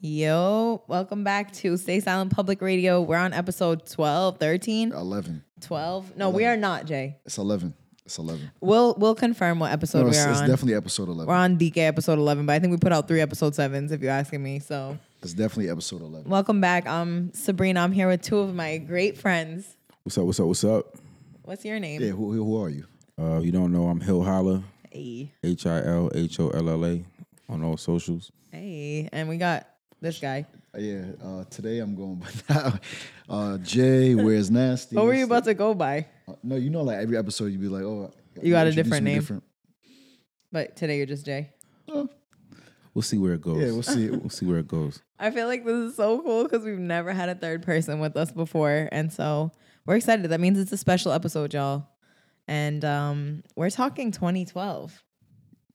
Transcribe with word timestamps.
Yo, 0.00 0.84
welcome 0.86 1.24
back 1.24 1.52
to 1.52 1.76
Stay 1.76 1.98
Silent 1.98 2.32
Public 2.32 2.62
Radio. 2.62 3.02
We're 3.02 3.16
on 3.16 3.32
episode 3.32 3.84
12, 3.84 4.38
13, 4.38 4.92
11. 4.92 5.42
12. 5.60 6.16
No, 6.16 6.30
we 6.30 6.44
are 6.44 6.56
not, 6.56 6.86
Jay. 6.86 7.16
It's 7.26 7.36
11. 7.36 7.74
It's 8.06 8.16
11. 8.16 8.48
We'll 8.60 8.94
we'll 8.96 9.16
confirm 9.16 9.58
what 9.58 9.72
episode 9.72 9.98
No, 9.98 10.04
we 10.04 10.10
it's, 10.10 10.18
are 10.20 10.30
it's 10.30 10.40
on. 10.42 10.48
definitely 10.48 10.74
episode 10.76 11.08
11. 11.08 11.26
We're 11.26 11.34
on 11.34 11.58
DK 11.58 11.78
episode 11.78 12.18
11, 12.20 12.46
but 12.46 12.52
I 12.52 12.60
think 12.60 12.70
we 12.70 12.76
put 12.76 12.92
out 12.92 13.08
three 13.08 13.20
episode 13.20 13.56
sevens 13.56 13.90
if 13.90 14.00
you're 14.00 14.12
asking 14.12 14.40
me. 14.40 14.60
So, 14.60 14.96
It's 15.20 15.32
definitely 15.34 15.68
episode 15.68 16.00
11. 16.02 16.30
welcome 16.30 16.60
back. 16.60 16.86
I'm 16.86 17.32
Sabrina. 17.34 17.80
I'm 17.80 17.90
here 17.92 18.06
with 18.06 18.22
two 18.22 18.38
of 18.38 18.54
my 18.54 18.78
great 18.78 19.18
friends. 19.18 19.76
What's 20.04 20.16
up? 20.16 20.26
What's 20.26 20.38
up? 20.38 20.46
What's 20.46 20.62
up? 20.64 20.94
What's 21.42 21.64
your 21.64 21.80
name? 21.80 22.00
Yeah, 22.00 22.10
who, 22.10 22.32
who 22.32 22.44
who 22.44 22.62
are 22.62 22.70
you? 22.70 22.84
Uh, 23.20 23.40
you 23.40 23.50
don't 23.50 23.72
know 23.72 23.88
I'm 23.88 24.00
Hil 24.00 24.22
Holla, 24.22 24.62
Hey. 24.92 25.32
H 25.42 25.66
I 25.66 25.82
L 25.84 26.08
H 26.14 26.38
O 26.38 26.50
L 26.50 26.68
L 26.68 26.86
A, 26.86 27.04
on 27.48 27.64
all 27.64 27.76
socials. 27.76 28.30
Hey. 28.52 29.08
And 29.12 29.28
we 29.28 29.36
got 29.38 29.66
this 30.00 30.18
guy. 30.20 30.46
Uh, 30.74 30.78
yeah, 30.78 31.04
uh, 31.24 31.44
today 31.44 31.78
I'm 31.78 31.94
going 31.94 32.16
by 32.16 32.28
now. 32.54 32.72
Uh, 33.28 33.58
Jay, 33.58 34.14
where's 34.14 34.50
nasty? 34.62 34.96
What 34.96 35.06
were 35.06 35.14
you 35.14 35.24
about 35.24 35.44
to 35.44 35.54
go 35.54 35.74
by? 35.74 36.06
Uh, 36.26 36.34
no, 36.42 36.56
you 36.56 36.70
know, 36.70 36.82
like 36.82 36.98
every 36.98 37.16
episode, 37.16 37.46
you'd 37.46 37.60
be 37.60 37.68
like, 37.68 37.84
oh, 37.84 38.12
You 38.42 38.52
got 38.52 38.66
a 38.66 38.72
different 38.72 39.04
name. 39.04 39.18
different. 39.20 39.44
But 40.52 40.76
today 40.76 40.96
you're 40.98 41.06
just 41.06 41.24
Jay. 41.26 41.50
We'll 42.94 43.02
see 43.02 43.18
where 43.18 43.34
it 43.34 43.42
goes. 43.42 43.60
Yeah, 43.60 43.72
we'll 43.72 43.82
see. 43.82 44.08
We'll 44.10 44.30
see 44.30 44.46
where 44.46 44.58
it 44.58 44.66
goes. 44.66 45.02
I 45.18 45.30
feel 45.30 45.46
like 45.46 45.64
this 45.64 45.74
is 45.90 45.96
so 45.96 46.20
cool 46.20 46.44
because 46.44 46.64
we've 46.64 46.78
never 46.78 47.12
had 47.12 47.28
a 47.28 47.34
third 47.34 47.62
person 47.62 48.00
with 48.00 48.16
us 48.16 48.32
before. 48.32 48.88
And 48.90 49.12
so 49.12 49.52
we're 49.86 49.96
excited. 49.96 50.28
That 50.28 50.40
means 50.40 50.58
it's 50.58 50.72
a 50.72 50.76
special 50.76 51.12
episode, 51.12 51.54
y'all. 51.54 51.86
And 52.48 52.84
um, 52.84 53.42
we're 53.56 53.70
talking 53.70 54.10
2012. 54.10 55.02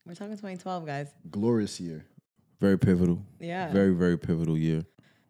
We're 0.05 0.15
talking 0.15 0.33
2012, 0.35 0.85
guys. 0.85 1.07
Glorious 1.29 1.79
year. 1.79 2.05
Very 2.63 2.79
pivotal. 2.79 3.21
Yeah. 3.41 3.73
Very 3.73 3.93
very 3.93 4.17
pivotal 4.17 4.57
year. 4.57 4.85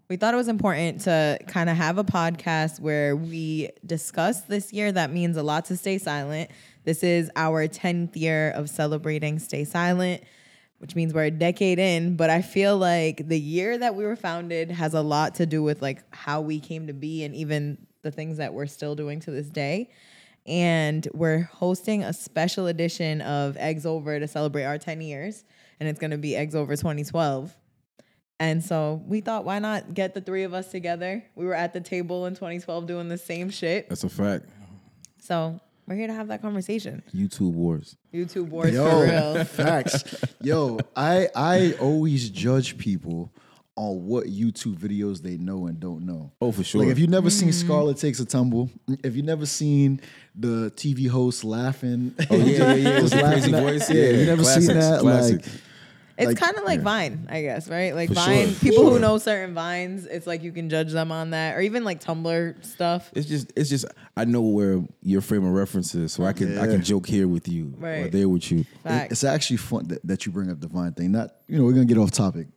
we 0.07 0.17
thought 0.17 0.35
it 0.35 0.37
was 0.37 0.47
important 0.47 1.01
to 1.01 1.39
kind 1.47 1.67
of 1.67 1.75
have 1.75 1.97
a 1.97 2.03
podcast 2.03 2.79
where 2.79 3.15
we 3.15 3.69
discuss 3.83 4.41
this 4.41 4.71
year 4.71 4.91
that 4.91 5.11
means 5.11 5.35
a 5.35 5.41
lot 5.41 5.65
to 5.65 5.75
Stay 5.75 5.97
Silent. 5.97 6.51
This 6.83 7.01
is 7.03 7.31
our 7.35 7.67
10th 7.67 8.15
year 8.15 8.51
of 8.51 8.69
celebrating 8.69 9.39
Stay 9.39 9.63
Silent, 9.63 10.21
which 10.77 10.93
means 10.93 11.11
we're 11.11 11.23
a 11.23 11.31
decade 11.31 11.79
in, 11.79 12.17
but 12.17 12.29
I 12.29 12.43
feel 12.43 12.77
like 12.77 13.27
the 13.27 13.39
year 13.39 13.79
that 13.79 13.95
we 13.95 14.03
were 14.03 14.15
founded 14.15 14.69
has 14.69 14.93
a 14.93 15.01
lot 15.01 15.33
to 15.35 15.47
do 15.47 15.63
with 15.63 15.81
like 15.81 16.03
how 16.15 16.39
we 16.41 16.59
came 16.59 16.85
to 16.85 16.93
be 16.93 17.23
and 17.23 17.33
even 17.33 17.79
the 18.03 18.11
things 18.11 18.37
that 18.37 18.53
we're 18.53 18.67
still 18.67 18.93
doing 18.93 19.19
to 19.21 19.31
this 19.31 19.47
day. 19.47 19.89
And 20.45 21.07
we're 21.15 21.49
hosting 21.51 22.03
a 22.03 22.13
special 22.13 22.67
edition 22.67 23.21
of 23.21 23.57
Eggs 23.57 23.87
Over 23.87 24.19
to 24.19 24.27
celebrate 24.27 24.65
our 24.65 24.77
10 24.77 25.01
years, 25.01 25.45
and 25.83 25.89
it's 25.89 25.99
going 25.99 26.11
to 26.11 26.17
be 26.17 26.33
Eggs 26.33 26.55
Over 26.55 26.77
2012. 26.77 27.53
And 28.39 28.63
so 28.63 29.01
we 29.05 29.19
thought, 29.19 29.43
why 29.43 29.59
not 29.59 29.93
get 29.93 30.13
the 30.13 30.21
three 30.21 30.43
of 30.43 30.53
us 30.53 30.71
together? 30.71 31.21
We 31.35 31.45
were 31.45 31.53
at 31.53 31.73
the 31.73 31.81
table 31.81 32.25
in 32.25 32.35
2012 32.35 32.87
doing 32.87 33.09
the 33.09 33.17
same 33.17 33.49
shit. 33.49 33.89
That's 33.89 34.05
a 34.05 34.09
fact. 34.09 34.45
So 35.19 35.59
we're 35.87 35.95
here 35.95 36.07
to 36.07 36.13
have 36.13 36.29
that 36.29 36.41
conversation. 36.41 37.03
YouTube 37.13 37.51
wars. 37.51 37.97
YouTube 38.13 38.47
wars 38.49 38.69
for 38.69 38.75
Yo, 38.75 39.01
real. 39.33 39.43
facts. 39.45 40.15
Yo, 40.41 40.79
I 40.95 41.27
I 41.35 41.73
always 41.81 42.29
judge 42.29 42.77
people 42.77 43.29
on 43.75 44.05
what 44.05 44.27
YouTube 44.27 44.77
videos 44.77 45.21
they 45.21 45.35
know 45.37 45.65
and 45.67 45.79
don't 45.79 46.05
know. 46.05 46.31
Oh, 46.41 46.51
for 46.51 46.63
sure. 46.63 46.81
Like 46.83 46.91
if 46.91 46.99
you've 46.99 47.09
never 47.09 47.29
Mm-hmm. 47.29 47.39
seen 47.39 47.53
Scarlet 47.53 47.97
Takes 47.97 48.19
a 48.19 48.25
Tumble, 48.25 48.69
if 49.03 49.15
you've 49.15 49.25
never 49.25 49.45
seen 49.47 49.99
the 50.35 50.71
TV 50.75 51.07
host 51.09 51.43
laughing, 51.43 52.13
oh 52.29 52.35
yeah, 52.35 52.45
yeah, 52.45 52.73
yeah. 52.75 52.89
It 52.97 53.01
was 53.03 53.11
just 53.13 53.23
crazy 53.23 53.51
voice. 53.51 53.89
Yeah, 53.89 54.09
you 54.09 54.25
never 54.25 54.43
seen 54.43 54.67
that. 54.67 54.99
Classic. 55.01 55.41
Like 55.41 55.51
It's 56.17 56.27
Like, 56.27 56.37
kind 56.37 56.55
of 56.57 56.63
like 56.63 56.81
Vine, 56.81 57.27
I 57.29 57.41
guess, 57.41 57.67
right? 57.67 57.95
Like 57.95 58.09
For 58.09 58.15
Vine, 58.15 58.45
sure, 58.47 58.53
for 58.53 58.65
people 58.65 58.91
who 58.91 58.99
know 58.99 59.17
certain 59.17 59.55
Vines, 59.55 60.05
it's 60.05 60.27
like 60.27 60.43
you 60.43 60.51
can 60.51 60.69
judge 60.69 60.91
them 60.91 61.11
on 61.11 61.31
that, 61.31 61.55
or 61.55 61.61
even 61.61 61.83
like 61.83 62.01
Tumblr 62.03 62.63
stuff. 62.63 63.09
it's 63.15 63.27
just 63.27 63.51
it's 63.55 63.69
just 63.69 63.85
I 64.15 64.25
know 64.25 64.41
where 64.41 64.83
your 65.01 65.21
frame 65.21 65.43
of 65.43 65.53
reference 65.53 65.95
is, 65.95 66.13
so 66.13 66.23
I 66.23 66.33
can 66.33 66.57
I 66.59 66.67
can 66.67 66.83
joke 66.83 67.07
here 67.07 67.27
with 67.27 67.47
you 67.47 67.73
or 67.81 67.87
Right. 67.89 68.11
there 68.11 68.29
with 68.29 68.51
you. 68.51 68.59
it- 68.85 69.11
it's 69.11 69.23
actually 69.23 69.57
fun 69.57 69.87
that, 69.87 70.05
that 70.05 70.25
you 70.27 70.31
bring 70.31 70.51
up 70.51 70.59
the 70.61 70.67
Vine 70.67 70.93
thing. 70.93 71.11
Not 71.11 71.31
you 71.47 71.57
know 71.57 71.63
we're 71.65 71.73
gonna 71.73 71.85
get 71.85 71.97
off 71.97 72.11
topic 72.11 72.47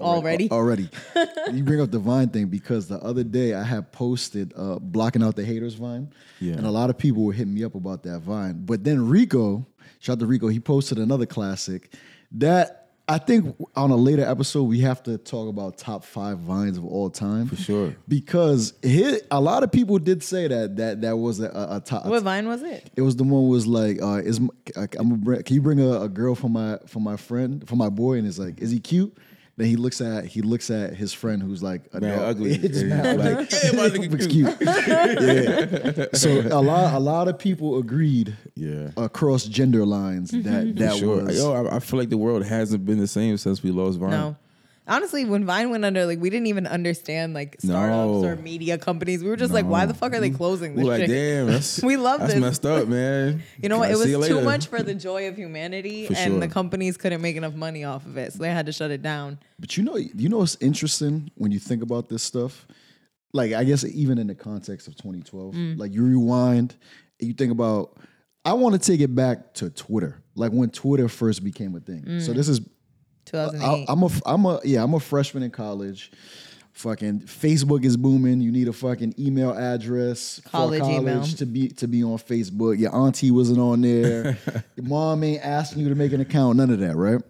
Already? 0.00 0.50
Already, 0.50 0.88
you 1.52 1.62
bring 1.62 1.80
up 1.80 1.90
the 1.92 1.98
Vine 1.98 2.28
thing 2.30 2.46
because 2.46 2.88
the 2.88 2.98
other 3.04 3.22
day 3.22 3.54
I 3.54 3.62
had 3.62 3.92
posted 3.92 4.52
uh, 4.56 4.78
blocking 4.80 5.22
out 5.22 5.36
the 5.36 5.44
haters 5.44 5.74
Vine, 5.74 6.10
Yeah. 6.40 6.54
and 6.54 6.66
a 6.66 6.70
lot 6.70 6.90
of 6.90 6.98
people 6.98 7.22
were 7.24 7.32
hitting 7.34 7.54
me 7.54 7.62
up 7.62 7.74
about 7.76 8.02
that 8.04 8.20
Vine. 8.20 8.64
But 8.64 8.82
then 8.82 9.06
Rico, 9.06 9.64
shout 10.00 10.14
out 10.14 10.20
to 10.20 10.26
Rico, 10.26 10.48
he 10.48 10.58
posted 10.60 10.98
another 10.98 11.26
classic 11.26 11.92
that. 12.32 12.81
I 13.08 13.18
think 13.18 13.56
on 13.74 13.90
a 13.90 13.96
later 13.96 14.24
episode 14.24 14.62
we 14.64 14.80
have 14.80 15.02
to 15.02 15.18
talk 15.18 15.48
about 15.48 15.76
top 15.76 16.04
five 16.04 16.38
vines 16.38 16.78
of 16.78 16.84
all 16.84 17.10
time 17.10 17.48
for 17.48 17.56
sure. 17.56 17.96
because 18.08 18.74
hit, 18.80 19.26
a 19.30 19.40
lot 19.40 19.64
of 19.64 19.72
people 19.72 19.98
did 19.98 20.22
say 20.22 20.46
that 20.48 20.76
that 20.76 21.00
that 21.02 21.16
was 21.16 21.40
a, 21.40 21.48
a, 21.48 21.76
a 21.76 21.80
top. 21.80 22.06
What 22.06 22.22
Vine 22.22 22.46
was 22.46 22.62
it? 22.62 22.90
It 22.96 23.02
was 23.02 23.16
the 23.16 23.24
one 23.24 23.48
was 23.48 23.66
like, 23.66 24.00
uh, 24.00 24.18
is 24.24 24.38
m- 24.38 24.50
I- 24.76 24.88
I'm 24.98 25.22
gonna 25.24 25.42
can 25.42 25.54
you 25.54 25.60
bring 25.62 25.80
a, 25.80 26.02
a 26.02 26.08
girl 26.08 26.34
for 26.36 26.48
my 26.48 26.78
for 26.86 27.00
my 27.00 27.16
friend 27.16 27.68
for 27.68 27.76
my 27.76 27.88
boy? 27.88 28.18
And 28.18 28.26
it's 28.26 28.38
like, 28.38 28.60
is 28.60 28.70
he 28.70 28.78
cute? 28.78 29.16
Then 29.62 29.70
he 29.70 29.76
looks 29.76 30.00
at 30.00 30.24
he 30.26 30.42
looks 30.42 30.70
at 30.70 30.94
his 30.94 31.12
friend 31.12 31.40
who's 31.40 31.62
like 31.62 31.82
a 31.92 32.00
Man, 32.00 32.18
ugly. 32.18 32.50
It's 32.62 32.82
Yeah, 32.82 32.88
mad 32.88 33.18
like, 33.18 33.36
like, 33.36 33.52
yeah, 33.52 33.70
my 33.72 33.88
nigga 33.90 34.10
looks 34.14 34.26
cute. 34.26 34.56
yeah. 34.60 36.06
So 36.14 36.40
a 36.50 36.60
lot 36.60 36.92
a 36.94 36.98
lot 36.98 37.28
of 37.28 37.38
people 37.38 37.78
agreed 37.78 38.36
Yeah. 38.56 38.90
across 38.96 39.44
gender 39.44 39.86
lines 39.86 40.32
mm-hmm. 40.32 40.50
that 40.50 40.76
that 40.78 40.96
sure. 40.96 41.26
was 41.26 41.38
Yo, 41.38 41.52
I, 41.52 41.76
I 41.76 41.78
feel 41.78 42.00
like 42.00 42.08
the 42.08 42.18
world 42.18 42.44
hasn't 42.44 42.84
been 42.84 42.98
the 42.98 43.06
same 43.06 43.36
since 43.36 43.62
we 43.62 43.70
lost 43.70 44.00
Vine. 44.00 44.10
No. 44.10 44.36
Honestly, 44.94 45.24
when 45.24 45.44
Vine 45.46 45.70
went 45.70 45.84
under, 45.84 46.04
like 46.06 46.20
we 46.20 46.28
didn't 46.30 46.48
even 46.48 46.66
understand 46.66 47.32
like 47.34 47.56
startups 47.60 48.22
No. 48.22 48.24
or 48.24 48.36
media 48.36 48.76
companies. 48.78 49.22
We 49.22 49.30
were 49.30 49.36
just 49.36 49.52
like, 49.52 49.64
why 49.64 49.86
the 49.86 49.94
fuck 49.94 50.12
are 50.12 50.20
they 50.20 50.30
closing 50.30 50.74
this 50.76 50.84
We're 50.84 50.90
like, 50.98 51.06
shit? 51.06 51.08
damn, 51.10 51.46
that's 51.46 51.82
We 51.90 51.96
love 51.96 52.20
that's 52.20 52.34
this. 52.34 52.40
messed 52.40 52.66
up, 52.66 52.88
man. 52.88 53.42
You 53.62 53.68
know 53.68 53.78
what? 53.78 53.90
It 53.90 53.96
was 53.96 54.28
too 54.28 54.40
much 54.42 54.66
for 54.66 54.82
the 54.82 54.94
joy 55.08 55.28
of 55.28 55.36
humanity, 55.36 56.06
For 56.06 56.14
and 56.14 56.32
sure. 56.32 56.40
the 56.40 56.48
companies 56.48 56.96
couldn't 56.96 57.22
make 57.22 57.36
enough 57.36 57.54
money 57.54 57.84
off 57.84 58.04
of 58.06 58.16
it, 58.18 58.32
so 58.32 58.38
they 58.40 58.50
had 58.50 58.66
to 58.66 58.72
shut 58.72 58.90
it 58.90 59.02
down. 59.02 59.38
But 59.58 59.76
you 59.76 59.82
know, 59.82 59.96
you 59.96 60.28
know 60.28 60.38
what's 60.38 60.56
interesting 60.60 61.30
when 61.36 61.52
you 61.52 61.58
think 61.58 61.82
about 61.82 62.08
this 62.08 62.22
stuff? 62.22 62.66
Like, 63.32 63.52
I 63.54 63.64
guess 63.64 63.84
even 63.84 64.18
in 64.18 64.26
the 64.26 64.34
context 64.34 64.88
of 64.88 64.94
2012, 64.96 65.54
Mm. 65.54 65.78
like 65.78 65.92
you 65.94 66.04
rewind 66.04 66.76
and 67.18 67.28
you 67.28 67.34
think 67.34 67.50
about, 67.50 67.96
I 68.44 68.52
want 68.54 68.74
to 68.74 68.78
take 68.78 69.00
it 69.00 69.14
back 69.14 69.54
to 69.54 69.70
Twitter, 69.70 70.22
like 70.34 70.50
when 70.52 70.68
Twitter 70.68 71.08
first 71.08 71.42
became 71.42 71.74
a 71.76 71.80
thing. 71.80 72.02
Mm. 72.02 72.20
So 72.20 72.32
this 72.34 72.48
is, 72.48 72.60
I, 73.32 73.46
2008. 73.50 73.86
I'm 73.88 74.02
a, 74.02 74.10
I'm 74.26 74.44
a, 74.46 74.60
yeah, 74.64 74.82
I'm 74.82 74.94
a 74.94 75.00
freshman 75.00 75.42
in 75.42 75.50
college. 75.50 76.12
Fucking 76.72 77.20
Facebook 77.20 77.84
is 77.84 77.98
booming. 77.98 78.40
You 78.40 78.50
need 78.50 78.66
a 78.66 78.72
fucking 78.72 79.14
email 79.18 79.52
address 79.52 80.40
College 80.46 80.80
for 80.80 80.86
college 80.86 81.02
email. 81.02 81.22
to 81.22 81.46
be 81.46 81.68
to 81.68 81.86
be 81.86 82.02
on 82.02 82.16
Facebook. 82.16 82.78
Your 82.78 82.94
auntie 82.94 83.30
wasn't 83.30 83.58
on 83.58 83.82
there. 83.82 84.38
Your 84.76 84.86
mom 84.86 85.22
ain't 85.22 85.44
asking 85.44 85.82
you 85.82 85.90
to 85.90 85.94
make 85.94 86.12
an 86.14 86.22
account. 86.22 86.56
None 86.56 86.70
of 86.70 86.78
that, 86.78 86.96
right? 86.96 87.20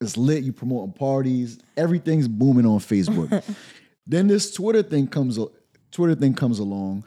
It's 0.00 0.16
lit. 0.16 0.44
You 0.44 0.52
promoting 0.52 0.92
parties. 0.92 1.58
Everything's 1.76 2.28
booming 2.28 2.64
on 2.64 2.78
Facebook. 2.78 3.42
then 4.06 4.28
this 4.28 4.54
Twitter 4.54 4.84
thing 4.84 5.08
comes. 5.08 5.36
Twitter 5.90 6.14
thing 6.14 6.34
comes 6.34 6.60
along, 6.60 7.04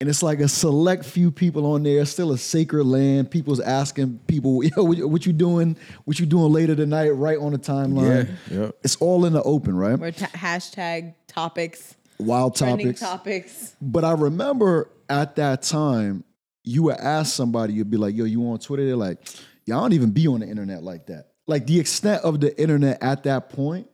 and 0.00 0.08
it's 0.08 0.22
like 0.22 0.38
a 0.38 0.48
select 0.48 1.04
few 1.04 1.30
people 1.30 1.66
on 1.66 1.82
there. 1.82 2.04
Still 2.04 2.32
a 2.32 2.38
sacred 2.38 2.84
land. 2.84 3.30
People's 3.30 3.60
asking 3.60 4.20
people, 4.26 4.62
"Yo, 4.76 4.84
what, 4.84 4.98
what 5.10 5.26
you 5.26 5.32
doing? 5.32 5.76
What 6.04 6.18
you 6.20 6.26
doing 6.26 6.52
later 6.52 6.76
tonight?" 6.76 7.10
Right 7.10 7.38
on 7.38 7.52
the 7.52 7.58
timeline. 7.58 8.28
Yeah, 8.50 8.60
yep. 8.60 8.76
It's 8.84 8.96
all 8.96 9.24
in 9.24 9.32
the 9.32 9.42
open, 9.42 9.76
right? 9.76 9.98
We're 9.98 10.12
ta- 10.12 10.26
hashtag 10.26 11.14
topics, 11.26 11.96
Wild 12.18 12.54
trending 12.56 12.94
topics. 12.94 13.00
topics. 13.00 13.76
But 13.82 14.04
I 14.04 14.12
remember 14.12 14.90
at 15.08 15.36
that 15.36 15.62
time, 15.62 16.22
you 16.62 16.84
would 16.84 16.96
ask 16.96 17.34
somebody, 17.34 17.72
you'd 17.72 17.90
be 17.90 17.96
like, 17.96 18.14
yo, 18.14 18.24
you 18.24 18.42
on 18.50 18.58
Twitter? 18.58 18.86
They're 18.86 18.96
like, 18.96 19.18
yeah, 19.66 19.78
I 19.78 19.80
don't 19.80 19.94
even 19.94 20.10
be 20.10 20.26
on 20.28 20.40
the 20.40 20.46
internet 20.46 20.82
like 20.82 21.06
that. 21.06 21.28
Like 21.46 21.66
the 21.66 21.80
extent 21.80 22.22
of 22.24 22.40
the 22.40 22.58
internet 22.60 23.02
at 23.02 23.24
that 23.24 23.48
point 23.48 23.88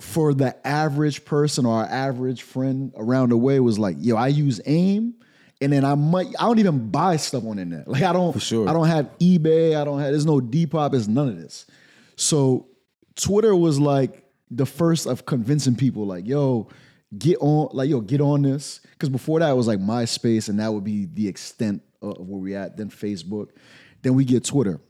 for 0.00 0.34
the 0.34 0.66
average 0.66 1.24
person 1.24 1.66
or 1.66 1.78
our 1.78 1.86
average 1.86 2.42
friend 2.42 2.92
around 2.96 3.30
the 3.30 3.36
way 3.36 3.60
was 3.60 3.78
like, 3.78 3.96
yo, 3.98 4.16
I 4.16 4.28
use 4.28 4.60
AIM. 4.64 5.14
And 5.60 5.72
then 5.72 5.84
I 5.84 5.96
might, 5.96 6.28
I 6.38 6.44
don't 6.44 6.60
even 6.60 6.90
buy 6.90 7.16
stuff 7.16 7.44
on 7.44 7.56
the 7.56 7.62
internet. 7.62 7.88
Like 7.88 8.02
I 8.02 8.12
don't, 8.12 8.32
For 8.32 8.40
sure. 8.40 8.68
I 8.68 8.72
don't 8.72 8.86
have 8.86 9.10
eBay. 9.18 9.76
I 9.76 9.84
don't 9.84 9.98
have, 9.98 10.10
there's 10.10 10.26
no 10.26 10.40
Depop. 10.40 10.92
There's 10.92 11.08
none 11.08 11.28
of 11.28 11.36
this. 11.36 11.66
So 12.14 12.68
Twitter 13.16 13.54
was 13.56 13.80
like 13.80 14.24
the 14.50 14.66
first 14.66 15.06
of 15.06 15.26
convincing 15.26 15.74
people, 15.74 16.06
like, 16.06 16.26
yo, 16.26 16.68
get 17.16 17.38
on, 17.40 17.70
like, 17.72 17.90
yo, 17.90 18.00
get 18.00 18.20
on 18.20 18.42
this. 18.42 18.80
Because 18.92 19.08
before 19.08 19.40
that, 19.40 19.50
it 19.50 19.54
was 19.54 19.66
like 19.66 19.78
MySpace, 19.78 20.48
and 20.48 20.60
that 20.60 20.72
would 20.72 20.84
be 20.84 21.06
the 21.06 21.28
extent 21.28 21.82
of 22.02 22.18
where 22.18 22.40
we 22.40 22.54
at. 22.54 22.76
Then 22.76 22.90
Facebook, 22.90 23.48
then 24.02 24.14
we 24.14 24.24
get 24.24 24.44
Twitter. 24.44 24.80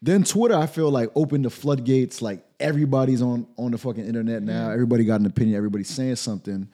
Then 0.00 0.24
Twitter, 0.24 0.54
I 0.54 0.66
feel 0.66 0.90
like 0.90 1.10
opened 1.14 1.44
the 1.44 1.50
floodgates. 1.50 2.22
Like 2.22 2.44
everybody's 2.60 3.22
on 3.22 3.46
on 3.56 3.72
the 3.72 3.78
fucking 3.78 4.06
internet 4.06 4.42
now. 4.42 4.70
Everybody 4.70 5.04
got 5.04 5.20
an 5.20 5.26
opinion. 5.26 5.56
Everybody's 5.56 5.90
saying 5.90 6.16
something, 6.16 6.68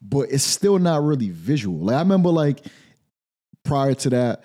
but 0.00 0.30
it's 0.30 0.44
still 0.44 0.78
not 0.78 1.02
really 1.02 1.30
visual. 1.30 1.78
Like 1.78 1.96
I 1.96 2.00
remember, 2.00 2.30
like 2.30 2.64
prior 3.64 3.94
to 3.94 4.10
that, 4.10 4.44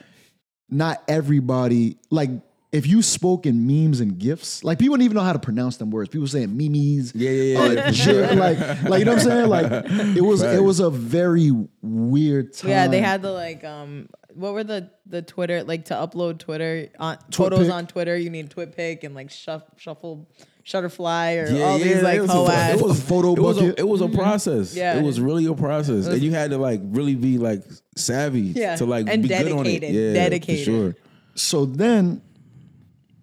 not 0.70 1.02
everybody 1.08 1.98
like 2.10 2.30
if 2.76 2.86
you 2.86 3.02
spoke 3.02 3.46
in 3.46 3.66
memes 3.66 4.02
and 4.02 4.20
gifs, 4.20 4.62
like 4.62 4.80
people 4.80 4.96
didn't 4.96 5.06
even 5.06 5.16
know 5.16 5.24
how 5.24 5.32
to 5.32 5.40
pronounce 5.40 5.78
them 5.78 5.92
words. 5.92 6.10
People 6.10 6.28
saying 6.28 6.56
memes, 6.58 7.16
Yeah, 7.16 7.30
yeah, 7.30 7.54
yeah, 7.54 7.60
uh, 7.60 7.72
yeah, 7.72 7.88
for 7.88 7.94
shit, 7.94 8.36
like, 8.38 8.60
like 8.84 9.00
you 9.00 9.06
know 9.06 9.14
what 9.14 9.20
I'm 9.20 9.26
saying? 9.26 9.48
Like 9.48 10.18
it 10.18 10.22
was, 10.22 10.42
it 10.42 10.62
was 10.62 10.82
a 10.82 10.90
very 10.90 11.52
weird 11.82 12.54
time. 12.54 12.72
Yeah, 12.72 12.88
they 12.90 13.00
had 13.00 13.22
the 13.22 13.32
like 13.32 13.64
um 13.64 14.10
what 14.36 14.54
were 14.54 14.64
the 14.64 14.90
the 15.06 15.22
Twitter 15.22 15.64
like 15.64 15.86
to 15.86 15.94
upload 15.94 16.40
Twitter 16.40 16.90
on 17.00 17.18
Twit 17.18 17.36
photos 17.36 17.66
pic. 17.68 17.74
on 17.74 17.88
Twitter, 17.88 18.16
you 18.18 18.30
need 18.30 18.50
TwitPic 18.50 19.04
and 19.04 19.16
like 19.16 19.32
shuff, 19.32 19.64
shuffle 19.78 20.30
Shutterfly 20.66 21.44
or 21.44 21.52
Yeah, 21.56 21.64
all 21.64 21.78
yeah, 21.78 21.84
these 21.94 22.02
like 22.04 22.18
it 22.18 22.22
was 22.22 22.30
a, 22.32 22.52
ass. 22.52 22.80
it 22.80 22.84
was, 22.84 23.02
Photo 23.04 23.34
it 23.36 23.40
was 23.40 23.58
a, 23.58 23.62
bucket. 23.62 23.80
it 23.80 23.88
was 23.88 24.02
a 24.02 24.08
process. 24.08 24.76
Yeah. 24.76 24.98
it 24.98 25.04
was 25.04 25.22
really 25.22 25.46
a 25.46 25.54
process, 25.54 26.08
and 26.08 26.22
you 26.22 26.32
had 26.32 26.50
to 26.52 26.58
like 26.58 26.82
really 26.84 27.14
be 27.16 27.38
like 27.38 27.62
savvy 27.96 28.42
Yeah, 28.42 28.76
to 28.78 28.86
like 28.86 29.08
and 29.08 29.22
be 29.22 29.28
good 29.30 29.52
on 29.52 29.66
it. 29.68 29.80
dedicated, 29.82 29.94
Yeah, 29.96 30.14
dedicated. 30.14 30.66
for 30.66 30.72
sure. 30.72 30.96
so 31.36 31.66
then, 31.66 32.22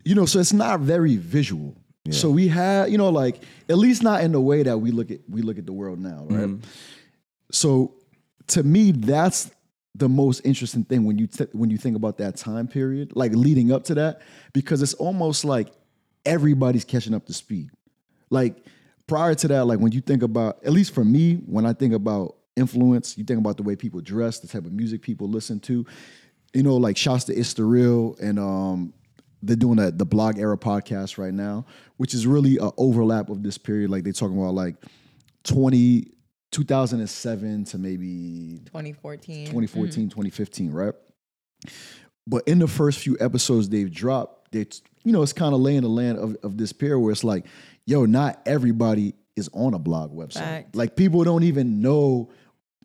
you 0.05 0.14
know, 0.14 0.25
so 0.25 0.38
it's 0.38 0.53
not 0.53 0.81
very 0.81 1.17
visual. 1.17 1.76
So 2.11 2.31
we 2.31 2.49
had, 2.49 2.91
you 2.91 2.99
know, 2.99 3.11
like 3.11 3.41
at 3.69 3.79
least 3.79 4.03
not 4.03 4.23
in 4.25 4.32
the 4.32 4.41
way 4.41 4.62
that 4.64 4.79
we 4.79 4.91
look 4.91 5.11
at 5.12 5.20
we 5.29 5.41
look 5.43 5.56
at 5.59 5.67
the 5.67 5.73
world 5.73 5.99
now, 6.00 6.26
right? 6.29 6.49
Mm-hmm. 6.49 6.64
So 7.53 7.94
to 8.49 8.62
me, 8.62 8.91
that's 8.93 9.50
the 9.94 10.08
most 10.08 10.40
interesting 10.44 10.84
thing 10.84 11.04
when 11.04 11.18
you 11.18 11.26
t- 11.26 11.46
when 11.52 11.70
you 11.70 11.76
think 11.76 11.96
about 11.96 12.18
that 12.18 12.36
time 12.36 12.66
period, 12.66 13.14
like 13.14 13.32
leading 13.32 13.72
up 13.72 13.84
to 13.84 13.94
that, 13.94 14.22
because 14.52 14.82
it's 14.82 14.94
almost 14.94 15.44
like 15.44 15.68
everybody's 16.24 16.84
catching 16.84 17.14
up 17.14 17.26
to 17.26 17.32
speed. 17.32 17.70
Like 18.30 18.64
prior 19.06 19.34
to 19.34 19.48
that, 19.48 19.66
like 19.66 19.78
when 19.78 19.92
you 19.92 20.00
think 20.00 20.22
about, 20.22 20.64
at 20.64 20.72
least 20.72 20.94
for 20.94 21.04
me, 21.04 21.36
when 21.46 21.66
I 21.66 21.74
think 21.74 21.92
about 21.92 22.36
influence, 22.56 23.18
you 23.18 23.24
think 23.24 23.38
about 23.38 23.56
the 23.56 23.62
way 23.62 23.76
people 23.76 24.00
dress, 24.00 24.38
the 24.38 24.48
type 24.48 24.64
of 24.64 24.72
music 24.72 25.02
people 25.02 25.28
listen 25.28 25.60
to. 25.60 25.84
You 26.54 26.62
know, 26.62 26.76
like 26.76 26.96
the 26.96 27.64
Real 27.64 28.16
and 28.20 28.38
um 28.38 28.94
they're 29.42 29.56
doing 29.56 29.78
a, 29.80 29.90
the 29.90 30.06
blog 30.06 30.38
era 30.38 30.56
podcast 30.56 31.18
right 31.18 31.34
now, 31.34 31.66
which 31.96 32.14
is 32.14 32.26
really 32.26 32.58
an 32.58 32.70
overlap 32.76 33.28
of 33.28 33.42
this 33.42 33.58
period. 33.58 33.90
Like 33.90 34.04
they're 34.04 34.12
talking 34.12 34.38
about 34.38 34.54
like 34.54 34.76
20, 35.44 36.06
2007 36.52 37.64
to 37.64 37.78
maybe 37.78 38.60
2014. 38.66 39.46
2014, 39.46 40.06
mm. 40.06 40.10
2015, 40.10 40.70
right? 40.70 40.94
But 42.26 42.46
in 42.46 42.60
the 42.60 42.69
first 42.69 43.00
few 43.00 43.16
episodes 43.20 43.69
they've 43.69 43.90
dropped, 43.90 44.52
they 44.52 44.66
you 45.04 45.12
know, 45.12 45.22
it's 45.22 45.32
kind 45.32 45.54
of 45.54 45.60
laying 45.60 45.82
the 45.82 45.88
land 45.88 46.19
of, 46.19 46.37
of 46.44 46.56
this 46.56 46.72
period 46.72 47.00
where 47.00 47.10
it's 47.10 47.25
like, 47.25 47.46
yo, 47.87 48.04
not 48.04 48.40
everybody 48.46 49.14
is 49.34 49.50
on 49.52 49.75
a 49.75 49.78
blog 49.78 50.14
website. 50.14 50.34
Fact. 50.34 50.76
Like 50.76 50.94
people 50.94 51.25
don't 51.25 51.43
even 51.43 51.81
know 51.81 52.31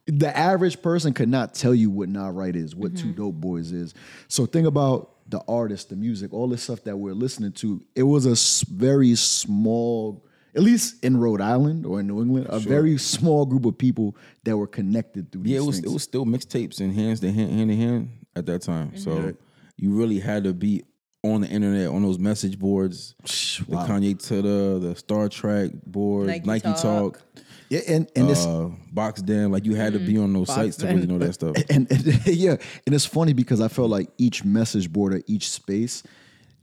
the 0.07 0.35
average 0.35 0.81
person 0.81 1.13
could 1.13 1.29
not 1.29 1.53
tell 1.53 1.75
you 1.75 1.89
what 1.89 2.09
NahRight 2.09 2.55
is, 2.55 2.75
what 2.75 2.95
Two 2.95 3.07
mm-hmm. 3.07 3.17
Dope 3.17 3.35
Boys 3.35 3.73
is. 3.73 3.93
So 4.29 4.45
think 4.45 4.65
about 4.65 5.11
the 5.29 5.41
artist, 5.47 5.89
the 5.89 5.97
music, 5.97 6.33
all 6.33 6.47
this 6.47 6.63
stuff 6.63 6.83
that 6.85 6.95
we're 6.95 7.13
listening 7.13 7.51
to. 7.51 7.83
It 7.95 8.03
was 8.03 8.25
a 8.25 8.73
very 8.73 9.15
small, 9.15 10.25
at 10.57 10.63
least 10.63 11.03
in 11.05 11.17
Rhode 11.17 11.39
Island 11.39 11.85
or 11.85 11.99
in 11.99 12.07
New 12.07 12.19
England, 12.21 12.47
a 12.49 12.57
very 12.59 12.97
small 12.97 13.45
group 13.45 13.65
of 13.65 13.77
people 13.77 14.17
that 14.43 14.57
were 14.57 14.65
connected 14.67 15.31
through 15.31 15.43
these 15.43 15.53
Yeah, 15.53 15.59
it 15.59 15.65
was 15.65 15.75
things. 15.77 15.91
it 15.91 15.93
was 15.93 16.03
still 16.03 16.25
mixtapes 16.25 16.79
and 16.81 16.93
hands 16.93 17.19
to 17.19 17.31
hand, 17.31 17.51
hand 17.51 17.71
in 17.71 17.77
hand 17.77 18.09
at 18.35 18.47
that 18.47 18.63
time. 18.63 18.97
So 18.97 19.33
you 19.77 19.91
really 19.91 20.19
had 20.19 20.43
to 20.45 20.53
be 20.53 20.83
on 21.23 21.41
the 21.41 21.47
internet 21.47 21.89
on 21.89 22.01
those 22.01 22.17
message 22.17 22.57
boards, 22.57 23.13
the 23.21 23.27
Kanye 23.27 24.25
Twitter, 24.25 24.79
the 24.79 24.95
Star 24.95 25.29
Trak 25.29 25.83
board, 25.85 26.27
Nike 26.27 26.47
Nike, 26.47 26.61
Talk. 26.69 26.81
Talk, 26.81 27.21
Yeah, 27.69 27.81
and 27.87 28.09
and 28.15 28.29
it's 28.29 28.45
uh, 28.45 28.69
Box 28.91 29.21
Den. 29.21 29.51
Like 29.51 29.65
you 29.65 29.75
had 29.75 29.93
to 29.93 29.99
be 29.99 30.17
on 30.17 30.33
those 30.33 30.47
sites 30.47 30.77
to 30.77 30.87
really 30.87 31.05
know 31.05 31.19
that 31.19 31.33
stuff. 31.33 31.55
and, 31.69 31.91
and 31.91 32.25
yeah, 32.27 32.55
and 32.85 32.95
it's 32.95 33.05
funny 33.05 33.33
because 33.33 33.61
I 33.61 33.67
felt 33.67 33.89
like 33.91 34.09
each 34.17 34.43
message 34.43 34.91
board 34.91 35.13
or 35.13 35.21
each 35.27 35.49
space 35.49 36.01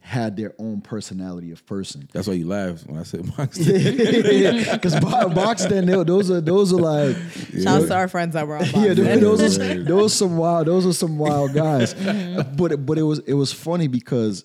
had 0.05 0.37
their 0.37 0.53
own 0.59 0.83
personality 0.83 1.51
of 1.51 1.65
person. 1.65 2.07
That's 2.13 2.29
why 2.29 2.35
you 2.35 2.47
laughed 2.47 2.87
when 2.87 3.01
I 3.01 3.05
said 3.05 3.25
Box 3.37 3.57
Because 3.59 5.01
box 5.01 5.65
then 5.65 5.87
they- 5.87 6.05
those 6.05 6.31
are 6.31 6.43
those 6.43 6.75
are 6.75 6.77
like 6.77 7.17
Shouts 7.59 7.87
to 7.87 7.95
our 7.95 8.07
friends 8.09 8.35
that 8.35 8.47
were 8.47 8.59
on 8.59 8.65
yeah, 8.67 8.89
Box 8.89 8.97
Den. 8.97 9.21
those 9.21 9.59
are, 9.59 9.83
those 9.83 10.13
are 10.13 10.15
some 10.15 10.37
wild 10.37 10.67
those 10.67 10.85
are 10.85 10.93
some 10.93 11.17
wild 11.17 11.55
guys. 11.55 11.95
Mm-hmm. 11.95 12.55
but 12.55 12.73
it- 12.73 12.85
but 12.85 12.99
it 12.99 13.03
was 13.03 13.21
it 13.21 13.33
was 13.33 13.51
funny 13.51 13.89
because 13.89 14.45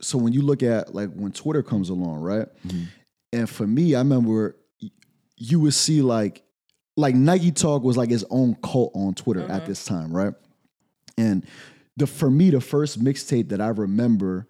so 0.00 0.16
when 0.16 0.32
you 0.32 0.40
look 0.40 0.62
at 0.62 0.94
like 0.94 1.12
when 1.12 1.32
Twitter 1.32 1.62
comes 1.62 1.90
along, 1.90 2.22
right? 2.22 2.46
Mm-hmm. 2.66 2.84
And 3.34 3.50
for 3.50 3.66
me, 3.66 3.94
I 3.94 3.98
remember 3.98 4.56
you 5.36 5.60
would 5.60 5.74
see 5.74 6.00
like 6.00 6.44
like 6.96 7.14
Nike 7.14 7.52
Talk 7.52 7.82
was 7.82 7.98
like 7.98 8.10
its 8.10 8.24
own 8.30 8.56
cult 8.62 8.92
on 8.94 9.12
Twitter 9.12 9.42
at 9.42 9.48
mm-hmm. 9.50 9.66
this 9.66 9.84
time, 9.84 10.16
right? 10.16 10.32
And 11.18 11.44
the 11.98 12.06
for 12.06 12.30
me, 12.30 12.48
the 12.48 12.62
first 12.62 13.04
mixtape 13.04 13.50
that 13.50 13.60
I 13.60 13.68
remember, 13.68 14.46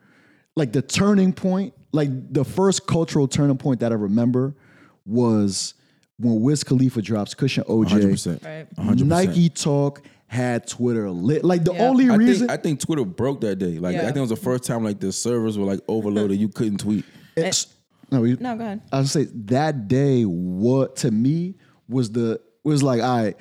like 0.59 0.73
the 0.73 0.83
turning 0.83 1.33
point, 1.33 1.73
like 1.93 2.11
the 2.33 2.45
first 2.45 2.87
cultural 2.87 3.29
turning 3.29 3.57
point 3.57 3.81
that 3.81 3.93
I 3.93 3.95
remember 3.95 4.55
was 5.07 5.75
when 6.19 6.41
Wiz 6.41 6.65
Khalifa 6.65 7.01
drops 7.01 7.33
Kush 7.33 7.57
and 7.57 7.67
OJ. 7.67 7.89
100%. 7.89 8.45
Right. 8.45 8.75
100%. 8.75 9.03
Nike 9.05 9.49
Talk 9.49 10.03
had 10.27 10.67
Twitter 10.67 11.09
lit. 11.11 11.45
Like 11.45 11.65
the 11.65 11.73
Yeah. 11.73 11.89
only 11.89 12.11
I 12.11 12.17
reason 12.17 12.49
think, 12.49 12.51
I 12.51 12.63
think 12.63 12.81
Twitter 12.81 13.05
broke 13.05 13.41
that 13.43 13.57
day. 13.57 13.79
Like 13.79 13.95
Yeah. 13.95 14.03
I 14.03 14.05
think 14.07 14.19
it 14.19 14.21
was 14.21 14.31
the 14.31 14.37
first 14.37 14.65
time 14.65 14.85
like 14.85 15.01
the 15.01 15.13
servers 15.13 15.57
were 15.57 15.65
like 15.65 15.81
overloaded. 15.89 16.39
You 16.39 16.49
couldn't 16.49 16.79
tweet. 16.79 17.05
it's, 17.37 17.69
no, 18.11 18.21
we- 18.21 18.37
No, 18.39 18.57
go 18.57 18.65
ahead. 18.65 18.81
I 18.93 18.99
was 18.99 19.13
say 19.13 19.29
that 19.47 19.87
day, 19.87 20.25
what 20.25 20.97
to 20.97 21.11
me 21.11 21.55
was 21.89 22.11
the 22.11 22.41
was 22.65 22.83
like, 22.83 23.01
all 23.01 23.23
right, 23.23 23.37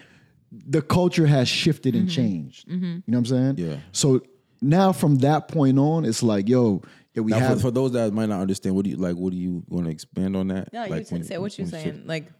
the 0.52 0.82
culture 0.82 1.26
has 1.26 1.50
shifted 1.50 1.96
and 1.96 2.08
mm-hmm. 2.08 2.16
changed. 2.16 2.70
Mm-hmm. 2.70 2.86
You 2.86 2.92
know 2.92 3.02
what 3.06 3.18
I'm 3.18 3.26
saying? 3.26 3.56
Yeah. 3.58 3.78
So 3.92 4.22
now 4.62 4.92
from 4.92 5.16
that 5.18 5.48
point 5.48 5.78
on, 5.78 6.06
it's 6.06 6.24
like, 6.24 6.48
yo, 6.48 6.82
yeah, 7.18 7.24
we 7.24 7.32
Now, 7.32 7.40
have 7.40 7.58
for, 7.58 7.68
for 7.68 7.72
those 7.72 7.92
that 7.94 8.14
might 8.14 8.30
not 8.30 8.40
understand, 8.42 8.76
what 8.76 8.86
do 8.86 8.92
you 8.92 8.98
like? 8.98 9.16
What 9.16 9.32
do 9.32 9.38
you 9.38 9.64
want 9.68 9.86
to 9.86 9.92
expand 9.92 10.36
on 10.36 10.48
that? 10.50 10.70
Yeah, 10.72 10.86
you 10.86 10.92
like 10.92 11.08
t- 11.08 11.24
say 11.24 11.38
what 11.38 11.58
you're 11.58 11.68
saying. 11.68 12.04
Like 12.06 12.32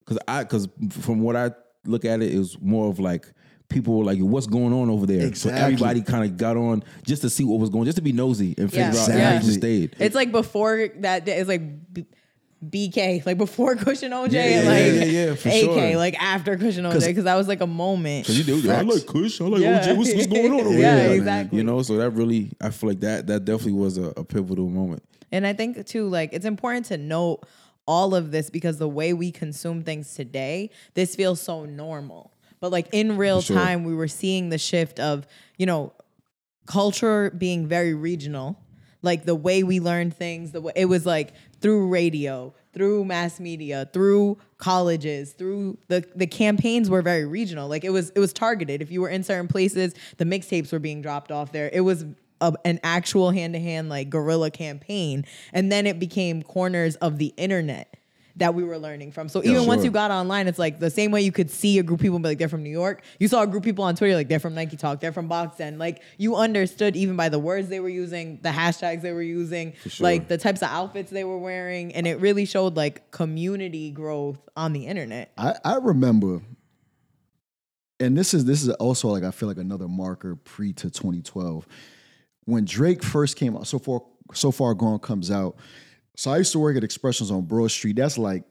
Because 0.00 0.18
I, 0.26 0.42
because 0.42 0.68
from 0.90 1.20
what 1.20 1.36
I 1.36 1.50
look 1.84 2.04
at 2.04 2.22
it, 2.22 2.34
it 2.34 2.38
was 2.38 2.58
more 2.60 2.88
of 2.90 2.98
like 2.98 3.32
people 3.68 3.98
were 3.98 4.04
like, 4.04 4.18
"What's 4.20 4.46
going 4.46 4.72
on 4.72 4.90
over 4.90 5.06
there?" 5.06 5.26
Exactly. 5.26 5.58
So 5.58 5.64
everybody 5.64 6.02
kind 6.02 6.24
of 6.24 6.36
got 6.36 6.56
on 6.56 6.82
just 7.04 7.22
to 7.22 7.30
see 7.30 7.44
what 7.44 7.58
was 7.60 7.70
going, 7.70 7.84
just 7.84 7.96
to 7.96 8.02
be 8.02 8.12
nosy 8.12 8.54
and 8.58 8.70
figure 8.70 8.80
Yeah. 8.84 8.88
out 8.88 8.94
Exactly. 9.08 9.20
how 9.22 9.32
you 9.46 9.52
stayed. 9.52 9.96
it's 9.98 10.14
like 10.14 10.32
before 10.32 10.88
that 11.00 11.24
day. 11.24 11.38
It's 11.38 11.48
like 11.48 11.92
B- 11.92 12.06
BK, 12.70 13.24
like 13.26 13.38
before 13.38 13.74
Kush 13.76 14.02
and 14.02 14.12
OJ, 14.14 14.32
Yeah, 14.32 14.40
and 14.42 14.66
like 14.66 15.08
yeah, 15.12 15.26
yeah, 15.28 15.34
for 15.34 15.48
AK, 15.48 15.54
sure. 15.54 15.96
like 15.96 16.20
after 16.22 16.56
Kush 16.56 16.76
and 16.76 16.86
OJ, 16.86 17.06
because 17.06 17.24
that 17.24 17.34
was 17.36 17.48
like 17.48 17.60
a 17.60 17.66
moment. 17.66 18.26
Cause 18.26 18.36
you 18.38 18.44
do, 18.44 18.70
I 18.70 18.82
like 18.82 19.06
Kush, 19.06 19.40
I 19.40 19.44
like. 19.44 19.62
OJ. 19.62 19.96
What's, 19.96 20.14
what's 20.14 20.26
going 20.26 20.52
on 20.52 20.60
over 20.60 20.70
Yeah, 20.78 21.02
here? 21.08 21.14
exactly. 21.16 21.58
You 21.58 21.64
know, 21.64 21.82
so 21.82 21.96
that 21.96 22.10
really, 22.10 22.50
I 22.60 22.70
feel 22.70 22.90
like 22.90 23.00
that 23.00 23.26
that 23.28 23.44
definitely 23.44 23.74
was 23.74 23.98
a, 23.98 24.12
a 24.16 24.24
pivotal 24.24 24.68
moment. 24.68 25.02
And 25.32 25.46
I 25.46 25.52
think 25.52 25.84
too, 25.86 26.08
like 26.08 26.32
it's 26.32 26.46
important 26.46 26.86
to 26.86 26.96
note 26.96 27.40
all 27.86 28.14
of 28.14 28.30
this 28.32 28.50
because 28.50 28.78
the 28.78 28.88
way 28.88 29.12
we 29.12 29.30
consume 29.30 29.82
things 29.82 30.14
today, 30.14 30.70
this 30.94 31.14
feels 31.14 31.40
so 31.40 31.64
normal. 31.64 32.32
But 32.60 32.72
like 32.72 32.88
in 32.92 33.16
real 33.16 33.42
sure. 33.42 33.56
time, 33.56 33.84
we 33.84 33.94
were 33.94 34.08
seeing 34.08 34.48
the 34.48 34.58
shift 34.58 34.98
of, 34.98 35.26
you 35.58 35.66
know, 35.66 35.92
culture 36.66 37.30
being 37.30 37.66
very 37.66 37.94
regional. 37.94 38.58
Like 39.02 39.24
the 39.24 39.34
way 39.36 39.62
we 39.62 39.78
learned 39.78 40.16
things, 40.16 40.50
the 40.52 40.60
way 40.60 40.72
it 40.74 40.86
was 40.86 41.06
like 41.06 41.32
through 41.60 41.88
radio, 41.88 42.54
through 42.72 43.04
mass 43.04 43.40
media, 43.40 43.88
through 43.92 44.38
colleges, 44.58 45.32
through 45.32 45.78
the 45.88 46.04
the 46.14 46.26
campaigns 46.26 46.90
were 46.90 47.02
very 47.02 47.24
regional. 47.24 47.68
Like 47.68 47.84
it 47.84 47.90
was 47.90 48.10
it 48.10 48.18
was 48.18 48.32
targeted. 48.32 48.82
If 48.82 48.90
you 48.90 49.00
were 49.00 49.08
in 49.08 49.22
certain 49.22 49.48
places, 49.48 49.94
the 50.18 50.24
mixtapes 50.24 50.72
were 50.72 50.78
being 50.78 51.02
dropped 51.02 51.32
off 51.32 51.52
there. 51.52 51.70
It 51.72 51.80
was 51.80 52.04
a, 52.40 52.52
an 52.64 52.80
actual 52.82 53.30
hand 53.30 53.54
to 53.54 53.60
hand 53.60 53.88
like 53.88 54.10
guerrilla 54.10 54.50
campaign, 54.50 55.24
and 55.52 55.72
then 55.72 55.86
it 55.86 55.98
became 55.98 56.42
corners 56.42 56.96
of 56.96 57.18
the 57.18 57.32
internet 57.36 57.95
that 58.36 58.54
we 58.54 58.64
were 58.64 58.78
learning 58.78 59.12
from. 59.12 59.28
So 59.28 59.42
even 59.42 59.66
once 59.66 59.80
sure. 59.80 59.86
you 59.86 59.90
got 59.90 60.10
online, 60.10 60.46
it's 60.46 60.58
like 60.58 60.78
the 60.78 60.90
same 60.90 61.10
way 61.10 61.22
you 61.22 61.32
could 61.32 61.50
see 61.50 61.78
a 61.78 61.82
group 61.82 62.00
of 62.00 62.02
people 62.02 62.18
be 62.18 62.28
like, 62.28 62.38
they're 62.38 62.48
from 62.48 62.62
New 62.62 62.70
York. 62.70 63.02
You 63.18 63.28
saw 63.28 63.42
a 63.42 63.46
group 63.46 63.62
of 63.62 63.64
people 63.64 63.84
on 63.84 63.96
Twitter, 63.96 64.14
like 64.14 64.28
they're 64.28 64.38
from 64.38 64.54
Nike 64.54 64.76
Talk, 64.76 65.00
they're 65.00 65.12
from 65.12 65.26
Box 65.26 65.56
Den. 65.56 65.78
Like 65.78 66.02
you 66.18 66.36
understood 66.36 66.96
even 66.96 67.16
by 67.16 67.30
the 67.30 67.38
words 67.38 67.68
they 67.68 67.80
were 67.80 67.88
using, 67.88 68.38
the 68.42 68.50
hashtags 68.50 69.02
they 69.02 69.12
were 69.12 69.22
using, 69.22 69.72
sure. 69.86 70.04
like 70.04 70.28
the 70.28 70.36
types 70.36 70.62
of 70.62 70.68
outfits 70.68 71.10
they 71.10 71.24
were 71.24 71.38
wearing. 71.38 71.94
And 71.94 72.06
it 72.06 72.20
really 72.20 72.44
showed 72.44 72.76
like 72.76 73.10
community 73.10 73.90
growth 73.90 74.46
on 74.56 74.72
the 74.74 74.86
internet. 74.86 75.32
I, 75.38 75.54
I 75.64 75.76
remember, 75.76 76.42
and 77.98 78.16
this 78.16 78.34
is 78.34 78.44
this 78.44 78.62
is 78.62 78.68
also 78.74 79.08
like 79.08 79.24
I 79.24 79.30
feel 79.30 79.48
like 79.48 79.58
another 79.58 79.88
marker 79.88 80.36
pre 80.36 80.74
to 80.74 80.90
2012 80.90 81.66
when 82.44 82.64
Drake 82.66 83.02
first 83.02 83.36
came 83.36 83.56
out. 83.56 83.66
So 83.66 83.78
far, 83.78 84.02
so 84.34 84.50
far 84.50 84.74
gone 84.74 84.98
comes 84.98 85.30
out. 85.30 85.56
So 86.16 86.32
I 86.32 86.38
used 86.38 86.52
to 86.52 86.58
work 86.58 86.76
at 86.76 86.82
Expressions 86.82 87.30
on 87.30 87.42
Broad 87.42 87.70
Street. 87.70 87.96
That's 87.96 88.18
like 88.18 88.44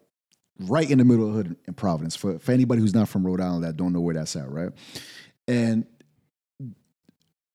right 0.60 0.90
in 0.90 1.00
the 1.00 1.04
middle 1.06 1.28
of 1.28 1.34
the 1.34 1.38
hood 1.38 1.56
in 1.68 1.74
Providence. 1.74 2.16
For 2.16 2.40
for 2.40 2.52
anybody 2.52 2.80
who's 2.80 2.94
not 2.94 3.10
from 3.10 3.26
Rhode 3.26 3.42
Island 3.42 3.64
that 3.64 3.76
don't 3.76 3.92
know 3.92 4.02
where 4.02 4.14
that's 4.14 4.36
at, 4.36 4.50
right? 4.50 4.72
And 5.48 5.86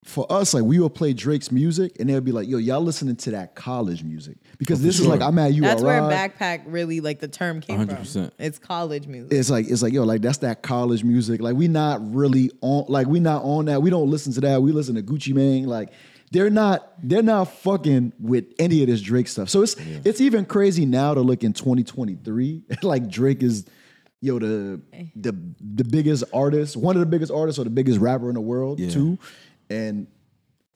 for 0.05 0.31
us, 0.33 0.55
like 0.55 0.65
we 0.65 0.79
would 0.79 0.95
play 0.95 1.13
Drake's 1.13 1.53
music, 1.53 1.97
and 2.01 2.09
they'd 2.09 2.25
be 2.25 2.33
like, 2.33 2.49
"Yo, 2.49 2.59
y'all 2.59 2.81
listening 2.81 3.17
to 3.17 3.31
that 3.33 3.55
college 3.55 4.03
music?" 4.03 4.39
Because 4.59 4.83
this 4.83 4.99
is 4.99 5.07
like 5.07 5.21
I'm 5.21 5.39
at 5.39 5.53
you. 5.53 5.63
That's 5.63 5.83
where 5.83 6.01
backpack 6.01 6.63
really 6.67 7.01
like 7.01 7.21
the 7.21 7.29
term 7.29 7.61
came 7.61 7.87
from. 7.87 7.97
100%. 7.97 8.31
It's 8.39 8.59
college 8.59 9.07
music. 9.07 9.33
it's 9.33 9.51
like 9.51 9.69
it's 9.69 9.83
like 9.83 9.93
yo 9.93 10.05
like 10.05 10.23
that's 10.23 10.39
that 10.39 10.63
college 10.63 11.05
music 11.05 11.41
like 11.41 11.55
we 11.55 11.69
not 11.69 12.01
really 12.15 12.51
on 12.63 12.87
like 12.89 13.07
we 13.07 13.21
not 13.21 13.43
on 13.45 13.67
that 13.67 13.83
we 13.83 13.91
don't 13.91 14.11
listen 14.11 14.33
to 14.33 14.41
that 14.41 14.63
we 14.63 14.73
listen 14.73 14.95
to 14.95 15.03
Gucci 15.03 15.35
Mane 15.35 15.67
like 15.67 15.93
they're 16.31 16.51
not 16.51 16.93
they're 17.03 17.23
not 17.23 17.45
fucking 17.53 18.13
with 18.21 18.45
any 18.59 18.83
of 18.83 18.89
this 18.89 19.01
Drake 19.01 19.29
stuff. 19.29 19.49
So 19.51 19.63
it's 19.63 19.75
it's 20.05 20.21
even 20.21 20.45
crazy 20.45 20.87
now 20.87 21.15
to 21.15 21.21
look 21.21 21.43
in 21.45 21.53
2023. 21.53 22.63
like 22.83 23.09
Drake 23.09 23.43
is 23.43 23.67
yo 24.21 24.39
the 24.39 24.81
the 25.17 25.33
the 25.61 25.85
biggest 25.85 26.25
artist, 26.33 26.77
one 26.77 26.97
of 26.97 27.01
the 27.01 27.07
biggest 27.07 27.33
artists 27.33 27.59
or 27.59 27.65
the 27.65 27.71
biggest 27.71 27.99
rapper 28.01 28.29
in 28.29 28.35
the 28.35 28.41
world 28.41 28.79
Yeah. 28.79 28.91
too. 28.91 29.19
And 29.69 30.07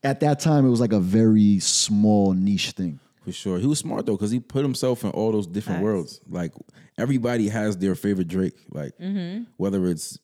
at 0.02 0.20
that 0.20 0.40
time 0.40 0.66
it 0.66 0.70
was 0.70 0.80
like 0.80 0.92
a 0.92 1.00
very 1.00 1.58
small 1.61 2.32
niche 2.32 2.73
thing. 2.73 3.00
For 3.25 3.32
sure. 3.32 3.58
He 3.58 3.66
was 3.66 3.78
smart 3.78 4.04
though, 4.06 4.12
because 4.16 4.30
he 4.30 4.38
put 4.40 4.62
himself 4.62 5.02
in 5.04 5.11
all 5.11 5.32
those 5.32 5.46
different 5.46 5.78
Facts. 5.78 5.84
worlds. 5.84 6.20
Like 6.28 6.52
everybody 6.99 7.49
has 7.49 7.76
their 7.78 7.94
favorite 7.94 8.28
Drake. 8.28 8.54
Like 8.70 8.92
Mm-hmm. 8.99 9.44
whether 9.56 9.87
it's 9.87 10.18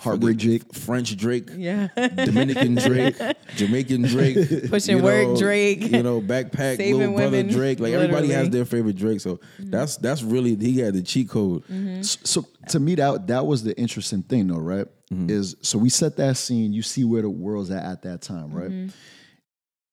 Heartbreak 0.00 0.38
Drake, 0.38 0.74
French 0.74 1.16
Drake, 1.16 1.50
Yeah. 1.56 1.88
Dominican 1.96 2.74
Drake, 2.76 3.16
Jamaican 3.56 4.02
Drake, 4.02 4.68
Pushing 4.70 4.96
you 4.98 5.02
work 5.02 5.28
know, 5.28 5.36
Drake. 5.36 5.82
you 5.82 6.02
know, 6.02 6.20
backpack, 6.20 6.76
Saving 6.76 6.98
little 6.98 7.14
brother 7.14 7.30
women, 7.36 7.52
Drake. 7.52 7.80
Like 7.80 7.92
everybody 7.92 8.28
has. 8.28 8.44
Mm-hmm. 8.46 8.52
their 8.52 8.64
favorite 8.64 8.96
Drake. 8.96 9.20
So 9.20 9.40
that's 9.58 9.96
that's 9.98 10.22
really 10.22 10.56
he 10.56 10.78
had 10.80 10.94
the 10.94 11.02
cheat 11.02 11.28
code. 11.28 11.62
S- 11.70 12.18
So 12.24 12.46
to 12.68 12.80
me, 12.80 12.94
that 12.96 13.26
that 13.26 13.46
was 13.46 13.62
the 13.62 13.76
interesting 13.78 14.22
thing, 14.22 14.46
though, 14.48 14.56
right? 14.58 14.86
Is 15.12 15.56
so 15.60 15.76
we 15.76 15.88
set 15.90 16.16
that 16.18 16.36
scene. 16.36 16.72
You 16.72 16.82
see 16.82 17.04
where 17.04 17.22
the 17.22 17.30
world's 17.30 17.70
at 17.70 17.84
at 17.84 18.02
that 18.02 18.22
time, 18.22 18.52
right? 18.52 18.70
Mm-hmm. 18.70 18.88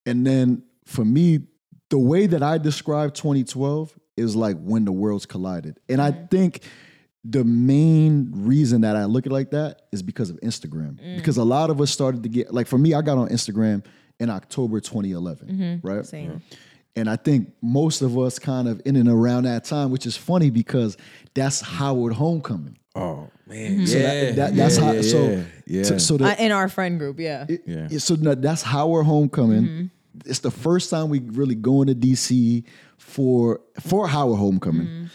And 0.05 0.25
then 0.25 0.63
for 0.85 1.03
me, 1.03 1.39
the 1.89 1.97
way 1.97 2.27
that 2.27 2.43
I 2.43 2.57
describe 2.59 3.13
2012 3.13 3.97
is 4.15 4.35
like 4.35 4.57
when 4.59 4.85
the 4.85 4.91
worlds 4.91 5.25
collided, 5.25 5.79
and 5.89 6.01
I 6.01 6.11
think 6.11 6.61
the 7.29 7.43
main 7.43 8.31
reason 8.33 8.81
that 8.81 8.95
I 8.95 9.05
look 9.05 9.25
at 9.25 9.31
it 9.31 9.33
like 9.33 9.51
that 9.51 9.81
is 9.91 10.01
because 10.01 10.29
of 10.29 10.39
Instagram. 10.41 10.97
Because 11.17 11.37
a 11.37 11.43
lot 11.43 11.69
of 11.69 11.81
us 11.81 11.91
started 11.91 12.23
to 12.23 12.29
get 12.29 12.53
like 12.53 12.67
for 12.67 12.77
me, 12.77 12.93
I 12.93 13.01
got 13.01 13.17
on 13.17 13.29
Instagram 13.29 13.83
in 14.19 14.29
October 14.29 14.79
2011, 14.79 15.81
right? 15.83 16.05
Same. 16.05 16.41
And 16.95 17.07
I 17.07 17.15
think 17.15 17.53
most 17.61 18.01
of 18.01 18.17
us 18.17 18.39
kind 18.39 18.67
of 18.67 18.81
in 18.85 18.95
and 18.95 19.07
around 19.07 19.43
that 19.43 19.65
time, 19.65 19.91
which 19.91 20.07
is 20.07 20.17
funny 20.17 20.49
because 20.49 20.97
that's 21.35 21.61
Howard 21.61 22.13
Homecoming. 22.13 22.77
Oh 22.95 23.29
man, 23.45 23.85
So 23.85 23.97
yeah, 23.97 24.03
that, 24.07 24.35
that, 24.35 24.55
that's 24.55 24.77
yeah, 24.79 24.83
how. 24.83 24.91
yeah, 24.93 25.01
So, 25.03 25.45
yeah. 25.67 25.83
so, 25.83 25.97
so 25.99 26.17
the, 26.17 26.25
Uh, 26.25 26.35
in 26.39 26.51
our 26.51 26.67
friend 26.67 26.97
group, 26.97 27.19
yeah. 27.19 27.45
Yeah. 27.49 27.87
yeah, 27.91 27.99
so 27.99 28.15
no, 28.15 28.33
that's 28.33 28.63
Howard 28.63 29.05
Homecoming. 29.05 29.63
Mm-hmm. 29.63 29.85
It's 30.25 30.39
the 30.39 30.49
first 30.49 30.89
time 30.89 31.09
we 31.09 31.19
really 31.19 31.53
going 31.53 31.87
to 31.87 31.93
DC 31.95 32.63
for 32.97 33.61
for 33.79 34.07
Howard 34.07 34.39
Homecoming. 34.39 34.87
Mm-hmm. 34.87 35.05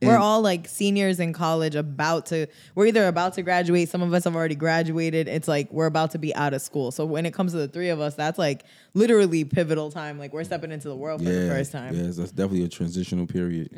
We're 0.00 0.16
all 0.16 0.40
like 0.42 0.68
seniors 0.68 1.18
in 1.18 1.32
college 1.32 1.74
about 1.74 2.26
to 2.26 2.46
we're 2.76 2.86
either 2.86 3.08
about 3.08 3.34
to 3.34 3.42
graduate 3.42 3.88
some 3.88 4.02
of 4.02 4.14
us 4.14 4.24
have 4.24 4.36
already 4.36 4.54
graduated 4.54 5.26
it's 5.26 5.48
like 5.48 5.72
we're 5.72 5.86
about 5.86 6.12
to 6.12 6.18
be 6.18 6.32
out 6.36 6.54
of 6.54 6.62
school 6.62 6.92
so 6.92 7.04
when 7.04 7.26
it 7.26 7.34
comes 7.34 7.50
to 7.52 7.58
the 7.58 7.66
three 7.66 7.88
of 7.88 8.00
us 8.00 8.14
that's 8.14 8.38
like 8.38 8.64
literally 8.94 9.44
pivotal 9.44 9.90
time 9.90 10.18
like 10.18 10.32
we're 10.32 10.44
stepping 10.44 10.70
into 10.70 10.88
the 10.88 10.94
world 10.96 11.20
for 11.20 11.28
yeah, 11.28 11.40
the 11.40 11.48
first 11.48 11.72
time 11.72 11.88
Mm-hmm. 11.88 12.04
Yes, 12.04 12.16
that's 12.16 12.32
definitely 12.32 12.64
a 12.64 12.68
transitional 12.68 13.26
period. 13.26 13.70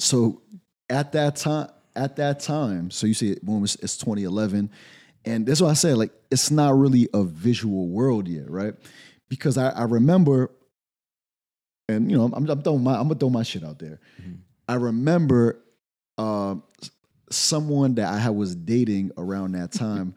So 0.00 0.42
at 0.88 1.12
that 1.12 1.36
time, 1.36 1.68
at 1.94 2.16
that 2.16 2.40
time, 2.40 2.90
so 2.90 3.06
you 3.06 3.14
see 3.14 3.32
it 3.32 3.42
when 3.42 3.62
it's, 3.62 3.76
it's 3.76 3.96
2011, 3.96 4.70
and 5.24 5.46
that's 5.46 5.60
what 5.60 5.70
I 5.70 5.74
said. 5.74 5.96
Like 5.96 6.12
it's 6.30 6.50
not 6.50 6.76
really 6.76 7.08
a 7.14 7.24
visual 7.24 7.88
world 7.88 8.28
yet, 8.28 8.50
right? 8.50 8.74
Because 9.28 9.58
I, 9.58 9.70
I 9.70 9.84
remember, 9.84 10.50
and 11.88 12.10
you 12.10 12.16
know, 12.16 12.24
I'm, 12.24 12.48
I'm 12.48 12.62
throwing 12.62 12.84
my 12.84 12.96
I'm 12.96 13.08
gonna 13.08 13.18
throw 13.18 13.30
my 13.30 13.42
shit 13.42 13.64
out 13.64 13.78
there. 13.78 14.00
I 14.68 14.74
remember 14.74 15.58
um, 16.18 16.62
someone 17.30 17.94
that 17.96 18.08
I 18.08 18.30
was 18.30 18.54
dating 18.54 19.12
around 19.16 19.52
that 19.52 19.72
time. 19.72 20.14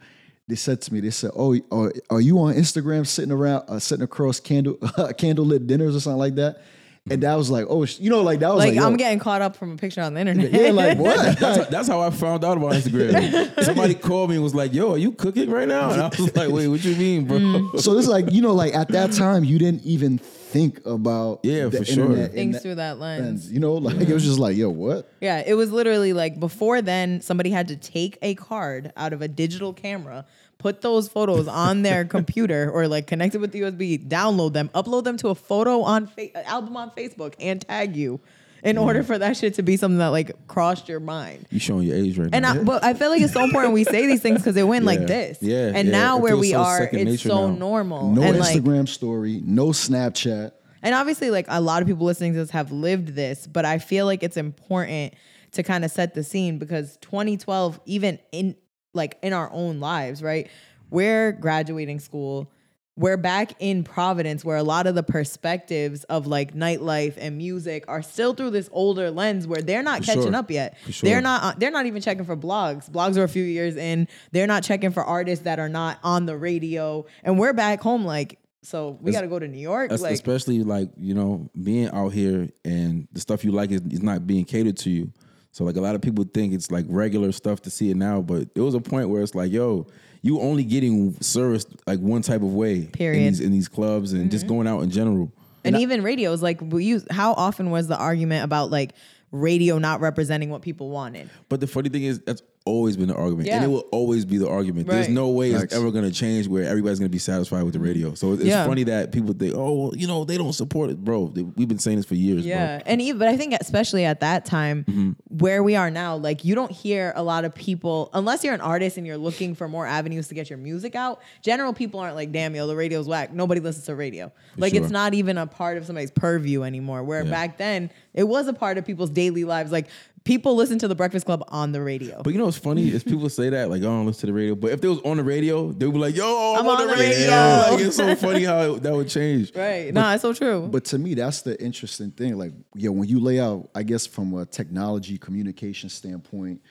They 0.47 0.55
said 0.55 0.81
to 0.81 0.93
me, 0.93 0.99
they 0.99 1.11
said, 1.11 1.29
"Oh, 1.35 1.55
are, 1.71 1.93
are 2.09 2.21
you 2.21 2.39
on 2.39 2.55
Instagram 2.55 3.05
sitting 3.05 3.31
around, 3.31 3.65
uh, 3.67 3.77
sitting 3.77 4.03
across 4.03 4.39
candle 4.39 4.75
candlelit 4.81 5.67
dinners 5.67 5.95
or 5.95 5.99
something 5.99 6.17
like 6.17 6.35
that?" 6.35 6.63
And 7.09 7.23
that 7.23 7.35
was 7.35 7.51
like, 7.51 7.65
"Oh, 7.69 7.83
you 7.83 8.09
know, 8.09 8.21
like 8.21 8.39
that 8.39 8.49
was 8.49 8.57
like 8.57 8.75
like, 8.75 8.83
i'm 8.83 8.97
getting 8.97 9.19
caught 9.19 9.41
up 9.41 9.55
from 9.55 9.73
a 9.73 9.77
picture 9.77 10.01
on 10.01 10.15
the 10.15 10.21
internet 10.21 10.51
yeah, 10.51 10.71
like 10.71 10.97
what? 10.99 11.39
That's, 11.39 11.67
that's 11.69 11.87
how 11.87 12.01
I 12.01 12.09
found 12.09 12.43
out 12.43 12.57
about 12.57 12.73
Instagram. 12.73 13.63
Somebody 13.63 13.93
called 13.93 14.31
me 14.31 14.37
and 14.37 14.43
was 14.43 14.55
like, 14.55 14.73
"Yo, 14.73 14.93
are 14.93 14.97
you 14.97 15.11
cooking 15.11 15.51
right 15.51 15.67
now?" 15.67 15.91
And 15.91 16.01
I 16.01 16.07
was 16.07 16.35
like, 16.35 16.49
"Wait, 16.49 16.67
what 16.67 16.83
you 16.83 16.95
mean, 16.95 17.25
bro?" 17.25 17.37
Mm. 17.37 17.79
so 17.79 17.97
it's 17.97 18.07
like 18.07 18.31
you 18.31 18.41
know, 18.41 18.53
like 18.53 18.73
at 18.73 18.87
that 18.89 19.11
time, 19.11 19.43
you 19.43 19.59
didn't 19.59 19.83
even 19.83 20.19
think 20.49 20.85
about 20.85 21.39
Yeah, 21.43 21.65
the 21.67 21.79
for 21.79 21.85
sure. 21.85 22.03
internet 22.05 22.29
in 22.31 22.35
things 22.35 22.55
that 22.55 22.61
through 22.63 22.75
that 22.75 22.99
lens 22.99 23.21
lens. 23.25 23.51
You 23.51 23.59
know, 23.59 23.73
like 23.73 23.95
it 24.01 24.13
was 24.13 24.23
just 24.23 24.39
like, 24.39 24.57
yo, 24.57 24.69
what? 24.69 25.11
Yeah, 25.21 25.43
it 25.45 25.53
was 25.53 25.71
literally 25.71 26.13
like 26.13 26.39
before 26.39 26.81
then, 26.81 27.21
somebody 27.21 27.49
had 27.51 27.67
to 27.69 27.75
take 27.75 28.17
a 28.21 28.35
card 28.35 28.91
out 28.97 29.13
of 29.13 29.21
a 29.21 29.27
digital 29.27 29.73
camera, 29.73 30.25
put 30.57 30.81
those 30.81 31.07
photos 31.07 31.47
on 31.65 31.83
their 31.83 32.03
computer 32.05 32.69
or 32.71 32.87
like 32.87 33.07
connect 33.07 33.35
it 33.35 33.37
with 33.39 33.51
the 33.51 33.61
USB, 33.61 34.07
download 34.07 34.53
them, 34.53 34.69
upload 34.75 35.03
them 35.03 35.17
to 35.17 35.29
a 35.29 35.35
photo 35.35 35.81
on 35.81 36.07
fa- 36.07 36.47
album 36.47 36.75
on 36.77 36.91
Facebook, 36.91 37.35
and 37.39 37.61
tag 37.61 37.95
you. 37.95 38.19
In 38.63 38.75
mm-hmm. 38.75 38.85
order 38.85 39.03
for 39.03 39.17
that 39.17 39.37
shit 39.37 39.53
to 39.55 39.63
be 39.63 39.77
something 39.77 39.99
that 39.99 40.07
like 40.07 40.47
crossed 40.47 40.89
your 40.89 40.99
mind. 40.99 41.45
You 41.49 41.59
showing 41.59 41.87
your 41.87 41.95
age 41.95 42.17
right 42.17 42.29
And 42.33 42.43
now. 42.43 42.55
I, 42.55 42.63
but 42.63 42.83
I 42.83 42.93
feel 42.93 43.09
like 43.09 43.21
it's 43.21 43.31
so 43.33 43.43
important 43.43 43.73
we 43.73 43.85
say 43.85 44.05
these 44.05 44.21
things 44.21 44.39
because 44.39 44.57
it 44.57 44.67
went 44.67 44.83
like 44.85 45.07
this. 45.07 45.37
Yeah, 45.41 45.71
And 45.73 45.87
yeah. 45.87 45.97
now 45.97 46.17
It 46.17 46.23
where 46.23 46.37
we 46.37 46.51
so 46.51 46.59
are, 46.61 46.89
it's 46.91 47.23
so 47.23 47.49
now. 47.49 47.55
normal. 47.55 48.11
No 48.11 48.21
and 48.21 48.37
like, 48.37 48.57
Instagram 48.57 48.87
story, 48.89 49.41
no 49.45 49.67
Snapchat. 49.67 50.51
and 50.81 50.93
obviously, 50.93 51.31
like 51.31 51.45
a 51.47 51.61
lot 51.61 51.81
of 51.81 51.87
people 51.87 52.05
listening 52.05 52.33
to 52.33 52.39
this 52.39 52.49
have 52.51 52.71
lived 52.71 53.09
this, 53.15 53.47
but 53.47 53.63
I 53.65 53.77
feel 53.79 54.05
like 54.05 54.23
it's 54.23 54.37
important 54.37 55.13
to 55.53 55.63
kind 55.63 55.85
of 55.85 55.91
set 55.91 56.13
the 56.13 56.23
scene 56.23 56.57
because 56.59 56.97
2012, 56.97 57.79
even 57.85 58.19
in 58.31 58.55
like 58.93 59.17
in 59.21 59.33
our 59.33 59.49
own 59.53 59.79
lives, 59.79 60.21
right? 60.21 60.49
We're 60.89 61.31
graduating 61.31 61.99
school. 61.99 62.51
We're 62.99 63.15
back 63.15 63.53
in 63.59 63.85
Providence 63.85 64.43
where 64.43 64.57
a 64.57 64.63
lot 64.63 64.85
of 64.85 64.93
the 64.93 65.03
perspectives 65.03 66.03
of 66.03 66.27
like 66.27 66.53
nightlife 66.53 67.13
and 67.17 67.37
music 67.37 67.85
are 67.87 68.01
still 68.01 68.33
through 68.33 68.49
this 68.49 68.69
older 68.73 69.09
lens 69.09 69.47
where 69.47 69.61
they're 69.61 69.81
not 69.81 69.99
For 69.99 70.07
catching 70.07 70.23
sure. 70.23 70.35
up 70.35 70.51
yet. 70.51 70.75
Sure. 70.89 71.09
They're 71.09 71.21
not 71.21 71.41
uh, 71.41 71.53
they're 71.57 71.71
not 71.71 71.85
even 71.85 72.01
checking 72.01 72.25
for 72.25 72.35
blogs. 72.35 72.89
Blogs 72.89 73.15
are 73.15 73.23
a 73.23 73.29
few 73.29 73.45
years 73.45 73.77
in. 73.77 74.09
They're 74.33 74.47
not 74.47 74.63
checking 74.63 74.91
for 74.91 75.01
artists 75.01 75.45
that 75.45 75.59
are 75.59 75.69
not 75.69 75.99
on 76.03 76.25
the 76.25 76.35
radio. 76.35 77.05
And 77.23 77.39
we're 77.39 77.53
back 77.53 77.79
home 77.79 78.03
like 78.03 78.37
so 78.63 78.97
we 78.99 79.13
got 79.13 79.21
to 79.21 79.27
go 79.27 79.39
to 79.39 79.47
New 79.47 79.61
York 79.61 79.91
like 79.91 80.13
especially 80.13 80.63
like 80.63 80.89
you 80.97 81.13
know 81.13 81.49
being 81.63 81.89
out 81.91 82.09
here 82.09 82.49
and 82.65 83.07
the 83.13 83.21
stuff 83.21 83.45
you 83.45 83.53
like 83.53 83.71
is, 83.71 83.79
is 83.89 84.03
not 84.03 84.27
being 84.27 84.43
catered 84.43 84.75
to 84.79 84.89
you. 84.89 85.13
So 85.59 85.65
like 85.65 85.75
a 85.75 85.81
lot 85.81 85.93
of 85.93 85.99
people 85.99 86.23
think 86.23 86.53
it's 86.53 86.71
like 86.71 86.85
regular 86.87 87.33
stuff 87.33 87.61
to 87.63 87.69
see 87.69 87.89
it 87.91 87.97
now, 87.97 88.21
but 88.21 88.55
there 88.55 88.63
was 88.63 88.75
a 88.75 88.79
point 88.79 89.09
where 89.09 89.21
it's 89.21 89.35
like, 89.35 89.51
yo, 89.51 89.87
you 90.21 90.39
only 90.39 90.63
getting 90.63 91.13
serviced 91.19 91.67
like 91.85 91.99
one 91.99 92.21
type 92.21 92.43
of 92.43 92.53
way 92.53 92.85
Period. 92.85 93.19
Mm-hmm. 93.19 93.25
in 93.25 93.33
these 93.33 93.39
in 93.41 93.51
these 93.51 93.67
clubs 93.67 94.13
and 94.13 94.31
just 94.31 94.47
going 94.47 94.67
out 94.67 94.83
in 94.83 94.89
general. 94.89 95.33
and 95.65 95.75
even 95.75 96.01
radios 96.01 96.41
like 96.41 96.61
we 96.61 96.85
use 96.85 97.05
how 97.11 97.33
often 97.33 97.71
was 97.71 97.87
the 97.89 97.97
argument 97.97 98.45
about 98.45 98.71
like 98.71 98.93
radio 99.33 99.79
not 99.79 99.99
representing 99.99 100.49
what 100.49 100.61
people 100.61 100.91
wanted 100.91 101.29
But 101.49 101.59
the 101.59 101.67
funny 101.67 101.89
thing 101.89 102.03
is 102.03 102.19
that's 102.19 102.41
always 102.65 102.97
been 102.97 103.07
the 103.07 103.15
argument, 103.15 103.47
Yeah. 103.47 103.55
and 103.57 103.65
it 103.65 103.67
will 103.69 103.85
always 103.91 104.25
be 104.25 104.37
the 104.37 104.47
argument. 104.47 104.87
There's 104.87 105.09
no 105.09 105.29
way 105.29 105.51
Facts. 105.53 105.63
it's 105.65 105.75
ever 105.75 105.89
going 105.91 106.03
to 106.05 106.11
change 106.11 106.47
where 106.47 106.63
everybody's 106.65 106.99
going 106.99 107.09
to 107.09 107.11
be 107.11 107.17
satisfied 107.17 107.63
with 107.63 107.73
the 107.73 107.79
radio. 107.79 108.13
So 108.13 108.33
it's 108.33 108.43
Yeah. 108.43 108.65
funny 108.67 108.83
that 108.83 109.11
people 109.11 109.33
think, 109.33 109.55
oh, 109.55 109.73
well, 109.73 109.95
you 109.95 110.05
know, 110.07 110.23
they 110.25 110.37
don't 110.37 110.53
support 110.53 110.89
it, 110.91 111.03
bro. 111.03 111.31
We've 111.55 111.67
been 111.67 111.79
saying 111.79 111.97
this 111.97 112.05
for 112.05 112.15
years, 112.15 112.45
yeah 112.45 112.81
and 112.85 113.01
even 113.01 113.17
but 113.19 113.27
i 113.27 113.35
think 113.37 113.53
especially 113.59 114.05
at 114.05 114.19
that 114.19 114.45
time 114.45 114.83
Mm-hmm. 114.87 115.11
where 115.37 115.63
we 115.63 115.75
are 115.75 115.89
now 115.89 116.15
like 116.15 116.45
you 116.45 116.53
don't 116.55 116.71
hear 116.71 117.11
a 117.15 117.23
lot 117.23 117.43
of 117.45 117.53
people 117.55 118.09
unless 118.13 118.43
you're 118.43 118.53
an 118.53 118.61
artist 118.61 118.97
and 118.97 119.05
you're 119.07 119.17
looking 119.17 119.55
for 119.55 119.67
more 119.67 119.85
avenues 119.85 120.27
to 120.29 120.35
get 120.35 120.49
your 120.49 120.57
music 120.59 120.95
out 120.95 121.21
general 121.41 121.73
people 121.73 121.99
aren't 121.99 122.15
like 122.15 122.31
damn 122.31 122.55
yo 122.55 122.67
the 122.67 122.75
radio's 122.75 123.07
whack 123.07 123.33
nobody 123.33 123.59
listens 123.61 123.85
to 123.85 123.95
radio 123.95 124.31
like 124.57 124.73
sure. 124.73 124.81
it's 124.83 124.91
not 124.91 125.13
even 125.13 125.37
a 125.37 125.47
part 125.47 125.77
of 125.77 125.85
somebody's 125.85 126.11
purview 126.11 126.63
anymore 126.63 127.03
where 127.03 127.23
Yeah. 127.23 127.31
back 127.31 127.57
then 127.57 127.89
it 128.13 128.23
was 128.27 128.47
a 128.47 128.53
part 128.53 128.77
of 128.77 128.85
people's 128.85 129.09
daily 129.09 129.43
lives 129.43 129.71
like 129.71 129.87
people 130.29 130.55
listen 130.55 130.77
to 130.77 130.87
the 130.87 130.93
breakfast 130.93 131.25
club 131.25 131.43
on 131.47 131.71
the 131.71 131.81
radio 131.81 132.21
But 132.21 132.33
you 132.33 132.37
know 132.39 132.45
what's 132.45 132.55
funny 132.55 132.87
is 132.87 133.03
people 133.03 133.29
say 133.29 133.49
that 133.49 133.67
like, 133.67 133.81
oh, 133.81 133.87
I 133.87 133.89
don't 133.89 134.05
listen 134.05 134.21
to 134.21 134.25
the 134.27 134.33
radio. 134.33 134.53
But 134.53 134.71
if 134.71 134.79
they 134.79 134.87
was 134.87 134.99
on 134.99 135.17
the 135.17 135.23
radio, 135.23 135.71
they 135.71 135.87
would 135.87 135.93
be 135.93 135.99
like, 135.99 136.15
yo, 136.15 136.55
I'm, 136.55 136.67
on, 136.67 136.87
the 136.87 136.93
radio. 136.93 137.29
Like, 137.71 137.79
it's 137.79 137.95
so 137.95 138.15
funny 138.15 138.43
how 138.43 138.75
that 138.75 138.93
would 138.93 139.09
change. 139.09 139.51
right 139.55 139.91
no 139.91 140.07
it's 140.11 140.21
so 140.21 140.31
true 140.33 140.67
But 140.71 140.85
to 140.85 140.99
me, 140.99 141.15
that's 141.15 141.41
the 141.41 141.59
interesting 141.59 142.11
thing. 142.11 142.37
Like, 142.37 142.51
yeah, 142.75 142.91
when 142.91 143.09
you 143.09 143.19
lay 143.19 143.39
out, 143.39 143.71
I 143.73 143.81
guess 143.81 144.05
from 144.05 144.35
a 144.35 144.45
technology 144.45 145.17
communication 145.17 145.89
standpoint, 145.89 146.61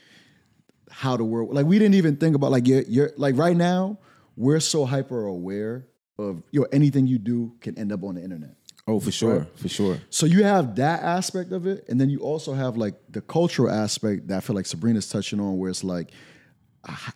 how 0.88 1.16
the 1.16 1.24
world 1.24 1.52
like 1.52 1.66
we 1.66 1.80
didn't 1.80 1.96
even 1.96 2.16
think 2.16 2.36
about 2.36 2.52
like 2.52 2.66
you're, 2.68 2.82
you're 2.82 3.10
like 3.16 3.36
right 3.36 3.56
now, 3.56 3.98
we're 4.36 4.60
so 4.60 4.84
hyper 4.84 5.26
aware 5.26 5.88
of 6.16 6.44
you 6.52 6.60
know 6.60 6.66
anything 6.70 7.08
you 7.08 7.18
do 7.18 7.52
can 7.60 7.76
end 7.76 7.90
up 7.90 8.04
on 8.04 8.14
the 8.14 8.22
internet. 8.22 8.54
Oh, 8.88 8.99
for 9.00 9.11
sure, 9.11 9.47
for 9.57 9.68
sure. 9.68 9.99
So 10.09 10.25
you 10.25 10.45
have 10.45 10.76
that 10.76 11.02
aspect 11.02 11.52
of 11.52 11.66
it, 11.66 11.85
and 11.90 12.00
then 12.00 12.09
you 12.09 12.21
also 12.21 12.54
have 12.54 12.78
like 12.78 12.95
the 13.11 13.21
cultural 13.21 13.71
aspect 13.71 14.28
that 14.28 14.38
I 14.38 14.40
feel 14.40 14.57
like 14.57 14.64
Sabrina's 14.64 15.07
touching 15.11 15.40
on, 15.40 15.59
where 15.59 15.68
it's 15.68 15.85
like 15.85 16.11
ah, 16.88 17.12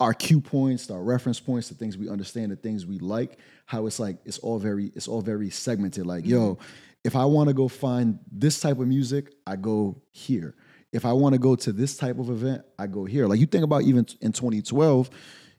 our 0.00 0.12
cue 0.12 0.40
points, 0.40 0.90
our 0.90 1.00
reference 1.00 1.38
points, 1.38 1.68
the 1.68 1.76
things 1.76 1.96
we 1.96 2.08
understand, 2.08 2.50
the 2.50 2.56
things 2.56 2.86
we 2.86 2.98
like. 2.98 3.38
How 3.66 3.86
it's 3.86 4.00
like 4.00 4.18
it's 4.24 4.38
all 4.38 4.58
very 4.58 4.86
it's 4.96 5.06
all 5.06 5.20
very 5.20 5.48
segmented. 5.48 6.06
Like 6.06 6.26
yo, 6.26 6.58
if 7.04 7.14
I 7.14 7.24
want 7.24 7.50
to 7.50 7.54
go 7.54 7.68
find 7.68 8.18
this 8.32 8.58
type 8.58 8.80
of 8.80 8.88
music, 8.88 9.32
I 9.46 9.54
go 9.54 10.02
here. 10.10 10.56
If 10.92 11.04
I 11.04 11.12
want 11.12 11.34
to 11.34 11.38
go 11.38 11.54
to 11.54 11.72
this 11.72 11.96
type 11.96 12.18
of 12.18 12.30
event, 12.30 12.62
I 12.80 12.88
go 12.88 13.04
here. 13.04 13.28
Like 13.28 13.38
you 13.38 13.46
think 13.46 13.62
about 13.62 13.82
even 13.82 14.06
in 14.20 14.32
2012, 14.32 15.08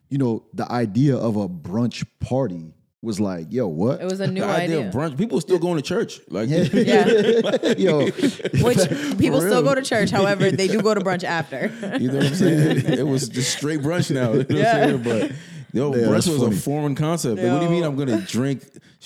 you 0.09 0.17
know, 0.17 0.45
the 0.53 0.69
idea 0.69 1.15
of 1.15 1.37
a 1.37 1.47
brunch 1.47 2.05
party 2.19 2.73
was 3.05 3.19
like, 3.19 3.47
yo, 3.51 3.67
what? 3.67 4.01
It 4.01 4.05
was 4.05 4.19
a 4.19 4.27
new 4.31 4.41
the 4.41 4.47
idea 4.47 4.77
idea. 4.79 4.87
of 4.89 4.93
brunch. 4.93 5.17
People 5.17 5.39
still 5.39 5.59
going 5.59 5.77
to 5.77 5.81
church. 5.81 6.19
Like 6.29 6.49
Yeah. 6.49 6.63
yo, 7.77 8.05
Which 8.09 9.17
people 9.17 9.39
still 9.41 9.61
go 9.63 9.75
to 9.75 9.81
church. 9.81 10.09
However, 10.09 10.51
they 10.51 10.67
do 10.67 10.81
go 10.81 10.93
to 10.93 11.01
brunch 11.01 11.23
after. 11.23 11.71
You 11.99 12.09
know 12.11 12.17
what 12.17 12.27
I'm 12.27 12.35
saying? 12.35 12.85
it 12.99 13.07
was 13.07 13.29
just 13.29 13.55
straight 13.57 13.81
brunch 13.81 14.11
now. 14.13 14.33
You 14.33 14.43
know 14.43 14.45
Yeah. 14.49 14.85
what 14.85 14.89
I'm 14.95 15.03
saying? 15.03 15.29
But 15.29 15.31
yo, 15.73 15.93
Yeah, 15.95 16.01
brunch 16.07 16.27
was 16.27 16.39
funny. 16.41 16.55
a 16.55 16.59
foreign 16.59 16.95
concept. 16.95 17.41
Like, 17.41 17.51
what 17.51 17.59
do 17.59 17.65
you 17.65 17.71
mean 17.71 17.83
I'm 17.83 17.95
gonna 17.95 18.21
drink 18.21 18.63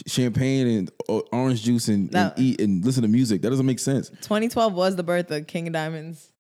champagne 0.08 0.68
and 0.68 0.92
orange 1.32 1.62
juice 1.64 1.88
and, 1.90 2.10
That- 2.12 2.38
and 2.38 2.46
eat 2.46 2.62
and 2.62 2.84
listen 2.86 3.04
to 3.04 3.10
music? 3.10 3.42
That 3.42 3.50
doesn't 3.50 3.66
make 3.66 3.80
sense. 3.80 4.10
2012 4.10 4.74
was 4.74 4.96
the 4.96 5.04
birth 5.04 5.30
of 5.32 5.46
King 5.48 5.68
of 5.68 5.74
Diamonds. 5.74 6.32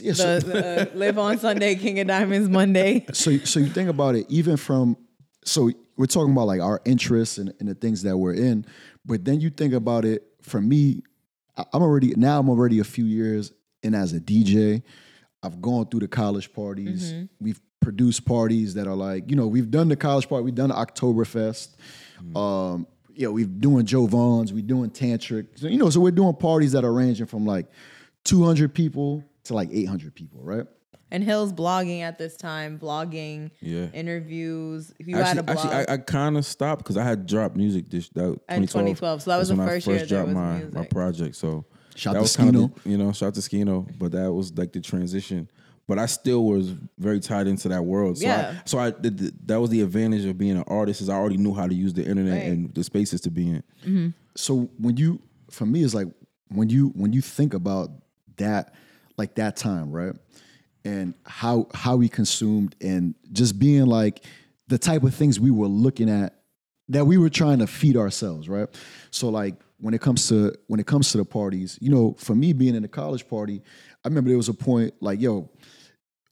yeah, 0.00 0.12
so, 0.12 0.38
The, 0.40 0.46
the, 0.46 0.82
uh, 0.82 0.94
live 0.94 1.18
on 1.18 1.38
Sunday, 1.38 1.74
King 1.76 1.98
of 2.00 2.06
Diamonds 2.08 2.48
Monday. 2.48 3.06
so 3.12 3.36
so 3.38 3.58
you 3.60 3.66
think 3.68 3.88
about 3.88 4.14
it, 4.16 4.26
even 4.28 4.56
from 4.56 4.96
so 5.44 5.70
we're 5.96 6.06
talking 6.06 6.32
about 6.32 6.46
like 6.46 6.60
our 6.60 6.80
interests 6.84 7.38
and, 7.38 7.52
and 7.60 7.68
the 7.68 7.74
things 7.74 8.02
that 8.02 8.16
we're 8.16 8.34
in, 8.34 8.66
but 9.04 9.24
then 9.24 9.40
you 9.40 9.50
think 9.50 9.72
about 9.74 10.04
it. 10.04 10.22
For 10.42 10.60
me, 10.60 11.02
I- 11.56 11.64
I'm 11.72 11.82
already 11.82 12.12
now. 12.16 12.38
I'm 12.40 12.48
already 12.50 12.78
a 12.80 12.84
few 12.84 13.04
years 13.04 13.52
in 13.82 13.94
as 13.94 14.12
a 14.12 14.20
DJ. 14.20 14.82
I've 15.42 15.60
gone 15.62 15.86
through 15.86 16.00
the 16.00 16.08
college 16.08 16.52
parties. 16.52 17.12
We've 17.40 17.60
produced 17.80 18.24
parties 18.24 18.74
that 18.74 18.86
are 18.86 18.94
like, 18.96 19.30
you 19.30 19.36
know, 19.36 19.46
we've 19.46 19.70
done 19.70 19.88
the 19.88 19.96
college 19.96 20.28
party. 20.28 20.44
We've 20.44 20.54
done 20.54 20.70
the 20.70 20.74
Oktoberfest. 20.74 21.76
Um, 22.34 22.86
you 23.14 23.26
know, 23.26 23.32
we've 23.32 23.60
doing 23.60 23.86
Joe 23.86 24.06
Vaughn's. 24.06 24.52
We're 24.52 24.62
doing 24.62 24.90
Tantric. 24.90 25.46
So, 25.58 25.68
you 25.68 25.78
know, 25.78 25.88
so 25.90 26.00
we're 26.00 26.10
doing 26.10 26.34
parties 26.34 26.72
that 26.72 26.84
are 26.84 26.92
ranging 26.92 27.26
from 27.26 27.46
like 27.46 27.66
200 28.24 28.74
people 28.74 29.22
to 29.44 29.54
like 29.54 29.68
800 29.72 30.14
people, 30.14 30.40
right? 30.42 30.66
And 31.10 31.22
Hil's 31.22 31.52
blogging 31.52 32.00
at 32.00 32.18
this 32.18 32.36
time, 32.36 32.78
vlogging, 32.80 33.50
Yeah. 33.60 33.86
interviews. 33.94 34.92
If 34.98 35.06
you 35.06 35.16
had 35.16 35.24
Actually, 35.26 35.38
a 35.40 35.42
blog 35.44 35.56
actually, 35.58 35.74
I, 35.88 35.94
I 35.94 35.96
kind 35.98 36.36
of 36.36 36.44
stopped 36.44 36.82
because 36.82 36.96
I 36.96 37.04
had 37.04 37.26
dropped 37.26 37.56
music 37.56 37.88
this 37.90 38.08
that 38.10 38.22
2012. 38.48 38.68
2012, 38.70 39.22
so 39.22 39.30
that 39.30 39.36
was 39.36 39.48
That's 39.48 39.56
the 39.56 39.60
when 39.62 39.68
I 39.68 39.72
first 39.72 39.86
year 39.86 39.98
there 39.98 40.06
dropped 40.06 40.26
was 40.28 40.34
my 40.34 40.52
music. 40.58 40.74
my 40.74 40.84
project. 40.86 41.36
So 41.36 41.64
Shout 41.94 42.14
that 42.14 42.18
to 42.18 42.22
was 42.22 42.36
kinda 42.36 42.52
Skino. 42.58 42.82
the- 42.82 42.90
you 42.90 42.98
know, 42.98 43.12
shout 43.12 43.34
to 43.34 43.40
Skino. 43.40 43.88
But 43.98 44.12
that 44.12 44.32
was 44.32 44.56
like 44.58 44.72
the 44.72 44.80
transition. 44.80 45.48
But 45.88 46.00
I 46.00 46.06
still 46.06 46.44
was 46.44 46.74
very 46.98 47.20
tied 47.20 47.46
into 47.46 47.68
that 47.68 47.84
world. 47.84 48.18
So 48.18 48.24
Yeah. 48.24 48.54
I, 48.56 48.62
so 48.68 48.78
I 48.78 48.90
the, 48.90 49.10
the- 49.10 49.32
that 49.46 49.60
was 49.60 49.70
the 49.70 49.82
advantage 49.82 50.24
of 50.24 50.36
being 50.36 50.56
an 50.56 50.64
artist 50.66 51.00
is 51.00 51.08
I 51.08 51.14
already 51.14 51.36
knew 51.36 51.54
how 51.54 51.68
to 51.68 51.74
use 51.74 51.94
the 51.94 52.04
internet 52.04 52.32
Right. 52.42 52.50
and 52.52 52.74
the 52.74 52.82
spaces 52.82 53.20
to 53.20 53.30
be 53.30 53.48
in. 53.50 53.62
Mm-hmm. 53.84 54.08
so 54.34 54.68
when 54.78 54.96
you 54.96 55.20
for 55.52 55.64
me 55.66 55.84
it's 55.84 55.94
like 55.94 56.08
when 56.48 56.68
you 56.68 56.88
when 56.96 57.12
you 57.12 57.20
think 57.20 57.54
about 57.54 57.90
that 58.38 58.74
like 59.16 59.36
that 59.36 59.56
time 59.56 59.92
right 59.92 60.14
and 60.86 61.14
how 61.24 61.66
how 61.74 61.96
we 61.96 62.08
consumed 62.08 62.76
and 62.80 63.14
just 63.32 63.58
being 63.58 63.86
like 63.86 64.24
the 64.68 64.78
type 64.78 65.02
of 65.02 65.14
things 65.14 65.38
we 65.40 65.50
were 65.50 65.66
looking 65.66 66.08
at 66.08 66.34
that 66.88 67.04
we 67.04 67.18
were 67.18 67.28
trying 67.30 67.58
to 67.58 67.66
feed 67.66 67.96
ourselves 67.96 68.48
right? 68.48 68.68
So 69.10 69.28
like 69.28 69.54
when 69.78 69.94
it 69.94 70.00
comes 70.00 70.28
to 70.28 70.54
when 70.68 70.80
it 70.80 70.86
comes 70.86 71.10
to 71.12 71.18
the 71.18 71.24
parties 71.24 71.78
you 71.80 71.90
know 71.90 72.14
for 72.18 72.34
me 72.34 72.52
being 72.52 72.74
in 72.74 72.82
the 72.82 72.88
college 72.88 73.28
party 73.28 73.60
i 74.04 74.08
remember 74.08 74.30
there 74.30 74.36
was 74.36 74.48
a 74.48 74.54
point 74.54 74.94
like 75.00 75.20
yo 75.20 75.48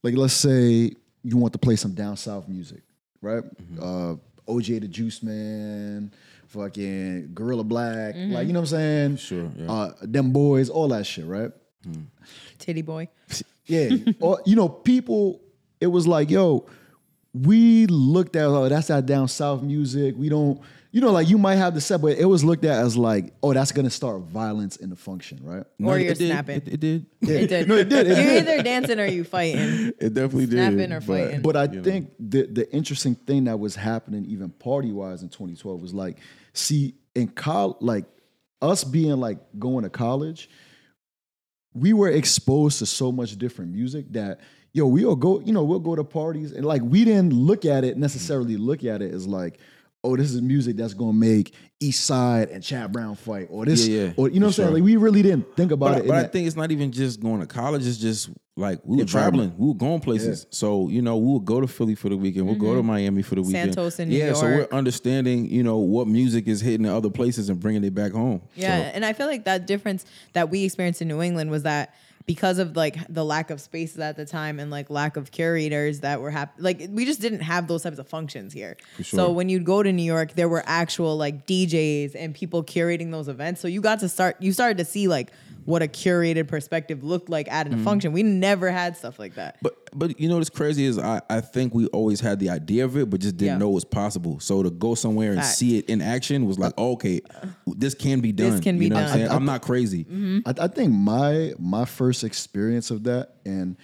like 0.02 0.14
let's 0.16 0.32
say 0.32 0.90
you 1.22 1.36
want 1.36 1.52
to 1.52 1.58
play 1.58 1.76
some 1.76 1.92
down 1.92 2.16
south 2.16 2.48
music 2.48 2.80
right? 3.20 3.44
Uh 3.80 4.14
oj 4.48 4.80
the 4.80 4.88
juice 4.88 5.22
man 5.22 6.12
fucking 6.48 7.30
gorilla 7.34 7.64
black 7.64 8.14
like 8.14 8.46
you 8.46 8.52
know 8.52 8.60
what 8.60 8.72
i'm 8.72 8.78
saying? 8.78 9.16
Sure, 9.16 9.50
yeah. 9.56 9.70
uh 9.70 9.92
them 10.02 10.30
boys 10.30 10.70
all 10.70 10.88
that 10.88 11.04
shit 11.04 11.26
right? 11.26 11.50
Tity 12.58 12.84
Boi. 12.84 13.08
yeah. 13.66 13.90
or 14.20 14.40
you 14.46 14.56
know, 14.56 14.68
people, 14.68 15.40
it 15.80 15.86
was 15.88 16.06
like, 16.06 16.30
yo, 16.30 16.66
we 17.32 17.86
looked 17.86 18.36
at 18.36 18.44
oh, 18.46 18.68
that's 18.68 18.88
that 18.88 19.06
down 19.06 19.28
south 19.28 19.62
music. 19.62 20.14
We 20.16 20.28
don't, 20.28 20.60
you 20.92 21.00
know, 21.00 21.10
like 21.10 21.28
you 21.28 21.36
might 21.38 21.56
have 21.56 21.74
the 21.74 21.80
set, 21.80 22.00
but 22.00 22.16
it 22.16 22.26
was 22.26 22.44
looked 22.44 22.64
at 22.64 22.78
as 22.84 22.96
like, 22.96 23.34
oh, 23.42 23.52
that's 23.52 23.72
gonna 23.72 23.90
start 23.90 24.20
violence 24.22 24.76
in 24.76 24.90
the 24.90 24.94
function, 24.96 25.40
right? 25.42 25.64
Or 25.82 25.98
it 25.98 26.04
you're 26.04 26.14
did. 26.14 26.28
snapping. 26.30 26.56
It, 26.58 26.68
it 26.74 26.80
did. 26.80 27.06
It 27.22 27.48
did. 27.48 27.68
No, 27.68 27.74
it 27.74 27.88
did. 27.88 28.06
It 28.06 28.16
You're 28.16 28.26
did. 28.26 28.48
either 28.48 28.62
dancing 28.62 29.00
or 29.00 29.06
you 29.06 29.24
fighting. 29.24 29.92
It 29.98 30.14
definitely 30.14 30.46
Snapping 30.46 30.76
did. 30.78 30.88
Snapping 30.88 30.92
or 30.92 31.00
but- 31.00 31.06
fighting. 31.06 31.42
But 31.42 31.56
I 31.56 31.66
think 31.66 32.10
the 32.20 32.46
the 32.46 32.72
interesting 32.72 33.16
thing 33.16 33.44
that 33.44 33.58
was 33.58 33.74
happening, 33.74 34.24
even 34.26 34.50
party 34.50 34.92
wise, 34.92 35.22
in 35.22 35.28
2012, 35.30 35.80
was 35.82 35.92
like, 35.92 36.18
see, 36.52 36.94
in 37.16 37.26
college, 37.28 37.78
like 37.80 38.04
us 38.62 38.84
being 38.84 39.16
like 39.16 39.38
going 39.58 39.82
to 39.82 39.90
college, 39.90 40.48
we 41.74 41.92
were 41.92 42.08
exposed 42.08 42.78
to 42.78 42.86
so 42.86 43.12
much 43.12 43.36
different 43.36 43.72
music 43.72 44.06
that 44.12 44.40
yo, 44.74 44.86
we'll 44.86 45.16
go, 45.16 45.40
you 45.40 45.52
know, 45.52 45.62
we'll 45.62 45.78
go 45.78 45.94
to 45.94 46.04
parties 46.04 46.52
and 46.52 46.66
like 46.66 46.82
we 46.82 47.04
didn't 47.04 47.32
look 47.32 47.64
at 47.64 47.84
it 47.84 47.96
necessarily 47.96 48.56
look 48.56 48.84
at 48.84 49.00
it 49.00 49.14
as 49.14 49.26
like, 49.26 49.58
oh, 50.04 50.16
this 50.16 50.32
is 50.32 50.40
music 50.42 50.76
that's 50.76 50.94
gonna 50.94 51.12
make 51.12 51.54
East 51.80 52.04
Side 52.06 52.50
and 52.50 52.62
Chad 52.62 52.92
Brown 52.92 53.14
fight, 53.16 53.48
or 53.50 53.64
this, 53.64 53.86
Yeah, 53.88 54.04
yeah, 54.04 54.12
or 54.16 54.28
you 54.28 54.38
know 54.38 54.46
what 54.46 54.50
I'm 54.50 54.52
for 54.52 54.52
saying? 54.52 54.74
Like 54.74 54.82
we 54.84 54.96
really 54.96 55.22
didn't 55.22 55.56
think 55.56 55.72
about 55.72 55.94
But, 55.94 55.98
it. 56.04 56.06
but 56.06 56.16
I 56.16 56.22
that- 56.22 56.32
think 56.32 56.46
it's 56.46 56.56
not 56.56 56.70
even 56.70 56.92
just 56.92 57.20
going 57.20 57.40
to 57.40 57.46
college. 57.46 57.86
It's 57.86 57.96
just 57.98 58.30
like 58.56 58.78
we 58.84 58.96
were 58.96 59.02
Yeah, 59.02 59.06
traveling. 59.06 59.48
traveling. 59.48 59.54
We 59.58 59.68
were 59.68 59.74
going 59.74 60.00
places. 60.00 60.46
So, 60.50 60.88
you 60.88 61.02
know, 61.02 61.16
we 61.16 61.32
would 61.32 61.44
go 61.44 61.60
to 61.60 61.66
Philly 61.66 61.96
for 61.96 62.08
the 62.08 62.16
weekend. 62.16 62.46
We'll 62.46 62.54
go 62.54 62.74
to 62.76 62.82
Miami 62.84 63.22
for 63.22 63.34
the 63.34 63.42
weekend. 63.42 63.70
Mm-hmm. 63.72 63.80
Santos 63.80 63.98
in 63.98 64.08
New 64.10 64.16
York. 64.16 64.28
yeah, 64.28 64.34
so 64.40 64.46
we're 64.46 64.68
understanding, 64.70 65.50
you 65.50 65.64
know, 65.64 65.78
what 65.78 66.06
music 66.06 66.46
is 66.46 66.60
hitting 66.60 66.86
in 66.86 66.92
other 66.92 67.10
places 67.10 67.48
and 67.48 67.58
bringing 67.58 67.82
it 67.82 67.94
back 67.94 68.12
home. 68.12 68.42
Yeah, 68.54 68.78
So, 68.78 68.94
and 68.94 69.04
I 69.04 69.12
feel 69.12 69.26
like 69.26 69.44
that 69.46 69.66
difference 69.66 70.04
that 70.34 70.50
we 70.50 70.64
experienced 70.64 71.02
in 71.02 71.08
New 71.08 71.20
England 71.20 71.50
was 71.50 71.64
that 71.64 71.94
because 72.26 72.58
of 72.58 72.74
like 72.76 72.96
the 73.12 73.24
lack 73.24 73.50
of 73.50 73.60
spaces 73.60 73.98
at 73.98 74.16
the 74.16 74.24
time 74.24 74.58
and 74.58 74.70
like 74.70 74.88
lack 74.88 75.16
of 75.16 75.30
curators 75.30 76.00
that 76.00 76.20
were 76.20 76.30
happy 76.30 76.62
like 76.62 76.86
we 76.90 77.04
just 77.04 77.20
didn't 77.20 77.40
have 77.40 77.68
those 77.68 77.82
types 77.82 77.98
of 77.98 78.08
functions 78.08 78.52
here. 78.52 78.76
So 78.96 79.02
sure. 79.02 79.30
when 79.30 79.48
you'd 79.48 79.64
go 79.64 79.82
to 79.82 79.92
New 79.92 80.02
York, 80.02 80.32
there 80.34 80.48
were 80.48 80.62
actual 80.66 81.16
like 81.16 81.46
DJs 81.46 82.14
and 82.14 82.34
people 82.34 82.64
curating 82.64 83.10
those 83.10 83.28
events. 83.28 83.60
So 83.60 83.68
you 83.68 83.80
got 83.80 84.00
to 84.00 84.08
start 84.08 84.36
you 84.40 84.52
started 84.52 84.78
to 84.78 84.84
see 84.84 85.06
like 85.08 85.32
what 85.64 85.82
a 85.82 85.86
curated 85.88 86.48
perspective 86.48 87.02
looked 87.02 87.28
like 87.28 87.50
at 87.50 87.66
a 87.66 87.70
mm-hmm. 87.70 87.84
function. 87.84 88.12
We 88.12 88.22
never 88.22 88.70
had 88.70 88.96
stuff 88.96 89.18
like 89.18 89.34
that. 89.34 89.58
but 89.62 89.76
but 89.96 90.18
you 90.18 90.28
know 90.28 90.38
what's 90.38 90.50
crazy 90.50 90.84
is 90.84 90.98
I, 90.98 91.22
I 91.30 91.40
think 91.40 91.74
we 91.74 91.86
always 91.88 92.20
had 92.20 92.40
the 92.40 92.50
idea 92.50 92.84
of 92.84 92.96
it, 92.96 93.08
but 93.10 93.20
just 93.20 93.36
didn't 93.36 93.54
Yeah. 93.54 93.58
know 93.58 93.70
it 93.70 93.74
was 93.74 93.84
possible. 93.84 94.40
So 94.40 94.62
to 94.62 94.70
go 94.70 94.94
somewhere 94.94 95.30
and 95.30 95.40
Facts. 95.40 95.56
see 95.56 95.78
it 95.78 95.88
in 95.88 96.00
action 96.00 96.46
was 96.46 96.58
like, 96.58 96.72
uh, 96.76 96.92
okay, 96.92 97.20
this 97.66 97.94
can 97.94 98.20
be 98.20 98.32
done. 98.32 98.50
This 98.50 98.60
can 98.60 98.78
be 98.78 98.86
you 98.86 98.90
know 98.90 98.96
What 98.96 99.02
done. 99.02 99.10
I'm, 99.10 99.16
saying? 99.16 99.28
I- 99.28 99.32
I- 99.32 99.36
I'm 99.36 99.44
not 99.44 99.62
crazy. 99.62 100.04
Mm-hmm. 100.04 100.38
I, 100.46 100.64
I 100.64 100.68
think 100.68 100.92
my 100.92 101.52
my 101.58 101.84
first 101.84 102.24
experience 102.24 102.90
of 102.90 103.04
that, 103.04 103.36
and 103.44 103.76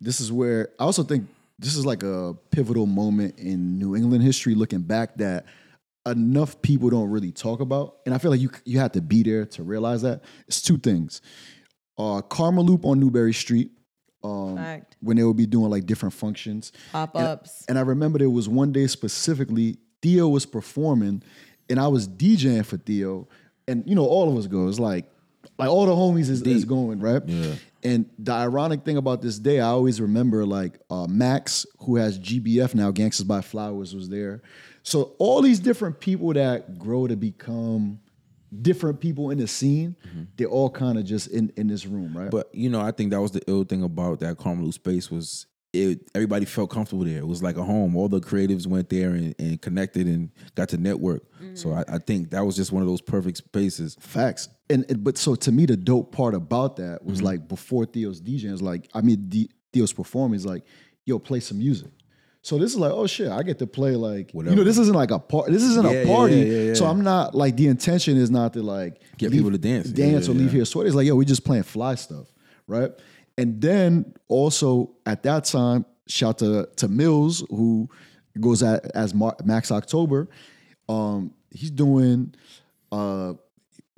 this 0.00 0.20
is 0.20 0.32
where 0.32 0.70
I 0.78 0.84
also 0.84 1.02
think 1.02 1.28
this 1.58 1.76
is 1.76 1.84
like 1.84 2.02
a 2.02 2.34
pivotal 2.50 2.86
moment 2.86 3.38
in 3.38 3.78
New 3.78 3.96
England 3.96 4.22
history, 4.22 4.54
looking 4.54 4.80
back 4.80 5.16
that 5.18 5.44
enough 6.06 6.60
people 6.62 6.90
don't 6.90 7.10
really 7.10 7.32
talk 7.32 7.60
about, 7.60 7.96
and 8.06 8.14
I 8.14 8.18
feel 8.18 8.30
like 8.30 8.40
you 8.40 8.50
you 8.64 8.78
have 8.78 8.92
to 8.92 9.00
be 9.02 9.22
there 9.22 9.44
to 9.46 9.62
realize 9.62 10.02
that. 10.02 10.22
It's 10.46 10.62
two 10.62 10.78
things: 10.78 11.20
uh, 11.98 12.22
Karmaloop 12.22 12.84
on 12.84 13.00
Newbury 13.00 13.34
Street, 13.34 13.70
um, 14.24 14.56
Fact. 14.56 14.96
when 15.00 15.16
they 15.16 15.24
would 15.24 15.36
be 15.36 15.46
doing 15.46 15.70
like 15.70 15.86
different 15.86 16.14
functions, 16.14 16.72
Pop 16.92 17.14
and- 17.14 17.24
ups. 17.24 17.64
and 17.68 17.78
I 17.78 17.82
remember 17.82 18.18
there 18.18 18.30
was 18.30 18.48
one 18.48 18.72
day 18.72 18.86
specifically, 18.86 19.78
Theo 20.02 20.28
was 20.28 20.46
performing, 20.46 21.22
and 21.68 21.78
I 21.80 21.88
was 21.88 22.08
DJing 22.08 22.64
for 22.64 22.76
Theo, 22.78 23.28
and 23.66 23.84
you 23.86 23.94
know 23.94 24.06
all 24.06 24.30
of 24.30 24.36
us 24.38 24.46
go. 24.46 24.68
It's 24.68 24.78
like, 24.78 25.04
like 25.58 25.68
all 25.68 25.86
the 25.86 25.92
homies 25.94 26.30
is, 26.30 26.42
is 26.42 26.64
going 26.64 27.00
right. 27.00 27.22
Yeah. 27.26 27.54
And 27.84 28.06
the 28.18 28.32
ironic 28.32 28.84
thing 28.84 28.96
about 28.96 29.22
this 29.22 29.38
day, 29.38 29.60
I 29.60 29.66
always 29.68 30.00
remember 30.00 30.44
like 30.44 30.80
uh, 30.90 31.06
Max, 31.06 31.64
who 31.80 31.94
has 31.94 32.18
GBF 32.18 32.74
now, 32.74 32.90
Gangsters 32.90 33.24
by 33.24 33.40
Flowers, 33.40 33.94
was 33.94 34.08
there. 34.08 34.42
So 34.82 35.14
all 35.18 35.42
these 35.42 35.60
different 35.60 36.00
people 36.00 36.32
that 36.32 36.78
grow 36.78 37.06
to 37.06 37.16
become 37.16 38.00
different 38.62 39.00
people 39.00 39.30
in 39.30 39.38
the 39.38 39.48
scene, 39.48 39.96
they're 40.36 40.48
all 40.48 40.70
kind 40.70 40.98
of 40.98 41.04
just 41.04 41.28
in 41.28 41.52
in 41.56 41.66
this 41.66 41.86
room, 41.86 42.16
right? 42.16 42.30
But 42.30 42.48
you 42.54 42.70
know, 42.70 42.80
I 42.80 42.92
think 42.92 43.10
that 43.10 43.20
was 43.20 43.32
the 43.32 43.42
ill 43.46 43.64
thing 43.64 43.82
about 43.82 44.20
that 44.20 44.36
Karmaloop 44.36 44.74
space 44.74 45.10
was 45.10 45.46
it. 45.72 46.10
Everybody 46.14 46.44
felt 46.46 46.70
comfortable 46.70 47.04
there. 47.04 47.18
It 47.18 47.26
was 47.26 47.42
like 47.42 47.56
a 47.56 47.62
home. 47.62 47.96
All 47.96 48.08
the 48.08 48.20
creatives 48.20 48.66
went 48.66 48.88
there 48.88 49.10
and, 49.10 49.34
and 49.38 49.60
connected 49.60 50.06
and 50.06 50.30
got 50.54 50.70
to 50.70 50.78
network. 50.78 51.22
So 51.54 51.68
mm. 51.68 51.78
I, 51.88 51.96
I 51.96 51.98
think 51.98 52.30
that 52.30 52.44
was 52.44 52.56
just 52.56 52.72
one 52.72 52.82
of 52.82 52.88
those 52.88 53.00
perfect 53.00 53.38
spaces. 53.38 53.96
Facts. 54.00 54.48
And, 54.70 54.84
and- 54.88 55.04
but 55.04 55.18
so 55.18 55.34
to 55.34 55.52
me, 55.52 55.66
the 55.66 55.76
dope 55.76 56.12
part 56.12 56.34
about 56.34 56.76
that 56.76 57.04
was 57.04 57.18
mm-hmm. 57.18 57.26
like 57.26 57.48
before 57.48 57.84
Theo's 57.84 58.20
DJing, 58.20 58.52
is 58.52 58.62
like 58.62 58.88
I 58.94 59.02
mean 59.02 59.28
D, 59.28 59.50
Theo's 59.72 59.92
performing 59.92 60.36
is 60.36 60.46
like, 60.46 60.64
yo, 61.04 61.18
play 61.18 61.40
some 61.40 61.58
music. 61.58 61.90
So 62.48 62.56
this 62.56 62.72
is 62.72 62.78
like, 62.78 62.92
oh 62.92 63.06
shit, 63.06 63.28
I 63.28 63.42
get 63.42 63.58
to 63.58 63.66
play 63.66 63.94
like 63.94 64.32
you 64.32 64.42
know, 64.42 64.64
this 64.64 64.78
isn't 64.78 64.94
like 64.94 65.10
a 65.10 65.18
part. 65.18 65.52
This 65.52 65.62
isn't 65.62 65.84
Yeah, 65.84 65.90
a 65.90 66.04
yeah, 66.06 66.16
party. 66.16 66.36
yeah, 66.36 66.44
yeah, 66.44 66.62
yeah. 66.68 66.74
So 66.74 66.86
I'm 66.86 67.02
not 67.02 67.34
like 67.34 67.58
the 67.58 67.66
intention 67.66 68.16
is 68.16 68.30
not 68.30 68.54
to 68.54 68.62
like 68.62 69.02
Get 69.18 69.32
people 69.32 69.50
to 69.50 69.58
dance. 69.58 69.90
Dance 69.90 70.26
yeah, 70.26 70.32
or 70.32 70.34
leave 70.34 70.46
yeah. 70.46 70.52
here 70.52 70.64
sweaty. 70.64 70.86
It's 70.86 70.96
like, 70.96 71.06
yo, 71.06 71.14
we 71.14 71.26
just 71.26 71.44
playing 71.44 71.64
fly 71.64 71.94
stuff, 71.96 72.26
right? 72.66 72.90
And 73.36 73.60
then 73.60 74.14
also 74.28 74.92
at 75.04 75.24
that 75.24 75.44
time, 75.44 75.84
shout 76.06 76.38
to 76.38 76.66
to 76.76 76.88
Mills 76.88 77.44
who 77.50 77.86
goes 78.40 78.62
at, 78.62 78.92
as 78.96 79.12
Mar- 79.12 79.36
Max 79.44 79.70
October. 79.70 80.30
Um, 80.88 81.34
he's 81.50 81.70
doing 81.70 82.34
uh 82.90 83.34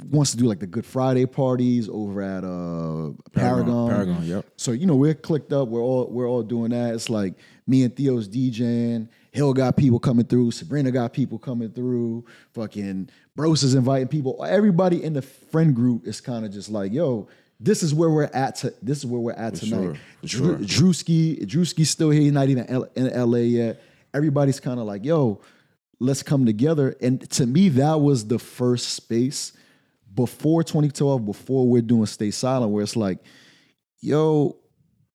wants 0.09 0.31
to 0.33 0.37
do 0.37 0.47
like 0.47 0.61
the 0.61 0.67
Good 0.67 0.87
Friday 0.87 1.27
parties 1.27 1.89
over 1.89 2.23
at 2.23 2.45
uh 2.45 3.11
Paragon. 3.33 3.91
Paragon, 3.91 4.25
yep. 4.25 4.47
So 4.57 4.73
you 4.73 4.87
know 4.87 4.97
we're 4.97 5.15
clicked 5.15 5.53
up. 5.53 5.69
We're 5.69 5.83
all 5.83 6.07
we're 6.11 6.29
all 6.29 6.43
doing 6.43 6.71
that. 6.71 6.95
It's 6.95 7.11
like 7.11 7.35
me 7.67 7.85
and 7.85 7.95
Theo's 7.95 8.29
DJing, 8.29 9.09
Hil 9.33 9.53
got 9.55 9.77
people 9.77 10.01
coming 10.01 10.25
through, 10.27 10.51
Sabrina 10.51 10.91
got 10.91 11.13
people 11.13 11.39
coming 11.39 11.71
through, 11.71 12.25
fucking 12.53 13.09
Bros 13.37 13.63
is 13.63 13.75
inviting 13.75 14.09
people. 14.09 14.45
Everybody 14.47 15.03
in 15.03 15.13
the 15.13 15.23
friend 15.23 15.75
group 15.75 16.07
is 16.07 16.21
kind 16.21 16.45
of 16.45 16.53
just 16.53 16.69
like, 16.71 16.93
yo, 16.93 17.29
this 17.61 17.83
is 17.83 17.95
where 17.95 18.11
we're 18.11 18.25
at. 18.25 18.57
To, 18.57 18.75
this 18.83 18.99
is 18.99 19.07
where 19.07 19.21
we're 19.21 19.33
at 19.33 19.57
For 19.59 19.67
tonight. 19.67 19.99
sure, 20.25 20.57
Drew, 20.57 20.67
sure. 20.67 20.89
Drewski, 20.89 21.45
Drewski's 21.47 21.91
still 21.91 22.11
here. 22.11 22.23
He's 22.23 22.33
not 22.33 22.49
even 22.49 22.67
L- 22.69 22.89
in 22.97 23.09
LA 23.31 23.39
yet. 23.39 23.83
Everybody's 24.13 24.59
kind 24.59 24.81
of 24.81 24.87
like, 24.87 25.05
yo, 25.05 25.41
let's 26.01 26.23
come 26.23 26.45
together. 26.45 26.97
And 27.01 27.29
to 27.33 27.47
me, 27.47 27.69
that 27.71 28.01
was 28.01 28.27
the 28.27 28.39
first 28.41 28.89
space 28.95 29.53
before 30.15 30.63
2012, 30.65 31.25
before 31.25 31.67
we're 31.69 31.83
doing 31.83 32.07
Stay 32.07 32.31
Silent, 32.31 32.73
where 32.73 32.83
it's 32.83 32.97
like, 32.97 33.19
yo, 34.01 34.57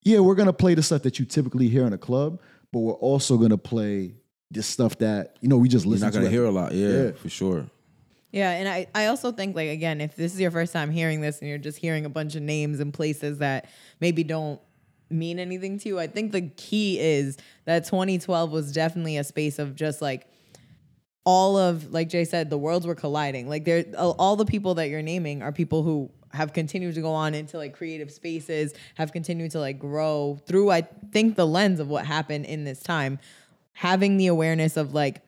yeah, 0.04 0.20
we're 0.20 0.36
gonna 0.36 0.54
play 0.54 0.74
the 0.76 0.84
stuff 0.84 1.02
that 1.04 1.20
you 1.20 1.26
typically 1.26 1.68
hear 1.68 1.86
in 1.86 1.94
a 1.94 1.98
club, 1.98 2.40
but 2.72 2.80
we're 2.80 2.94
also 2.94 3.38
gonna 3.38 3.58
play 3.58 4.16
this 4.52 4.68
stuff 4.68 4.98
that 5.00 5.38
you 5.42 5.50
know 5.50 5.58
we 5.58 5.68
just 5.68 5.86
You're 5.86 5.92
listen 5.94 6.06
not 6.08 6.14
to. 6.14 6.20
gonna 6.20 6.28
at- 6.28 6.32
hear 6.34 6.46
a 6.46 6.52
lot. 6.52 6.74
Yeah, 6.74 6.88
Yeah. 7.06 7.12
for 7.12 7.30
sure. 7.30 7.66
Yeah, 8.32 8.52
and 8.52 8.68
I, 8.68 8.88
I 8.94 9.06
also 9.08 9.32
think 9.32 9.56
like 9.56 9.70
again, 9.70 10.02
if 10.02 10.16
this 10.16 10.34
is 10.34 10.40
your 10.40 10.52
first 10.52 10.74
time 10.74 10.92
hearing 10.92 11.22
this 11.22 11.40
and 11.40 11.48
you're 11.50 11.58
just 11.58 11.78
hearing 11.78 12.06
a 12.06 12.10
bunch 12.10 12.36
of 12.36 12.42
names 12.42 12.80
and 12.80 12.94
places 12.94 13.38
that 13.40 13.70
maybe 14.02 14.24
don't 14.24 14.60
mean 15.10 15.40
anything 15.40 15.80
to 15.80 15.88
you, 15.90 16.00
I 16.00 16.08
think 16.08 16.32
the 16.34 16.42
key 16.58 17.00
is 17.00 17.38
that 17.66 17.86
2012 17.86 18.52
was 18.52 18.72
definitely 18.74 19.18
a 19.18 19.24
space 19.24 19.58
of 19.58 19.76
just 19.76 20.02
like 20.02 20.28
all 21.26 21.58
of 21.58 21.92
like 21.92 22.08
Jay 22.08 22.24
said, 22.24 22.50
the 22.50 22.58
worlds 22.58 22.88
were 22.88 22.96
colliding. 22.96 23.50
Like 23.50 23.66
there 23.66 23.84
all 23.98 24.36
the 24.36 24.46
people 24.46 24.76
that 24.76 24.90
you're 24.90 25.02
naming 25.02 25.42
are 25.42 25.52
people 25.52 25.84
who 25.84 26.10
have 26.32 26.54
continued 26.54 26.96
to 26.96 27.02
go 27.02 27.12
on 27.12 27.34
into 27.34 27.58
like 27.58 27.74
creative 27.74 28.12
spaces, 28.12 28.74
have 28.96 29.12
continued 29.12 29.52
to 29.52 29.60
like 29.60 29.80
grow 29.80 30.40
through 30.46 30.72
I 30.72 30.82
think 31.12 31.36
the 31.36 31.48
lens 31.48 31.80
of 31.80 31.90
what 31.90 32.06
happened 32.06 32.46
in 32.46 32.64
this 32.64 32.82
time. 32.82 33.20
Having 33.74 34.18
the 34.18 34.28
awareness 34.28 34.78
of 34.78 34.94
like 34.94 35.22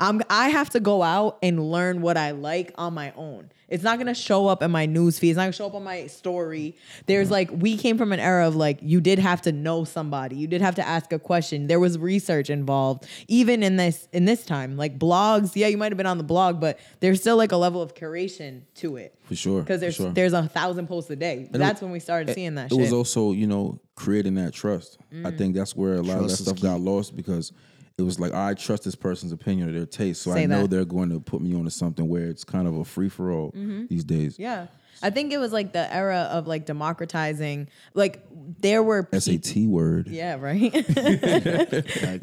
I'm 0.00 0.22
I 0.30 0.48
have 0.50 0.70
to 0.70 0.80
go 0.80 1.02
out 1.02 1.38
and 1.42 1.70
learn 1.72 2.02
what 2.02 2.16
I 2.16 2.30
like 2.30 2.72
on 2.76 2.94
my 2.94 3.12
own. 3.16 3.50
It's 3.68 3.82
not 3.82 3.98
gonna 3.98 4.14
show 4.14 4.46
up 4.46 4.62
in 4.62 4.70
my 4.70 4.86
news 4.86 5.18
feed. 5.18 5.30
It's 5.30 5.36
not 5.36 5.42
gonna 5.42 5.52
show 5.52 5.66
up 5.66 5.74
on 5.74 5.82
my 5.84 6.06
story. 6.06 6.76
There's 7.06 7.30
like 7.32 7.50
we 7.52 7.76
came 7.76 7.98
from 7.98 8.12
an 8.12 8.20
era 8.20 8.46
of 8.46 8.54
like 8.56 8.78
you 8.80 9.00
did 9.00 9.18
have 9.18 9.42
to 9.42 9.52
know 9.52 9.84
somebody. 9.84 10.36
You 10.36 10.46
did 10.46 10.62
have 10.62 10.76
to 10.76 10.86
ask 10.86 11.12
a 11.12 11.18
question. 11.18 11.66
There 11.66 11.80
was 11.80 11.98
research 11.98 12.48
involved. 12.48 13.06
Even 13.26 13.62
in 13.64 13.76
this 13.76 14.08
in 14.12 14.24
this 14.24 14.46
time, 14.46 14.76
like 14.76 14.98
blogs, 14.98 15.52
yeah, 15.56 15.66
you 15.66 15.76
might 15.76 15.90
have 15.90 15.98
been 15.98 16.06
on 16.06 16.16
the 16.18 16.24
blog, 16.24 16.60
but 16.60 16.78
there's 17.00 17.20
still 17.20 17.36
like 17.36 17.50
a 17.52 17.56
level 17.58 17.82
of 17.82 17.94
curation 17.94 18.62
to 18.76 18.96
it. 18.96 19.18
For 19.24 19.34
sure. 19.34 19.60
Because 19.62 19.80
there's 19.80 19.96
sure. 19.96 20.10
there's 20.12 20.32
a 20.32 20.44
thousand 20.48 20.86
posts 20.86 21.10
a 21.10 21.16
day. 21.16 21.48
it- 21.52 21.58
That's 21.58 21.82
when 21.82 21.90
we 21.90 21.98
started 22.00 22.32
seeing 22.34 22.54
that 22.54 22.70
shit. 22.70 22.78
it 22.78 22.82
shit. 22.84 22.92
was 22.92 22.92
also 22.92 23.32
you 23.32 23.48
know 23.48 23.80
creating 23.96 24.36
that 24.36 24.52
trust 24.54 24.96
i 25.10 25.14
Mm. 25.16 25.36
think 25.38 25.54
that's 25.56 25.74
where 25.74 25.94
a 25.94 26.02
lot 26.02 26.18
of 26.18 26.28
that 26.28 26.36
stuff 26.36 26.54
key. 26.54 26.62
got 26.62 26.80
lost 26.80 27.16
because 27.16 27.50
it 27.98 28.02
was 28.02 28.18
like 28.20 28.32
i 28.32 28.54
trust 28.54 28.84
this 28.84 28.94
person's 28.94 29.32
opinion 29.32 29.68
or 29.68 29.72
their 29.72 29.84
taste 29.86 30.22
so 30.22 30.32
Say 30.32 30.44
i 30.44 30.46
know 30.46 30.62
that. 30.62 30.70
they're 30.70 30.84
going 30.84 31.10
to 31.10 31.20
put 31.20 31.40
me 31.42 31.54
onto 31.54 31.70
something 31.70 32.08
where 32.08 32.26
it's 32.26 32.44
kind 32.44 32.66
of 32.68 32.76
a 32.76 32.84
free-for-all 32.84 33.50
Mm-hmm. 33.52 33.86
these 33.88 34.04
days 34.04 34.38
yeah. 34.38 34.66
I 35.00 35.10
think 35.10 35.32
it 35.32 35.38
was 35.38 35.52
like 35.52 35.72
the 35.72 35.94
era 35.94 36.28
of 36.32 36.48
like 36.48 36.66
democratizing. 36.66 37.68
Like 37.94 38.26
there 38.60 38.82
were 38.82 39.04
peop- 39.04 39.22
sat 39.22 39.54
word 39.68 40.08
Yeah, 40.08 40.34
right. 40.40 40.72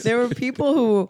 there 0.03 0.17
were 0.17 0.27
people 0.27 0.73
who 0.73 1.09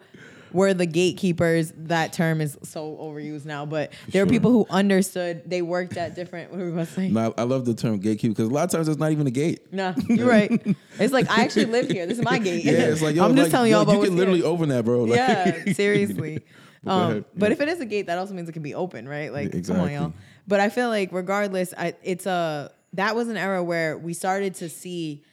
were 0.55 0.73
the 0.73 0.85
gatekeepers. 0.85 1.73
That 1.75 2.13
term 2.13 2.39
is 2.41 2.57
so 2.63 2.97
overused 2.99 3.45
now, 3.45 3.65
but 3.65 3.91
there 4.09 4.23
were 4.23 4.29
sure. 4.29 4.33
people 4.33 4.51
who 4.51 4.65
understood. 4.69 5.47
They 5.49 5.61
worked 5.61 5.97
at 5.97 6.15
different. 6.15 6.49
What 6.51 6.59
were 6.59 6.65
we 6.67 6.71
going 6.71 6.85
to 6.85 6.91
say? 6.91 7.09
no, 7.09 7.33
I 7.37 7.43
love 7.43 7.65
the 7.65 7.73
term 7.75 7.99
gatekeeper 7.99 8.31
because 8.33 8.49
a 8.49 8.53
lot 8.53 8.63
of 8.63 8.71
times 8.71 8.87
it's 8.87 8.97
not 8.97 9.11
even 9.11 9.27
a 9.27 9.31
gate. 9.31 9.71
Nah, 9.73 9.93
you're 10.07 10.27
right. 10.27 10.49
It's 10.97 11.13
like 11.13 11.29
I 11.29 11.43
actually 11.43 11.65
live 11.65 11.89
here. 11.89 12.05
This 12.07 12.17
is 12.17 12.23
my 12.23 12.39
gate. 12.39 12.63
Yeah, 12.65 12.71
it's 12.85 13.01
like 13.01 13.15
yo, 13.17 13.25
I'm 13.25 13.35
just 13.35 13.45
like, 13.45 13.51
telling 13.51 13.71
y'all 13.71 13.81
about 13.81 13.97
you 13.97 14.03
can 14.05 14.15
literally 14.15 14.39
here. 14.39 14.47
open 14.47 14.69
that, 14.69 14.85
bro. 14.85 15.03
Like, 15.03 15.17
yeah, 15.17 15.63
seriously. 15.73 16.43
Um, 16.87 17.25
but 17.35 17.47
Yeah. 17.47 17.53
if 17.53 17.61
it 17.61 17.67
is 17.67 17.81
a 17.81 17.85
gate, 17.85 18.07
that 18.07 18.17
also 18.17 18.33
means 18.33 18.47
it 18.47 18.53
can 18.53 18.61
be 18.61 18.73
open, 18.73 19.07
right? 19.07 19.31
Like, 19.33 19.51
come 19.51 19.55
on, 19.55 19.59
Exactly. 19.59 19.93
y'all. 19.93 20.13
But 20.47 20.61
I 20.61 20.69
feel 20.69 20.87
like, 20.87 21.11
regardless, 21.11 21.73
I, 21.77 21.95
it's 22.03 22.25
a 22.25 22.71
that 22.93 23.15
was 23.15 23.27
an 23.27 23.35
era 23.37 23.61
where 23.63 23.97
we 23.97 24.13
started 24.13 24.55
to 24.55 24.69
see 24.69 25.23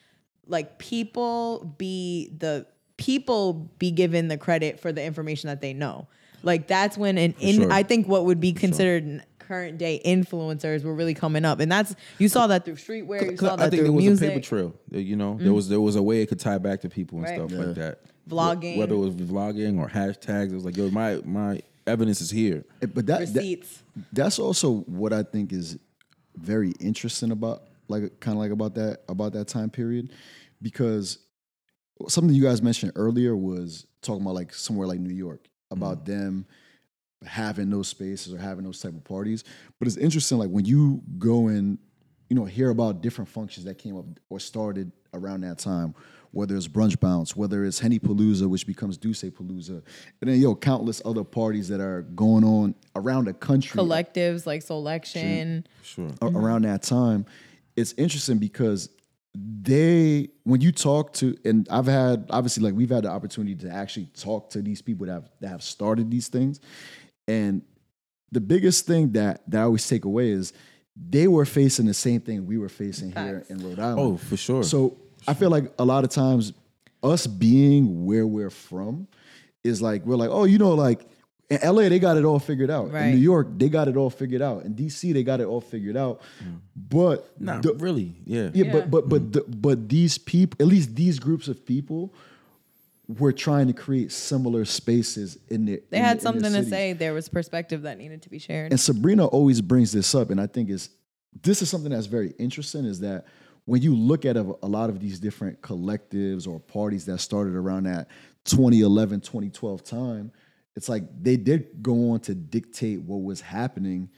like 0.47 0.79
people 0.79 1.75
be 1.79 2.33
the 2.37 2.67
people 3.03 3.69
be 3.79 3.91
given 3.91 4.29
the 4.29 4.37
credit 4.39 4.81
for 4.81 4.93
the 4.93 5.03
information 5.03 5.49
that 5.49 5.61
they 5.61 5.73
know. 5.75 6.07
Like 6.43 6.67
that's 6.69 6.97
when 6.99 7.19
an 7.19 7.35
in 7.41 7.57
sure. 7.63 7.73
I 7.73 7.83
think 7.83 8.09
what 8.09 8.25
would 8.25 8.41
be 8.41 8.53
considered 8.53 9.05
n- 9.05 9.23
current 9.39 9.79
day 9.79 10.01
influencers 10.05 10.83
were 10.83 10.95
really 10.95 11.15
coming 11.15 11.45
up, 11.45 11.61
and 11.61 11.71
that's 11.71 11.95
you 12.19 12.29
saw 12.29 12.47
that 12.49 12.65
through 12.65 12.75
streetwear, 12.77 13.23
you 13.31 13.37
'Cause 13.37 13.49
saw 13.49 13.55
I 13.55 13.69
think 13.69 13.75
through 13.75 13.83
there 13.85 13.93
was 13.93 14.05
music. 14.05 14.29
Mm-hmm. 14.31 14.37
a 14.37 14.41
paper 14.41 14.47
trail. 14.47 14.75
uh, 14.95 14.99
You 14.99 15.17
know, 15.17 15.39
there 15.41 15.53
was 15.53 15.69
there 15.69 15.81
was 15.81 15.97
a 15.97 16.03
way 16.03 16.23
it 16.23 16.27
could 16.27 16.41
tie 16.41 16.59
back 16.59 16.81
to 16.81 16.89
people 16.89 17.19
and 17.19 17.27
Right. 17.29 17.39
stuff 17.39 17.51
Yeah. 17.53 17.59
like 17.67 17.75
that. 17.77 18.01
Vlogging. 18.29 18.77
Whether 18.79 18.95
it 18.95 18.99
was 18.99 19.15
vlogging 19.15 19.79
or 19.79 19.89
hashtags, 19.89 20.51
it 20.51 20.55
was 20.55 20.65
like, 20.65 20.77
yo, 20.77 20.91
my 20.91 21.21
my 21.25 21.61
evidence 21.87 22.21
is 22.21 22.31
here. 22.31 22.65
Eh, 22.81 22.87
But 22.87 23.07
that, 23.07 23.33
that 23.35 23.67
that's 24.13 24.39
also 24.39 24.81
what 24.87 25.13
I 25.13 25.23
think 25.23 25.53
is 25.53 25.79
very 26.37 26.73
interesting 26.81 27.31
about 27.31 27.65
like 27.89 28.19
kind 28.21 28.37
of 28.37 28.41
like 28.41 28.51
about 28.53 28.75
that 28.77 29.03
about 29.09 29.33
that 29.35 29.47
time 29.49 29.71
period 29.71 30.11
because 30.61 31.19
something 32.09 32.35
you 32.35 32.43
guys 32.43 32.63
mentioned 32.63 32.93
earlier 32.97 33.37
was 33.37 33.87
talking 34.01 34.23
about 34.23 34.35
like 34.35 34.55
somewhere 34.55 34.87
like 34.87 35.01
New 35.01 35.15
York 35.15 35.49
about 35.71 36.03
mm. 36.03 36.07
them 36.07 36.47
having 37.25 37.71
those 37.71 37.89
spaces 37.89 38.35
or 38.35 38.39
having 38.39 38.65
those 38.65 38.81
type 38.81 38.95
of 38.95 39.05
parties. 39.05 39.45
But 39.79 39.89
it's 39.89 39.97
interesting 39.97 40.39
like 40.39 40.51
when 40.51 40.65
you 40.65 41.03
go 41.19 41.49
and 41.49 41.79
you 42.29 42.37
know 42.37 42.45
hear 42.45 42.71
about 42.71 43.03
different 43.03 43.29
functions 43.29 43.67
that 43.67 43.79
came 43.79 43.97
up 43.97 44.07
or 44.31 44.41
started 44.41 44.91
around 45.13 45.43
that 45.43 45.59
time 45.59 45.95
whether 46.31 46.57
it's 46.57 46.67
brunch 46.67 46.99
bounce 46.99 47.37
whether 47.37 47.63
it's 47.67 47.79
henny 47.79 47.99
palooza 47.99 48.49
which 48.49 48.67
becomes 48.67 48.97
Duce 48.97 49.25
palooza 49.25 49.83
and 50.23 50.31
then 50.31 50.41
yo 50.41 50.55
countless 50.55 51.03
other 51.05 51.25
parties 51.25 51.69
that 51.69 51.79
are 51.79 52.01
going 52.15 52.43
on 52.43 52.75
around 52.97 53.27
the 53.27 53.35
country. 53.35 53.79
Collectives 53.79 54.47
like 54.47 54.63
selection. 54.63 55.67
Sure. 55.83 56.07
a- 56.07 56.09
mm-hmm. 56.09 56.37
around 56.37 56.63
that 56.63 56.83
time, 56.83 57.27
it's 57.77 57.93
interesting 57.97 58.39
because 58.39 58.89
they 59.35 60.29
when 60.45 60.61
you 60.61 60.73
talk 60.73 61.15
to 61.15 61.35
and 61.45 61.67
I've 61.71 61.87
had 61.87 62.27
obviously 62.31 62.65
like 62.65 62.75
we've 62.75 62.91
had 62.91 63.05
the 63.05 63.11
opportunity 63.11 63.55
to 63.57 63.71
actually 63.71 64.07
talk 64.15 64.51
to 64.51 64.61
these 64.61 64.83
people 64.83 65.07
that 65.07 65.13
have 65.13 65.31
that 65.41 65.49
have 65.49 65.63
started 65.63 66.11
these 66.11 66.29
things. 66.29 66.61
And 67.27 67.63
the 68.31 68.41
biggest 68.41 68.87
thing 68.87 69.13
that 69.13 69.43
that 69.49 69.61
I 69.61 69.65
always 69.65 69.87
take 69.89 70.05
away 70.05 70.31
is 70.31 70.53
they 70.97 71.29
were 71.29 71.47
facing 71.47 71.87
the 71.87 71.95
same 71.95 72.21
thing 72.21 72.47
we 72.47 72.59
were 72.59 72.69
facing 72.69 73.13
here 73.13 73.45
in 73.49 73.59
Rhode 73.59 73.79
Island. 73.79 74.01
Oh, 74.01 74.17
for 74.19 74.37
sure. 74.37 74.63
So 74.63 74.99
I 75.27 75.35
feel 75.35 75.51
like 75.51 75.73
a 75.79 75.85
lot 75.85 76.05
of 76.05 76.11
times 76.11 76.53
us 77.03 77.27
being 77.27 78.05
where 78.05 78.27
we're 78.27 78.51
from 78.51 79.09
is 79.65 79.81
like 79.81 80.05
we're 80.05 80.17
like, 80.17 80.31
oh, 80.31 80.45
you 80.45 80.59
know, 80.59 80.75
like 80.75 81.07
in 81.53 81.75
LA 81.75 81.89
they 81.89 81.99
got 81.99 82.17
it 82.17 82.25
all 82.25 82.39
figured 82.39 82.71
out. 82.71 82.91
Right. 82.93 83.07
In 83.07 83.11
New 83.17 83.21
York 83.23 83.49
they 83.57 83.69
got 83.69 83.89
it 83.89 83.97
all 83.97 84.11
figured 84.11 84.43
out. 84.43 84.65
In 84.65 84.75
DC 84.75 85.13
they 85.13 85.23
got 85.23 85.41
it 85.41 85.47
all 85.47 85.61
figured 85.61 85.97
out. 85.97 86.21
But 86.77 87.31
Not 87.41 87.63
the- 87.63 87.75
really. 87.75 88.15
Yeah. 88.25 88.51
yeah, 88.55 88.65
Yeah. 88.65 88.73
but 88.73 88.91
but 88.91 89.09
but 89.09 89.33
the, 89.33 89.41
but 89.49 89.89
these 89.89 90.19
people, 90.19 90.57
at 90.61 90.67
least 90.69 90.95
these 90.95 91.19
groups 91.19 91.49
of 91.49 91.65
people, 91.67 92.13
were 93.19 93.33
trying 93.33 93.67
to 93.67 93.73
create 93.73 94.11
similar 94.13 94.65
spaces 94.65 95.37
in 95.49 95.65
their. 95.67 95.81
They 95.91 95.99
in 95.99 96.05
had 96.05 96.21
their- 96.21 96.33
in 96.33 96.41
something 96.41 96.53
to 96.53 96.65
say. 96.69 96.93
There 96.93 97.13
was 97.13 97.29
perspective 97.29 97.83
that 97.83 97.99
needed 97.99 98.23
to 98.23 98.31
be 98.31 98.39
shared. 98.39 98.73
And 98.73 98.81
Sabrina 98.81 99.27
always 99.27 99.61
brings 99.61 99.93
this 99.93 100.15
up, 100.15 100.31
and 100.31 100.41
I 100.41 100.47
think 100.47 100.71
is 100.71 100.89
this 101.43 101.63
is 101.63 101.69
something 101.69 101.91
that's 101.91 102.07
very 102.07 102.33
interesting. 102.39 102.85
Is 102.85 103.01
that 103.01 103.27
when 103.65 103.81
you 103.83 103.95
look 103.95 104.25
at 104.25 104.37
a, 104.37 104.41
a 104.63 104.67
lot 104.69 104.91
of 104.91 105.01
these 105.01 105.19
different 105.21 105.61
collectives 105.63 106.47
or 106.49 106.59
parties 106.61 107.05
that 107.07 107.19
started 107.19 107.55
around 107.55 107.85
that 107.85 108.09
2011, 108.45 109.21
2012 109.21 109.85
time, 109.85 110.33
it's 110.77 110.89
like 110.89 111.05
they 111.23 111.37
did 111.37 111.83
go 111.83 112.13
on 112.13 112.21
to 112.21 112.35
dictate 112.35 113.01
what 113.03 113.23
was 113.23 113.41
happening 113.41 114.09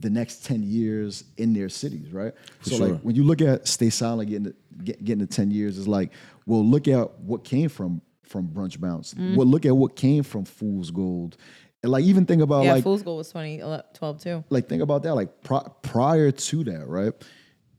the 0.00 0.10
next 0.10 0.44
10 0.44 0.62
years 0.62 1.24
in 1.38 1.52
their 1.52 1.68
cities, 1.68 2.12
right? 2.12 2.32
so 2.62 2.76
sure. 2.76 2.88
like 2.88 3.00
when 3.00 3.16
you 3.16 3.24
look 3.24 3.40
at 3.40 3.66
Stay 3.66 3.90
Silent 3.90 4.28
getting 4.30 4.44
to, 4.44 4.54
get, 4.84 5.04
getting 5.04 5.26
to 5.26 5.32
10 5.34 5.50
years, 5.50 5.76
it's 5.76 5.88
like, 5.88 6.12
well, 6.46 6.64
look 6.64 6.86
at 6.88 7.18
what 7.20 7.44
came 7.44 7.68
from 7.68 8.00
from 8.22 8.46
Brunch 8.46 8.78
Bounce. 8.78 9.14
Mm. 9.14 9.36
Well, 9.36 9.46
look 9.46 9.64
at 9.64 9.74
what 9.74 9.96
came 9.96 10.22
from 10.22 10.44
Fool's 10.44 10.90
Gold. 10.90 11.36
And 11.82 11.90
like 11.90 12.04
even 12.04 12.26
think 12.26 12.42
about 12.42 12.64
yeah, 12.64 12.74
like 12.74 12.84
Fool's 12.84 13.02
Gold 13.02 13.18
was 13.18 13.28
2012 13.28 14.20
too. 14.22 14.44
like 14.50 14.68
think 14.68 14.82
about 14.82 15.02
that 15.04 15.14
like 15.14 15.42
pri- 15.42 15.66
prior 15.82 16.30
to 16.30 16.64
that 16.64 16.86
right 16.88 17.12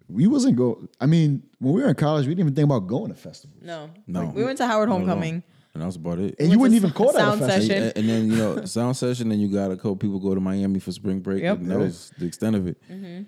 we 0.07 0.25
wasn't 0.25 0.55
go 0.55 0.87
i 1.01 1.05
mean 1.05 1.43
when 1.59 1.73
we 1.73 1.81
were 1.83 1.89
in 1.89 1.95
college 1.95 2.25
we 2.25 2.31
didn't 2.33 2.39
even 2.47 2.55
think 2.55 2.65
about 2.65 2.87
going 2.87 3.09
to 3.09 3.13
festivals 3.17 3.61
No, 3.61 3.89
No. 4.07 4.21
Like, 4.25 4.35
we 4.35 4.43
went 4.45 4.57
to 4.59 4.65
Howard 4.67 4.87
Homecoming. 4.89 5.35
at 5.35 5.43
all. 5.43 5.49
Homecoming. 5.79 5.81
And 5.81 5.85
that's 5.85 5.95
about 5.95 6.19
it. 6.19 6.35
and 6.39 6.51
you 6.51 6.59
wouldn't 6.59 6.75
even 6.75 6.91
call 6.91 7.11
that 7.13 7.19
sound 7.19 7.41
a 7.41 7.47
festival 7.47 7.67
session. 7.67 7.83
And, 7.83 7.97
and 7.97 8.09
then 8.09 8.31
you 8.31 8.37
know 8.37 8.65
sound 8.65 8.97
session, 8.97 9.31
and 9.31 9.41
you 9.41 9.47
got 9.47 9.71
a 9.71 9.75
couple 9.75 9.95
people 9.95 10.19
go 10.19 10.35
to 10.35 10.41
Miami 10.41 10.79
for 10.79 10.91
spring 10.91 11.19
break, 11.19 11.43
Yep. 11.43 11.57
and 11.59 11.71
that 11.71 11.79
was 11.79 12.11
the 12.17 12.25
extent 12.25 12.55
of 12.55 12.67
it. 12.67 12.77
Mm-hmm. 12.89 13.23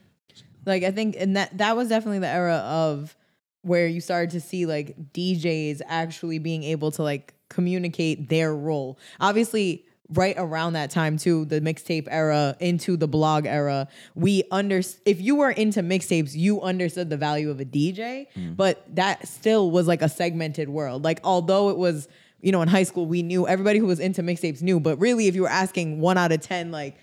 Like 0.65 0.83
I 0.83 0.91
think, 0.91 1.15
and 1.17 1.35
that 1.37 1.57
that 1.57 1.75
was 1.75 1.89
definitely 1.89 2.19
the 2.19 2.27
era 2.27 2.57
of 2.57 3.15
where 3.63 3.87
you 3.87 4.01
started 4.01 4.31
to 4.31 4.41
see 4.41 4.65
like 4.65 4.95
DJs 5.13 5.81
actually 5.87 6.39
being 6.39 6.63
able 6.63 6.91
to 6.91 7.03
like 7.03 7.33
communicate 7.49 8.29
their 8.29 8.55
role. 8.55 8.97
Obviously, 9.19 9.85
right 10.13 10.35
around 10.37 10.73
that 10.73 10.89
time 10.89 11.17
too, 11.17 11.45
the 11.45 11.61
mixtape 11.61 12.07
era 12.09 12.55
into 12.59 12.97
the 12.97 13.07
blog 13.07 13.45
era, 13.45 13.87
we 14.15 14.43
under 14.51 14.81
if 15.05 15.21
you 15.21 15.35
were 15.35 15.51
into 15.51 15.81
mixtapes, 15.81 16.35
you 16.35 16.61
understood 16.61 17.09
the 17.09 17.17
value 17.17 17.49
of 17.49 17.59
a 17.59 17.65
DJ, 17.65 18.27
mm. 18.35 18.55
but 18.55 18.83
that 18.95 19.27
still 19.27 19.71
was 19.71 19.87
like 19.87 20.01
a 20.01 20.09
segmented 20.09 20.69
world. 20.69 21.03
Like 21.03 21.19
although 21.23 21.69
it 21.69 21.77
was 21.77 22.07
you 22.41 22.51
know, 22.51 22.61
in 22.61 22.67
high 22.67 22.83
school, 22.83 23.05
we 23.05 23.23
knew 23.23 23.47
everybody 23.47 23.79
who 23.79 23.87
was 23.87 23.99
into 23.99 24.21
mixtapes 24.23 24.61
knew. 24.61 24.79
But 24.79 24.99
really, 24.99 25.27
if 25.27 25.35
you 25.35 25.43
were 25.43 25.49
asking 25.49 25.99
one 25.99 26.17
out 26.17 26.31
of 26.31 26.41
10, 26.41 26.71
like, 26.71 26.97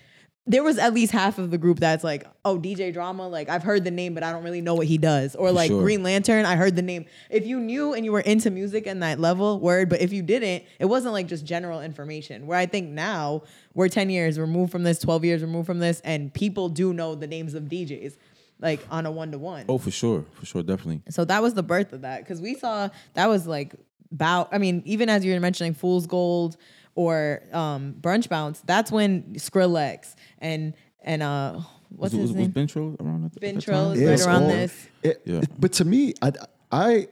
there 0.49 0.63
was 0.63 0.79
at 0.79 0.95
least 0.95 1.11
half 1.11 1.37
of 1.37 1.51
the 1.51 1.59
group 1.59 1.79
that's 1.79 2.03
like, 2.03 2.25
oh, 2.43 2.57
DJ 2.57 2.91
Drama, 2.91 3.27
like 3.27 3.49
I've 3.49 3.61
heard 3.61 3.83
the 3.83 3.91
name, 3.91 4.15
but 4.15 4.23
I 4.23 4.31
don't 4.31 4.43
really 4.43 4.61
know 4.61 4.73
what 4.73 4.87
he 4.87 4.97
does. 4.97 5.35
Or 5.35 5.51
like 5.51 5.69
sure. 5.69 5.79
Green 5.79 6.01
Lantern, 6.01 6.43
I 6.43 6.55
heard 6.55 6.75
the 6.75 6.81
name. 6.81 7.05
If 7.29 7.45
you 7.45 7.59
knew 7.59 7.93
and 7.93 8.03
you 8.03 8.11
were 8.11 8.21
into 8.21 8.49
music 8.49 8.87
and 8.87 9.03
that 9.03 9.19
level, 9.19 9.59
word. 9.59 9.89
But 9.89 10.01
if 10.01 10.11
you 10.11 10.23
didn't, 10.23 10.63
it 10.79 10.85
wasn't 10.85 11.13
like 11.13 11.27
just 11.27 11.45
general 11.45 11.81
information. 11.81 12.47
Where 12.47 12.57
I 12.57 12.65
think 12.65 12.89
now 12.89 13.43
we're 13.75 13.89
10 13.89 14.09
years 14.09 14.39
removed 14.39 14.71
from 14.71 14.81
this, 14.81 14.97
12 14.97 15.23
years 15.23 15.41
removed 15.43 15.67
from 15.67 15.77
this, 15.77 16.01
and 16.03 16.33
people 16.33 16.67
do 16.67 16.93
know 16.93 17.13
the 17.13 17.27
names 17.27 17.53
of 17.53 17.65
DJs, 17.65 18.17
like 18.59 18.79
on 18.89 19.05
a 19.05 19.11
one 19.11 19.31
to 19.31 19.37
one. 19.37 19.65
Oh, 19.69 19.77
for 19.77 19.91
sure, 19.91 20.25
for 20.33 20.47
sure, 20.47 20.63
definitely. 20.63 21.03
So 21.11 21.25
that 21.25 21.43
was 21.43 21.53
the 21.53 21.63
birth 21.63 21.93
of 21.93 22.01
that 22.01 22.23
because 22.23 22.41
we 22.41 22.55
saw 22.55 22.89
that 23.13 23.27
was 23.27 23.45
like 23.45 23.75
about. 24.11 24.49
I 24.53 24.57
mean, 24.57 24.81
even 24.85 25.09
as 25.09 25.23
you 25.25 25.33
were 25.33 25.39
mentioning 25.39 25.73
Fool's 25.73 26.07
Gold 26.07 26.57
or 26.95 27.41
um, 27.53 27.95
Brunch 27.99 28.27
Bounce, 28.29 28.61
that's 28.65 28.91
when 28.91 29.33
Skrillex 29.35 30.15
and 30.39 30.73
and 31.01 31.23
uh, 31.23 31.59
what's 31.89 32.13
Was, 32.13 32.13
his 32.13 32.21
was, 32.21 32.29
was 32.31 32.35
name? 32.37 32.51
Been 32.51 32.67
Trill 32.67 32.95
around 32.99 33.25
at, 33.25 33.39
Ben 33.39 33.57
at 33.57 33.63
that 33.65 33.71
time? 33.71 33.93
is 33.93 34.25
right 34.25 34.27
around 34.27 34.43
all- 34.43 34.49
this. 34.49 34.87
it- 35.03 35.21
Yeah. 35.25 35.37
it- 35.39 35.49
but 35.59 35.73
to 35.73 35.85
me, 35.85 36.13
I, 36.21 36.31
I, 36.71 37.07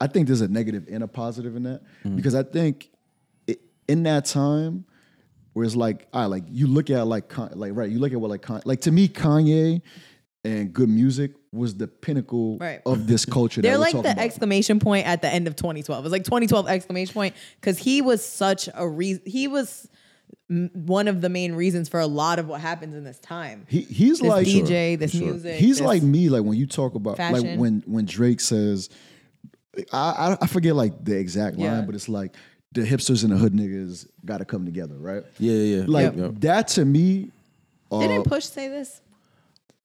I 0.00 0.06
think 0.08 0.26
there's 0.26 0.40
a 0.40 0.48
negative 0.48 0.86
and 0.90 1.02
a 1.04 1.08
positive 1.08 1.54
in 1.56 1.62
that 1.64 1.82
Mm-hmm. 2.04 2.16
because 2.16 2.34
I 2.34 2.42
think 2.42 2.90
it, 3.46 3.60
in 3.86 4.02
that 4.04 4.24
time 4.26 4.84
where 5.52 5.64
it's 5.64 5.76
like, 5.76 6.06
I 6.12 6.26
like 6.26 6.44
you 6.48 6.66
look 6.66 6.90
at 6.90 7.06
like 7.06 7.28
Con- 7.28 7.52
like 7.54 7.72
right, 7.74 7.90
you 7.90 7.98
look 8.00 8.12
at 8.12 8.20
what 8.20 8.30
like 8.30 8.42
Con- 8.42 8.62
like 8.64 8.80
to 8.82 8.92
me 8.92 9.08
Kanye 9.08 9.80
and 10.44 10.74
G.O.O.D. 10.76 10.92
Music 10.92 11.32
was 11.52 11.74
the 11.76 11.88
pinnacle 11.88 12.58
Right. 12.58 12.80
of 12.84 13.06
this 13.06 13.24
culture. 13.24 13.62
They're 13.62 13.72
that 13.72 13.78
we're 13.78 13.84
like 13.84 13.92
the 13.94 14.12
about. 14.12 14.18
exclamation 14.18 14.78
point 14.80 15.06
at 15.06 15.22
the 15.22 15.28
end 15.32 15.46
of 15.48 15.56
2012. 15.56 16.00
It 16.00 16.02
was 16.04 16.12
like 16.12 16.24
2012 16.24 16.68
exclamation 16.68 17.14
point 17.14 17.34
because 17.60 17.78
he 17.78 18.02
was 18.02 18.24
such 18.24 18.68
a 18.74 18.86
reason. 18.86 19.22
He 19.24 19.48
was 19.48 19.88
m- 20.50 20.70
one 20.74 21.08
of 21.08 21.20
the 21.22 21.28
main 21.30 21.54
reasons 21.54 21.88
for 21.88 22.00
a 22.00 22.06
lot 22.06 22.38
of 22.38 22.46
what 22.48 22.60
happens 22.60 22.94
in 22.94 23.02
this 23.04 23.18
time. 23.20 23.64
He, 23.68 23.80
he's 23.80 24.18
this 24.20 24.28
like 24.28 24.46
DJ, 24.46 24.98
this 24.98 25.12
sure. 25.12 25.22
music. 25.22 25.56
He's 25.58 25.78
this- 25.78 25.86
like 25.86 26.02
me. 26.02 26.28
Like 26.28 26.44
when 26.44 26.58
you 26.58 26.66
talk 26.66 26.94
about 26.94 27.18
like 27.18 27.56
when 27.58 27.82
when 27.86 28.04
Drake 28.04 28.40
says, 28.40 28.90
I 29.92 30.10
I, 30.32 30.38
I 30.42 30.46
forget 30.46 30.74
like 30.76 31.02
the 31.02 31.16
exact 31.18 31.56
line, 31.56 31.64
Yeah. 31.66 31.80
but 31.82 31.94
it's 31.94 32.08
like 32.10 32.34
the 32.72 32.82
hipsters 32.82 33.22
and 33.24 33.32
the 33.32 33.36
hood 33.38 33.54
niggas 33.54 34.06
got 34.26 34.38
to 34.38 34.44
come 34.44 34.66
together, 34.66 34.96
right? 34.98 35.22
Yeah, 35.38 35.52
yeah, 35.54 35.76
yeah. 35.78 35.84
Like 35.86 36.14
Yep. 36.14 36.34
that 36.40 36.68
to 36.68 36.84
me. 36.84 37.30
Uh, 37.90 38.00
Didn't 38.00 38.24
Push 38.24 38.44
say 38.44 38.68
this 38.68 39.00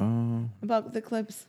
Uh, 0.02 0.40
about 0.62 0.92
the 0.92 1.02
clips? 1.02 1.46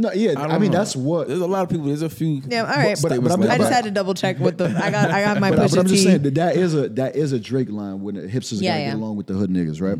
No, 0.00 0.12
yeah. 0.12 0.34
I 0.36 0.44
I, 0.54 0.58
mean, 0.58 0.70
know. 0.70 0.78
that's 0.78 0.94
what. 0.94 1.26
There's 1.28 1.40
a 1.40 1.46
lot 1.46 1.62
of 1.64 1.68
people. 1.70 1.86
There's 1.86 2.02
a 2.02 2.08
few. 2.08 2.40
Yeah, 2.46 2.60
all 2.62 2.66
right. 2.68 2.96
but- 3.02 3.08
But, 3.10 3.22
but 3.22 3.30
I'm- 3.32 3.42
I 3.50 3.58
just 3.58 3.72
had 3.72 3.84
to 3.84 3.90
double 3.90 4.14
check 4.14 4.38
with 4.38 4.56
the. 4.58 4.66
I 4.66 4.90
got 4.90 5.10
I 5.10 5.22
got 5.22 5.40
my 5.40 5.50
But, 5.50 5.58
Pusha 5.58 5.70
but 5.70 5.78
I'm 5.80 5.86
just 5.88 6.02
T. 6.04 6.08
saying 6.10 6.22
that 6.22 6.34
that 6.36 6.56
is 6.56 6.74
a 6.74 6.88
that 6.90 7.16
is 7.16 7.32
a 7.32 7.40
Drake 7.40 7.70
line 7.70 8.00
when 8.02 8.14
the 8.14 8.22
hipsters 8.22 8.62
Yeah, 8.62 8.72
gotta 8.72 8.80
yeah. 8.82 8.90
get 8.90 8.96
along 8.96 9.16
with 9.16 9.26
the 9.26 9.34
hood 9.34 9.50
niggas, 9.50 9.80
right? 9.82 9.98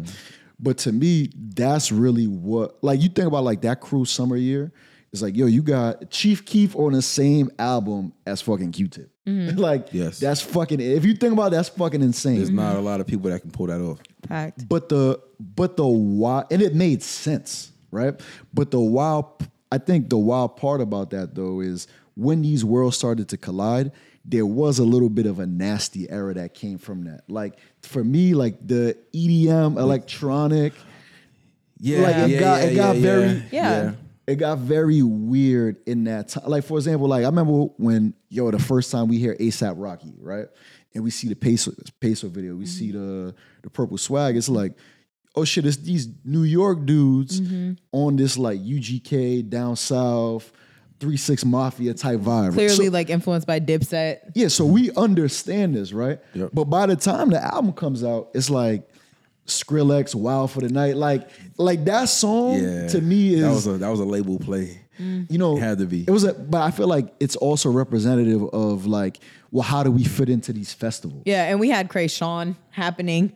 But 0.61 0.79
to 0.79 0.93
me, 0.93 1.31
that's 1.37 1.91
really 1.93 2.27
what 2.27 2.83
like 2.83 3.01
you 3.03 3.09
think 3.09 3.27
about 3.29 3.45
like 3.45 3.63
that 3.63 3.81
Cruel 3.81 4.05
Summer 4.07 4.37
year. 4.37 4.73
It's 5.13 5.23
like, 5.23 5.37
yo, 5.37 5.47
you 5.47 5.63
got 5.63 6.11
Chief 6.11 6.45
Keef 6.45 6.77
on 6.77 6.93
the 6.93 7.01
same 7.01 7.51
album 7.59 8.13
as 8.27 8.43
fucking 8.43 8.73
Q-Tip. 8.73 9.11
Mm-hmm. 9.27 9.57
like, 9.59 9.89
Yes. 9.91 10.19
that's 10.21 10.43
fucking. 10.43 10.81
If 10.81 11.07
you 11.07 11.15
think 11.15 11.33
about 11.33 11.47
it, 11.47 11.57
that's 11.57 11.71
fucking 11.71 12.03
insane. 12.03 12.37
There's 12.37 12.51
not 12.51 12.77
a 12.77 12.81
lot 12.81 13.01
of 13.01 13.07
people 13.07 13.31
that 13.31 13.41
can 13.41 13.51
pull 13.51 13.69
that 13.69 13.81
off. 13.81 14.01
Fact. 14.29 14.69
But 14.69 14.91
the 14.91 15.19
but 15.41 15.77
the 15.79 15.87
why 15.87 16.45
and 16.51 16.61
it 16.61 16.75
made 16.75 17.03
sense, 17.03 17.73
right? 17.91 18.21
But 18.53 18.71
the 18.71 18.81
wild 18.81 19.49
I 19.71 19.79
think 19.79 20.09
the 20.09 20.19
wild 20.19 20.57
part 20.57 20.81
about 20.81 21.11
that 21.11 21.35
though 21.35 21.61
is 21.61 21.87
when 22.15 22.43
these 22.43 22.65
worlds 22.65 22.97
started 22.97 23.29
to 23.29 23.37
collide, 23.37 23.93
there 24.25 24.47
was 24.47 24.79
a 24.79 24.85
little 24.85 25.09
bit 25.09 25.27
of 25.27 25.39
a 25.39 25.47
nasty 25.47 26.11
era 26.11 26.35
that 26.35 26.55
came 26.55 26.79
from 26.79 27.05
that. 27.05 27.23
Like 27.29 27.59
for 27.83 28.03
me, 28.05 28.35
like 28.35 28.67
the 28.67 28.97
EDM 29.15 29.79
electronic, 29.79 30.73
Yeah, 31.81 32.01
Like, 32.01 32.17
it 32.17 32.31
yeah, 32.31 32.41
got- 32.41 32.61
yeah, 32.63 32.69
it 32.69 32.75
got 32.75 32.97
yeah, 32.97 33.03
very- 33.03 33.43
Yeah. 33.53 33.93
it 34.27 34.37
got 34.37 34.59
very 34.59 35.03
weird 35.03 35.77
in 35.87 36.05
that 36.05 36.29
time. 36.29 36.45
Like 36.47 36.65
for 36.65 36.77
example, 36.77 37.07
like 37.09 37.23
I 37.23 37.27
remember 37.29 37.67
when 37.77 38.15
yo 38.29 38.51
the 38.51 38.59
first 38.59 38.91
time 38.91 39.07
we 39.09 39.19
hear 39.19 39.37
ASAP 39.37 39.75
Rocky, 39.77 40.13
right? 40.21 40.47
And 40.95 41.05
we 41.05 41.11
see 41.11 41.29
the 41.29 41.37
peso 41.37 41.73
peso 42.01 42.29
video, 42.29 42.55
we 42.57 42.65
mm-hmm. 42.65 42.71
see 42.71 42.91
the 42.93 43.35
the 43.63 43.71
purple 43.71 43.97
swag. 43.97 44.37
It's 44.37 44.49
like, 44.49 44.73
oh 45.39 45.45
shit, 45.45 45.65
it's 45.67 45.77
these 45.79 46.09
New 46.25 46.43
York 46.43 46.85
dudes 46.85 47.41
mm-hmm. 47.41 47.73
on 47.93 48.17
this 48.17 48.37
like 48.37 48.61
UGK 48.61 49.49
down 49.49 49.77
south, 49.77 50.53
three 51.01 51.17
six 51.17 51.45
mafia 51.45 51.95
type 51.95 52.21
vibe. 52.21 52.53
Clearly, 52.55 52.87
So- 52.87 52.93
like 52.93 53.11
influenced 53.11 53.47
by 53.47 53.61
Dipset. 53.61 54.19
yeah, 54.35 54.49
so 54.49 54.65
we 54.67 54.91
understand 54.93 55.75
this, 55.75 55.93
right? 55.93 56.21
Yep. 56.35 56.51
But 56.53 56.65
by 56.65 56.87
the 56.87 56.97
time 56.97 57.31
the 57.31 57.43
album 57.43 57.73
comes 57.73 58.05
out, 58.05 58.31
it's 58.35 58.51
like 58.51 58.89
Skrillex, 59.47 60.15
Wild 60.15 60.51
for 60.51 60.61
the 60.61 60.69
Night, 60.69 60.97
like 60.97 61.29
like 61.57 61.85
that 61.87 62.09
song 62.09 62.63
Yeah. 62.63 62.89
to 62.89 63.01
me 63.01 63.35
is 63.35 63.41
that 63.43 63.51
was 63.51 63.67
a 63.67 63.79
that 63.79 63.89
was 63.89 64.01
a 64.01 64.05
label 64.05 64.39
play. 64.39 64.83
Mm. 65.01 65.31
you 65.31 65.39
know, 65.39 65.57
It 65.57 65.61
had 65.61 65.79
to 65.79 65.87
be. 65.87 66.03
It 66.03 66.11
was 66.11 66.25
a, 66.25 66.35
but 66.35 66.61
I 66.61 66.73
feel 66.73 66.89
like 66.89 67.15
it's 67.21 67.37
also 67.37 67.71
representative 67.71 68.43
of 68.53 68.85
like, 68.87 69.21
well, 69.53 69.63
how 69.63 69.85
do 69.85 69.93
we 69.93 70.03
fit 70.03 70.29
into 70.29 70.53
these 70.53 70.73
festivals? 70.73 71.23
Yeah, 71.25 71.45
and 71.45 71.61
we 71.61 71.69
had 71.71 71.89
Cray 71.89 72.09
Sean 72.09 72.57
happening. 72.71 73.33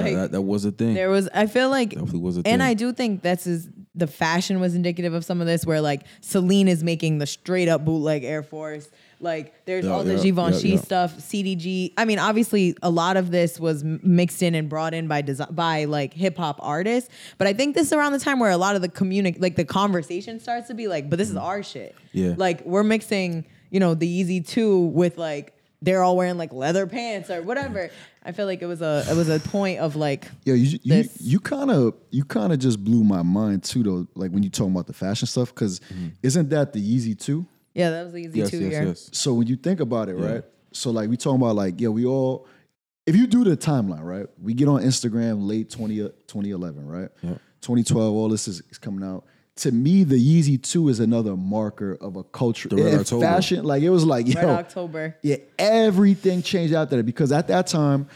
Like 0.00 0.14
that, 0.14 0.32
that 0.32 0.42
was 0.42 0.64
a 0.64 0.72
thing. 0.72 0.94
there 0.94 1.10
was, 1.10 1.28
I 1.34 1.46
feel 1.46 1.68
like, 1.68 1.90
Definitely 1.90 2.20
was 2.20 2.36
a 2.36 2.40
and 2.40 2.44
thing. 2.44 2.60
I 2.60 2.74
do 2.74 2.92
think 2.92 3.22
that's 3.22 3.46
is 3.46 3.68
the 3.94 4.06
fashion 4.06 4.60
was 4.60 4.74
indicative 4.74 5.12
of 5.12 5.24
some 5.24 5.40
of 5.40 5.46
this, 5.46 5.66
where 5.66 5.80
like 5.80 6.02
Celine 6.20 6.68
is 6.68 6.82
making 6.82 7.18
the 7.18 7.26
straight 7.26 7.68
up 7.68 7.84
bootleg 7.84 8.24
Air 8.24 8.42
Force. 8.42 8.90
Like 9.20 9.64
there's 9.66 9.84
Yeah, 9.84 9.92
all 9.92 10.02
the 10.02 10.16
yeah, 10.16 10.22
Givenchy 10.22 10.70
yeah, 10.70 10.80
stuff, 10.80 11.16
CDG. 11.16 11.92
I 11.96 12.04
mean, 12.04 12.18
obviously, 12.18 12.74
a 12.82 12.90
lot 12.90 13.16
of 13.16 13.30
this 13.30 13.60
was 13.60 13.84
mixed 13.84 14.42
in 14.42 14.54
and 14.54 14.68
brought 14.68 14.94
in 14.94 15.08
by 15.08 15.22
design 15.22 15.48
by 15.52 15.84
like 15.84 16.12
hip 16.12 16.36
hop 16.36 16.58
artists. 16.60 17.10
But 17.38 17.46
I 17.46 17.52
think 17.52 17.74
this 17.74 17.88
is 17.88 17.92
around 17.92 18.12
the 18.12 18.18
time 18.18 18.40
where 18.40 18.50
a 18.50 18.56
lot 18.56 18.74
of 18.74 18.82
the 18.82 18.88
communic 18.88 19.40
like 19.40 19.56
the 19.56 19.64
conversation 19.64 20.40
starts 20.40 20.68
to 20.68 20.74
be 20.74 20.88
like, 20.88 21.08
but 21.08 21.18
this 21.18 21.28
is 21.28 21.36
mm. 21.36 21.42
our 21.42 21.62
shit. 21.62 21.94
Yeah. 22.12 22.34
like 22.36 22.64
we're 22.64 22.82
mixing, 22.82 23.46
you 23.70 23.78
know, 23.78 23.94
the 23.94 24.06
Yeezy 24.06 24.46
Two 24.46 24.86
with 24.86 25.18
like 25.18 25.54
they're 25.82 26.02
all 26.02 26.16
wearing 26.16 26.38
like 26.38 26.52
leather 26.52 26.86
pants 26.86 27.30
or 27.30 27.42
whatever. 27.42 27.90
I 28.24 28.32
feel 28.32 28.46
like 28.46 28.62
it 28.62 28.66
was 28.66 28.82
a 28.82 29.04
it 29.08 29.16
was 29.16 29.28
a 29.28 29.40
point 29.40 29.80
of 29.80 29.96
like 29.96 30.28
Yeah, 30.44 30.54
you 30.54 30.78
you 30.82 31.08
you 31.20 31.40
kind 31.40 31.70
of 31.70 31.94
you 32.10 32.24
kind 32.24 32.52
of 32.52 32.58
just 32.58 32.82
blew 32.82 33.02
my 33.02 33.22
mind 33.22 33.64
too, 33.64 33.82
though. 33.82 34.06
Like 34.14 34.30
when 34.30 34.42
you 34.42 34.50
talking 34.50 34.72
about 34.72 34.86
the 34.86 34.92
fashion 34.92 35.26
stuff, 35.26 35.54
because 35.54 35.80
mm-hmm. 35.80 36.08
isn't 36.22 36.48
that 36.50 36.72
the 36.72 36.80
Yeezy 36.80 37.18
Two? 37.18 37.46
yeah, 37.74 37.90
that 37.90 38.04
was 38.04 38.12
the 38.12 38.26
Yeezy 38.26 38.36
yes, 38.36 38.50
Two 38.50 38.58
yes, 38.58 38.70
year. 38.72 38.84
yes. 38.84 39.10
So 39.12 39.34
when 39.34 39.46
you 39.46 39.56
think 39.56 39.80
about 39.80 40.08
it, 40.08 40.18
Yeah. 40.18 40.32
right? 40.32 40.44
So 40.72 40.90
like 40.90 41.08
we 41.10 41.16
talking 41.16 41.40
about 41.40 41.56
like 41.56 41.80
yeah, 41.80 41.88
we 41.88 42.06
all. 42.06 42.46
If 43.04 43.16
you 43.16 43.26
do 43.26 43.42
the 43.42 43.56
timeline, 43.56 44.04
right? 44.04 44.26
We 44.40 44.54
get 44.54 44.68
on 44.68 44.80
Instagram 44.82 45.48
late 45.48 45.70
20, 45.70 45.96
2011, 45.96 46.86
right? 46.86 47.08
Yep. 47.22 47.40
2012, 47.62 48.14
all 48.14 48.28
this 48.28 48.46
is, 48.46 48.62
is 48.70 48.78
coming 48.78 49.02
out. 49.04 49.24
To 49.56 49.70
me, 49.70 50.02
the 50.04 50.16
Yeezy 50.16 50.60
2 50.62 50.88
is 50.88 50.98
another 50.98 51.36
marker 51.36 51.96
of 52.00 52.16
a 52.16 52.24
culture. 52.24 52.68
The 52.70 52.76
Red 52.76 52.86
and 52.86 53.00
October. 53.00 53.26
fashion, 53.26 53.64
like 53.64 53.82
it 53.82 53.90
was 53.90 54.04
like, 54.04 54.26
yo, 54.26 54.40
Red 54.40 54.48
October. 54.48 55.16
yeah, 55.22 55.36
everything 55.58 56.42
changed 56.42 56.72
after 56.74 56.96
that 56.96 57.02
because 57.04 57.32
at 57.32 57.48
that 57.48 57.66
time, 57.66 58.08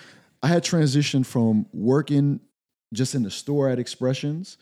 I 0.42 0.48
had 0.48 0.64
transitioned 0.64 1.26
from 1.26 1.66
working 1.72 2.40
just 2.94 3.14
in 3.14 3.22
the 3.22 3.30
store 3.30 3.68
at 3.68 3.78
Expressions 3.78 4.56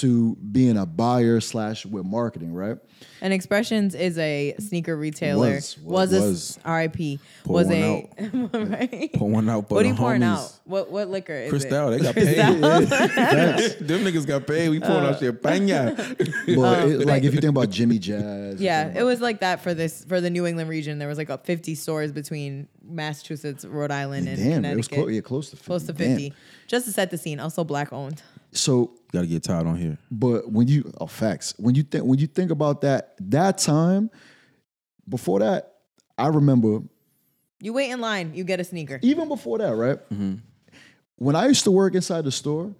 to 0.00 0.34
being 0.36 0.76
a 0.76 0.86
buyer 0.86 1.40
slash 1.40 1.86
with 1.86 2.04
marketing, 2.04 2.52
right? 2.52 2.76
And 3.20 3.32
Expressions 3.32 3.94
is 3.94 4.18
a 4.18 4.54
sneaker 4.58 4.96
retailer. 4.96 5.52
Was, 5.54 5.78
Was, 5.78 6.12
was. 6.12 6.58
a 6.64 6.72
RIP. 6.74 7.20
Was 7.46 7.70
a 7.70 8.08
right. 8.52 9.10
Pour 9.14 9.30
one 9.30 9.48
out, 9.48 9.68
but 9.68 9.76
What 9.76 9.84
are 9.84 9.88
you 9.88 9.94
pouring 9.94 10.22
homies. 10.22 10.44
out? 10.44 10.60
What 10.64 10.90
what 10.90 11.08
liquor 11.10 11.32
is 11.34 11.50
Cristal, 11.50 11.92
it? 11.92 11.98
they 11.98 12.04
got 12.04 12.14
paid. 12.14 12.36
Them 13.86 14.00
niggas 14.04 14.26
got 14.26 14.46
paid. 14.46 14.68
We 14.68 14.80
pouring 14.80 15.04
Uh, 15.04 15.10
out 15.10 15.20
champagne. 15.20 15.66
But 15.66 16.88
it- 16.88 17.06
like 17.06 17.22
if 17.24 17.34
you 17.34 17.40
think 17.40 17.50
about 17.56 17.70
Jimmy 17.70 17.98
Jazz, 17.98 18.60
Yeah, 18.60 18.92
it 18.98 19.02
was 19.04 19.20
like 19.20 19.40
that 19.40 19.60
for 19.62 19.74
this 19.74 20.04
for 20.04 20.20
the 20.20 20.30
New 20.30 20.46
England 20.46 20.68
region. 20.68 20.98
There 20.98 21.08
was 21.08 21.18
like 21.18 21.30
a 21.30 21.38
50 21.38 21.74
stores 21.74 22.12
between 22.12 22.68
Massachusetts, 22.86 23.64
Rhode 23.64 23.90
Island, 23.90 24.28
and 24.28 24.38
Damn, 24.38 24.64
it 24.64 24.76
was 24.76 24.88
Connecticut. 24.88 24.90
close, 24.90 25.14
yeah, 25.14 25.20
close 25.20 25.50
to 25.50 25.56
50. 25.56 25.66
Close 25.66 25.82
to 25.86 25.92
Damn. 25.92 26.08
50. 26.16 26.32
Just 26.66 26.86
to 26.86 26.92
set 26.92 27.10
the 27.10 27.18
scene. 27.18 27.40
Also 27.40 27.64
black 27.64 27.92
owned. 27.92 28.22
So 28.52 28.92
Got 29.14 29.20
to 29.20 29.26
get 29.28 29.42
tired 29.44 29.66
on 29.68 29.76
here. 29.76 29.96
But 30.10 30.50
when 30.50 30.66
you 30.66 30.92
oh 31.00 31.06
facts, 31.06 31.54
when 31.56 31.74
you 31.76 31.84
think 31.84 32.04
when 32.04 32.18
you 32.18 32.26
think 32.26 32.50
about 32.50 32.80
that 32.80 33.14
that 33.30 33.58
time, 33.58 34.10
before 35.08 35.38
that, 35.38 35.74
I 36.18 36.26
remember 36.28 36.80
You 37.60 37.72
wait 37.72 37.90
in 37.90 38.00
line, 38.00 38.32
you 38.34 38.42
get 38.44 38.58
a 38.60 38.64
sneaker. 38.64 38.98
even 39.02 39.28
before 39.28 39.58
that, 39.58 39.74
right? 39.76 39.98
Mm-hmm. 40.12 40.34
When 41.16 41.36
I 41.36 41.46
used 41.46 41.62
to 41.64 41.70
work 41.70 41.94
inside 41.94 42.24
the 42.24 42.32
store, 42.32 42.74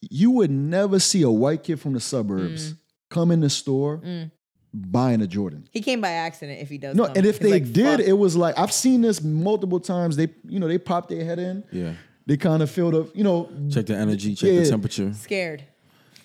you 0.00 0.30
would 0.30 0.50
never 0.50 0.98
see 0.98 1.22
a 1.22 1.30
white 1.30 1.62
kid 1.62 1.78
from 1.80 1.92
the 1.92 2.00
suburbs 2.00 2.72
mm. 2.72 2.78
come 3.10 3.30
in 3.30 3.40
the 3.40 3.50
store 3.50 3.98
mm. 3.98 4.30
buying 4.72 5.20
a 5.20 5.26
Jordan. 5.26 5.68
He 5.70 5.82
came 5.82 6.00
by 6.00 6.12
accident 6.12 6.60
if 6.62 6.70
he 6.70 6.78
does. 6.78 6.96
No, 6.96 7.04
come. 7.06 7.16
and 7.18 7.26
if 7.26 7.36
He's 7.38 7.44
they 7.46 7.50
like, 7.60 7.72
did, 7.72 7.98
"Fuck." 8.00 8.08
it 8.08 8.14
was 8.14 8.36
like 8.36 8.58
I've 8.58 8.72
seen 8.72 9.02
this 9.02 9.22
multiple 9.22 9.80
times. 9.80 10.16
They, 10.16 10.28
you 10.48 10.58
know, 10.60 10.66
they 10.68 10.78
popped 10.78 11.10
their 11.10 11.24
head 11.24 11.38
in. 11.38 11.62
Yeah. 11.70 11.92
They 12.26 12.38
kind 12.38 12.62
of 12.62 12.70
feel 12.70 12.90
the, 12.90 13.10
you 13.14 13.22
know, 13.22 13.50
Check 13.70 13.84
the 13.84 13.96
energy, 13.96 14.34
check 14.34 14.48
Yeah. 14.50 14.60
the 14.60 14.70
temperature. 14.70 15.12
scared. 15.12 15.62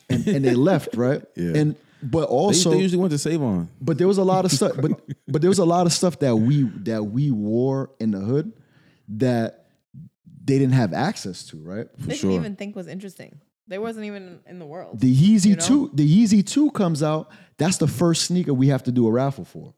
And, 0.10 0.28
and 0.28 0.46
they 0.46 0.56
left, 0.56 0.96
right? 0.96 1.22
Yeah. 1.36 1.54
And 1.56 1.76
but 2.02 2.30
also 2.30 2.72
they 2.72 2.80
usually 2.80 3.00
went 3.02 3.12
to 3.12 3.18
save 3.18 3.42
on. 3.42 3.68
But 3.82 3.98
there 3.98 4.08
was 4.08 4.18
a 4.18 4.24
lot 4.24 4.46
of 4.46 4.52
stuff. 4.52 4.74
But 4.80 4.92
but 5.28 5.42
there 5.42 5.50
was 5.50 5.60
a 5.60 5.66
lot 5.66 5.86
of 5.86 5.92
stuff 5.94 6.20
that 6.20 6.36
we 6.36 6.64
that 6.84 7.04
we 7.04 7.30
wore 7.32 7.92
in 8.00 8.12
the 8.12 8.20
hood 8.20 8.54
that 9.10 9.66
they 10.46 10.58
didn't 10.60 10.74
have 10.74 10.94
access 10.94 11.44
to, 11.48 11.58
right? 11.58 11.88
For 12.00 12.08
They 12.08 12.16
sure. 12.16 12.30
didn't 12.32 12.42
even 12.46 12.56
think 12.56 12.76
was 12.76 12.88
interesting. 12.88 13.40
They 13.68 13.78
wasn't 13.78 14.06
even 14.06 14.40
in 14.48 14.58
the 14.60 14.66
world. 14.66 15.00
The 15.00 15.14
Yeezy 15.14 15.46
You 15.50 15.56
know? 15.58 15.90
2, 15.90 15.92
the 15.94 16.26
Yeezy 16.26 16.44
2 16.46 16.72
comes 16.72 17.04
out. 17.04 17.30
That's 17.58 17.78
the 17.78 17.88
first 17.88 18.24
sneaker 18.24 18.52
we 18.54 18.70
have 18.70 18.82
to 18.84 18.92
do 18.92 19.06
a 19.08 19.12
raffle 19.12 19.46
for. 19.46 19.76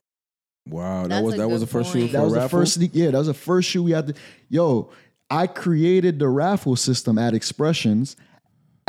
Wow, 0.67 1.02
that 1.04 1.10
That's 1.10 1.24
was 1.26 1.36
that 1.38 1.50
was 1.50 1.60
the 1.62 1.65
good 1.65 1.72
first 1.72 1.91
shoe 1.91 2.00
point. 2.00 2.12
for 2.12 2.17
That 2.17 2.24
was 2.24 2.34
a 2.36 2.39
the 2.39 2.50
first 2.50 2.74
sneak. 2.76 2.91
Yeah, 2.94 3.12
that 3.12 3.17
was 3.17 3.28
the 3.28 3.34
first 3.34 3.67
shoe 3.70 3.84
we 3.84 3.91
had 3.91 4.08
to. 4.08 4.13
Yo, 4.48 4.91
I 5.30 5.48
created 5.48 6.20
the 6.20 6.30
raffle 6.30 6.76
system 6.76 7.17
at 7.17 7.34
Expressions 7.34 8.15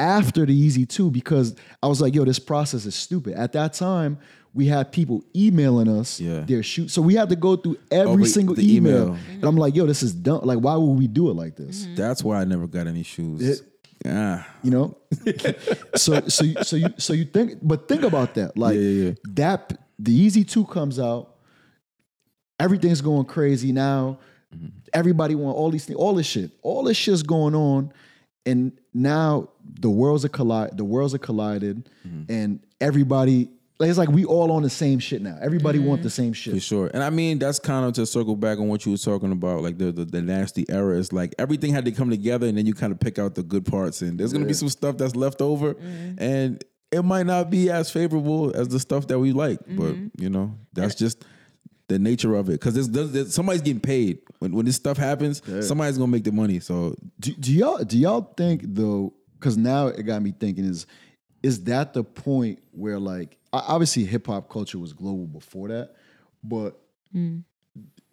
after 0.02 0.44
the 0.44 0.52
Yeezy 0.68 0.86
Two 0.88 1.10
because 1.10 1.54
I 1.82 1.86
was 1.86 2.00
like, 2.00 2.14
yo, 2.14 2.24
this 2.24 2.38
process 2.38 2.84
is 2.86 2.94
stupid. 2.94 3.34
At 3.34 3.52
that 3.52 3.72
time, 3.72 4.18
we 4.54 4.66
had 4.66 4.92
people 4.92 5.24
emailing 5.34 5.88
us 5.88 6.20
Yeah. 6.20 6.40
their 6.40 6.62
shoot, 6.62 6.90
so 6.90 7.00
we 7.00 7.14
had 7.14 7.28
to 7.30 7.36
go 7.36 7.56
through 7.56 7.78
every 7.90 8.12
Over 8.12 8.26
single 8.26 8.54
the 8.54 8.76
email. 8.76 9.04
email. 9.08 9.16
And 9.30 9.44
I'm 9.44 9.56
like, 9.56 9.74
yo, 9.74 9.86
this 9.86 10.02
is 10.02 10.12
dumb. 10.12 10.40
Like, 10.44 10.58
why 10.58 10.76
would 10.76 10.98
we 10.98 11.06
do 11.06 11.30
it 11.30 11.34
like 11.34 11.56
this? 11.56 11.86
That's 11.96 12.22
why 12.22 12.40
I 12.40 12.44
never 12.44 12.66
got 12.66 12.86
any 12.86 13.02
shoes. 13.02 13.40
It- 13.40 13.62
ah, 14.06 14.46
You 14.62 14.70
know, 14.72 14.96
so 15.96 16.20
so 16.28 16.44
you- 16.44 16.62
so 16.64 16.76
you 16.76 16.88
so 16.98 17.12
you 17.14 17.24
think, 17.24 17.58
but 17.62 17.86
think 17.88 18.02
about 18.02 18.34
that. 18.34 18.56
Like 18.58 18.74
Yeah, 18.74 18.80
yeah, 18.82 19.04
yeah. 19.04 19.12
that, 19.34 19.78
the 19.98 20.12
Yeezy 20.26 20.46
Two 20.46 20.64
comes 20.64 20.98
out, 20.98 21.36
everything's 22.58 23.00
going 23.00 23.24
crazy 23.26 23.72
now. 23.72 24.18
Mm-hmm. 24.54 24.66
Everybody 24.92 25.34
want 25.34 25.56
all 25.56 25.70
these 25.70 25.86
things, 25.86 25.96
all 25.98 26.14
this 26.14 26.26
shit, 26.26 26.50
all 26.62 26.84
this 26.84 26.96
shit's 26.96 27.22
going 27.22 27.54
on, 27.54 27.92
and 28.44 28.72
now 28.94 29.48
the 29.80 29.90
worlds 29.90 30.24
are 30.24 30.28
collide, 30.28 30.76
the 30.76 30.84
worlds 30.84 31.14
are 31.14 31.18
collided, 31.18 31.88
Mm-hmm. 32.06 32.32
and 32.32 32.60
everybody. 32.80 33.48
like, 33.78 33.88
It's 33.88 33.98
like 33.98 34.10
we 34.10 34.24
all 34.24 34.50
on 34.52 34.62
the 34.62 34.70
same 34.70 34.98
shit 34.98 35.22
now. 35.22 35.38
Everybody 35.40 35.78
Mm-hmm. 35.78 35.88
want 35.88 36.02
the 36.02 36.10
same 36.10 36.32
shit. 36.32 36.52
for 36.54 36.60
sure. 36.60 36.90
And 36.92 37.02
I 37.02 37.10
mean, 37.10 37.38
that's 37.38 37.58
kind 37.58 37.86
of 37.86 37.92
to 37.94 38.06
circle 38.06 38.36
back 38.36 38.58
on 38.58 38.68
what 38.68 38.84
you 38.84 38.92
were 38.92 38.98
talking 38.98 39.32
about, 39.32 39.62
like 39.62 39.78
the, 39.78 39.92
the 39.92 40.04
the 40.04 40.20
nasty 40.22 40.64
era. 40.68 40.98
It's 40.98 41.12
like 41.12 41.34
everything 41.38 41.72
had 41.72 41.84
to 41.86 41.92
come 41.92 42.10
together, 42.10 42.46
and 42.46 42.56
then 42.58 42.66
you 42.66 42.74
kind 42.74 42.92
of 42.92 43.00
pick 43.00 43.18
out 43.18 43.34
the 43.34 43.42
good 43.42 43.64
parts. 43.64 44.02
And 44.02 44.18
there's 44.18 44.32
gonna 44.32 44.46
be 44.46 44.52
some 44.54 44.68
stuff 44.68 44.96
that's 44.98 45.16
left 45.16 45.40
over, 45.40 45.74
and 46.18 46.62
it 46.90 47.02
might 47.04 47.24
not 47.26 47.48
be 47.50 47.70
as 47.70 47.90
favorable 47.90 48.54
as 48.54 48.68
the 48.68 48.78
stuff 48.78 49.06
that 49.06 49.18
we 49.18 49.32
like. 49.32 49.58
But 49.68 49.96
you 50.18 50.28
know, 50.28 50.54
that's 50.74 50.94
just 50.94 51.24
the 51.92 51.98
nature 51.98 52.34
of 52.34 52.48
it. 52.48 52.52
Because 52.52 52.74
there's, 52.74 52.88
there's, 52.88 53.10
there's- 53.12 53.34
somebody's 53.34 53.62
getting 53.62 53.80
paid 53.80 54.18
when 54.40 54.52
when 54.52 54.66
this 54.66 54.76
stuff 54.76 54.96
happens. 54.96 55.42
Somebody's 55.62 55.98
gonna 55.98 56.10
make 56.10 56.24
the 56.24 56.32
money. 56.32 56.60
So 56.60 56.96
Do, 57.20 57.32
do 57.32 57.52
y'all 57.52 57.84
do 57.84 57.96
y'all 57.98 58.32
think 58.36 58.62
though? 58.64 59.12
Because 59.38 59.56
now 59.56 59.88
it 59.88 60.02
got 60.02 60.22
me 60.22 60.32
thinking: 60.38 60.64
is 60.64 60.86
is 61.42 61.64
that 61.64 61.92
the 61.94 62.04
point 62.04 62.60
where 62.72 62.98
like 62.98 63.36
obviously 63.52 64.04
hip 64.04 64.26
hop 64.26 64.48
culture 64.48 64.78
was 64.78 64.92
global 64.92 65.26
before 65.26 65.68
that, 65.68 65.94
but 66.44 66.78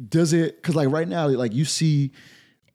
does 0.09 0.33
it? 0.33 0.55
Because 0.61 0.75
like 0.75 0.89
right 0.89 1.07
now, 1.07 1.27
like 1.27 1.53
you 1.53 1.65
see, 1.65 2.11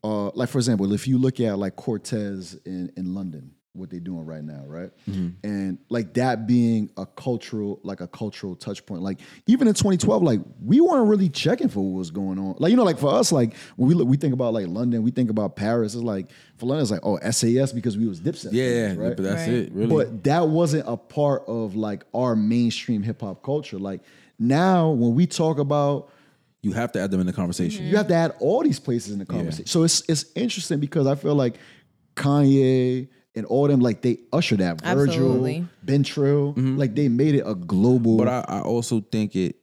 uh, 0.03 0.29
like 0.31 0.49
for 0.49 0.57
example, 0.59 0.91
if 0.93 1.07
you 1.07 1.17
look 1.17 1.39
at 1.39 1.57
like 1.57 1.75
Corteiz 1.75 2.57
in 2.65 2.91
in 2.95 3.13
London, 3.13 3.51
what 3.75 3.89
they're 3.89 3.99
doing 3.99 4.25
right 4.25 4.43
now, 4.43 4.63
right? 4.65 4.89
Mm-hmm. 5.09 5.29
And 5.47 5.77
like 5.89 6.13
that 6.15 6.47
being 6.47 6.89
a 6.97 7.05
cultural, 7.05 7.79
like 7.83 8.01
a 8.01 8.07
cultural 8.07 8.55
touch 8.55 8.85
point. 8.85 9.01
Like 9.01 9.19
even 9.47 9.67
in 9.67 9.73
2012, 9.73 10.23
like 10.23 10.39
we 10.63 10.81
weren't 10.81 11.07
really 11.07 11.29
checking 11.29 11.69
for 11.69 11.81
what 11.81 11.97
was 11.97 12.11
going 12.11 12.39
on. 12.39 12.55
Like 12.59 12.71
you 12.71 12.77
know, 12.77 12.83
like 12.83 12.99
for 12.99 13.13
us, 13.13 13.31
like 13.31 13.55
when 13.75 13.89
we 13.89 13.95
look, 13.95 14.07
we 14.07 14.17
think 14.17 14.33
about 14.33 14.53
like 14.53 14.67
London, 14.67 15.03
we 15.03 15.11
think 15.11 15.29
about 15.29 15.55
Paris. 15.55 15.93
It's 15.95 16.03
like 16.03 16.27
for 16.57 16.65
London, 16.67 16.83
it's 16.83 16.91
like 16.91 17.01
oh 17.03 17.19
SAS 17.31 17.71
because 17.73 17.97
we 17.97 18.07
was 18.07 18.19
Dipset, 18.21 18.49
yeah, 18.53 18.87
fans, 18.87 18.97
right? 18.97 19.15
but 19.15 19.23
that's 19.23 19.47
Right. 19.47 19.57
it. 19.57 19.71
Really, 19.73 19.87
But 19.95 20.23
that 20.23 20.47
wasn't 20.47 20.85
a 20.87 20.97
part 20.97 21.43
of 21.47 21.75
like 21.75 22.03
our 22.13 22.35
mainstream 22.35 23.03
hip 23.03 23.21
hop 23.21 23.43
culture. 23.43 23.77
Like 23.77 24.01
now, 24.39 24.91
when 24.91 25.15
we 25.15 25.27
talk 25.27 25.59
about 25.59 26.09
you 26.61 26.71
have 26.71 26.91
to 26.93 26.99
add 26.99 27.11
them 27.11 27.19
in 27.19 27.27
the 27.27 27.33
conversation. 27.33 27.85
you 27.85 27.95
have 27.95 28.07
to 28.07 28.15
add 28.15 28.33
all 28.39 28.63
these 28.63 28.79
places 28.79 29.13
in 29.13 29.19
the 29.19 29.25
conversation. 29.25 29.67
So 29.67 29.83
it's 29.83 30.01
it's 30.09 30.25
interesting 30.35 30.79
because 30.79 31.05
I 31.05 31.13
feel 31.13 31.35
like 31.35 31.57
Kanye 32.15 33.07
and 33.35 33.45
all 33.45 33.67
them 33.67 33.79
like 33.79 34.01
they 34.01 34.19
ushered 34.31 34.59
that 34.59 34.81
Virgil, 34.81 35.01
Absolutely. 35.01 35.67
Been 35.83 36.03
Trill, 36.03 36.53
mm-hmm. 36.53 36.77
like 36.77 36.95
they 36.95 37.07
made 37.07 37.35
it 37.35 37.43
a 37.45 37.55
global. 37.55 38.17
But 38.17 38.27
I, 38.27 38.45
I 38.47 38.59
also 38.61 39.01
think 39.01 39.35
it 39.35 39.57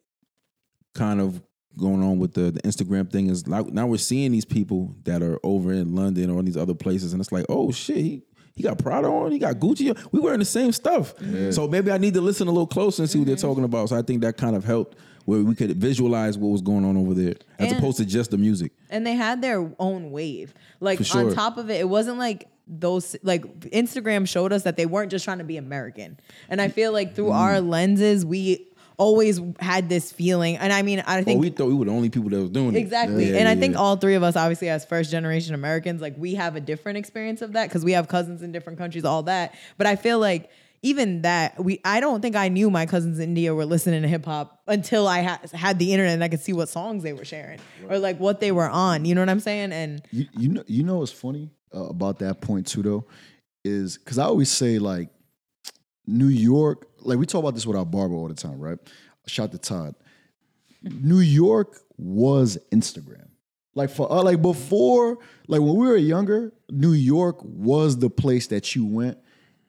kind 0.95 1.21
of 1.21 1.43
going 1.79 2.03
on 2.03 2.19
with 2.19 2.35
the, 2.35 2.51
the 2.51 2.61
Instagram 2.63 3.11
thing 3.11 3.29
is 3.29 3.49
like 3.49 3.67
now 3.69 3.87
we're 3.87 3.97
seeing 3.97 4.31
these 4.33 4.45
people 4.45 4.95
that 5.05 5.23
are 5.23 5.39
over 5.43 5.73
in 5.73 5.95
London 5.95 6.31
or 6.31 6.39
in 6.39 6.45
these 6.45 6.57
other 6.57 6.75
places, 6.75 7.13
and 7.13 7.21
it's 7.21 7.33
like, 7.33 7.47
oh 7.49 7.73
shit, 7.73 7.97
he, 7.97 8.23
he 8.55 8.63
got 8.63 8.79
Prada 8.79 9.09
on, 9.09 9.33
he 9.33 9.39
got 9.39 9.57
Gucci 9.57 9.91
on. 9.91 10.09
We 10.13 10.21
wearing 10.21 10.41
the 10.41 10.45
same 10.45 10.73
stuff. 10.73 11.15
So 11.51 11.67
maybe 11.67 11.91
I 11.91 11.99
need 11.99 12.15
to 12.15 12.21
listen 12.21 12.49
a 12.49 12.51
little 12.51 12.67
closer 12.67 13.03
and 13.03 13.11
see 13.11 13.19
what 13.19 13.27
they're 13.27 13.37
talking 13.37 13.65
about. 13.65 13.89
So 13.89 13.97
I 13.97 14.03
think 14.03 14.21
that 14.23 14.37
kind 14.37 14.55
of 14.55 14.65
helped 14.65 14.99
where 15.25 15.41
we 15.41 15.55
could 15.55 15.71
visualize 15.77 16.37
what 16.39 16.49
was 16.49 16.63
going 16.63 16.85
on 16.85 16.97
over 16.97 17.15
there 17.15 17.35
as 17.59 17.69
And- 17.71 17.79
opposed 17.79 17.99
to 17.99 18.05
just 18.05 18.31
the 18.31 18.39
music. 18.39 18.73
and 18.91 19.07
they 19.07 19.15
had 19.15 19.41
their 19.43 19.71
own 19.79 20.11
wave. 20.11 20.53
Like 20.81 21.05
sure. 21.05 21.29
on 21.29 21.35
top 21.35 21.59
of 21.59 21.71
it, 21.71 21.81
it 21.81 21.89
wasn't 21.89 22.19
like 22.19 22.49
those 22.67 23.17
like 23.23 23.43
Instagram 23.71 24.27
showed 24.27 24.53
us 24.53 24.63
that 24.63 24.77
they 24.77 24.87
weren't 24.87 25.11
just 25.11 25.25
trying 25.25 25.39
to 25.39 25.45
be 25.45 25.57
American. 25.57 26.19
And 26.49 26.61
I 26.61 26.69
feel 26.69 26.93
like 26.93 27.15
through 27.15 27.31
our 27.31 27.55
Mm. 27.57 27.69
lenses, 27.69 28.25
we 28.25 28.67
always 28.99 29.41
had 29.59 29.89
this 29.89 30.13
feeling. 30.13 30.57
And 30.59 30.73
I 30.73 30.83
mean, 30.83 31.03
I 31.07 31.23
think 31.23 31.41
we 31.41 31.51
thought 31.51 31.67
we 31.67 31.75
were 31.75 31.87
the 31.87 31.91
only 31.91 32.09
people 32.11 32.31
that 32.31 32.41
was 32.41 32.51
doing 32.51 32.75
it. 32.75 32.79
Exactly. 32.79 33.31
Yeah, 33.31 33.39
and 33.39 33.49
I 33.49 33.57
think 33.57 33.75
yeah. 33.75 33.81
all 33.81 33.97
three 33.97 34.15
of 34.15 34.23
us, 34.23 34.37
obviously, 34.37 34.69
as 34.69 34.85
first 34.85 35.11
generation 35.11 35.55
Americans, 35.55 36.01
like 36.01 36.15
we 36.19 36.35
have 36.35 36.55
a 36.57 36.61
different 36.61 36.99
experience 36.99 37.43
of 37.43 37.53
that 37.55 37.69
because 37.69 37.85
we 37.85 37.93
have 37.93 38.07
cousins 38.07 38.43
in 38.43 38.53
different 38.53 38.79
countries, 38.79 39.05
all 39.05 39.25
that. 39.25 39.55
But 39.77 39.87
I 39.89 39.97
feel 39.97 40.19
like 40.21 40.51
even 40.83 41.23
that, 41.23 41.63
we 41.63 41.81
I 41.85 42.01
don't 42.01 42.21
think 42.21 42.37
I 42.37 42.49
knew 42.49 42.71
my 42.71 42.87
cousins 42.87 43.19
in 43.19 43.31
India 43.31 43.55
were 43.55 43.65
listening 43.65 44.03
to 44.03 44.09
hip 44.09 44.25
hop 44.25 44.61
until 44.67 45.07
I 45.07 45.23
ha- 45.23 45.41
had 45.55 45.79
the 45.79 45.93
internet 45.93 46.15
and 46.15 46.25
I 46.25 46.29
could 46.29 46.41
see 46.41 46.53
what 46.53 46.69
songs 46.69 47.03
they 47.03 47.13
were 47.13 47.25
sharing 47.25 47.61
or 47.89 47.99
like 47.99 48.19
what 48.19 48.41
they 48.41 48.53
were 48.53 48.69
on. 48.69 49.05
You 49.05 49.15
know 49.15 49.23
what 49.23 49.29
I'm 49.29 49.41
saying? 49.41 49.73
And 49.73 50.03
you, 50.11 50.27
you 50.37 50.49
know 50.49 50.65
you 50.67 50.83
know 50.83 50.99
what's 50.99 51.13
funny 51.13 51.51
uh, 51.75 51.85
about 51.85 52.19
that 52.19 52.41
point 52.41 52.67
too 52.67 52.83
though 52.83 53.07
is 53.65 53.97
because 53.97 54.19
I 54.19 54.25
always 54.25 54.51
say 54.51 54.79
like 54.79 55.09
New 56.07 56.29
York, 56.29 56.89
like 57.01 57.19
we 57.19 57.27
talk 57.27 57.41
about 57.41 57.55
this 57.55 57.67
with 57.67 57.77
our 57.77 57.87
barber 57.87 58.15
all 58.15 58.29
the 58.29 58.35
time, 58.35 58.59
right? 58.59 58.79
Shout 59.27 59.53
to 59.53 59.59
Todd. 59.59 59.95
New 60.83 61.21
York 61.21 61.79
was 61.97 62.59
Instagram. 62.73 63.29
Like 63.75 63.91
for 63.91 64.11
uh, 64.11 64.23
like 64.23 64.43
before, 64.43 65.19
like 65.47 65.61
when 65.61 65.77
we 65.77 65.87
were 65.87 65.97
younger, 65.97 66.53
New 66.71 66.93
York 66.93 67.37
was 67.43 67.99
the 67.99 68.11
place 68.11 68.49
that 68.49 68.75
you 68.75 68.85
went, 68.85 69.17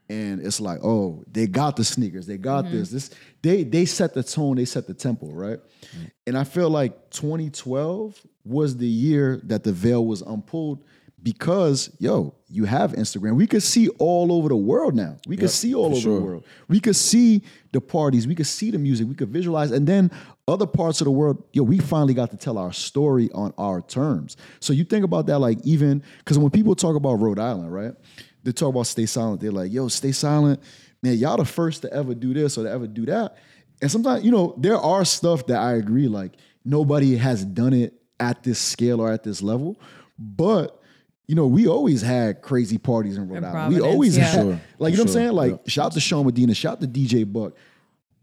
and 0.09 0.45
it's 0.45 0.59
like, 0.59 0.79
oh, 0.83 1.23
they 1.31 1.47
got 1.47 1.75
the 1.75 1.83
sneakers, 1.83 2.27
they 2.27 2.37
got 2.37 2.65
mm-hmm. 2.65 2.77
this, 2.77 2.89
this. 2.89 3.09
They 3.41 3.63
they 3.63 3.85
set 3.85 4.13
the 4.13 4.23
tone, 4.23 4.57
they 4.57 4.65
set 4.65 4.87
the 4.87 4.93
tempo, 4.93 5.27
right? 5.27 5.59
Mm. 5.97 6.11
And 6.27 6.37
I 6.37 6.43
feel 6.43 6.69
like 6.69 7.09
2012 7.11 8.19
was 8.45 8.77
the 8.77 8.87
year 8.87 9.39
that 9.45 9.63
the 9.63 9.71
veil 9.71 10.05
was 10.05 10.21
unpulled 10.21 10.83
because 11.21 11.89
yo, 11.99 12.35
you 12.49 12.65
have 12.65 12.91
Instagram. 12.91 13.35
We 13.35 13.47
could 13.47 13.63
see 13.63 13.87
all 13.97 14.31
over 14.33 14.49
the 14.49 14.57
world 14.57 14.93
now. 14.93 15.17
We 15.25 15.37
could 15.37 15.49
see 15.49 15.73
all 15.73 15.85
over 15.85 15.95
sure. 15.95 16.19
the 16.19 16.25
world. 16.25 16.45
We 16.67 16.79
could 16.79 16.97
see 16.97 17.43
the 17.71 17.79
parties. 17.79 18.27
We 18.27 18.35
could 18.35 18.47
see 18.47 18.71
the 18.71 18.77
music. 18.79 19.07
We 19.07 19.15
could 19.15 19.29
visualize, 19.29 19.71
and 19.71 19.87
then 19.87 20.11
other 20.47 20.67
parts 20.67 20.99
of 20.99 21.05
the 21.05 21.11
world, 21.11 21.41
yo, 21.53 21.63
we 21.63 21.79
finally 21.79 22.13
got 22.13 22.31
to 22.31 22.37
tell 22.37 22.57
our 22.57 22.73
story 22.73 23.29
on 23.33 23.53
our 23.57 23.81
terms. 23.81 24.35
So 24.59 24.73
you 24.73 24.83
think 24.83 25.05
about 25.05 25.25
that, 25.27 25.39
like 25.39 25.59
even 25.63 26.03
because 26.19 26.37
when 26.37 26.51
people 26.51 26.75
talk 26.75 26.95
about 26.95 27.15
Rhode 27.15 27.39
Island, 27.39 27.73
right? 27.73 27.93
They 28.43 28.51
talk 28.51 28.69
about 28.69 28.87
stay 28.87 29.05
silent. 29.05 29.41
They're 29.41 29.51
like, 29.51 29.71
yo, 29.71 29.87
stay 29.87 30.11
silent, 30.11 30.59
man. 31.01 31.17
Y'all 31.17 31.37
the 31.37 31.45
first 31.45 31.81
to 31.83 31.93
ever 31.93 32.13
do 32.13 32.33
this 32.33 32.57
or 32.57 32.63
to 32.65 32.69
ever 32.71 32.87
do 32.87 33.05
that. 33.05 33.37
And 33.81 33.89
sometimes, 33.89 34.23
you 34.23 34.31
know, 34.31 34.53
there 34.57 34.77
are 34.77 35.03
stuff 35.05 35.47
that 35.47 35.57
I 35.59 35.73
agree, 35.73 36.07
like 36.07 36.33
nobody 36.65 37.15
has 37.17 37.43
done 37.43 37.73
it 37.73 37.93
at 38.19 38.43
this 38.43 38.59
scale 38.59 39.01
or 39.01 39.11
at 39.11 39.23
this 39.23 39.41
level, 39.41 39.79
but. 40.17 40.79
You 41.25 41.35
know, 41.35 41.47
we 41.47 41.67
always 41.67 42.01
had 42.01 42.41
crazy 42.41 42.77
parties 42.77 43.17
in 43.17 43.29
Rhode 43.29 43.45
Island. 43.45 43.73
We 43.73 43.79
always 43.79 44.17
yeah. 44.17 44.25
had, 44.25 44.41
Sure, 44.41 44.59
like, 44.77 44.91
you 44.91 44.97
for 44.97 44.97
know 44.97 45.03
what 45.03 45.07
I'm 45.07 45.07
saying? 45.13 45.31
Like, 45.31 45.51
Yeah. 45.51 45.57
shout 45.67 45.85
out 45.85 45.91
to 45.93 46.01
Sean 46.01 46.25
Medina, 46.25 46.53
shout 46.53 46.73
out 46.73 46.81
to 46.81 46.87
DJ 46.87 47.23
Buck, 47.23 47.53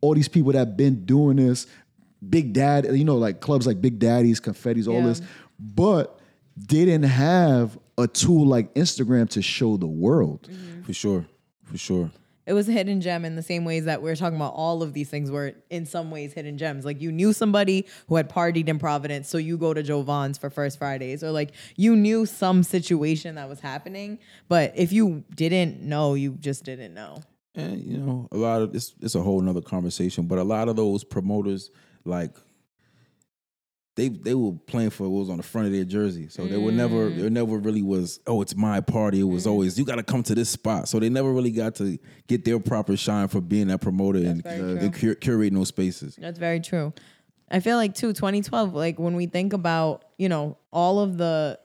all 0.03 0.13
these 0.15 0.29
people 0.29 0.53
that 0.53 0.77
been 0.77 1.07
doing 1.07 1.39
this, 1.39 1.67
Big 2.29 2.53
Dad, 2.53 2.85
you 2.95 3.07
know, 3.07 3.17
like 3.17 3.41
clubs 3.41 3.67
like 3.67 3.81
Big 3.81 3.99
Daddies, 3.99 4.39
Confettis, 4.39 4.87
all 4.87 4.97
Yeah. 5.01 5.07
this, 5.07 5.23
but 5.59 6.21
they 6.55 6.85
didn't 6.85 7.05
have 7.07 7.79
a 8.03 8.09
tool 8.09 8.47
like 8.47 8.75
Instagram 8.75 9.29
to 9.31 9.43
show 9.43 9.77
the 9.77 9.87
world. 9.87 10.49
Mm-hmm. 10.51 10.83
For 10.83 10.93
sure. 10.93 11.27
For 11.65 11.79
sure. 11.79 12.11
it 12.47 12.53
was 12.53 12.69
a 12.69 12.73
hidden 12.73 13.01
gem 13.01 13.25
in 13.25 13.37
the 13.37 13.43
same 13.43 13.65
ways 13.65 13.85
that 13.85 14.03
we're 14.03 14.17
talking 14.17 14.35
about 14.35 14.55
all 14.55 14.83
of 14.83 14.93
these 14.93 15.09
things 15.09 15.31
were 15.31 15.53
in 15.69 15.87
some 15.87 16.11
ways 16.11 16.33
hidden 16.33 16.59
gems. 16.59 16.85
Like 16.85 17.01
you 17.01 17.13
knew 17.13 17.33
somebody 17.33 17.87
who 18.09 18.17
had 18.17 18.29
partied 18.29 18.67
in 18.67 18.79
Providence, 18.81 19.29
so 19.29 19.39
you 19.39 19.57
go 19.57 19.73
to 19.73 19.83
Joe 19.85 20.03
Vaughn's 20.03 20.37
for 20.37 20.51
First 20.51 20.79
Fridays, 20.79 21.23
or 21.23 21.31
like 21.31 21.53
you 21.77 21.95
knew 21.95 22.27
some 22.27 22.65
situation 22.65 23.37
that 23.37 23.49
was 23.49 23.61
happening. 23.61 24.19
But 24.49 24.73
if 24.75 24.93
you 24.93 25.23
didn't 25.37 25.81
know, 25.83 26.15
you 26.15 26.33
just 26.41 26.65
didn't 26.65 26.93
know. 26.93 27.23
And 27.55 27.81
you 27.85 27.99
know, 27.99 28.29
a 28.33 28.37
lot 28.37 28.63
of 28.63 28.75
it's 28.75 28.95
it's 29.01 29.15
a 29.15 29.23
whole 29.23 29.41
nother 29.41 29.61
conversation. 29.61 30.27
But 30.27 30.39
a 30.39 30.45
lot 30.45 30.69
of 30.69 30.75
those 30.75 31.05
promoters, 31.05 31.71
like 32.05 32.37
they 33.97 34.09
they 34.09 34.35
were 34.35 34.53
playing 34.67 34.91
for 34.91 35.09
what 35.09 35.21
was 35.21 35.31
on 35.31 35.37
the 35.37 35.43
front 35.43 35.67
of 35.67 35.73
their 35.73 35.85
jersey. 35.85 36.29
So 36.29 36.47
they 36.47 36.57
were 36.57 36.73
never 36.73 37.11
mm. 37.11 37.25
it 37.25 37.31
never 37.31 37.59
really 37.59 37.83
was, 37.83 38.21
oh, 38.27 38.41
it's 38.41 38.57
my 38.57 38.81
party. 38.81 39.21
It 39.21 39.25
was 39.25 39.47
mm. 39.47 39.51
always 39.51 39.79
you 39.79 39.85
gotta 39.85 40.03
come 40.03 40.23
to 40.25 40.35
this 40.35 40.49
spot. 40.49 40.89
So 40.89 40.99
they 40.99 41.09
never 41.09 41.33
really 41.33 41.51
got 41.51 41.75
to 41.77 41.99
get 42.27 42.45
their 42.45 42.59
proper 42.61 42.97
shine 42.97 43.29
for 43.29 43.41
being 43.41 43.69
that 43.69 43.81
promoter 43.81 44.21
and, 44.21 44.43
very 44.43 44.79
and 44.79 44.95
cur- 44.95 45.17
curating 45.17 45.55
those 45.55 45.69
spaces. 45.69 46.17
That's 46.17 46.39
very 46.39 46.61
true. 46.61 46.93
I 47.51 47.61
feel 47.61 47.77
like 47.77 47.95
too 47.95 48.13
2012 48.13 48.75
like 48.75 48.99
when 48.99 49.17
we 49.17 49.27
think 49.27 49.53
about, 49.53 50.05
you 50.19 50.29
know, 50.29 50.57
all 50.73 51.01
of 51.01 51.19
the 51.19 51.59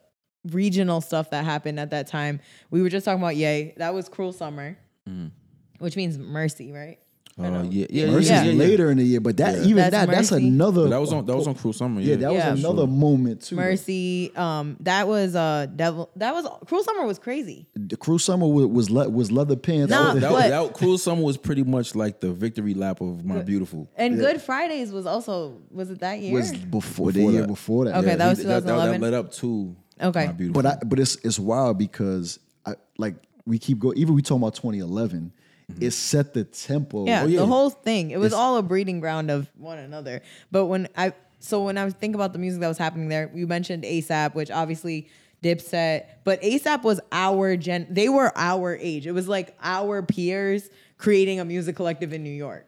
regional 0.52 1.02
stuff 1.02 1.32
that 1.32 1.46
happened 1.46 1.80
at 1.80 1.92
that 1.92 2.08
time. 2.08 2.40
We 2.70 2.82
were 2.82 2.90
just 2.90 3.06
talking 3.06 3.22
about 3.22 3.36
Yay. 3.36 3.74
That 3.78 3.94
was 3.94 4.10
Cruel 4.10 4.34
Summer, 4.34 4.78
mm. 5.10 5.32
which 5.80 5.96
means 5.96 6.18
mercy, 6.18 6.72
right? 6.72 7.00
Uh, 7.38 7.66
yeah, 7.70 7.86
yeah, 7.90 8.06
Mercy's 8.12 8.30
yeah, 8.30 8.44
yeah, 8.44 8.52
yeah. 8.52 8.58
later 8.58 8.92
in 8.92 8.98
the 8.98 9.04
year, 9.04 9.20
but 9.20 9.36
that 9.36 9.56
Yeah. 9.58 9.64
even 9.64 9.76
That's 9.76 9.92
that 9.92 10.08
that's 10.10 10.32
Mercy. 10.32 10.48
another. 10.48 10.84
But 10.84 10.90
that 10.92 11.02
was 11.02 11.12
on 11.12 11.26
that 11.26 11.36
was 11.36 11.48
on 11.48 11.56
Cruel 11.56 11.74
Summer. 11.74 12.00
Yeah, 12.00 12.12
yeah, 12.12 12.16
that 12.22 12.32
was 12.32 12.38
Yeah. 12.38 12.54
another 12.54 12.88
moment 12.88 13.42
too. 13.42 13.58
Mercy. 13.58 14.34
Um, 14.38 14.78
that 14.80 15.06
was 15.10 15.36
uh 15.36 15.68
devil. 15.76 16.10
That 16.16 16.34
was 16.34 16.48
Cruel 16.66 16.84
Summer 16.86 17.06
was 17.06 17.20
crazy. 17.20 17.68
The 17.76 17.98
Cruel 17.98 18.20
Summer 18.20 18.48
was 18.48 18.68
was, 18.68 18.90
le- 18.90 19.10
was 19.10 19.34
leather 19.34 19.58
pants. 19.58 19.92
Nah, 19.92 20.14
That 20.14 20.14
was- 20.14 20.22
that, 20.22 20.30
But- 20.30 20.34
was, 20.34 20.50
that 20.70 20.74
Cruel 20.76 20.98
Summer 20.98 21.22
was 21.24 21.36
pretty 21.36 21.64
much 21.64 21.94
like 21.94 22.22
the 22.22 22.32
victory 22.32 22.74
lap 22.74 23.02
of 23.02 23.26
My 23.26 23.42
Beautiful. 23.42 23.90
And 23.98 24.18
Good 24.18 24.42
Fridays 24.42 24.94
was 24.94 25.06
also 25.06 25.58
was 25.72 25.92
it 25.92 26.00
that 26.00 26.22
year? 26.22 26.32
was 26.36 26.54
before 26.54 27.12
the 27.12 27.20
Before 27.20 27.32
year 27.34 27.42
that. 27.42 27.48
before 27.48 27.86
that. 27.86 27.98
Okay, 27.98 28.08
Yeah. 28.08 28.16
that 28.16 28.30
was 28.30 28.38
He- 28.38 28.44
that, 28.46 28.64
that, 28.66 28.72
2011. 28.72 29.02
led 29.02 29.14
up 29.14 29.34
to 29.34 29.76
Okay. 30.02 30.28
My 30.28 30.32
Beautiful. 30.32 30.62
But 30.64 30.82
I 30.82 30.86
but 30.86 31.00
it's 31.00 31.18
it's 31.24 31.38
wild 31.38 31.78
because 31.78 32.40
I 32.66 32.76
like 32.98 33.16
we 33.46 33.60
keep 33.60 33.80
going. 33.80 33.98
Even 33.98 34.16
we 34.16 34.22
talking 34.22 34.42
about 34.42 34.56
2011, 34.56 35.34
it 35.68 35.74
mm-hmm. 35.74 35.90
set 35.90 36.34
the 36.34 36.44
tempo. 36.44 37.06
Yeah, 37.06 37.24
Oh, 37.24 37.26
yeah. 37.28 37.40
the 37.40 37.46
whole 37.46 37.70
thing. 37.70 38.12
It 38.12 38.20
was 38.20 38.28
It's- 38.28 38.40
all 38.40 38.58
a 38.58 38.62
breeding 38.64 39.00
ground 39.00 39.32
of 39.32 39.50
one 39.58 39.80
another. 39.80 40.22
But 40.52 40.66
when 40.66 40.88
I 40.96 41.14
so 41.40 41.64
when 41.64 41.78
I 41.78 41.90
think 41.90 42.16
about 42.16 42.34
the 42.34 42.40
music 42.40 42.62
that 42.62 42.68
was 42.68 42.78
happening 42.78 43.08
there, 43.10 43.30
you 43.34 43.46
mentioned 43.46 43.84
ASAP, 43.84 44.34
which 44.34 44.50
obviously 44.50 45.08
Dipset, 45.44 46.06
but 46.24 46.42
ASAP 46.42 46.84
was 46.84 47.00
our 47.12 47.56
gen. 47.56 47.86
They 47.90 48.10
were 48.10 48.32
our 48.36 48.76
age. 48.76 49.06
It 49.06 49.12
was 49.12 49.28
like 49.28 49.56
our 49.62 50.02
peers 50.02 50.70
creating 50.98 51.40
a 51.40 51.46
music 51.46 51.76
collective 51.76 52.14
in 52.14 52.24
New 52.24 52.32
York. 52.32 52.68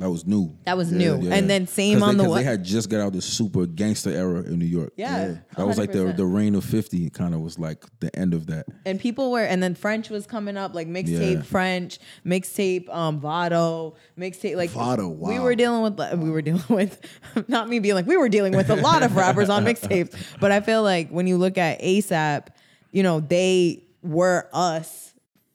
That 0.00 0.10
was 0.10 0.26
new. 0.26 0.56
That 0.64 0.76
was 0.76 0.90
new. 0.90 1.20
Yeah. 1.20 1.34
And 1.34 1.48
then 1.48 1.66
same 1.66 2.02
on 2.02 2.16
they, 2.16 2.24
the 2.24 2.30
what? 2.30 2.36
they 2.38 2.44
had 2.44 2.64
just 2.64 2.88
got 2.90 3.00
out 3.00 3.12
the 3.12 3.22
super 3.22 3.66
gangster 3.66 4.10
era 4.10 4.40
in 4.42 4.58
New 4.58 4.64
York. 4.64 4.92
Yeah, 4.96 5.36
that 5.56 5.66
was 5.66 5.78
like 5.78 5.92
the 5.92 6.12
the 6.12 6.26
reign 6.26 6.54
of 6.54 6.64
fifty. 6.64 7.08
Kind 7.10 7.34
of 7.34 7.40
was 7.40 7.58
like 7.58 7.84
the 8.00 8.14
end 8.18 8.34
of 8.34 8.46
that. 8.46 8.66
and 8.84 8.98
people 8.98 9.30
were 9.30 9.44
and 9.44 9.62
then 9.62 9.74
French 9.74 10.10
was 10.10 10.26
coming 10.26 10.56
up 10.56 10.74
like 10.74 10.88
mixtape 10.88 11.34
Yeah. 11.36 11.42
French 11.42 11.98
mixtape 12.26 12.88
um 12.94 13.20
Vado 13.20 13.94
mixtape 14.18 14.56
like 14.56 14.70
Vado, 14.70 15.08
we 15.08 15.38
were 15.38 15.54
dealing 15.54 15.82
with 15.82 16.18
we 16.18 16.30
were 16.30 16.42
dealing 16.42 16.62
with 16.68 16.98
not 17.48 17.68
me 17.68 17.78
being 17.78 17.94
like 17.94 18.06
we 18.06 18.16
were 18.16 18.28
dealing 18.28 18.56
with 18.56 18.70
a 18.70 18.76
lot 18.76 19.02
of 19.02 19.16
rappers 19.16 19.48
on 19.48 19.64
mixtapes 19.64 20.14
but 20.40 20.50
I 20.50 20.60
feel 20.60 20.82
like 20.82 21.10
when 21.10 21.26
you 21.26 21.36
look 21.36 21.58
at 21.58 21.80
ASAP 21.82 22.48
you 22.90 23.02
know 23.02 23.20
they 23.20 23.84
were 24.02 24.48
us 24.52 25.09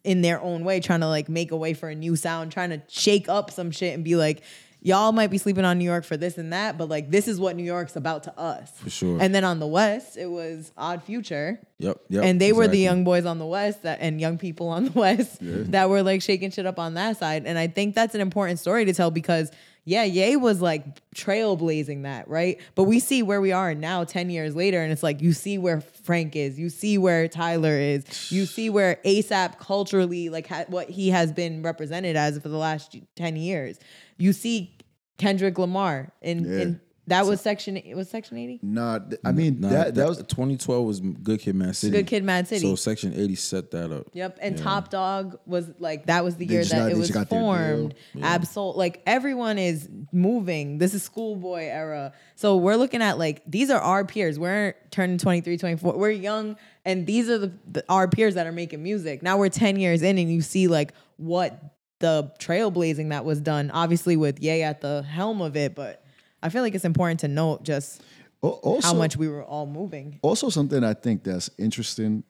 in 0.05 0.21
their 0.21 0.39
own 0.41 0.63
way 0.63 0.79
trying 0.79 1.01
to 1.01 1.07
like 1.07 1.27
make 1.29 1.51
a 1.51 1.57
way 1.57 1.73
for 1.73 1.89
a 1.89 1.95
new 1.95 2.15
sound 2.15 2.51
trying 2.51 2.69
to 2.69 2.81
shake 2.87 3.27
up 3.27 3.51
some 3.51 3.71
shit 3.71 3.93
and 3.93 4.03
be 4.03 4.15
like 4.15 4.41
y'all 4.81 5.11
might 5.11 5.31
be 5.31 5.37
sleeping 5.39 5.65
on 5.65 5.79
New 5.79 5.83
York 5.85 6.03
for 6.05 6.15
this 6.15 6.37
and 6.37 6.53
that 6.53 6.77
but 6.77 6.87
like 6.87 7.09
this 7.09 7.27
is 7.27 7.39
what 7.39 7.55
New 7.55 7.63
York's 7.63 7.95
about 7.95 8.23
to 8.23 8.39
us 8.39 8.69
for 8.77 8.89
sure. 8.91 9.17
and 9.19 9.33
then 9.33 9.43
on 9.43 9.59
the 9.59 9.65
west 9.67 10.15
it 10.15 10.27
was 10.27 10.71
Odd 10.77 11.01
Future 11.03 11.59
Yep. 11.79 11.99
Yep. 12.09 12.23
and 12.23 12.39
they 12.39 12.53
were 12.53 12.67
the 12.67 12.77
young 12.79 13.03
boys 13.03 13.25
on 13.25 13.39
the 13.39 13.45
west 13.47 13.81
that 13.83 13.97
and 13.99 14.21
young 14.21 14.37
people 14.37 14.67
on 14.69 14.85
the 14.85 14.91
west 14.99 15.37
that 15.41 15.89
were 15.89 16.03
like 16.03 16.21
shaking 16.21 16.51
shit 16.51 16.65
up 16.65 16.77
on 16.79 16.93
that 16.93 17.17
side 17.17 17.43
and 17.45 17.57
i 17.57 17.67
think 17.67 17.95
that's 17.95 18.15
an 18.15 18.21
important 18.21 18.59
story 18.59 18.85
to 18.85 18.93
tell 18.93 19.11
because 19.11 19.51
yeah 19.85 20.03
Ye 20.03 20.35
was 20.35 20.61
like 20.61 20.83
trailblazing 21.15 22.03
that 22.03 22.27
right 22.27 22.59
but 22.75 22.83
we 22.83 22.99
see 22.99 23.21
where 23.23 23.39
we 23.39 23.51
are 23.51 23.73
now 23.75 24.03
10 24.03 24.29
years 24.29 24.55
later 24.55 24.81
and 24.81 24.91
it's 24.91 25.03
like 25.03 25.21
you 25.21 25.31
see 25.31 25.57
where 25.57 25.81
frank 25.81 26.35
is 26.35 26.57
you 26.59 26.69
see 26.69 26.97
where 26.97 27.27
tyler 27.27 27.77
is 27.77 28.31
you 28.31 28.45
see 28.45 28.69
where 28.69 28.97
asap 29.05 29.59
culturally 29.59 30.29
like 30.29 30.47
ha- 30.47 30.65
what 30.67 30.89
he 30.89 31.09
has 31.09 31.31
been 31.31 31.61
represented 31.61 32.15
as 32.15 32.37
for 32.39 32.49
the 32.49 32.57
last 32.57 32.95
10 33.15 33.35
years 33.35 33.79
you 34.17 34.33
see 34.33 34.75
kendrick 35.17 35.57
lamar 35.57 36.11
in, 36.21 36.43
Yeah. 36.45 36.59
in 36.59 36.81
that 37.07 37.25
was 37.25 37.39
section 37.41 37.77
it 37.77 37.95
was 37.95 38.09
section 38.09 38.37
80 38.37 38.59
Nah, 38.63 38.99
th- 38.99 39.21
I 39.23 39.31
mean 39.31 39.59
Nah, 39.59 39.69
that 39.69 39.95
that 39.95 40.07
was 40.07 40.17
2012 40.17 40.85
was 40.85 40.99
Good 40.99 41.39
Kid, 41.39 41.55
Mad 41.55 41.75
City. 41.75 41.91
Good 41.95 42.07
Kid, 42.07 42.23
Mad 42.23 42.47
City. 42.47 42.61
So 42.61 42.75
Section 42.75 43.13
80 43.13 43.35
set 43.35 43.71
that 43.71 43.91
up. 43.91 44.07
Yep, 44.13 44.39
and 44.41 44.57
Top 44.57 44.89
Dawg 44.89 45.37
was 45.45 45.69
like 45.79 46.07
that 46.07 46.23
was 46.23 46.35
the 46.35 46.45
They 46.45 46.53
year 46.53 46.61
just 46.63 46.71
that 46.71 46.77
got- 46.79 46.85
it 46.91 46.93
they 46.93 46.99
was 46.99 47.07
just 47.09 47.13
got 47.19 47.29
their 47.29 47.39
deal. 47.39 47.47
formed. 47.49 47.95
Absol 48.17 48.75
like 48.75 49.01
everyone 49.05 49.57
is 49.57 49.87
moving. 50.11 50.77
This 50.79 50.93
is 50.93 51.03
schoolboy 51.03 51.63
era. 51.65 52.13
So 52.35 52.57
we're 52.57 52.75
looking 52.75 53.01
at 53.01 53.17
like 53.17 53.41
these 53.45 53.69
are 53.69 53.79
our 53.79 54.03
peers. 54.05 54.39
We're 54.39 54.75
turning 54.91 55.17
23, 55.17 55.57
24. 55.57 55.97
We're 55.97 56.09
young 56.09 56.55
and 56.85 57.05
these 57.05 57.29
are 57.29 57.37
the, 57.37 57.51
the 57.71 57.83
our 57.89 58.07
peers 58.07 58.35
that 58.35 58.47
are 58.47 58.51
making 58.51 58.81
music. 58.81 59.21
Now 59.23 59.37
we're 59.37 59.49
10 59.49 59.77
years 59.77 60.01
in 60.01 60.17
and 60.17 60.31
you 60.31 60.41
see 60.41 60.67
like 60.67 60.93
what 61.17 61.61
the 61.99 62.31
trailblazing 62.39 63.09
that 63.09 63.23
was 63.25 63.39
done 63.39 63.71
obviously 63.71 64.17
with 64.17 64.41
Ye 64.41 64.61
at 64.63 64.81
the 64.81 65.01
helm 65.03 65.41
of 65.41 65.55
it, 65.55 65.75
but 65.75 66.03
I 66.45 66.49
feel 66.49 66.61
like 66.61 66.75
it's 66.75 66.85
important 66.85 67.21
to 67.21 67.27
note 67.27 67.63
just 67.63 68.03
also 68.41 68.87
how 68.87 68.93
much 68.93 69.17
we 69.17 69.27
were 69.27 69.43
all 69.43 69.65
moving. 69.65 70.19
also 70.21 70.49
something 70.49 70.83
I 70.83 70.93
think 70.93 71.23
that's 71.23 71.49
interesting 71.57 72.23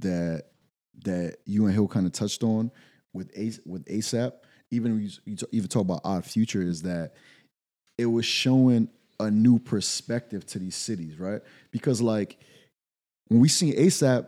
that 0.00 0.44
that 1.04 1.38
you 1.46 1.64
and 1.64 1.74
Hil 1.74 1.88
kind 1.88 2.04
of 2.04 2.12
touched 2.12 2.42
on 2.42 2.70
with 3.14 3.30
with 3.64 3.86
ASAP, 3.86 4.32
even 4.70 5.00
you, 5.00 5.10
you 5.24 5.36
t- 5.36 5.46
even 5.52 5.68
talk 5.68 5.82
about 5.82 6.02
Odd 6.04 6.26
Future, 6.26 6.60
is 6.60 6.82
that 6.82 7.14
it 7.96 8.04
was 8.04 8.26
showing 8.26 8.90
a 9.18 9.30
new 9.30 9.58
perspective 9.58 10.44
to 10.48 10.58
these 10.58 10.76
cities, 10.76 11.18
right? 11.18 11.40
Because 11.70 12.02
like 12.02 12.38
when 13.28 13.40
we 13.40 13.48
see 13.48 13.72
ASAP, 13.72 14.26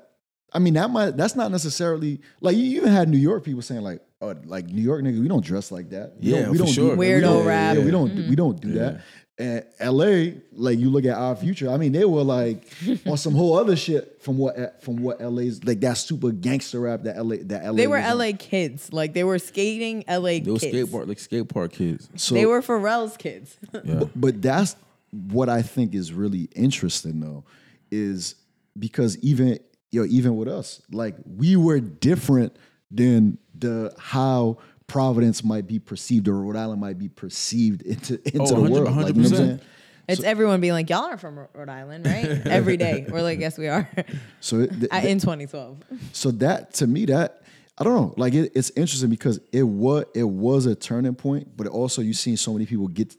I 0.54 0.58
mean 0.58 0.72
that 0.72 0.88
might 0.88 1.18
that's 1.18 1.36
not 1.36 1.50
necessarily 1.50 2.22
like 2.40 2.56
you 2.56 2.80
even 2.80 2.92
had 2.92 3.10
New 3.10 3.18
York 3.18 3.44
people 3.44 3.60
saying 3.60 3.82
like, 3.82 4.00
oh, 4.20 4.34
like 4.44 4.66
New 4.66 4.82
York 4.82 5.02
nigga, 5.02 5.20
we 5.20 5.28
don't 5.28 5.44
dress 5.44 5.70
like 5.70 5.90
that. 5.90 6.14
We 6.20 6.30
Yeah, 6.32 6.42
don't, 6.42 6.50
we 6.52 6.58
for 6.58 6.64
don't 6.64 6.72
sure. 6.72 6.90
do, 6.92 6.96
we 6.96 7.06
Weirdo 7.06 7.20
don't- 7.20 7.46
rap. 7.46 7.76
Yeah, 7.76 7.84
we 7.84 7.90
don't 7.90 8.14
do- 8.14 8.28
we 8.28 8.36
don't 8.36 8.60
do 8.60 8.68
mm. 8.68 8.74
that. 8.74 9.00
And 9.40 9.64
LA, 9.80 10.40
like 10.52 10.80
you 10.80 10.90
look 10.90 11.04
at 11.04 11.16
Odd 11.16 11.38
Future, 11.38 11.70
I 11.70 11.76
mean, 11.76 11.92
they 11.92 12.04
were 12.04 12.24
like 12.24 12.64
on 13.06 13.16
some 13.16 13.34
whole 13.34 13.56
other 13.56 13.76
shit 13.76 14.20
from 14.20 14.36
what 14.36 14.82
from 14.82 14.96
what 14.96 15.20
LA's 15.20 15.62
like 15.62 15.78
that 15.80 15.96
super 15.96 16.32
gangster 16.32 16.80
rap 16.80 17.04
that 17.04 17.24
LA 17.24 17.36
that 17.42 17.64
LA 17.64 17.72
They 17.74 17.86
were 17.86 17.98
was 17.98 18.10
on. 18.10 18.18
LA 18.18 18.32
kids. 18.36 18.92
Like 18.92 19.14
they 19.14 19.22
were 19.22 19.38
skating 19.38 20.02
LA 20.08 20.40
They 20.40 20.40
were 20.40 20.58
kids. 20.58 20.62
skate 20.72 20.90
park 20.90 21.06
like 21.06 21.18
skate 21.20 21.48
park 21.48 21.72
kids. 21.72 22.08
So, 22.16 22.34
they 22.34 22.46
were 22.46 22.60
Pharrell's 22.62 23.16
kids. 23.16 23.56
Yeah. 23.84 24.04
but 24.16 24.42
that's 24.42 24.74
what 25.12 25.48
I 25.48 25.62
think 25.62 25.94
is 25.94 26.12
really 26.12 26.48
interesting 26.56 27.20
though, 27.20 27.44
is 27.92 28.34
because 28.76 29.16
even 29.18 29.60
yo, 29.92 30.04
even 30.04 30.36
with 30.36 30.48
us, 30.48 30.82
like 30.90 31.14
we 31.24 31.54
were 31.54 31.78
different 31.78 32.56
than 32.90 33.38
the 33.58 33.94
how 33.98 34.58
Providence 34.86 35.44
might 35.44 35.66
be 35.66 35.78
perceived 35.78 36.28
or 36.28 36.40
Rhode 36.40 36.56
Island 36.56 36.80
might 36.80 36.98
be 36.98 37.08
perceived 37.08 37.82
into 37.82 38.14
into 38.24 38.40
Oh, 38.42 38.46
the 38.46 38.54
100 38.60 38.70
world. 38.84 38.96
Like, 38.96 39.14
you 39.16 39.22
know 39.22 39.28
what 39.28 39.38
I'm 39.38 39.44
100%. 39.44 39.46
saying? 39.48 39.60
It's 40.08 40.22
everyone 40.22 40.62
being 40.62 40.72
like, 40.72 40.88
y'all 40.88 41.04
are 41.04 41.18
from 41.18 41.38
Rhode 41.52 41.68
Island, 41.68 42.06
right? 42.06 42.24
Every 42.46 42.78
day. 42.78 43.04
We're 43.10 43.20
like, 43.20 43.40
yes, 43.40 43.58
we 43.58 43.68
are. 43.68 43.86
So 44.40 44.60
it, 44.60 44.70
th- 44.70 45.04
in 45.04 45.18
2012. 45.18 45.78
so 46.12 46.30
that 46.30 46.72
to 46.74 46.86
me 46.86 47.04
that 47.06 47.42
I 47.76 47.84
don't 47.84 47.94
know 47.94 48.14
like 48.16 48.32
it, 48.34 48.52
it's 48.54 48.70
interesting 48.70 49.10
because 49.10 49.38
it 49.52 49.64
was 49.64 50.04
it 50.14 50.22
was 50.24 50.64
a 50.66 50.74
turning 50.74 51.14
point 51.14 51.54
but 51.56 51.66
also 51.66 52.00
you've 52.00 52.16
seen 52.16 52.36
so 52.38 52.52
many 52.54 52.64
people 52.64 52.88
get 52.88 53.14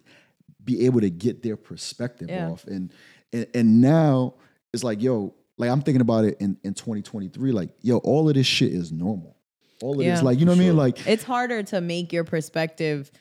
be 0.65 0.85
able 0.87 1.01
to 1.01 1.09
get 1.11 1.43
their 1.43 1.55
perspective 1.57 2.29
Yeah. 2.29 2.49
off 2.49 2.65
and, 2.65 2.91
and 3.31 3.45
and 3.53 3.81
now 3.81 4.33
it's 4.73 4.83
like 4.83 5.01
yo 5.01 5.33
like 5.57 5.69
I'm 5.69 5.81
thinking 5.81 6.01
about 6.01 6.25
it 6.25 6.37
in 6.41 6.57
in 6.63 6.73
2023 6.73 7.51
like 7.51 7.69
yo 7.81 7.97
all 7.99 8.27
of 8.27 8.33
this 8.35 8.47
shit 8.47 8.73
is 8.73 8.91
normal 8.91 9.35
all 9.81 9.99
of 9.99 10.05
Yeah. 10.05 10.15
this 10.15 10.23
like 10.23 10.39
you 10.39 10.45
know 10.45 10.51
what 10.51 10.59
I 10.59 10.63
mean 10.63 10.77
like 10.77 11.07
It's 11.07 11.23
harder 11.23 11.63
to 11.63 11.81
make 11.81 12.11
your 12.13 12.23
perspective 12.23 13.11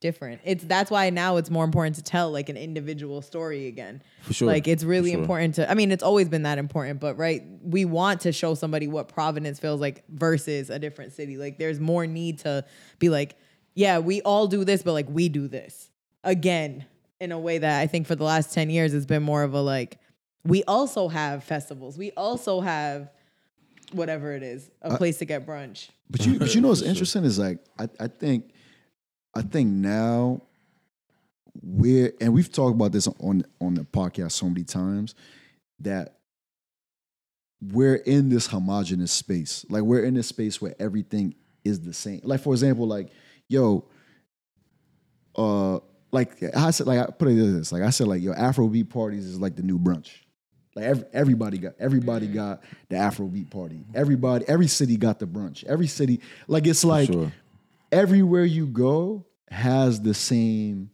different. 0.00 0.40
It's 0.44 0.62
that's 0.64 0.90
why 0.90 1.10
now 1.10 1.36
it's 1.38 1.50
more 1.50 1.64
important 1.64 1.96
to 1.96 2.02
tell 2.02 2.30
like 2.30 2.48
an 2.48 2.56
individual 2.56 3.20
story 3.20 3.66
again. 3.66 4.02
For 4.22 4.32
sure. 4.32 4.46
Like 4.48 4.68
it's 4.68 4.84
really 4.84 5.10
sure. 5.12 5.20
important 5.20 5.56
to 5.56 5.70
I 5.70 5.74
mean 5.74 5.90
it's 5.90 6.02
always 6.04 6.28
been 6.28 6.42
that 6.44 6.58
important, 6.58 7.00
but 7.00 7.18
right, 7.18 7.42
we 7.62 7.84
want 7.84 8.20
to 8.22 8.32
show 8.32 8.54
somebody 8.54 8.86
what 8.86 9.08
Providence 9.08 9.58
feels 9.58 9.80
like 9.80 10.04
versus 10.08 10.70
a 10.70 10.78
different 10.78 11.12
city. 11.14 11.36
Like 11.36 11.58
there's 11.58 11.80
more 11.80 12.06
need 12.06 12.38
to 12.40 12.64
be 12.98 13.08
like, 13.08 13.36
yeah, 13.74 13.98
we 13.98 14.22
all 14.22 14.46
do 14.46 14.64
this, 14.64 14.82
but 14.82 14.92
like 14.92 15.06
we 15.08 15.28
do 15.28 15.48
this 15.48 15.90
again 16.24 16.84
in 17.20 17.32
a 17.32 17.38
way 17.38 17.58
that 17.58 17.80
I 17.80 17.86
think 17.88 18.06
for 18.06 18.14
the 18.14 18.24
last 18.24 18.52
10 18.54 18.70
years 18.70 18.92
has 18.92 19.06
been 19.06 19.22
more 19.24 19.42
of 19.42 19.52
a 19.54 19.60
like 19.60 19.98
we 20.44 20.62
also 20.64 21.08
have 21.08 21.42
festivals. 21.42 21.98
We 21.98 22.12
also 22.12 22.60
have 22.60 23.10
whatever 23.92 24.32
it 24.32 24.42
is, 24.42 24.70
a 24.82 24.96
place 24.96 25.18
to 25.18 25.24
get 25.24 25.46
brunch. 25.46 25.88
But 26.10 26.24
you, 26.26 26.38
but 26.38 26.54
you 26.54 26.60
know 26.60 26.68
what's 26.68 26.82
interesting 26.92 27.24
is 27.24 27.38
like 27.38 27.58
I, 27.78 27.88
I 28.00 28.08
think, 28.08 28.52
I 29.34 29.42
think 29.42 29.68
now 29.68 30.42
we're 31.62 32.12
and 32.20 32.32
we've 32.32 32.50
talked 32.50 32.74
about 32.74 32.92
this 32.92 33.08
on 33.20 33.44
on 33.60 33.74
the 33.74 33.82
podcast 33.82 34.32
so 34.32 34.48
many 34.48 34.64
times 34.64 35.14
that 35.80 36.18
we're 37.60 37.96
in 37.96 38.28
this 38.28 38.46
homogenous 38.46 39.12
space. 39.12 39.64
Like 39.68 39.82
we're 39.82 40.04
in 40.04 40.14
this 40.14 40.28
space 40.28 40.60
where 40.60 40.74
everything 40.78 41.34
is 41.64 41.80
the 41.80 41.92
same. 41.92 42.20
Like 42.22 42.40
for 42.40 42.52
example, 42.54 42.86
like 42.86 43.10
yo, 43.48 43.84
uh, 45.36 45.80
like 46.10 46.42
I 46.54 46.70
said, 46.70 46.86
like 46.86 47.00
I 47.00 47.10
put 47.10 47.28
it 47.28 47.34
this, 47.34 47.72
like 47.72 47.82
I 47.82 47.90
said, 47.90 48.08
like 48.08 48.22
yo, 48.22 48.32
Afrobeat 48.32 48.88
parties 48.88 49.26
is 49.26 49.40
like 49.40 49.56
the 49.56 49.62
new 49.62 49.78
brunch. 49.78 50.10
Like 50.78 50.86
every, 50.86 51.04
everybody 51.12 51.58
got 51.58 51.74
everybody 51.80 52.26
mm-hmm. 52.26 52.36
got 52.36 52.62
the 52.88 52.96
Afrobeat 52.96 53.50
party. 53.50 53.84
Everybody, 53.94 54.44
every 54.46 54.68
city 54.68 54.96
got 54.96 55.18
the 55.18 55.26
brunch. 55.26 55.64
Every 55.64 55.88
city, 55.88 56.20
like 56.46 56.66
it's 56.66 56.84
like 56.84 57.10
sure. 57.10 57.32
everywhere 57.90 58.44
you 58.44 58.66
go 58.66 59.26
has 59.50 60.00
the 60.00 60.14
same 60.14 60.90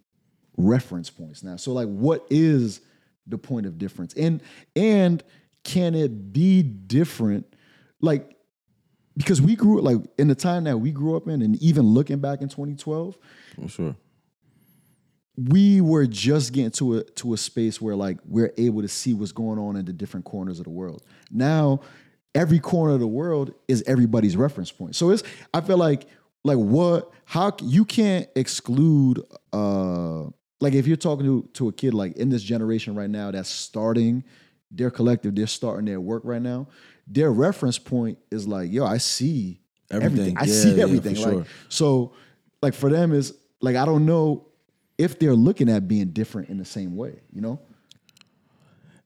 reference 0.57 1.11
points 1.11 1.43
now. 1.43 1.57
So 1.57 1.73
like 1.73 1.89
what 1.89 2.27
is 2.31 2.81
the 3.27 3.37
point 3.37 3.67
of 3.67 3.77
difference? 3.77 4.15
And 4.15 4.41
and 4.75 5.23
can 5.65 5.95
it 5.95 6.33
be 6.33 6.63
different? 6.63 7.47
Like, 8.01 8.37
because 9.19 9.43
we 9.43 9.55
grew 9.55 9.83
like 9.83 9.99
in 10.17 10.29
the 10.29 10.35
time 10.35 10.65
that 10.65 10.79
we 10.79 10.93
grew 10.93 11.15
up 11.15 11.29
in, 11.29 11.43
and 11.43 11.57
even 11.63 11.85
looking 11.85 12.21
back 12.21 12.41
in 12.41 12.49
2012, 12.49 13.19
For 13.57 13.69
sure. 13.69 13.97
We 15.37 15.81
were 15.81 16.07
just 16.07 16.53
getting 16.53 16.71
to 16.73 16.99
a 16.99 17.05
to 17.05 17.35
a 17.35 17.37
space 17.37 17.81
where 17.81 17.97
like 17.97 18.19
we're 18.25 18.53
able 18.57 18.83
to 18.83 18.89
see 18.89 19.15
what's 19.15 19.33
going 19.33 19.59
on 19.59 19.77
in 19.77 19.85
the 19.85 19.93
different 19.93 20.25
corners 20.25 20.59
of 20.59 20.65
the 20.65 20.71
world. 20.71 21.03
Now, 21.31 21.81
every 22.35 22.59
corner 22.61 22.95
of 22.95 23.01
the 23.01 23.07
world 23.07 23.53
is 23.67 23.83
everybody's 23.87 24.37
reference 24.37 24.71
point. 24.71 24.95
So 24.97 25.11
it's 25.11 25.23
I 25.53 25.61
feel 25.61 25.77
like 25.79 26.07
like 26.45 26.59
what 26.59 27.11
how 27.25 27.57
you 27.63 27.85
can't 27.85 28.29
exclude 28.37 29.23
uh 29.53 30.25
like 30.61 30.75
if 30.75 30.87
you're 30.87 30.97
talking 30.97 31.27
to 31.27 31.49
to 31.55 31.69
a 31.69 31.73
kid 31.73 31.95
like 31.95 32.17
in 32.17 32.29
this 32.29 32.43
generation 32.43 32.95
right 32.95 33.11
now 33.11 33.31
that's 33.33 33.49
starting 33.49 34.23
their 34.71 34.91
collective, 34.91 35.35
they're 35.35 35.47
starting 35.47 35.85
their 35.87 36.01
work 36.01 36.23
right 36.25 36.43
now. 36.43 36.69
Their 37.07 37.31
reference 37.33 37.79
point 37.79 38.19
is 38.31 38.47
like, 38.49 38.73
yo, 38.73 38.85
I 38.85 38.99
see 38.99 39.61
Everything. 39.91 40.37
I 40.39 40.45
Yeah, 40.45 40.53
see 40.53 40.81
everything. 40.81 41.15
for 41.15 41.21
like 41.21 41.33
sure. 41.33 41.47
so, 41.69 42.13
like 42.63 42.75
for 42.75 42.89
them 42.91 43.13
is 43.13 43.35
like 43.61 43.77
I 43.77 43.85
don't 43.85 44.07
know 44.07 44.47
if 44.99 45.19
they're 45.19 45.35
looking 45.35 45.69
at 45.69 45.89
being 45.89 46.09
different 46.09 46.49
in 46.49 46.59
the 46.59 46.65
same 46.65 46.97
way. 46.97 47.21
You 47.33 47.41
know? 47.41 47.61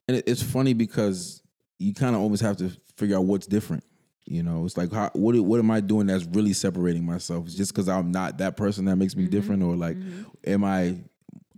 And 0.07 0.22
it's 0.26 0.43
funny 0.43 0.72
because 0.72 1.43
you 1.78 1.95
kind 1.95 2.16
of 2.16 2.22
always 2.22 2.41
have 2.41 2.57
to 2.59 2.70
figure 2.97 3.16
out 3.16 3.24
what's 3.24 3.47
different. 3.47 3.84
You 4.24 4.43
know, 4.43 4.66
it's 4.66 4.76
like 4.76 4.93
how, 4.93 5.11
what 5.14 5.34
what 5.36 5.59
am 5.59 5.70
I 5.70 5.80
doing 5.80 6.07
that's 6.07 6.24
really 6.26 6.53
separating 6.53 7.05
myself? 7.05 7.47
Is 7.47 7.55
just 7.55 7.72
because 7.72 7.89
I'm 7.89 8.12
not 8.12 8.39
that 8.39 8.59
person 8.59 8.84
that 8.84 8.97
makes 8.97 9.16
me 9.16 9.22
mm-hmm. 9.22 9.30
different, 9.30 9.62
or 9.62 9.74
like, 9.74 9.97
mm-hmm. 9.97 10.24
am 10.45 10.64
I 10.64 10.99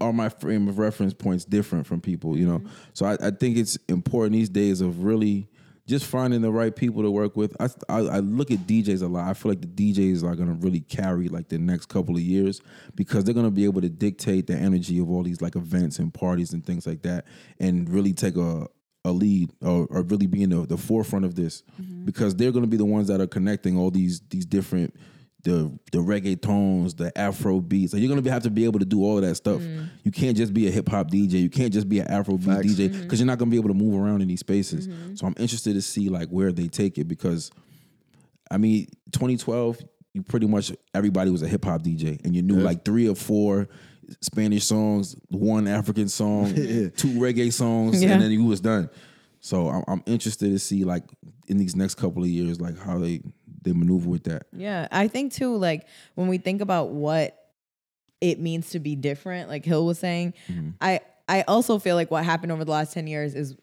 are 0.01 0.13
my 0.13 0.29
frame 0.29 0.69
of 0.69 0.79
reference 0.79 1.13
points 1.13 1.45
different 1.45 1.87
from 1.87 2.01
people? 2.01 2.39
You 2.39 2.47
know, 2.47 2.59
mm-hmm. 2.61 2.69
so 2.93 3.07
I, 3.07 3.15
I 3.21 3.31
think 3.33 3.57
it's 3.57 3.77
important 3.89 4.35
these 4.35 4.49
days 4.49 4.81
of 4.81 5.03
really 5.03 5.49
just 5.91 6.07
finding 6.07 6.41
the 6.41 6.51
right 6.51 6.75
people 6.75 7.03
to 7.03 7.11
work 7.11 7.37
with. 7.37 7.55
I, 7.61 7.69
I 7.89 7.99
I 7.99 8.19
look 8.21 8.51
at 8.51 8.61
DJs 8.61 9.03
a 9.03 9.07
lot. 9.07 9.29
I 9.29 9.35
feel 9.35 9.51
like 9.51 9.61
the 9.61 9.67
DJs 9.67 10.23
are 10.23 10.37
gonna 10.37 10.55
really 10.55 10.81
carry 10.81 11.29
like 11.29 11.49
the 11.49 11.59
next 11.59 11.87
couple 11.87 12.15
of 12.15 12.23
years 12.23 12.63
because 12.95 13.25
they're 13.25 13.35
gonna 13.35 13.51
be 13.51 13.65
able 13.65 13.81
to 13.81 13.91
dictate 13.91 14.47
the 14.47 14.55
energy 14.55 14.99
of 15.01 15.11
all 15.11 15.23
these 15.23 15.43
like 15.43 15.57
events 15.57 15.99
and 15.99 16.15
parties 16.15 16.53
and 16.53 16.65
things 16.65 16.87
like 16.87 17.03
that, 17.03 17.27
and 17.59 17.91
really 17.91 18.13
take 18.13 18.37
a 18.37 18.69
a 19.05 19.11
lead 19.13 19.51
or, 19.63 19.87
or 19.91 20.03
really 20.03 20.27
be 20.27 20.43
in 20.43 20.51
the, 20.51 20.67
the 20.67 20.77
forefront 20.77 21.25
of 21.25 21.35
this 21.35 21.63
mm-hmm. 21.81 22.05
because 22.05 22.37
they're 22.37 22.53
going 22.53 22.65
to 22.65 22.71
be 22.71 22.77
the 22.77 22.85
ones 22.85 23.09
that 23.09 23.19
are 23.19 23.27
connecting 23.27 23.79
all 23.79 23.91
these 23.91 24.21
these 24.29 24.45
different 24.45 24.95
the 25.43 25.79
the 25.93 25.99
reggae 25.99 26.41
tones, 26.41 26.95
the 26.95 27.17
Afro 27.19 27.61
beats. 27.61 27.93
Like 27.93 28.03
you're 28.03 28.09
gonna 28.09 28.23
be, 28.23 28.31
have 28.31 28.43
to 28.43 28.51
be 28.51 28.65
able 28.65 28.79
to 28.79 28.85
do 28.85 29.03
all 29.03 29.17
of 29.17 29.23
that 29.23 29.35
stuff. 29.37 29.61
Mm. 29.61 29.89
You 30.05 30.11
can't 30.11 30.37
just 30.37 30.53
be 30.53 30.69
a 30.69 30.71
hip 30.71 30.89
hop 30.89 31.11
DJ. 31.11 31.33
You 31.33 31.51
can't 31.51 31.73
just 31.73 31.89
be 31.89 32.01
an 32.01 32.09
Afro 32.09 32.37
beat 32.37 32.47
Facts. 32.47 32.67
DJ 32.67 32.77
because 32.77 33.01
mm-hmm. 33.01 33.17
you're 33.17 33.27
not 33.27 33.39
gonna 33.39 33.51
be 33.51 33.57
able 33.57 33.69
to 33.69 33.75
move 33.75 34.01
around 34.01 34.23
in 34.23 34.29
these 34.29 34.41
spaces. 34.41 34.89
Mm-hmm. 34.89 35.15
So 35.15 35.27
I'm 35.27 35.35
interested 35.39 35.75
to 35.75 35.83
see 35.83 36.09
like 36.09 36.29
where 36.29 36.53
they 36.53 36.69
take 36.69 36.99
it 36.99 37.05
because, 37.05 37.51
I 38.51 38.59
mean, 38.59 38.87
2012, 39.13 39.81
you 40.13 40.23
pretty 40.23 40.47
much 40.47 40.73
everybody 40.95 41.31
was 41.31 41.43
a 41.43 41.49
hip 41.49 41.65
hop 41.65 41.83
DJ 41.83 42.25
and 42.25 42.35
you 42.35 42.43
knew 42.43 42.57
like 42.57 42.85
three 42.85 43.09
or 43.09 43.15
four 43.15 43.69
Spanish 44.21 44.65
songs, 44.65 45.17
one 45.29 45.69
African 45.69 46.09
song, 46.09 46.55
two 46.55 47.15
reggae 47.19 47.53
songs, 47.53 48.03
Yeah. 48.03 48.13
and 48.13 48.23
then 48.23 48.31
you 48.31 48.45
was 48.45 48.61
done. 48.61 48.91
So 49.41 49.69
I'm, 49.69 49.85
I'm 49.87 50.03
interested 50.07 50.51
to 50.51 50.59
see 50.59 50.85
like 50.85 51.05
in 51.49 51.57
these 51.57 51.75
next 51.75 51.95
couple 51.95 52.23
of 52.23 52.29
years 52.29 52.61
like 52.61 52.79
how 52.79 52.99
they 52.99 53.23
they 53.63 53.73
maneuver 53.73 54.09
with 54.09 54.25
that. 54.25 54.47
Yeah, 54.53 54.89
I 54.91 55.09
think 55.09 55.33
too, 55.33 55.57
like 55.57 55.87
when 56.15 56.29
we 56.29 56.39
think 56.39 56.61
about 56.61 56.91
what 56.91 57.37
it 58.21 58.39
means 58.39 58.71
to 58.71 58.81
be 58.81 58.97
different, 58.97 59.49
like 59.49 59.65
Hil 59.65 59.87
was 59.87 59.99
saying, 59.99 60.35
mm-hmm. 60.49 60.71
I 60.81 61.01
I 61.29 61.43
also 61.43 61.79
feel 61.79 61.95
like 61.95 62.11
what 62.11 62.25
happened 62.25 62.51
over 62.51 62.65
the 62.65 62.73
last 62.73 62.93
10 62.93 63.07
years 63.07 63.35
is 63.35 63.55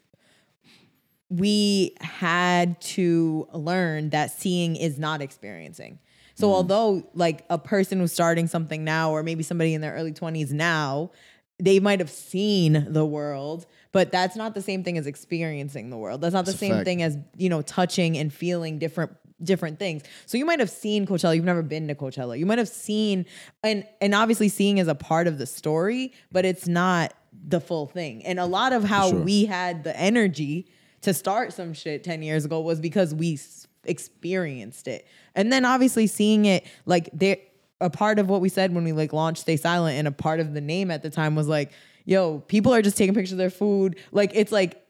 we 1.29 1.95
had 1.99 2.79
to 2.79 3.47
learn 3.51 4.11
that 4.11 4.31
seeing 4.31 4.77
is 4.77 4.97
not 4.97 5.21
experiencing. 5.21 5.99
So 6.35 6.47
mm-hmm. 6.47 6.55
although 6.55 7.09
like 7.13 7.43
a 7.49 7.57
person 7.57 7.99
who's 7.99 8.13
starting 8.13 8.47
something 8.47 8.85
now 8.85 9.11
or 9.11 9.21
maybe 9.21 9.43
somebody 9.43 9.73
in 9.73 9.81
their 9.81 9.93
early 9.93 10.13
20s 10.13 10.51
now, 10.51 11.11
they 11.59 11.79
might 11.81 11.99
have 11.99 12.09
seen 12.09 12.87
the 12.93 13.05
world, 13.05 13.65
but 13.91 14.13
that's 14.13 14.37
not 14.37 14.53
the 14.53 14.61
same 14.61 14.83
thing 14.83 14.97
as 14.97 15.05
experiencing 15.05 15.89
the 15.89 15.97
world. 15.97 16.21
That's 16.21 16.33
not 16.33 16.45
the 16.45 16.51
That's 16.51 16.59
same 16.59 16.73
fact. 16.73 16.85
thing 16.85 17.01
as, 17.01 17.17
you 17.35 17.49
know, 17.49 17.63
touching 17.63 18.17
and 18.17 18.31
feeling 18.31 18.79
different 18.79 19.11
different 19.43 19.79
things. 19.79 20.03
So 20.25 20.37
you 20.37 20.45
might 20.45 20.59
have 20.59 20.69
seen 20.69 21.05
Coachella, 21.05 21.35
you've 21.35 21.45
never 21.45 21.61
been 21.61 21.87
to 21.87 21.95
Coachella. 21.95 22.37
You 22.37 22.45
might 22.45 22.57
have 22.57 22.69
seen 22.69 23.25
and 23.63 23.85
and 24.01 24.15
obviously 24.15 24.49
seeing 24.49 24.77
is 24.77 24.87
a 24.87 24.95
part 24.95 25.27
of 25.27 25.37
the 25.37 25.45
story, 25.45 26.13
but 26.31 26.45
it's 26.45 26.67
not 26.67 27.13
the 27.47 27.59
full 27.59 27.85
thing. 27.85 28.25
And 28.25 28.39
a 28.39 28.45
lot 28.45 28.73
of 28.73 28.83
how 28.83 29.09
sure. 29.09 29.19
we 29.19 29.45
had 29.45 29.83
the 29.83 29.97
energy 29.97 30.67
to 31.01 31.13
start 31.13 31.53
some 31.53 31.73
shit 31.73 32.03
10 32.03 32.23
years 32.23 32.45
ago 32.45 32.59
was 32.61 32.79
because 32.79 33.13
we 33.13 33.33
s- 33.33 33.67
experienced 33.83 34.87
it. 34.87 35.07
And 35.35 35.53
then 35.53 35.65
obviously 35.65 36.07
seeing 36.07 36.45
it 36.45 36.65
like 36.85 37.09
there 37.13 37.37
a 37.79 37.89
part 37.91 38.17
of 38.17 38.27
what 38.27 38.41
we 38.41 38.49
said 38.49 38.73
when 38.73 38.83
we 38.83 38.91
like 38.91 39.13
launched 39.13 39.41
Stay 39.41 39.55
Silent 39.55 39.97
and 39.97 40.07
a 40.07 40.11
part 40.11 40.39
of 40.39 40.53
the 40.53 40.61
name 40.61 40.89
at 40.89 41.03
the 41.03 41.11
time 41.11 41.35
was 41.35 41.47
like, 41.47 41.71
yo, 42.05 42.39
people 42.39 42.73
are 42.73 42.81
just 42.81 42.97
taking 42.97 43.13
pictures 43.13 43.33
of 43.33 43.37
their 43.37 43.51
food. 43.51 43.99
Like 44.11 44.31
it's 44.33 44.51
like 44.51 44.83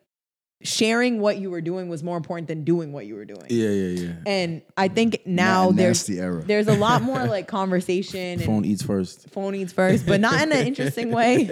sharing 0.64 1.20
what 1.20 1.38
you 1.38 1.52
were 1.52 1.62
doing 1.62 1.88
was 1.88 2.02
more 2.04 2.18
important 2.18 2.48
than 2.48 2.64
doing 2.64 2.92
what 2.92 3.06
you 3.06 3.14
were 3.16 3.26
doing. 3.26 3.46
Yeah, 3.50 3.70
yeah, 3.70 4.06
yeah. 4.08 4.14
And 4.26 4.62
I 4.76 4.88
think 4.88 5.22
now 5.26 5.66
Na- 5.66 5.72
there's 5.72 6.10
nasty 6.10 6.20
era. 6.20 6.42
there's 6.44 6.68
a 6.68 6.74
lot 6.74 7.02
more 7.04 7.24
like 7.26 7.48
conversation 7.48 8.40
Phone 8.40 8.56
and 8.58 8.66
eats 8.66 8.82
first. 8.82 9.30
phone 9.30 9.54
eats 9.56 9.72
first, 9.72 10.06
but 10.08 10.20
not 10.20 10.42
in 10.42 10.52
an 10.52 10.66
interesting 10.66 11.12
way. 11.12 11.48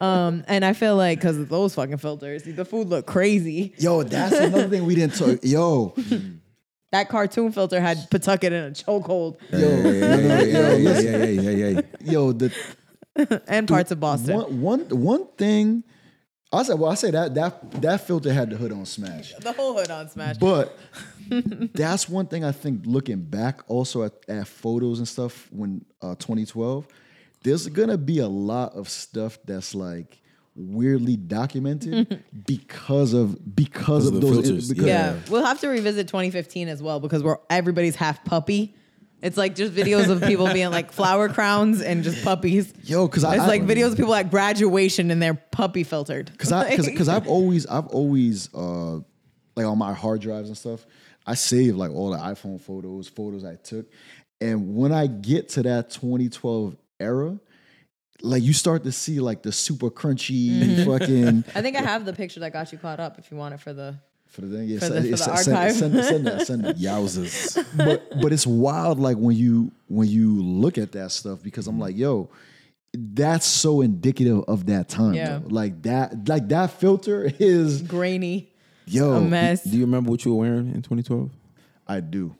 um, 0.00 0.42
and 0.48 0.64
I 0.64 0.72
feel 0.72 0.96
like 0.96 1.20
because 1.20 1.38
of 1.38 1.48
those 1.48 1.74
fucking 1.76 1.98
filters, 1.98 2.42
the 2.42 2.64
food 2.64 2.88
looked 2.88 3.06
crazy. 3.06 3.72
Yo, 3.78 4.02
that's 4.02 4.34
another 4.34 4.68
thing 4.68 4.84
we 4.84 4.94
didn't 4.96 5.14
talk. 5.16 5.38
Yo, 5.42 5.94
That 6.92 7.08
cartoon 7.08 7.52
filter 7.52 7.80
had 7.80 8.10
Pawtucket 8.10 8.52
in 8.52 8.64
a 8.64 8.70
chokehold 8.72 9.36
yo, 9.52 9.58
yeah, 9.58 9.70
no, 9.70 9.80
no, 9.82 9.92
yeah, 9.92 10.42
yo, 10.42 10.42
yeah, 10.42 10.76
listen, 10.76 11.04
yeah, 11.04 11.24
yeah, 11.26 11.50
yeah, 11.50 11.68
yeah. 11.68 11.80
yo, 12.12 12.32
the 12.32 12.52
and 13.46 13.68
parts 13.68 13.92
of 13.92 14.00
Boston. 14.00 14.34
one 14.36 14.60
one 14.60 14.80
one 14.88 15.26
thing. 15.38 15.84
I 16.52 16.64
said, 16.64 16.78
well, 16.80 16.90
I 16.90 16.94
say 16.94 17.12
that 17.12 17.34
that 17.34 17.80
that 17.80 18.06
filter 18.06 18.32
had 18.32 18.50
the 18.50 18.56
hood 18.56 18.72
on 18.72 18.84
smash. 18.84 19.32
The 19.40 19.52
whole 19.52 19.76
hood 19.78 19.90
on 19.90 20.08
Smash. 20.08 20.36
But 20.38 20.76
that's 21.74 22.08
one 22.08 22.26
thing 22.26 22.44
I 22.44 22.52
think 22.52 22.82
looking 22.86 23.20
back 23.20 23.62
also 23.68 24.02
at, 24.02 24.12
at 24.28 24.48
photos 24.48 24.98
and 24.98 25.06
stuff 25.06 25.48
when 25.52 25.84
uh, 26.02 26.16
2012, 26.16 26.86
there's 27.42 27.66
gonna 27.68 27.98
be 27.98 28.18
a 28.18 28.28
lot 28.28 28.74
of 28.74 28.88
stuff 28.88 29.38
that's 29.44 29.74
like 29.74 30.20
weirdly 30.56 31.16
documented 31.16 32.24
because 32.46 33.12
of 33.12 33.54
because 33.54 34.08
of 34.08 34.16
of 34.16 34.20
those 34.20 34.32
filters, 34.40 34.68
because 34.68 34.86
yeah, 34.86 35.16
we'll 35.30 35.44
have 35.44 35.60
to 35.60 35.68
revisit 35.68 36.08
2015 36.08 36.68
as 36.68 36.82
well 36.82 36.98
because 36.98 37.22
we're 37.22 37.38
everybody's 37.48 37.96
half 37.96 38.24
puppy. 38.24 38.74
It's 39.22 39.36
like 39.36 39.54
just 39.54 39.74
videos 39.74 40.08
of 40.08 40.22
people 40.22 40.50
being 40.52 40.70
like 40.70 40.92
flower 40.92 41.28
crowns 41.28 41.82
and 41.82 42.02
just 42.02 42.24
puppies. 42.24 42.72
yo 42.84 43.06
because 43.06 43.24
I 43.24 43.34
It's 43.34 43.44
I- 43.44 43.46
like 43.48 43.62
videos 43.64 43.92
of 43.92 43.96
people 43.98 44.14
at 44.14 44.30
graduation 44.30 45.10
and 45.10 45.20
they're 45.22 45.34
puppy 45.34 45.84
filtered. 45.84 46.30
Cause 46.38 46.52
I, 46.52 46.74
cause, 46.76 46.88
cause 46.96 47.08
I've 47.08 47.26
always, 47.28 47.66
I've 47.66 47.86
always, 47.88 48.48
uh, 48.54 48.96
like 49.56 49.66
on 49.66 49.76
my 49.78 49.92
hard 49.92 50.20
drives 50.22 50.48
and 50.48 50.56
stuff, 50.56 50.86
I 51.26 51.34
save 51.34 51.76
like 51.76 51.90
all 51.90 52.10
the 52.10 52.16
iPhone 52.18 52.60
photos, 52.60 53.08
photos 53.08 53.44
I 53.44 53.56
took, 53.56 53.86
and 54.40 54.74
when 54.74 54.90
I 54.92 55.06
get 55.06 55.50
to 55.50 55.62
that 55.64 55.90
2012 55.90 56.76
era, 56.98 57.38
like 58.22 58.42
you 58.42 58.52
start 58.54 58.84
to 58.84 58.92
see 58.92 59.20
like 59.20 59.42
the 59.42 59.52
super 59.52 59.90
crunchy 59.90 60.84
fucking 60.86 61.44
I 61.54 61.62
think 61.62 61.76
I 61.76 61.82
have 61.82 62.04
the 62.06 62.12
picture 62.14 62.40
that 62.40 62.52
got 62.52 62.72
you 62.72 62.78
caught 62.78 63.00
up. 63.00 63.18
If 63.18 63.30
you 63.30 63.36
want 63.36 63.54
it 63.54 63.60
for 63.60 63.72
the 63.74 63.96
for 64.30 64.40
the 64.42 64.56
thing. 64.56 64.68
Yeah, 64.68 64.78
For 64.78 64.86
send- 64.86 64.94
the- 64.96 65.02
for 65.02 65.10
the 65.10 65.16
send- 65.16 65.38
send- 65.38 65.56
archive. 65.56 65.74
Send, 65.76 66.04
send 66.04 66.26
that, 66.26 66.46
send 66.46 66.64
that. 66.64 66.76
Yowzers. 66.86 67.64
but 67.76 68.20
but 68.22 68.32
it's 68.32 68.46
wild 68.46 68.98
like 68.98 69.16
when 69.16 69.36
you 69.36 69.70
when 69.88 70.08
you 70.08 70.42
look 70.42 70.78
at 70.78 70.92
that 70.92 71.10
stuff 71.12 71.42
because 71.42 71.66
I'm 71.66 71.78
like, 71.78 71.96
yo, 71.96 72.30
that's 72.94 73.46
so 73.46 73.80
indicative 73.82 74.42
of 74.48 74.66
that 74.66 74.88
time. 74.88 75.14
Yeah. 75.14 75.38
though. 75.38 75.48
Like 75.48 75.82
that, 75.82 76.28
like 76.28 76.48
that 76.48 76.70
filter 76.72 77.30
is 77.38 77.82
grainy, 77.82 78.52
yo. 78.86 79.12
a 79.14 79.20
mess. 79.20 79.62
Do 79.64 79.76
you 79.76 79.84
remember 79.84 80.10
what 80.10 80.24
you 80.24 80.32
were 80.34 80.40
wearing 80.40 80.68
in 80.70 80.82
2012? 80.82 81.30
I 81.86 82.00
do. 82.00 82.34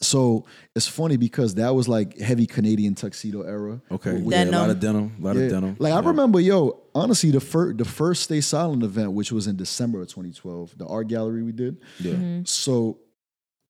So 0.00 0.44
it's 0.76 0.86
funny 0.86 1.16
because 1.16 1.56
that 1.56 1.74
was 1.74 1.88
like 1.88 2.18
heavy 2.18 2.46
Canadian 2.46 2.94
tuxedo 2.94 3.42
era. 3.42 3.80
Okay. 3.90 4.20
we 4.20 4.34
had 4.34 4.48
a 4.48 4.52
lot 4.52 4.70
of 4.70 4.80
denim. 4.80 5.16
A 5.20 5.24
lot 5.24 5.36
yeah. 5.36 5.42
of 5.42 5.50
denim. 5.50 5.76
Like 5.78 5.92
I 5.92 6.00
remember, 6.00 6.40
yo, 6.40 6.80
honestly, 6.94 7.30
the 7.30 7.40
first 7.40 7.78
the 7.78 7.84
first 7.84 8.22
Stay 8.24 8.40
Silent 8.40 8.82
event, 8.82 9.12
which 9.12 9.32
was 9.32 9.46
in 9.46 9.56
December 9.56 10.02
of 10.02 10.08
2012, 10.08 10.78
the 10.78 10.86
art 10.86 11.08
gallery 11.08 11.42
we 11.42 11.52
did. 11.52 11.82
Yeah. 11.98 12.12
Mm-hmm. 12.12 12.44
So 12.44 12.98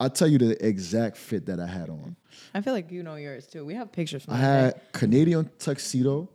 I'll 0.01 0.11
tell 0.11 0.29
you 0.29 0.39
the 0.39 0.65
exact 0.65 1.17
fit 1.17 1.47
that 1.47 1.59
I 1.61 1.67
had 1.67 1.89
on. 1.89 2.17
I 2.55 2.61
feel 2.61 2.73
like 2.73 2.91
you 2.93 3.03
know 3.03 3.17
yours 3.17 3.47
too. 3.47 3.65
We 3.65 3.75
have 3.75 3.91
pictures 3.91 4.25
from 4.25 4.35
I 4.35 4.39
that 4.39 4.45
had 4.45 4.75
day. 4.75 4.81
Canadian 4.93 5.51
tuxedo 5.59 6.29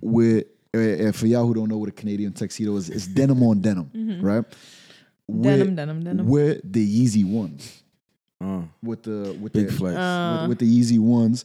with, 0.00 0.46
uh, 0.74 0.78
and 0.78 1.16
for 1.16 1.26
y'all 1.26 1.46
who 1.46 1.54
don't 1.54 1.68
know 1.68 1.78
what 1.78 1.88
a 1.88 1.92
Canadian 1.92 2.32
tuxedo 2.32 2.76
is, 2.76 2.88
it's 2.88 3.06
denim 3.06 3.42
on 3.42 3.60
denim, 3.60 3.90
right? 4.22 4.44
Mm-hmm. 4.44 5.42
Denim, 5.42 5.66
With- 5.66 5.76
denim, 5.76 6.04
denim. 6.04 6.26
With 6.26 6.72
the 6.72 7.06
Yeezy 7.06 7.24
ones, 7.24 7.82
Uh, 8.42 8.62
with 8.82 9.02
the 9.02 9.36
with 9.40 9.52
big 9.52 9.66
the 9.68 9.72
flex. 9.72 9.96
Uh, 9.96 10.38
with, 10.42 10.50
with 10.50 10.58
the 10.60 10.80
Yeezy 10.80 10.98
ones, 10.98 11.44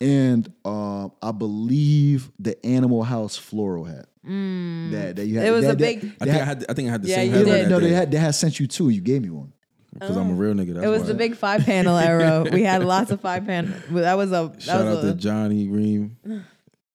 and 0.00 0.50
um, 0.64 1.12
I 1.22 1.32
believe 1.32 2.30
the 2.38 2.64
Animal 2.66 3.02
House 3.02 3.36
floral 3.36 3.84
hat. 3.84 4.06
That, 4.26 5.12
that 5.16 5.26
you 5.26 5.38
had. 5.38 5.44
Mm. 5.44 5.48
It 5.48 5.50
was 5.50 5.64
that, 5.66 5.74
a 5.74 5.76
big- 5.76 6.00
That, 6.18 6.22
I 6.22 6.24
think 6.32 6.42
I 6.42 6.44
had 6.44 6.64
I 6.68 6.72
think 6.74 6.88
I 6.88 6.92
had 6.92 7.02
the 7.02 7.08
Yeah, 7.08 7.14
same 7.16 7.34
you 7.34 7.44
did. 7.44 7.68
no, 7.68 7.78
they 7.80 7.90
had 7.92 8.10
they 8.10 8.18
had 8.18 8.34
sent 8.34 8.58
you 8.60 8.66
two. 8.66 8.88
You 8.88 9.00
gave 9.02 9.22
me 9.22 9.30
one. 9.30 9.52
because 9.92 10.16
I'm 10.16 10.30
a 10.30 10.34
real 10.34 10.54
nigga. 10.54 10.74
That's 10.74 10.86
It 10.86 10.88
was 10.88 11.02
why. 11.02 11.08
the 11.08 11.14
big 11.14 11.36
five 11.36 11.64
panel 11.64 11.96
era. 11.96 12.44
We 12.52 12.62
had 12.62 12.82
lots 12.84 13.10
of 13.10 13.20
five 13.20 13.44
panel. 13.46 13.72
That 13.90 14.14
was 14.16 14.30
a 14.32 14.50
that 14.54 14.62
Shout 14.62 14.86
out 14.86 15.02
was 15.02 15.12
to 15.12 15.14
Johnny 15.14 15.68
Ream, 15.68 16.16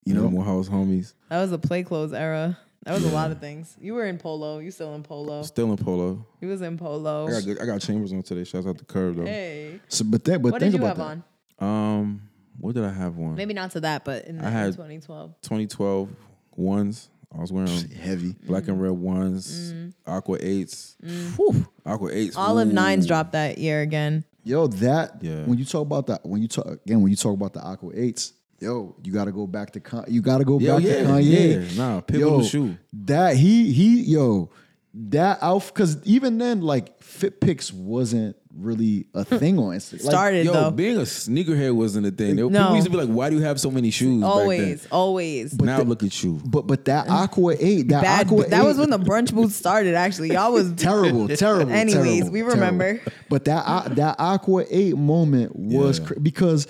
you 0.06 0.14
know, 0.14 0.26
Animal 0.26 0.44
House 0.44 0.70
homies. 0.70 1.14
that 1.30 1.40
was 1.40 1.52
a 1.52 1.58
play 1.60 1.84
clothes 1.84 2.14
era. 2.14 2.58
That 2.86 2.94
was 2.94 3.04
a 3.04 3.10
lot 3.10 3.30
of 3.32 3.40
things. 3.40 3.76
You 3.80 3.94
were 3.94 4.06
in 4.06 4.18
polo. 4.18 4.60
You 4.60 4.72
still 4.72 4.96
in 4.96 5.04
polo. 5.04 5.44
Still 5.44 5.70
in 5.72 5.78
polo. 5.78 6.26
He 6.40 6.46
was 6.46 6.62
in 6.62 6.78
polo. 6.78 7.28
I 7.28 7.42
got 7.42 7.62
I 7.62 7.66
got 7.66 7.82
chambers 7.82 8.14
on 8.14 8.24
today. 8.24 8.44
Shouts 8.46 8.66
out 8.66 8.78
to 8.78 8.86
Curve 8.86 9.18
though. 9.18 9.26
Hey, 9.26 9.80
So, 9.90 10.06
but 10.06 10.24
that, 10.24 10.42
but 10.42 10.54
what 10.54 10.62
think 10.62 10.72
did 10.72 10.80
you 10.80 10.86
about 10.86 10.98
have 10.98 11.22
that. 11.60 11.66
on? 11.66 12.00
Um, 12.00 12.22
what 12.58 12.76
did 12.76 12.86
I 12.86 12.92
have 12.92 13.18
on? 13.20 13.36
Maybe 13.36 13.54
not 13.54 13.72
to 13.72 13.82
that, 13.82 14.06
but 14.06 14.26
in, 14.26 14.40
I 14.40 14.50
had- 14.50 14.72
2012. 14.74 15.34
2012 15.42 16.10
ones. 16.56 17.10
I 17.36 17.40
was 17.42 17.52
wearing 17.54 17.90
Heavy. 17.92 18.34
black 18.48 18.68
and 18.70 18.82
red 18.82 18.90
ones, 18.92 19.72
aqua 20.08 20.38
eights, 20.42 20.96
Whew, 21.36 21.64
aqua 21.86 22.10
eights. 22.12 22.36
All 22.36 22.58
of 22.58 22.68
ooh. 22.68 22.74
nines 22.74 23.06
dropped 23.06 23.34
that 23.34 23.60
year 23.60 23.82
again. 23.82 24.24
Yo, 24.44 24.66
that 24.66 25.22
Yeah. 25.22 25.44
when 25.44 25.60
you 25.60 25.66
talk 25.66 25.84
about 25.84 26.08
that, 26.08 26.26
when 26.26 26.42
you 26.42 26.48
talk 26.48 26.66
again, 26.66 27.02
when 27.02 27.12
you 27.12 27.16
talk 27.16 27.34
about 27.36 27.54
the 27.54 27.62
Aqua 27.62 27.92
Eights, 27.94 28.34
yo, 28.62 28.96
you 29.04 29.12
got 29.14 29.26
to 29.26 29.32
go 29.32 29.48
back 29.48 29.72
to 29.72 29.80
Con- 29.80 30.06
you 30.08 30.22
got 30.22 30.40
to 30.40 30.46
go 30.46 30.60
Yo, 30.60 30.76
back 30.78 30.84
yeah, 30.86 31.02
to 31.02 31.08
Kanye. 31.08 31.70
yeah. 31.72 31.78
Nah, 31.78 32.02
pivotal 32.02 32.42
yo, 32.42 32.44
shoe. 32.48 32.78
That 32.94 33.36
he 33.36 33.72
he 33.72 34.02
yo 34.02 34.50
that 34.94 35.38
outfit 35.42 35.74
because 35.76 36.04
even 36.06 36.40
then 36.40 36.62
like 36.62 37.02
Fit 37.02 37.40
Pics 37.40 37.72
wasn't 37.72 38.36
really 38.56 39.06
a 39.14 39.24
thing 39.40 39.58
on 39.60 39.76
Instagram. 39.76 39.92
Like, 39.94 40.02
Started 40.02 40.46
Yo, 40.48 40.54
though. 40.54 40.72
being 40.72 40.98
a 40.98 41.02
sneakerhead 41.02 41.74
wasn't 41.76 42.08
a 42.08 42.12
thing. 42.12 42.36
There- 42.36 42.50
No. 42.50 42.60
People 42.60 42.76
used 42.76 42.86
to 42.86 42.92
be 42.92 42.98
like, 42.98 43.08
"Why 43.10 43.30
do 43.30 43.36
you 43.38 43.44
have 43.44 43.60
so 43.60 43.70
many 43.70 43.92
shoes?" 43.92 44.20
back 44.22 44.32
then? 44.32 44.42
Always, 44.42 44.88
always. 44.92 45.54
now 45.62 45.82
look 45.84 46.02
at 46.04 46.24
you. 46.24 46.42
but 46.44 46.66
but 46.66 46.86
that 46.86 47.08
Aqua 47.08 47.56
Eight, 47.60 47.88
that 47.90 48.02
Bad. 48.04 48.26
Aqua 48.26 48.48
That 48.48 48.62
Eight, 48.64 48.66
was 48.68 48.78
when 48.80 48.90
the 48.90 48.98
brunch 49.00 49.32
booth 49.34 49.54
started. 49.54 49.94
Actually, 49.94 50.32
y'all 50.34 50.52
was 50.52 50.74
terrible, 50.78 51.28
terrible. 51.28 51.72
Anyways, 51.72 51.94
terrible, 52.24 52.32
we 52.32 52.42
remember. 52.42 52.94
terrible. 52.96 53.12
But 53.30 53.46
that 53.46 53.64
uh, 53.68 53.90
that 53.90 54.16
Aqua 54.18 54.66
Eight 54.72 54.98
moment 54.98 55.56
was 55.56 56.00
Yeah. 56.00 56.06
cra- 56.08 56.20
because 56.20 56.68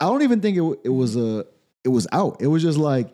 I 0.00 0.06
don't 0.06 0.22
even 0.22 0.40
think 0.40 0.56
it 0.56 0.80
it 0.84 0.90
was 0.90 1.16
a 1.16 1.46
it 1.84 1.88
was 1.88 2.06
out. 2.12 2.38
It 2.40 2.46
was 2.46 2.62
just 2.62 2.78
like 2.78 3.12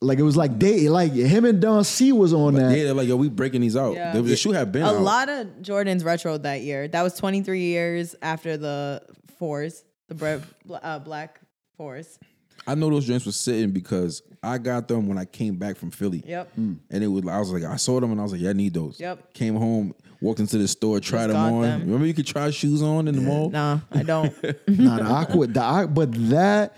like 0.00 0.18
it 0.18 0.22
was 0.22 0.36
like 0.36 0.58
they 0.58 0.88
like 0.88 1.12
him 1.12 1.44
and 1.44 1.60
Don 1.60 1.84
C 1.84 2.12
was 2.12 2.32
on 2.32 2.54
that. 2.54 2.76
Yeah, 2.76 2.84
they're 2.84 2.94
like, 2.94 3.08
"Yo, 3.08 3.16
we 3.16 3.28
breaking 3.28 3.60
these 3.60 3.76
out." 3.76 3.94
Yeah. 3.94 4.12
The, 4.12 4.22
the 4.22 4.36
shoe 4.36 4.52
had 4.52 4.72
been 4.72 4.82
a 4.82 4.86
out. 4.86 5.00
lot 5.00 5.28
of 5.28 5.46
Jordans 5.62 6.02
retroed 6.02 6.42
that 6.42 6.62
year. 6.62 6.88
That 6.88 7.02
was 7.02 7.14
23 7.14 7.60
years 7.60 8.14
after 8.22 8.56
the 8.56 9.02
fours, 9.38 9.84
the 10.08 10.14
bre- 10.14 10.74
uh, 10.82 10.98
black 11.00 11.40
fours. 11.76 12.18
I 12.66 12.74
know 12.74 12.90
those 12.90 13.06
joints 13.06 13.26
were 13.26 13.32
sitting 13.32 13.70
because 13.70 14.22
I 14.42 14.58
got 14.58 14.86
them 14.88 15.06
when 15.06 15.18
I 15.18 15.24
came 15.24 15.56
back 15.56 15.76
from 15.76 15.90
Philly. 15.90 16.22
Yep. 16.26 16.50
Mm. 16.58 16.78
And 16.90 17.04
it 17.04 17.08
was 17.08 17.26
I 17.26 17.38
was 17.38 17.50
like, 17.50 17.64
I 17.64 17.76
saw 17.76 18.00
them 18.00 18.12
and 18.12 18.20
I 18.20 18.22
was 18.22 18.32
like, 18.32 18.40
yeah, 18.40 18.50
I 18.50 18.54
need 18.54 18.74
those. 18.74 19.00
Yep. 19.00 19.34
Came 19.34 19.56
home, 19.56 19.94
walked 20.20 20.40
into 20.40 20.58
the 20.58 20.68
store, 20.68 21.00
tried 21.00 21.28
them 21.28 21.36
on. 21.36 21.62
them. 21.62 21.80
Remember 21.82 22.06
you 22.06 22.14
could 22.14 22.26
try 22.26 22.50
shoes 22.50 22.82
on 22.82 23.08
in 23.08 23.14
the 23.16 23.22
mall? 23.22 23.50
Nah, 23.50 23.80
I 23.92 24.02
don't. 24.02 24.32
Nah, 24.68 24.96
the 24.98 25.04
Aqua, 25.04 25.46
the 25.46 25.60
Aqua- 25.62 25.88
but 25.88 26.12
that 26.30 26.76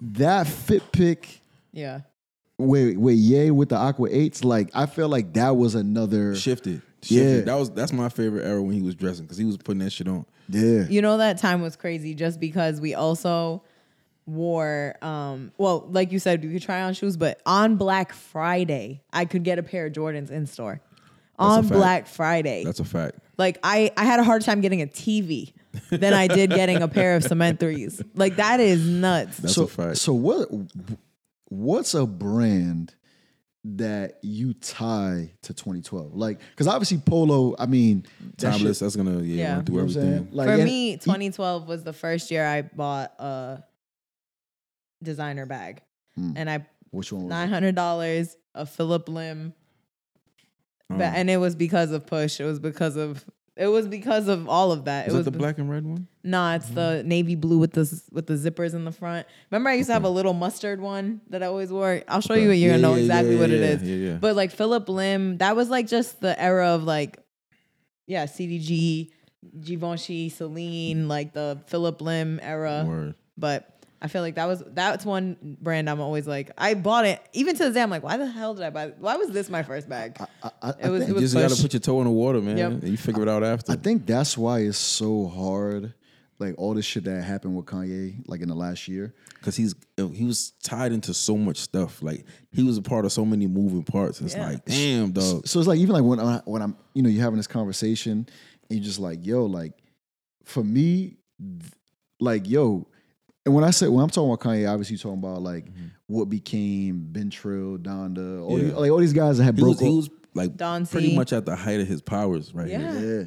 that 0.00 0.46
fit 0.46 0.90
pick 0.92 1.40
yeah. 1.72 2.00
wait 2.58 2.98
wait 2.98 3.14
yay 3.14 3.50
with 3.50 3.68
the 3.70 3.76
Aqua 3.76 4.08
Eights, 4.10 4.44
like 4.44 4.70
I 4.74 4.86
feel 4.86 5.08
like 5.08 5.32
that 5.34 5.56
was 5.56 5.74
another 5.74 6.34
Shifted. 6.34 6.82
Shifted. 7.02 7.38
Yeah. 7.38 7.40
That 7.42 7.54
was 7.54 7.70
that's 7.70 7.92
my 7.92 8.08
favorite 8.08 8.44
era 8.44 8.62
when 8.62 8.74
he 8.74 8.82
was 8.82 8.94
dressing 8.94 9.24
because 9.24 9.38
he 9.38 9.44
was 9.44 9.56
putting 9.56 9.80
that 9.80 9.90
shit 9.90 10.06
on. 10.08 10.24
yeah. 10.48 10.84
You 10.88 11.02
know 11.02 11.16
that 11.18 11.38
time 11.38 11.62
was 11.62 11.76
crazy 11.76 12.14
just 12.14 12.38
because 12.40 12.80
we 12.80 12.94
also 12.94 13.62
wore 14.24 14.94
um 15.02 15.50
well 15.58 15.84
like 15.90 16.12
you 16.12 16.18
said 16.20 16.44
you 16.44 16.50
could 16.52 16.62
try 16.62 16.82
on 16.82 16.94
shoes 16.94 17.16
but 17.16 17.40
on 17.44 17.74
Black 17.76 18.12
Friday 18.12 19.02
I 19.12 19.24
could 19.24 19.42
get 19.42 19.58
a 19.58 19.62
pair 19.64 19.86
of 19.86 19.92
Jordans 19.92 20.30
in 20.30 20.46
store. 20.46 20.80
On. 21.42 21.66
Black 21.68 22.06
Friday. 22.06 22.64
That's 22.64 22.80
a 22.80 22.84
fact. 22.84 23.18
like 23.38 23.58
I 23.62 23.90
I 23.96 24.04
had 24.04 24.20
a 24.20 24.24
harder 24.24 24.44
time 24.44 24.60
getting 24.60 24.82
a 24.82 24.86
TV 24.86 25.52
than 25.90 26.12
I 26.14 26.26
did 26.26 26.50
getting 26.50 26.82
a 26.82 26.88
pair 26.88 27.16
of 27.16 27.24
cement 27.24 27.60
threes. 27.60 28.00
Like 28.14 28.36
that 28.36 28.60
is 28.60 28.86
nuts. 28.86 29.38
That's 29.38 29.54
so 29.54 29.64
a 29.64 29.66
fact. 29.66 29.96
so 29.98 30.12
what 30.12 30.48
what's 31.48 31.94
a 31.94 32.06
brand 32.06 32.94
that 33.64 34.18
you 34.22 34.54
tie 34.54 35.30
to 35.42 35.54
2012? 35.54 36.14
Like, 36.16 36.40
because 36.50 36.66
obviously 36.66 36.98
Polo, 36.98 37.54
I 37.58 37.66
mean, 37.66 38.04
that 38.38 38.52
Timeless. 38.52 38.78
shit- 38.78 38.84
That's 38.86 38.96
gonna 38.96 39.20
yeah, 39.22 39.36
Yeah. 39.36 39.54
run 39.56 39.64
through 39.64 39.74
you 39.74 39.80
know 39.80 39.84
what 39.84 39.88
I'm 39.88 39.92
saying? 39.94 40.08
everything. 40.14 40.36
Like, 40.36 40.46
For 40.48 40.52
and- 40.54 40.64
me, 40.64 40.92
2012 40.96 41.68
was 41.68 41.84
the 41.84 41.92
first 41.92 42.30
year 42.32 42.44
I 42.44 42.62
bought 42.62 43.12
a 43.20 43.62
designer 45.02 45.46
bag. 45.46 45.82
Hmm. 46.16 46.32
And 46.36 46.50
I 46.50 46.66
which 46.90 47.12
one? 47.12 47.22
Was 47.24 47.30
nine 47.30 47.48
hundred 47.48 47.74
dollars, 47.74 48.36
a 48.54 48.66
Phillip 48.66 49.08
Lim, 49.08 49.54
Mm. 50.92 50.96
Oh. 50.96 50.98
ba- 50.98 51.12
and 51.16 51.30
it 51.30 51.38
was 51.38 51.54
because 51.54 51.90
of 51.90 52.06
Push. 52.06 52.40
It 52.40 52.44
was 52.44 52.58
because 52.58 52.96
of 52.96 53.24
it 53.54 53.66
was 53.66 53.86
because 53.86 54.28
of 54.28 54.48
all 54.48 54.72
of 54.72 54.86
that. 54.86 55.08
Is 55.08 55.14
it 55.14 55.16
was 55.18 55.24
the 55.26 55.30
be- 55.30 55.38
black 55.38 55.58
and 55.58 55.68
red 55.70 55.84
one? 55.84 56.06
Nah, 56.24 56.54
it's 56.54 56.68
the 56.68 57.02
mm. 57.02 57.04
navy 57.04 57.34
blue 57.34 57.58
with 57.58 57.72
the 57.72 58.02
with 58.10 58.26
the 58.26 58.34
zippers 58.34 58.74
in 58.74 58.84
the 58.84 58.92
front. 58.92 59.26
Remember, 59.50 59.70
I 59.70 59.74
used 59.74 59.88
to 59.88 59.92
have 59.92 60.04
a 60.04 60.08
little 60.08 60.32
mustard 60.32 60.80
one 60.80 61.20
that 61.28 61.42
I 61.42 61.46
always 61.46 61.70
wore. 61.70 62.02
I'll 62.08 62.20
show 62.22 62.34
you, 62.34 62.50
and 62.50 62.58
you're 62.60 62.70
Yeah, 62.70 62.76
gonna 62.78 62.82
know 62.82 62.94
yeah, 62.94 63.00
exactly 63.02 63.34
yeah, 63.34 63.40
what 63.40 63.50
it 63.50 63.82
is. 63.82 64.20
But 64.20 64.36
like 64.36 64.52
Phillip 64.52 64.88
Lim, 64.88 65.38
that 65.38 65.54
was 65.56 65.68
like 65.68 65.86
just 65.86 66.20
the 66.20 66.40
era 66.40 66.68
of 66.68 66.84
like, 66.84 67.18
yeah, 68.06 68.24
CDG, 68.24 69.10
Givenchy, 69.60 70.28
Celine, 70.30 71.08
like 71.08 71.32
the 71.34 71.60
Phillip 71.66 72.00
Lim 72.00 72.40
era. 72.42 72.84
Word. 72.86 73.14
But 73.36 73.71
I 74.04 74.08
feel 74.08 74.20
like 74.20 74.34
that 74.34 74.46
was 74.46 74.62
that's 74.74 75.06
one 75.06 75.56
brand 75.60 75.88
I'm 75.88 76.00
always 76.00 76.26
like 76.26 76.50
I 76.58 76.74
bought 76.74 77.06
it 77.06 77.22
even 77.32 77.54
to 77.56 77.64
this 77.64 77.74
day 77.74 77.82
I'm 77.82 77.88
like 77.90 78.02
why 78.02 78.16
the 78.16 78.26
hell 78.26 78.52
did 78.54 78.64
I 78.64 78.70
buy 78.70 78.88
why 78.98 79.16
was 79.16 79.30
this 79.30 79.48
my 79.48 79.62
first 79.62 79.88
bag? 79.88 80.16
I, 80.42 80.50
I, 80.60 80.68
It 80.82 80.88
was- 80.90 81.00
think, 81.00 81.02
it 81.02 81.08
You 81.08 81.14
was 81.14 81.32
just 81.32 81.48
gotta 81.50 81.62
put 81.62 81.72
your 81.72 81.80
toe 81.80 82.00
in 82.00 82.06
the 82.06 82.10
water, 82.12 82.40
man. 82.40 82.56
Yep. 82.56 82.70
And 82.72 82.88
you 82.88 82.96
figure 82.96 83.22
it 83.22 83.28
out 83.28 83.44
after. 83.44 83.70
I 83.72 83.76
think 83.76 84.04
that's 84.04 84.36
why 84.36 84.60
it's 84.60 84.76
so 84.78 85.26
hard. 85.28 85.94
Like 86.40 86.56
all 86.58 86.74
this 86.74 86.84
shit 86.84 87.04
that 87.04 87.22
happened 87.22 87.54
with 87.54 87.66
Kanye, 87.66 88.24
like 88.26 88.40
in 88.40 88.48
the 88.48 88.54
last 88.56 88.88
year. 88.88 89.14
because 89.38 89.54
he's 89.54 89.76
he 89.96 90.24
was 90.24 90.50
tied 90.64 90.90
into 90.90 91.14
so 91.14 91.36
much 91.36 91.58
stuff. 91.58 92.02
Like 92.02 92.24
he 92.50 92.64
was 92.64 92.76
a 92.78 92.82
part 92.82 93.04
of 93.04 93.12
so 93.12 93.24
many 93.24 93.46
moving 93.46 93.84
parts. 93.84 94.20
It's 94.20 94.34
Yeah. 94.34 94.48
like, 94.48 94.64
damn, 94.64 95.12
dog. 95.12 95.46
So 95.46 95.60
it's 95.60 95.68
like 95.68 95.78
even 95.78 95.94
like 95.94 96.02
when 96.02 96.18
I, 96.18 96.40
when 96.44 96.60
I'm 96.60 96.76
you 96.94 97.02
know 97.04 97.08
you're 97.08 97.22
having 97.22 97.36
this 97.36 97.46
conversation 97.46 98.26
and 98.68 98.78
you're 98.78 98.82
just 98.84 98.98
like 98.98 99.24
yo 99.24 99.46
like 99.46 99.74
for 100.42 100.64
me 100.64 101.18
like 102.20 102.48
yo 102.48 102.88
and 103.44 103.54
when 103.54 103.64
I 103.64 103.70
say 103.70 103.88
when 103.88 104.02
I'm 104.02 104.10
talking 104.10 104.30
about 104.32 104.40
Kanye 104.40 104.70
obviously 104.70 104.94
you're 104.94 105.02
talking 105.02 105.18
about 105.18 105.42
like 105.42 105.66
mm-hmm. 105.66 105.86
what 106.06 106.26
became 106.26 107.08
Been 107.12 107.30
Trill 107.30 107.78
Donda 107.78 108.42
all 108.42 108.58
Yeah. 108.58 108.64
these, 108.64 108.72
like 108.74 108.90
all 108.90 108.98
these 108.98 109.12
guys 109.12 109.38
that 109.38 109.44
had 109.44 109.56
He 109.56 109.62
was, 109.64 109.76
broke 109.76 109.80
he 109.80 109.88
up. 109.88 109.96
was 109.96 110.10
like 110.34 110.56
Don 110.56 110.86
pretty 110.86 111.10
C. 111.10 111.16
much 111.16 111.32
at 111.32 111.44
the 111.46 111.56
height 111.56 111.80
of 111.80 111.88
his 111.88 112.00
powers 112.02 112.54
right 112.54 112.68
Yeah. 112.68 112.92
here. 112.98 113.20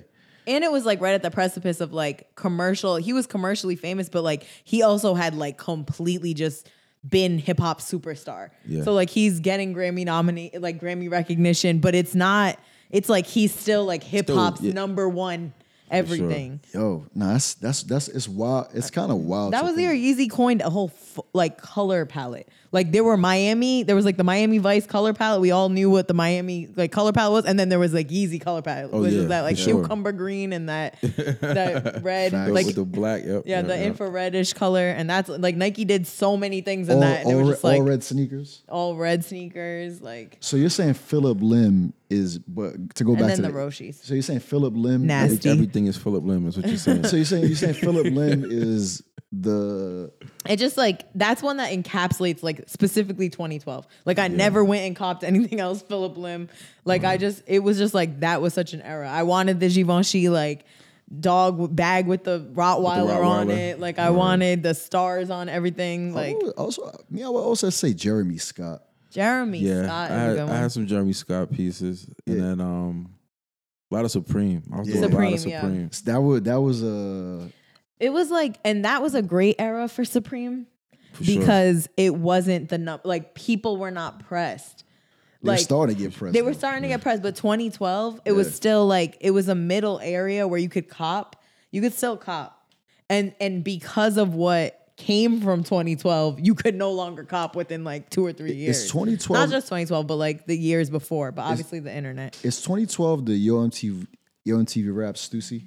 yeah 0.48 0.54
And 0.54 0.64
it 0.64 0.72
was 0.72 0.86
like 0.86 1.02
right 1.02 1.14
at 1.14 1.24
the 1.24 1.32
precipice 1.32 1.82
of 1.82 1.92
like 1.94 2.36
commercial. 2.36 2.96
He 2.98 3.14
was 3.14 3.28
commercially 3.28 3.76
famous, 3.76 4.10
but 4.10 4.24
like 4.24 4.44
he 4.64 4.84
also 4.84 5.14
had 5.16 5.36
like 5.36 5.58
completely 5.58 6.34
just 6.34 6.70
been 7.08 7.38
hip 7.38 7.60
hop 7.60 7.82
superstar. 7.82 8.50
Yeah. 8.66 8.84
So 8.84 8.94
like 8.94 9.10
he's 9.10 9.40
getting 9.40 9.74
Grammy 9.76 10.06
nominate 10.06 10.62
like 10.62 10.80
Grammy 10.80 11.10
recognition, 11.12 11.80
but 11.80 11.94
it's 11.96 12.16
not. 12.16 12.58
It's 12.92 13.10
like 13.10 13.26
he's 13.26 13.54
still 13.54 13.86
like 13.86 14.04
hip 14.04 14.30
hop's 14.30 14.62
yeah. 14.62 14.74
number 14.74 15.10
one 15.10 15.54
everything. 15.92 16.60
yo 16.74 17.06
nah 17.14 17.34
that's 17.34 17.54
that's 17.56 17.84
that's 17.84 18.08
it's 18.08 18.28
wild 18.28 18.68
it's 18.74 18.90
kind 18.90 19.12
of 19.12 19.18
uh, 19.18 19.22
wild 19.22 19.54
That 19.54 19.64
was 19.64 19.76
the 19.76 19.84
year 19.84 19.94
Yeezy 19.94 20.30
coined 20.30 20.62
a 20.62 20.70
whole 20.70 20.92
f- 20.94 21.20
like 21.34 21.58
color 21.62 22.06
palette. 22.06 22.48
Like 22.72 22.92
there 22.92 23.06
were 23.06 23.16
Miami, 23.16 23.84
there 23.84 23.96
was 23.96 24.04
like 24.04 24.18
the 24.18 24.26
Miami 24.26 24.58
Vice 24.58 24.86
color 24.86 25.14
palette. 25.14 25.40
We 25.40 25.52
all 25.52 25.70
knew 25.70 25.90
what 25.90 26.10
the 26.10 26.14
Miami 26.14 26.68
like 26.76 26.92
color 26.92 27.14
palette 27.14 27.32
was, 27.32 27.46
and 27.46 27.58
then 27.58 27.70
there 27.70 27.80
was 27.80 27.94
like 27.94 28.10
Yeezy 28.10 28.42
color 28.42 28.62
palette, 28.62 28.90
Oh, 28.92 29.02
which 29.02 29.14
yeah, 29.14 29.20
is 29.22 29.28
that 29.30 29.42
like 29.42 29.56
sure. 29.58 29.80
cucumber 29.80 30.12
green 30.12 30.52
and 30.52 30.68
that 30.68 31.00
that 31.02 32.02
red, 32.04 32.32
Facts. 32.34 32.52
like 32.52 32.66
with 32.66 32.76
the 32.76 32.84
black, 32.84 33.24
yep, 33.24 33.44
yeah, 33.46 33.58
yep, 33.60 33.68
the 33.68 33.78
yep. 33.78 33.96
infraredish 33.96 34.56
color, 34.56 34.90
and 34.90 35.10
that's 35.10 35.30
like 35.30 35.56
Nike 35.56 35.86
did 35.86 36.06
so 36.06 36.36
many 36.36 36.60
things 36.62 36.90
in 36.90 36.96
all, 36.96 37.02
that. 37.02 37.22
And 37.22 37.30
all, 37.30 37.36
were 37.38 37.44
re- 37.46 37.52
just 37.52 37.64
like 37.64 37.80
all 37.80 37.86
red 37.86 38.04
sneakers 38.04 38.62
all 38.68 38.96
red 38.98 39.24
sneakers, 39.24 40.02
like 40.02 40.36
so 40.42 40.58
you're 40.58 40.70
saying 40.70 40.96
Phillip 40.96 41.38
Lim 41.42 41.94
is 42.10 42.38
but 42.40 42.96
to 42.96 43.04
go 43.04 43.12
and 43.12 43.20
back 43.20 43.28
then 43.30 43.38
to 43.38 43.42
the 43.44 43.50
Roshes. 43.50 44.04
so 44.04 44.14
you're 44.14 44.24
saying 44.24 44.40
Phillip 44.40 44.74
Lim 44.76 45.08
Nasty. 45.08 45.50
Everything 45.50 45.88
is 45.88 45.98
Phillip 45.98 46.24
Lim. 46.24 46.48
Is 46.48 46.58
what 46.58 46.68
you're 46.68 46.78
saying. 46.78 47.04
so 47.06 47.16
you're 47.16 47.26
saying 47.26 47.46
you're 47.46 47.56
saying 47.56 47.74
Phillip 47.76 48.08
Lim 48.14 48.46
is 48.50 49.04
the 49.32 50.12
It 50.48 50.58
just 50.58 50.78
like 50.78 51.06
that's 51.16 51.42
one 51.42 51.58
that 51.58 51.72
encapsulates 51.72 52.44
like 52.44 52.64
specifically 52.68 53.30
2012. 53.30 53.88
Like 54.06 54.20
I 54.20 54.28
never 54.28 54.64
went 54.64 54.84
and 54.84 54.96
copped 54.96 55.24
anything 55.24 55.60
else 55.60 55.82
Phillip 55.82 56.18
Lim. 56.18 56.50
Like 56.84 57.04
I 57.04 57.18
just 57.18 57.44
it 57.48 57.60
was 57.60 57.78
just 57.78 57.94
like 57.94 58.22
that 58.22 58.42
was 58.42 58.54
such 58.54 58.74
an 58.74 58.82
era. 58.82 59.10
I 59.10 59.24
wanted 59.24 59.60
the 59.60 59.70
Givenchy 59.70 60.30
like 60.30 60.66
dog 61.20 61.76
bag 61.76 62.08
with 62.08 62.24
the 62.24 62.40
Rottweiler, 62.54 63.24
on 63.24 63.48
Rottweiler. 63.48 63.58
it. 63.58 63.80
Like 63.80 64.00
I 64.00 64.10
wanted 64.12 64.64
the 64.64 64.74
stars 64.74 65.30
on 65.30 65.50
everything. 65.50 66.14
Like 66.14 66.36
I 66.36 66.46
would 66.46 66.56
also 66.56 66.92
me 67.10 67.24
I 67.24 67.30
would 67.30 67.40
also 67.40 67.70
say 67.70 67.94
Jeremy 67.94 68.38
Scott 68.38 68.84
Jeremy 69.16 69.60
yeah, 69.60 69.84
Scott 69.84 70.12
I 70.12 70.14
had, 70.16 70.40
I 70.40 70.58
had 70.58 70.72
some 70.72 70.86
Jeremy 70.88 71.14
Scott 71.14 71.52
pieces, 71.52 72.08
and 72.28 72.36
Yeah. 72.38 72.42
then 72.44 72.62
um, 72.62 73.10
a 73.92 73.96
lot 73.96 74.06
of 74.06 74.12
Supreme. 74.12 74.62
I 74.74 74.80
was 74.80 74.88
Yeah. 74.90 74.94
doing 74.96 75.04
a 75.04 75.08
lot 75.08 75.12
Supreme, 75.12 75.34
of 75.34 75.46
yeah. 75.48 75.62
Supreme. 75.62 75.90
that 76.06 76.22
would 76.22 76.44
that 76.46 76.62
was 76.62 76.84
a 76.84 77.50
It 78.00 78.12
was 78.12 78.30
like, 78.30 78.58
and 78.66 78.84
that 78.86 79.02
was 79.02 79.16
a 79.16 79.22
great 79.22 79.56
era 79.58 79.88
for 79.88 80.04
Supreme 80.04 80.68
sure. 81.22 81.40
because 81.40 81.88
it 81.98 82.14
wasn't 82.16 82.70
the 82.70 82.78
num 82.78 83.00
like 83.06 83.34
people 83.36 83.78
were 83.78 83.92
not 83.92 84.20
pressed. 84.28 84.84
They're 85.42 85.54
Like 85.54 85.62
starting 85.62 85.96
to 85.96 86.02
get 86.04 86.14
pressed. 86.14 86.34
they 86.34 86.42
were 86.42 86.52
though. 86.52 86.58
starting 86.58 86.82
to 86.84 86.88
get 86.90 87.02
pressed, 87.02 87.22
but 87.22 87.36
2012 87.36 88.20
it 88.26 88.32
was 88.34 88.54
still 88.54 88.86
like 88.88 89.16
it 89.22 89.32
was 89.32 89.48
a 89.48 89.56
middle 89.56 90.00
area 90.00 90.48
where 90.48 90.60
you 90.60 90.70
could 90.70 90.90
cop. 90.90 91.36
You 91.72 91.82
could 91.82 91.94
still 91.94 92.18
cop, 92.18 92.68
and 93.10 93.34
and 93.40 93.64
because 93.64 94.18
of 94.18 94.34
what 94.34 94.85
came 94.98 95.42
from 95.42 95.64
2012, 95.64 96.40
you 96.40 96.56
could 96.56 96.76
no 96.76 96.92
longer 96.92 97.24
cop 97.24 97.56
within 97.56 97.84
like 97.84 98.10
two 98.10 98.26
or 98.26 98.32
three 98.34 98.54
years. 98.54 98.84
It's 98.84 98.92
2012 98.92 99.50
not 99.50 99.54
just 99.54 99.68
2012, 99.68 100.08
but 100.08 100.16
like 100.16 100.46
the 100.46 100.58
years 100.58 100.90
before. 100.90 101.32
But 101.32 101.44
obviously 101.44 101.80
the 101.80 101.94
internet. 101.94 102.38
It's 102.44 102.62
2012 102.62 103.26
the 103.26 103.34
Yo 103.34 103.56
MTV 103.68 104.08
Yo 104.44 104.58
MTV 104.58 104.96
Rap 104.96 105.16
Stussy. 105.16 105.64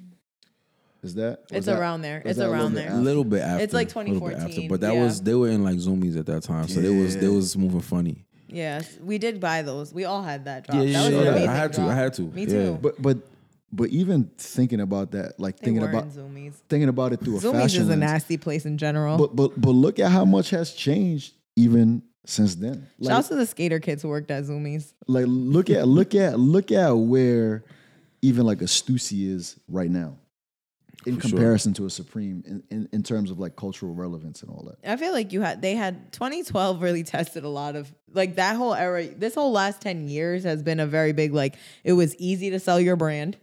Is 1.01 1.15
that? 1.15 1.43
It's 1.51 1.67
that- 1.67 1.79
around 1.79 2.01
there. 2.01 2.21
It's 2.25 2.37
that 2.37 2.47
a 2.47 2.49
little 2.49 2.53
around 2.63 2.73
there. 2.73 2.87
A 2.87 2.91
after? 2.91 3.01
little 3.01 3.23
bit 3.23 3.41
after. 3.41 3.63
It's 3.63 3.73
like 3.73 3.93
a 3.95 3.99
little 3.99 4.13
bit 4.19 4.29
2014, 4.35 4.67
But 4.69 4.81
that 4.81 4.93
yeah. 4.95 5.03
was 5.03 5.21
they 5.21 5.33
were 5.35 5.49
in 5.49 5.63
like 5.63 5.77
zoomies 5.77 6.17
at 6.17 6.25
that 6.25 6.43
time, 6.43 6.67
so 6.67 6.81
they 6.81 6.89
was 7.01 7.15
they 7.15 7.27
Yeah. 7.27 7.31
was 7.33 7.55
moving 7.57 7.81
funny. 7.81 8.25
Yes, 8.51 8.97
we 9.01 9.19
did 9.19 9.39
buy 9.39 9.61
those. 9.61 9.93
We 9.93 10.05
all 10.05 10.23
had 10.23 10.45
that 10.45 10.65
drop. 10.65 10.77
Yeah, 10.77 10.81
yeah, 10.83 10.93
that 10.93 11.05
was 11.05 11.25
yeah, 11.25 11.43
yeah. 11.43 11.51
I 11.51 11.55
had 11.55 11.73
to, 11.73 11.81
I 11.83 11.93
had 11.93 12.13
to, 12.15 12.21
Me 12.23 12.41
yeah. 12.41 12.47
too. 12.47 12.79
But 12.81 12.99
but 13.01 13.17
but 13.71 13.89
even 13.89 14.31
thinking 14.37 14.81
about 14.81 15.11
that, 15.11 15.39
like 15.39 15.57
they 15.59 15.65
thinking 15.65 15.83
about 15.83 16.09
Zoomies. 16.09 16.53
thinking 16.69 16.89
about 16.89 17.13
it 17.13 17.19
through 17.21 17.37
a 17.37 17.39
Zoomies 17.39 17.51
fashion 17.51 17.81
is 17.83 17.87
a 17.87 17.91
lens. 17.91 17.99
nasty 18.01 18.37
place 18.37 18.65
in 18.65 18.77
general. 18.77 19.17
But 19.17 19.35
but 19.35 19.59
but 19.59 19.71
look 19.71 19.99
at 19.99 20.11
how 20.11 20.25
much 20.25 20.49
has 20.51 20.73
changed 20.73 21.33
even 21.55 22.01
since 22.25 22.55
then. 22.55 22.87
Like, 22.99 23.11
Shouts 23.13 23.27
to 23.29 23.35
the 23.35 23.45
skater 23.45 23.79
kids 23.79 24.01
who 24.01 24.09
worked 24.09 24.31
at 24.31 24.43
Zoomies. 24.43 24.93
like 25.07 25.25
look 25.27 25.69
at 25.69 25.87
look 25.87 26.15
at 26.15 26.39
look 26.39 26.71
at 26.71 26.91
where 26.91 27.63
even 28.21 28.45
like 28.45 28.61
a 28.61 28.65
Stussy 28.65 29.29
is 29.33 29.59
right 29.67 29.89
now. 29.89 30.17
In 31.05 31.15
For 31.15 31.29
sure. 31.29 31.37
comparison 31.37 31.73
to 31.75 31.85
a 31.85 31.89
Supreme 31.89 32.43
in, 32.45 32.61
in, 32.69 32.89
in 32.91 33.03
terms 33.03 33.31
of 33.31 33.39
like 33.39 33.55
cultural 33.55 33.93
relevance 33.93 34.41
and 34.41 34.51
all 34.51 34.63
that. 34.67 34.85
I 34.91 34.97
feel 34.97 35.13
like 35.13 35.31
you 35.31 35.39
had 35.39 35.61
they 35.61 35.75
had 35.75 36.11
2012 36.11 36.81
really 36.81 37.03
tested 37.03 37.45
a 37.45 37.49
lot 37.49 37.77
of 37.77 37.89
like 38.13 38.35
that 38.35 38.57
whole 38.57 38.73
era. 38.75 39.07
This 39.07 39.33
whole 39.33 39.53
last 39.53 39.79
10 39.79 40.09
years 40.09 40.43
has 40.43 40.61
been 40.61 40.81
a 40.81 40.85
very 40.85 41.13
big 41.13 41.33
like 41.33 41.55
it 41.85 41.93
was 41.93 42.17
easy 42.17 42.49
to 42.49 42.59
sell 42.59 42.81
your 42.81 42.97
brand. 42.97 43.37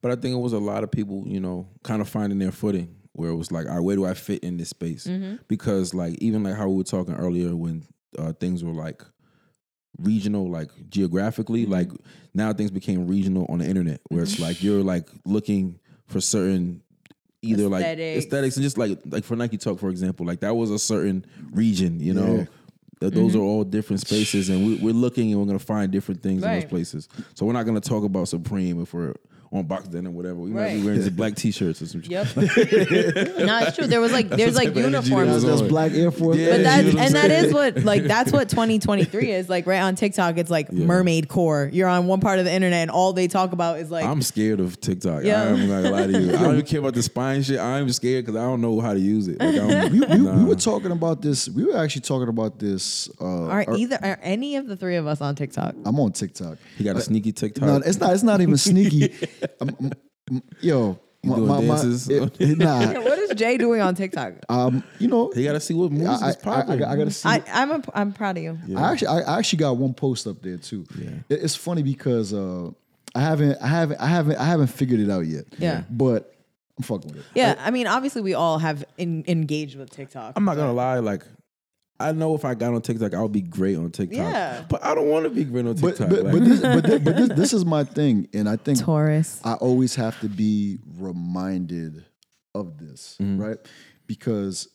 But 0.00 0.12
I 0.12 0.16
think 0.16 0.34
it 0.34 0.38
was 0.38 0.52
a 0.52 0.58
lot 0.58 0.84
of 0.84 0.90
people, 0.90 1.24
you 1.26 1.40
know, 1.40 1.68
kind 1.82 2.00
of 2.00 2.08
finding 2.08 2.38
their 2.38 2.52
footing 2.52 2.94
where 3.12 3.30
it 3.30 3.34
was 3.36 3.50
like, 3.50 3.66
all 3.66 3.74
right, 3.74 3.80
where 3.80 3.96
do 3.96 4.06
I 4.06 4.14
fit 4.14 4.44
in 4.44 4.56
this 4.56 4.68
space? 4.70 5.06
Mm-hmm. 5.06 5.36
Because 5.48 5.92
like 5.94 6.14
even 6.20 6.42
like 6.44 6.54
how 6.54 6.68
we 6.68 6.76
were 6.76 6.84
talking 6.84 7.14
earlier 7.14 7.56
when 7.56 7.84
uh, 8.16 8.32
things 8.34 8.62
were 8.62 8.72
like 8.72 9.02
regional, 9.98 10.48
like 10.50 10.70
geographically, 10.90 11.62
Mm-hmm. 11.64 11.72
like 11.72 11.90
now 12.34 12.52
things 12.52 12.70
became 12.70 13.06
regional 13.06 13.46
on 13.48 13.58
the 13.58 13.66
internet 13.66 14.00
where 14.08 14.22
it's 14.22 14.38
like 14.38 14.62
you're 14.62 14.82
like 14.82 15.08
looking 15.24 15.78
for 16.06 16.20
certain 16.20 16.82
either 17.42 17.68
like 17.68 17.82
Aesthetics. 17.84 18.24
aesthetics 18.24 18.56
and 18.56 18.62
just 18.64 18.78
like 18.78 18.98
like 19.06 19.24
for 19.24 19.34
Nike 19.36 19.56
Talk 19.56 19.78
for 19.80 19.88
example, 19.90 20.24
like 20.26 20.40
that 20.40 20.54
was 20.54 20.70
a 20.70 20.78
certain 20.78 21.24
region, 21.50 22.00
you 22.00 22.14
know. 22.14 22.36
Yeah. 22.38 22.44
That 23.00 23.14
those 23.14 23.32
Mm-hmm. 23.32 23.40
are 23.40 23.44
all 23.44 23.62
different 23.64 24.00
spaces, 24.00 24.48
and 24.48 24.66
we, 24.66 24.74
we're 24.76 24.92
looking 24.92 25.30
and 25.30 25.40
we're 25.40 25.46
gonna 25.46 25.60
find 25.60 25.92
different 25.92 26.20
things 26.20 26.42
in 26.42 26.50
those 26.52 26.64
places. 26.64 27.08
So 27.34 27.46
we're 27.46 27.52
not 27.52 27.64
gonna 27.64 27.80
talk 27.80 28.02
about 28.02 28.26
Supreme 28.26 28.82
if 28.82 28.92
we're 28.92 29.14
on 29.50 29.64
Boxden 29.64 30.06
or 30.06 30.10
whatever. 30.10 30.36
We 30.36 30.50
might 30.50 30.74
be 30.74 30.76
Right. 30.76 30.84
wearing 30.84 31.14
black 31.14 31.34
t-shirts 31.36 31.80
or 31.80 31.86
some 31.86 32.02
shit. 32.02 32.10
Yep. 32.10 32.36
no, 32.36 33.58
it's 33.62 33.76
true. 33.76 33.86
There 33.86 34.00
was 34.00 34.12
like 34.12 34.28
there's 34.28 34.52
the 34.52 34.58
like 34.58 34.68
type 34.68 34.76
of 34.76 34.84
energy 34.84 35.08
that 35.08 35.16
uniforms. 35.16 35.32
was 35.32 35.42
Those 35.44 35.62
black 35.68 35.92
Air 35.92 36.10
Force. 36.10 36.36
Yeah, 36.36 36.50
But 36.50 36.56
you 36.58 36.62
that's 36.64 36.82
know 36.82 36.88
what 36.92 36.98
I'm 37.00 37.06
and 37.06 37.14
that 37.14 37.52
what 37.54 37.84
like 37.84 38.02
that's 38.04 38.30
what 38.32 38.48
2023 38.50 39.30
is 39.32 39.48
like 39.48 39.66
right 39.66 39.80
on 39.80 39.94
TikTok. 39.94 40.36
It's 40.36 40.50
like 40.50 40.68
Yeah. 40.70 40.84
mermaid 40.84 41.28
core. 41.28 41.70
You're 41.72 41.88
on 41.88 42.06
one 42.06 42.20
part 42.20 42.38
of 42.38 42.44
the 42.44 42.52
internet 42.52 42.82
and 42.82 42.90
all 42.90 43.12
they 43.14 43.26
talk 43.26 43.52
about 43.52 43.78
is 43.78 43.90
like 43.90 44.04
I'm 44.04 44.20
scared 44.22 44.60
of 44.60 44.80
TikTok. 44.80 45.24
Yeah. 45.24 45.44
I'm 45.44 45.68
not 45.68 45.82
gonna 45.82 45.90
lie 45.90 46.06
to 46.08 46.20
you. 46.20 46.28
I 46.34 46.42
don't 46.42 46.54
even 46.54 46.66
care 46.66 46.80
about 46.80 46.94
the 46.94 47.02
spine 47.02 47.42
shit. 47.42 47.58
I'm 47.58 47.90
scared 47.92 48.26
because 48.26 48.36
I 48.38 48.44
don't 48.44 48.60
know 48.60 48.80
how 48.80 48.92
to 48.92 49.00
use 49.00 49.28
it. 49.28 49.40
Like, 49.40 49.54
I 49.54 49.56
don't, 49.56 49.92
we, 49.92 50.00
we, 50.00 50.18
nah. 50.18 50.36
we 50.38 50.44
were 50.44 50.56
talking 50.56 50.90
about 50.92 51.22
this. 51.22 51.48
We 51.48 51.64
were 51.64 51.76
actually 51.76 52.02
talking 52.02 52.28
about 52.28 52.58
this. 52.58 53.08
Uh, 53.20 53.46
are 53.46 53.64
or- 53.66 53.76
either 53.76 53.98
are 54.02 54.18
any 54.22 54.56
of 54.56 54.66
the 54.66 54.76
three 54.76 54.96
of 54.96 55.06
us 55.06 55.20
on 55.22 55.34
TikTok? 55.36 55.74
I'm 55.86 55.98
on 56.00 56.12
TikTok. 56.12 56.58
He 56.76 56.84
got 56.84 56.96
a 56.96 57.00
sneaky 57.00 57.32
TikTok. 57.32 57.64
No, 57.64 57.76
it's 57.76 57.98
not. 57.98 58.12
It's 58.12 58.22
not 58.22 58.40
even 58.42 58.56
sneaky. 58.58 59.14
Um, 59.60 59.92
um, 60.30 60.42
yo, 60.60 60.98
my, 61.24 61.36
doing 61.36 61.48
my, 61.48 61.60
my- 61.60 61.66
dances? 61.66 62.08
it- 62.08 62.36
it- 62.40 62.58
nah. 62.58 62.92
what 63.00 63.18
is 63.18 63.30
Jay 63.30 63.56
doing 63.58 63.80
on 63.80 63.94
TikTok? 63.94 64.34
Um, 64.48 64.82
you 64.98 65.08
know, 65.08 65.30
he 65.34 65.44
got 65.44 65.52
to 65.52 65.60
see 65.60 65.74
what 65.74 65.90
moves 65.92 66.08
I, 66.08 66.14
is 66.14 66.22
I, 66.22 66.28
I, 66.28 66.34
popping. 66.62 66.82
I 66.84 66.96
gotta 66.96 67.10
see. 67.10 67.28
I, 67.28 67.42
I'm 67.52 67.70
a, 67.72 67.82
I'm 67.94 68.12
proud 68.12 68.36
of 68.36 68.42
you. 68.42 68.58
I 68.76 68.92
actually, 68.92 69.08
I 69.08 69.18
I 69.20 69.38
actually 69.38 69.58
got 69.58 69.76
one 69.76 69.94
post 69.94 70.26
up 70.26 70.40
there 70.42 70.56
too. 70.58 70.84
Yeah. 70.98 71.10
It- 71.28 71.42
it's 71.42 71.54
funny 71.56 71.82
because 71.82 72.32
uh, 72.32 72.70
I 73.14 73.20
haven't, 73.20 73.56
I 73.62 73.66
haven't, 73.68 74.00
I 74.00 74.06
haven't, 74.06 74.36
I 74.36 74.44
haven't 74.44 74.68
figured 74.68 75.00
it 75.00 75.10
out 75.10 75.26
yet. 75.26 75.44
Yeah. 75.58 75.82
but 75.90 76.34
I'm 76.76 76.84
fucking 76.84 77.08
with 77.10 77.20
it. 77.20 77.26
Yeah, 77.34 77.56
I 77.58 77.70
mean, 77.72 77.86
obviously, 77.88 78.22
we 78.22 78.34
all 78.34 78.58
have 78.58 78.84
in, 78.98 79.24
engaged 79.26 79.76
with 79.76 79.90
TikTok. 79.90 80.34
I'm 80.36 80.44
not 80.44 80.56
gonna 80.56 80.72
lie. 80.72 80.98
Like, 81.00 81.24
I 82.00 82.12
know 82.12 82.34
if 82.36 82.44
I 82.44 82.54
got 82.54 82.74
on 82.74 82.80
TikTok, 82.82 83.12
I'll 83.14 83.28
be 83.28 83.40
great 83.40 83.76
on 83.76 83.90
TikTok. 83.90 84.16
Yeah. 84.18 84.64
but 84.68 84.84
I 84.84 84.94
don't 84.94 85.08
want 85.08 85.24
to 85.24 85.30
be 85.30 85.42
great 85.44 85.66
on 85.66 85.74
But 85.74 85.96
TikTok. 85.96 86.08
but, 86.10 86.22
like- 86.24 86.32
but, 86.32 86.44
this, 86.44 86.60
but, 86.60 86.82
this, 86.84 86.98
but 87.04 87.16
this, 87.16 87.28
this 87.30 87.52
is 87.52 87.64
my 87.64 87.82
thing, 87.84 88.28
and 88.32 88.48
I 88.48 88.56
think 88.56 88.78
Taurus. 88.80 89.40
I 89.44 89.54
always 89.54 89.94
have 89.96 90.18
to 90.20 90.28
be 90.28 90.78
reminded 90.98 92.04
of 92.54 92.78
this, 92.78 93.16
Mm-hmm. 93.20 93.40
right? 93.42 93.58
Because 94.06 94.68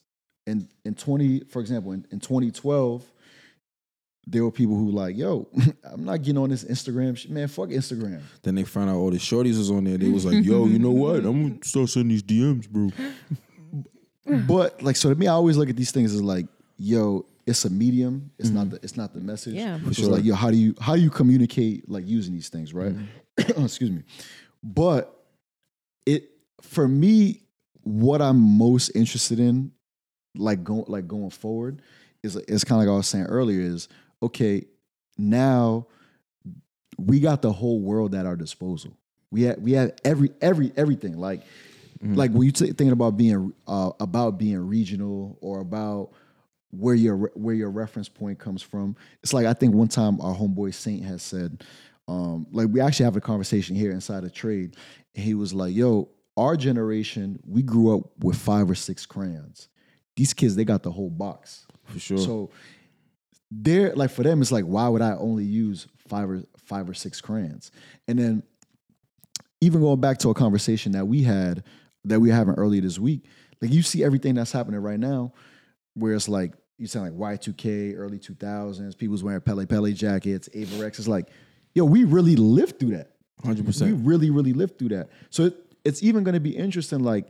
in 0.46 0.68
in 0.86 0.96
20, 0.96 1.46
for 1.50 1.60
example, 1.62 1.94
in, 1.94 2.06
in 2.12 2.20
2012, 2.20 3.04
there 4.28 4.44
were 4.44 4.52
people 4.52 4.76
who 4.76 4.90
like, 4.92 5.18
yo, 5.18 5.48
I'm 5.92 6.04
not 6.06 6.22
getting 6.22 6.38
on 6.38 6.50
this 6.50 6.64
Instagram 6.66 7.16
shit. 7.18 7.32
Man, 7.32 7.48
fuck 7.48 7.70
Instagram. 7.70 8.22
then 8.42 8.56
they 8.56 8.64
found 8.64 8.90
out 8.90 8.96
all 8.98 9.10
the 9.12 9.18
shorties 9.18 9.58
was 9.58 9.72
on 9.72 9.86
there. 9.86 9.98
They 9.98 10.10
was 10.10 10.26
like, 10.26 10.44
"Yo, 10.46 10.66
you 10.68 10.80
know 10.80 10.92
what? 10.92 11.26
I'm 11.26 11.50
gonna 11.50 11.64
start 11.64 11.90
sending 11.90 12.10
these 12.10 12.24
DMs, 12.24 12.70
bro." 12.70 12.90
But 14.48 14.82
like, 14.82 14.96
so 14.96 15.10
to 15.10 15.16
me, 15.16 15.28
I 15.28 15.32
always 15.34 15.58
look 15.58 15.70
at 15.70 15.76
these 15.76 15.92
things 15.92 16.14
as 16.14 16.22
like, 16.22 16.46
yo, 16.84 17.26
it's 17.46 17.66
a 17.66 17.70
medium. 17.70 18.32
It's 18.38 18.50
not 18.50 18.66
mm-hmm. 18.66 18.76
the 18.76 18.80
it's 18.84 18.98
not 18.98 19.14
the 19.14 19.22
message. 19.22 19.54
Yeah. 19.54 19.80
For 19.80 19.90
It's 19.90 20.00
sure. 20.00 20.10
like, 20.10 20.24
yo, 20.24 20.36
how 20.36 20.52
do 20.52 20.58
you 20.58 20.76
how 20.80 20.96
do 20.96 21.02
you 21.02 21.10
communicate 21.10 21.90
like 21.90 22.06
using 22.08 22.34
these 22.34 22.50
things, 22.50 22.74
right? 22.74 22.94
Mm-hmm. 22.94 23.64
Excuse 23.66 23.92
me. 23.92 24.04
But 24.62 25.14
it 26.06 26.30
for 26.62 26.88
me, 26.88 27.42
what 27.84 28.22
I'm 28.22 28.40
most 28.40 28.90
interested 28.90 29.40
in, 29.40 29.72
like 30.36 30.64
going 30.64 30.86
like 30.88 31.08
going 31.08 31.30
forward, 31.30 31.82
is 32.22 32.36
is 32.36 32.64
kind 32.64 32.82
of 32.82 32.88
like 32.88 32.94
I 32.94 32.98
was 32.98 33.08
saying 33.08 33.26
earlier, 33.26 33.62
is 33.62 33.88
okay, 34.22 34.66
now 35.18 35.88
we 36.98 37.20
got 37.20 37.42
the 37.42 37.52
whole 37.52 37.80
world 37.80 38.14
at 38.14 38.26
our 38.26 38.36
disposal. 38.36 38.98
We 39.32 39.44
had 39.44 39.62
we 39.62 39.74
have 39.74 39.94
every 40.06 40.32
every 40.42 40.72
everything 40.78 41.18
like 41.18 41.42
mm-hmm. 42.02 42.16
like 42.16 42.32
when 42.32 42.44
you 42.44 42.52
t- 42.52 42.68
thinking 42.68 42.92
about 42.92 43.18
being 43.18 43.54
uh, 43.68 43.92
about 44.00 44.38
being 44.38 44.60
regional 44.68 45.38
or 45.42 45.60
about 45.60 46.12
where 46.78 46.96
your 46.96 47.32
where 47.36 47.56
your 47.56 47.70
reference 47.70 48.10
point 48.10 48.40
comes 48.40 48.62
from. 48.62 48.96
It's 49.22 49.34
like 49.34 49.46
I 49.46 49.54
think 49.54 49.76
one 49.76 49.88
time 49.88 50.20
our 50.22 50.36
homeboy 50.36 50.74
Saint 50.74 51.04
has 51.06 51.22
said, 51.22 51.64
um, 52.08 52.48
like 52.52 52.68
we 52.70 52.82
actually 52.82 53.06
have 53.06 53.16
a 53.16 53.22
conversation 53.22 53.76
here 53.76 53.92
inside 53.92 54.24
of 54.24 54.34
trade, 54.34 54.76
and 55.16 55.24
he 55.24 55.36
was 55.36 55.54
like, 55.54 55.76
"Yo, 55.76 56.10
our 56.36 56.58
generation, 56.58 57.40
we 57.48 57.62
grew 57.62 57.96
up 57.96 58.10
with 58.20 58.38
five 58.38 58.70
or 58.70 58.76
six 58.76 59.06
crayons. 59.06 59.70
These 60.16 60.34
kids, 60.34 60.56
they 60.56 60.66
got 60.66 60.84
the 60.84 60.92
whole 60.92 61.10
box. 61.10 61.66
For 61.86 62.00
sure. 62.00 62.18
So 62.18 62.50
they're 63.52 63.94
like 63.96 64.10
for 64.10 64.24
them, 64.24 64.42
it's 64.42 64.52
like, 64.52 64.66
why 64.66 64.88
would 64.88 65.02
I 65.02 65.14
only 65.14 65.44
use 65.44 65.88
five 66.08 66.30
or 66.30 66.44
five 66.58 66.90
or 66.90 66.94
six 66.94 67.22
crayons? 67.22 67.72
And 68.08 68.18
then 68.18 68.44
even 69.62 69.82
going 69.82 70.02
back 70.02 70.18
to 70.20 70.30
a 70.30 70.34
conversation 70.34 70.92
that 70.94 71.06
we 71.06 71.24
had 71.24 71.64
that 72.06 72.20
we 72.20 72.30
were 72.30 72.36
having 72.36 72.56
earlier 72.56 72.82
this 72.82 73.00
week, 73.00 73.26
like 73.62 73.72
you 73.72 73.82
see 73.82 74.04
everything 74.04 74.36
that's 74.36 74.52
happening 74.52 74.80
right 74.82 75.00
now, 75.00 75.34
where 75.94 76.14
it's 76.14 76.28
like 76.28 76.54
you 76.84 76.88
sound 76.88 77.18
like 77.18 77.40
Y2K, 77.40 77.98
early 77.98 78.20
2000s, 78.20 78.98
people's 78.98 79.24
wearing 79.24 79.40
Pelle 79.40 79.66
Pelle 79.66 79.90
jackets, 79.94 80.50
Avirex. 80.50 81.00
It's 81.00 81.08
like, 81.08 81.30
yo, 81.74 81.86
we 81.86 82.04
really 82.04 82.36
lived 82.36 82.78
through 82.78 82.98
that. 82.98 83.12
100%. 83.46 83.56
We 83.56 83.64
percent. 83.64 84.06
really, 84.06 84.30
really 84.30 84.52
lived 84.52 84.78
through 84.78 84.90
that. 84.90 85.10
So 85.30 85.46
it, 85.46 85.56
it's 85.86 86.04
even 86.04 86.26
going 86.26 86.34
to 86.34 86.42
be 86.42 86.56
interesting. 86.56 87.00
Like, 87.00 87.30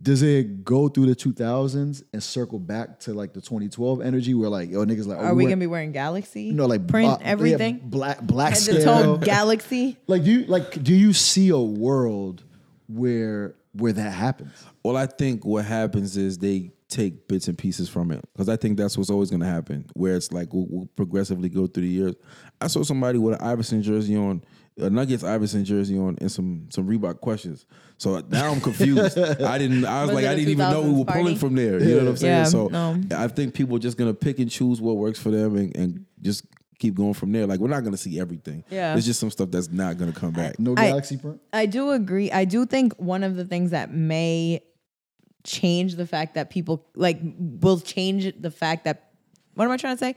does 0.00 0.22
it 0.22 0.64
go 0.64 0.88
through 0.88 1.06
the 1.06 1.14
2000s 1.14 2.04
and 2.10 2.22
circle 2.22 2.58
back 2.58 2.98
to 3.00 3.12
like 3.12 3.34
the 3.34 3.42
2012 3.42 4.00
energy 4.00 4.32
where 4.32 4.48
like, 4.48 4.70
yo, 4.70 4.82
niggas 4.86 5.06
like, 5.06 5.18
oh, 5.18 5.24
Are 5.26 5.34
we 5.34 5.44
wear- 5.44 5.52
gonna 5.52 5.60
be 5.60 5.66
wearing 5.66 5.92
Galaxy? 5.92 6.44
you 6.44 6.52
know, 6.54 6.64
like 6.66 6.86
print 6.86 7.10
uh, 7.10 7.18
yeah, 7.20 7.26
everything. 7.26 7.80
black, 7.82 8.22
black 8.22 8.54
Head 8.54 8.62
to 8.62 8.72
toe 8.84 8.98
scale. 8.98 9.16
Galaxy. 9.18 9.98
Like, 10.06 10.24
do 10.24 10.30
you 10.30 10.44
like? 10.46 10.82
Do 10.82 10.94
you 10.94 11.12
see 11.12 11.50
a 11.50 11.58
world 11.58 12.44
where 12.88 13.56
where 13.72 13.92
that 13.92 14.10
happens? 14.10 14.52
Well, 14.82 14.96
I 14.96 15.06
think 15.06 15.44
what 15.44 15.64
happens 15.66 16.16
is 16.16 16.38
they 16.38 16.72
take 16.96 17.28
bits 17.28 17.48
and 17.48 17.56
pieces 17.56 17.88
from 17.88 18.10
it 18.10 18.24
because 18.32 18.48
I 18.48 18.56
think 18.56 18.76
that's 18.78 18.96
what's 18.96 19.10
always 19.10 19.30
going 19.30 19.40
to 19.40 19.46
happen. 19.46 19.86
Where 19.94 20.16
it's 20.16 20.32
like 20.32 20.52
we'll, 20.52 20.66
we'll 20.68 20.88
progressively 20.96 21.48
go 21.48 21.66
through 21.66 21.84
the 21.84 21.88
years. 21.88 22.14
I 22.60 22.66
saw 22.66 22.82
somebody 22.82 23.18
with 23.18 23.40
an 23.40 23.46
Iverson 23.46 23.82
jersey 23.82 24.16
on, 24.16 24.42
a 24.78 24.90
Nuggets 24.90 25.24
Iverson 25.24 25.64
jersey 25.64 25.98
on, 25.98 26.16
and 26.20 26.30
some 26.30 26.68
some 26.70 26.86
Reebok 26.88 27.20
questions. 27.20 27.66
So 27.98 28.20
now 28.28 28.50
I'm 28.50 28.60
confused. 28.60 29.18
I 29.18 29.58
didn't. 29.58 29.84
I 29.84 30.02
was, 30.02 30.10
Was 30.10 30.14
like, 30.16 30.26
I 30.26 30.34
didn't 30.34 30.50
even 30.50 30.70
know 30.70 30.82
we 30.82 30.88
2000s 30.90 30.98
were 30.98 31.12
pulling 31.12 31.36
from 31.36 31.54
there. 31.54 31.80
You 31.80 31.94
know 31.96 31.98
what 32.04 32.08
I'm 32.08 32.16
saying? 32.16 32.34
Yeah, 32.38 32.44
so 32.44 32.68
no. 32.68 33.00
I 33.16 33.28
think 33.28 33.54
people 33.54 33.76
are 33.76 33.80
just 33.80 33.96
going 33.96 34.10
to 34.10 34.18
pick 34.18 34.38
and 34.38 34.50
choose 34.50 34.80
what 34.80 34.96
works 34.96 35.18
for 35.18 35.30
them 35.30 35.56
and, 35.56 35.76
and 35.76 36.06
just 36.20 36.44
keep 36.78 36.94
going 36.94 37.14
from 37.14 37.32
there. 37.32 37.46
Like 37.46 37.60
we're 37.60 37.68
not 37.68 37.80
going 37.80 37.92
to 37.92 37.98
see 37.98 38.20
everything. 38.20 38.64
Yeah. 38.70 38.92
there's 38.92 39.06
just 39.06 39.20
some 39.20 39.30
stuff 39.30 39.50
that's 39.50 39.70
not 39.70 39.96
going 39.96 40.12
to 40.12 40.18
come 40.18 40.32
back. 40.32 40.58
No 40.58 40.74
I- 40.76 41.00
print. 41.00 41.40
I 41.52 41.66
do 41.66 41.90
agree. 41.90 42.30
I 42.30 42.44
do 42.44 42.66
think 42.66 42.94
one 42.98 43.22
of 43.22 43.36
the 43.36 43.44
things 43.44 43.70
that 43.70 43.92
may 43.92 44.60
change 45.46 45.94
the 45.94 46.06
fact 46.06 46.34
that 46.34 46.50
people 46.50 46.84
like 46.94 47.18
will 47.38 47.80
change 47.80 48.32
the 48.38 48.50
fact 48.50 48.84
that 48.84 49.10
what 49.54 49.64
am 49.64 49.70
I 49.70 49.76
trying 49.78 49.94
to 49.96 49.98
say? 50.00 50.14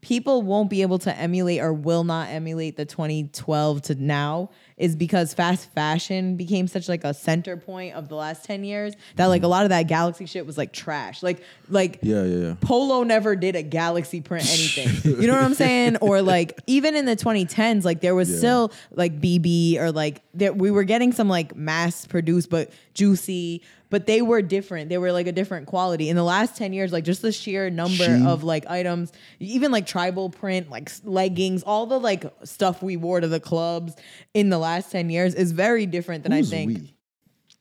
People 0.00 0.42
won't 0.42 0.68
be 0.68 0.82
able 0.82 0.98
to 0.98 1.16
emulate 1.16 1.62
or 1.62 1.72
will 1.72 2.04
not 2.04 2.28
emulate 2.28 2.76
the 2.76 2.84
2012 2.84 3.80
to 3.82 3.94
now 3.94 4.50
is 4.76 4.94
because 4.96 5.32
fast 5.32 5.72
fashion 5.72 6.36
became 6.36 6.68
such 6.68 6.90
like 6.90 7.04
a 7.04 7.14
center 7.14 7.56
point 7.56 7.94
of 7.94 8.10
the 8.10 8.14
last 8.14 8.44
10 8.44 8.64
years 8.64 8.92
that 9.16 9.26
like 9.28 9.42
a 9.44 9.46
lot 9.46 9.62
of 9.64 9.70
that 9.70 9.84
galaxy 9.84 10.26
shit 10.26 10.44
was 10.44 10.58
like 10.58 10.74
trash. 10.74 11.22
Like 11.22 11.42
like 11.70 12.00
Yeah, 12.02 12.22
yeah, 12.24 12.48
yeah. 12.48 12.54
Polo 12.60 13.02
never 13.02 13.34
did 13.34 13.56
a 13.56 13.62
galaxy 13.62 14.20
print 14.20 14.44
anything. 14.50 15.20
you 15.22 15.26
know 15.26 15.32
what 15.36 15.42
I'm 15.44 15.54
saying? 15.54 15.96
Or 16.02 16.20
like 16.20 16.60
even 16.66 16.94
in 16.96 17.06
the 17.06 17.16
2010s, 17.16 17.82
like 17.86 18.02
there 18.02 18.14
was 18.14 18.30
Yeah. 18.30 18.36
still 18.36 18.72
like 18.90 19.18
BB 19.22 19.78
or 19.78 19.90
like 19.90 20.20
there, 20.34 20.52
we 20.52 20.70
were 20.70 20.84
getting 20.84 21.12
some 21.12 21.30
like 21.30 21.56
mass 21.56 22.06
produced 22.06 22.50
but 22.50 22.70
juicy, 22.92 23.62
but 23.94 24.06
they 24.06 24.22
were 24.22 24.42
different. 24.42 24.88
They 24.88 24.98
were 24.98 25.12
like 25.12 25.28
a 25.28 25.32
different 25.32 25.68
quality. 25.68 26.08
In 26.08 26.16
the 26.16 26.24
last 26.24 26.56
10 26.56 26.72
years, 26.72 26.92
like 26.92 27.04
just 27.04 27.22
the 27.22 27.30
sheer 27.30 27.70
number 27.70 28.02
Shein. 28.08 28.26
of 28.26 28.42
like 28.42 28.66
items, 28.68 29.12
even 29.38 29.70
like 29.70 29.86
tribal 29.86 30.30
print, 30.30 30.68
like 30.68 30.90
s- 30.90 31.00
leggings, 31.04 31.62
all 31.62 31.86
the 31.86 32.00
like 32.00 32.24
stuff 32.42 32.82
we 32.82 32.96
wore 32.96 33.20
to 33.20 33.28
the 33.28 33.38
clubs 33.38 33.94
in 34.34 34.48
the 34.48 34.58
last 34.58 34.90
10 34.90 35.10
years 35.10 35.36
is 35.36 35.52
very 35.52 35.86
different 35.86 36.24
than 36.24 36.32
Who's 36.32 36.52
I 36.52 36.56
think. 36.56 36.68
we? 36.70 36.94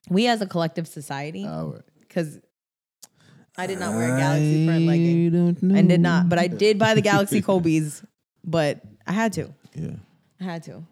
We 0.09 0.27
as 0.27 0.41
a 0.41 0.47
collective 0.47 0.87
society, 0.87 1.45
All 1.45 1.67
right. 1.73 1.81
because 1.99 2.39
I 3.55 3.67
did 3.67 3.77
not 3.77 3.93
wear 3.93 4.15
a 4.15 4.17
galaxy 4.17 4.65
print 4.65 4.87
legging. 4.87 5.31
Know. 5.61 5.77
I 5.77 5.81
did 5.83 6.01
not, 6.01 6.29
but 6.29 6.39
I 6.39 6.47
did 6.47 6.79
buy 6.79 6.95
the 6.95 7.01
Galaxy 7.11 7.43
Kobe's, 7.43 8.03
but 8.43 8.81
I 9.05 9.11
had 9.11 9.33
to. 9.33 9.53
Yeah. 9.75 9.91
I 10.41 10.43
had 10.45 10.63
to. 10.63 10.83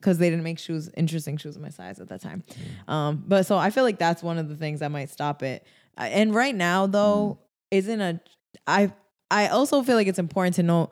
Because 0.00 0.16
they 0.16 0.30
didn't 0.30 0.44
make 0.44 0.58
shoes, 0.58 0.88
interesting 0.96 1.36
shoes 1.36 1.56
in 1.56 1.62
my 1.62 1.68
size 1.68 2.00
at 2.00 2.08
that 2.08 2.22
time. 2.22 2.42
Um, 2.88 3.22
but 3.28 3.44
so 3.44 3.58
I 3.58 3.68
feel 3.68 3.84
like 3.84 3.98
that's 3.98 4.22
one 4.22 4.38
of 4.38 4.48
the 4.48 4.56
things 4.56 4.80
that 4.80 4.90
might 4.90 5.10
stop 5.10 5.42
it. 5.42 5.66
And 5.96 6.34
right 6.34 6.54
now, 6.54 6.86
though, 6.86 7.38
isn't 7.70 8.00
a 8.00 8.20
I 8.66 8.92
I 9.30 9.48
also 9.48 9.82
feel 9.82 9.96
like 9.96 10.06
it's 10.06 10.18
important 10.18 10.56
to 10.56 10.62
note 10.62 10.90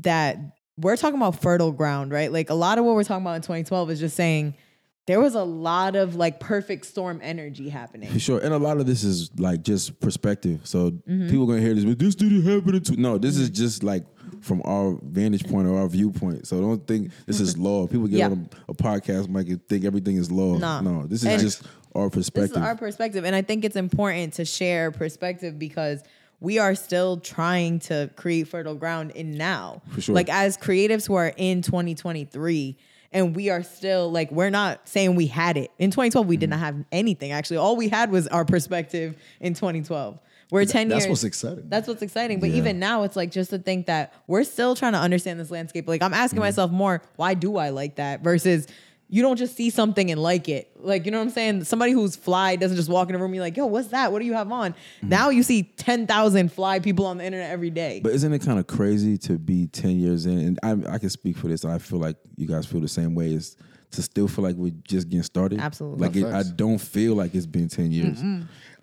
that 0.00 0.38
we're 0.76 0.96
talking 0.96 1.16
about 1.16 1.40
fertile 1.40 1.72
ground, 1.72 2.12
right? 2.12 2.30
Like 2.30 2.50
a 2.50 2.54
lot 2.54 2.78
of 2.78 2.84
what 2.84 2.94
we're 2.94 3.04
talking 3.04 3.24
about 3.24 3.36
in 3.36 3.42
2012 3.42 3.90
is 3.90 4.00
just 4.00 4.16
saying 4.16 4.54
there 5.06 5.20
was 5.20 5.34
a 5.34 5.44
lot 5.44 5.96
of 5.96 6.14
like 6.16 6.40
perfect 6.40 6.86
storm 6.86 7.20
energy 7.22 7.68
happening. 7.68 8.10
For 8.10 8.18
sure. 8.18 8.40
And 8.40 8.54
a 8.54 8.58
lot 8.58 8.78
of 8.78 8.86
this 8.86 9.04
is 9.04 9.30
like 9.38 9.62
just 9.62 10.00
perspective. 10.00 10.60
So 10.64 10.90
Mm-hmm. 10.92 11.28
people 11.28 11.46
gonna 11.46 11.60
hear 11.60 11.74
this, 11.74 11.84
but 11.84 11.98
this 11.98 12.14
didn't 12.14 12.42
happen 12.42 12.82
to 12.82 13.00
no, 13.00 13.18
this 13.18 13.36
is 13.36 13.50
just 13.50 13.82
like 13.82 14.04
from 14.40 14.62
our 14.64 14.98
vantage 15.02 15.46
point 15.48 15.68
or 15.68 15.78
our 15.78 15.88
viewpoint. 15.88 16.46
So 16.46 16.60
don't 16.60 16.86
think 16.86 17.12
this 17.26 17.40
is 17.40 17.58
law. 17.68 17.86
People 17.86 18.06
get 18.06 18.18
Yeah. 18.18 18.26
on 18.30 18.48
a, 18.68 18.72
a 18.72 18.74
podcast 18.74 19.26
and 19.26 19.68
think 19.68 19.84
everything 19.84 20.16
is 20.16 20.30
law. 20.32 20.56
Nah. 20.56 20.80
No, 20.80 21.06
this 21.06 21.20
is 21.22 21.26
And- 21.28 21.40
just 21.42 21.62
our 21.94 22.08
perspective. 22.10 22.50
This 22.54 22.62
is 22.62 22.66
our 22.66 22.76
perspective, 22.76 23.24
and 23.24 23.36
I 23.36 23.42
think 23.42 23.64
it's 23.64 23.76
important 23.76 24.32
to 24.34 24.44
share 24.44 24.90
perspective 24.90 25.58
because 25.60 26.02
we 26.40 26.58
are 26.58 26.74
still 26.74 27.18
trying 27.18 27.78
to 27.80 28.10
create 28.16 28.48
fertile 28.48 28.74
ground 28.74 29.12
in 29.12 29.36
now. 29.36 29.80
For 29.92 30.00
sure. 30.00 30.14
Like 30.14 30.28
as 30.28 30.56
creatives 30.56 31.06
who 31.06 31.14
are 31.14 31.32
in 31.36 31.62
2023, 31.62 32.76
and 33.14 33.34
we 33.34 33.48
are 33.48 33.62
still 33.62 34.10
like 34.12 34.30
we're 34.30 34.50
not 34.50 34.86
saying 34.86 35.14
we 35.14 35.26
had 35.26 35.56
it 35.56 35.70
in 35.78 35.90
2012. 35.90 36.26
We 36.26 36.36
did 36.36 36.50
not 36.50 36.58
have 36.58 36.76
anything 36.92 37.32
actually. 37.32 37.56
All 37.56 37.76
we 37.76 37.88
had 37.88 38.10
was 38.10 38.26
our 38.28 38.44
perspective 38.44 39.16
in 39.40 39.54
2012. 39.54 40.18
We're 40.50 40.66
10 40.66 40.88
That's 40.88 41.04
years. 41.06 41.10
what's 41.10 41.24
exciting. 41.24 41.64
That's 41.68 41.88
what's 41.88 42.02
exciting. 42.02 42.38
But 42.38 42.50
Yeah. 42.50 42.56
even 42.58 42.78
now, 42.78 43.04
it's 43.04 43.16
like 43.16 43.30
just 43.30 43.50
to 43.50 43.58
think 43.58 43.86
that 43.86 44.12
we're 44.26 44.44
still 44.44 44.76
trying 44.76 44.92
to 44.92 44.98
understand 44.98 45.40
this 45.40 45.50
landscape. 45.50 45.88
Like 45.88 46.02
I'm 46.02 46.12
asking 46.12 46.36
Mm-hmm. 46.36 46.44
myself 46.44 46.70
more, 46.70 47.02
why 47.16 47.32
do 47.34 47.56
I 47.56 47.70
like 47.70 47.96
that? 47.96 48.22
Versus 48.22 48.66
you 49.08 49.22
don't 49.22 49.36
just 49.36 49.54
see 49.56 49.70
something 49.70 50.10
and 50.10 50.20
like 50.20 50.48
it. 50.48 50.70
Like, 50.76 51.04
you 51.04 51.10
know 51.10 51.18
what 51.18 51.24
I'm 51.24 51.30
saying? 51.30 51.64
Somebody 51.64 51.92
who's 51.92 52.16
fly 52.16 52.56
doesn't 52.56 52.76
just 52.76 52.88
walk 52.88 53.08
in 53.10 53.14
a 53.14 53.18
room 53.18 53.26
and 53.26 53.32
be 53.34 53.40
like, 53.40 53.56
yo, 53.56 53.66
what's 53.66 53.88
that? 53.88 54.10
What 54.12 54.20
do 54.20 54.24
you 54.26 54.32
have 54.34 54.50
on? 54.50 54.74
Now 55.02 55.30
you 55.30 55.42
see 55.42 55.62
10,000 55.62 56.52
fly 56.52 56.80
people 56.80 57.06
on 57.06 57.18
the 57.18 57.24
internet 57.24 57.50
every 57.50 57.70
day. 57.70 57.96
Mm-hmm. 57.96 58.02
But 58.02 58.12
isn't 58.14 58.32
it 58.32 58.40
kind 58.40 58.58
of 58.58 58.66
crazy 58.66 59.16
to 59.18 59.38
be 59.38 59.66
10 59.68 60.00
years 60.00 60.26
in? 60.26 60.38
And 60.38 60.58
I, 60.62 60.94
I 60.94 60.98
can 60.98 61.10
speak 61.10 61.36
for 61.36 61.48
this. 61.48 61.64
I 61.64 61.78
feel 61.78 61.98
like 61.98 62.16
you 62.36 62.46
guys 62.48 62.66
feel 62.66 62.80
the 62.80 62.88
same 62.88 63.14
way 63.14 63.32
is 63.32 63.56
to 63.92 64.02
still 64.02 64.26
feel 64.26 64.42
like 64.42 64.56
we're 64.56 64.72
just 64.82 65.08
getting 65.08 65.22
started. 65.22 65.60
Absolutely. 65.60 66.06
Like 66.06 66.16
it, 66.16 66.24
I 66.26 66.42
don't 66.42 66.78
feel 66.78 67.14
like 67.14 67.34
it's 67.34 67.46
been 67.46 67.68
10 67.68 67.92
years. 67.92 68.20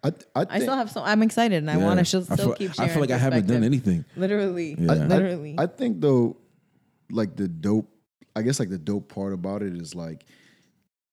I, 0.03 0.07
I, 0.07 0.11
I 0.35 0.45
think, 0.45 0.63
still 0.63 0.75
have 0.75 0.89
so 0.89 1.03
I'm 1.03 1.21
excited 1.21 1.57
and 1.57 1.69
I 1.69 1.77
want 1.77 1.99
to 1.99 2.05
still 2.05 2.25
I 2.29 2.35
feel, 2.35 2.53
keep 2.53 2.79
I 2.79 2.87
feel 2.87 3.01
like 3.01 3.11
I 3.11 3.17
haven't 3.17 3.47
done 3.47 3.63
anything. 3.63 4.05
Literally. 4.15 4.75
Yeah. 4.79 4.91
I- 4.91 4.95
I- 4.95 5.07
Literally. 5.07 5.55
I 5.57 5.67
think 5.67 5.99
though, 6.01 6.37
like 7.11 7.35
the 7.35 7.47
dope, 7.47 7.89
I 8.35 8.41
guess 8.41 8.59
like 8.59 8.69
the 8.69 8.77
dope 8.77 9.13
part 9.13 9.33
about 9.33 9.61
it 9.61 9.73
is 9.75 9.95
like, 9.95 10.25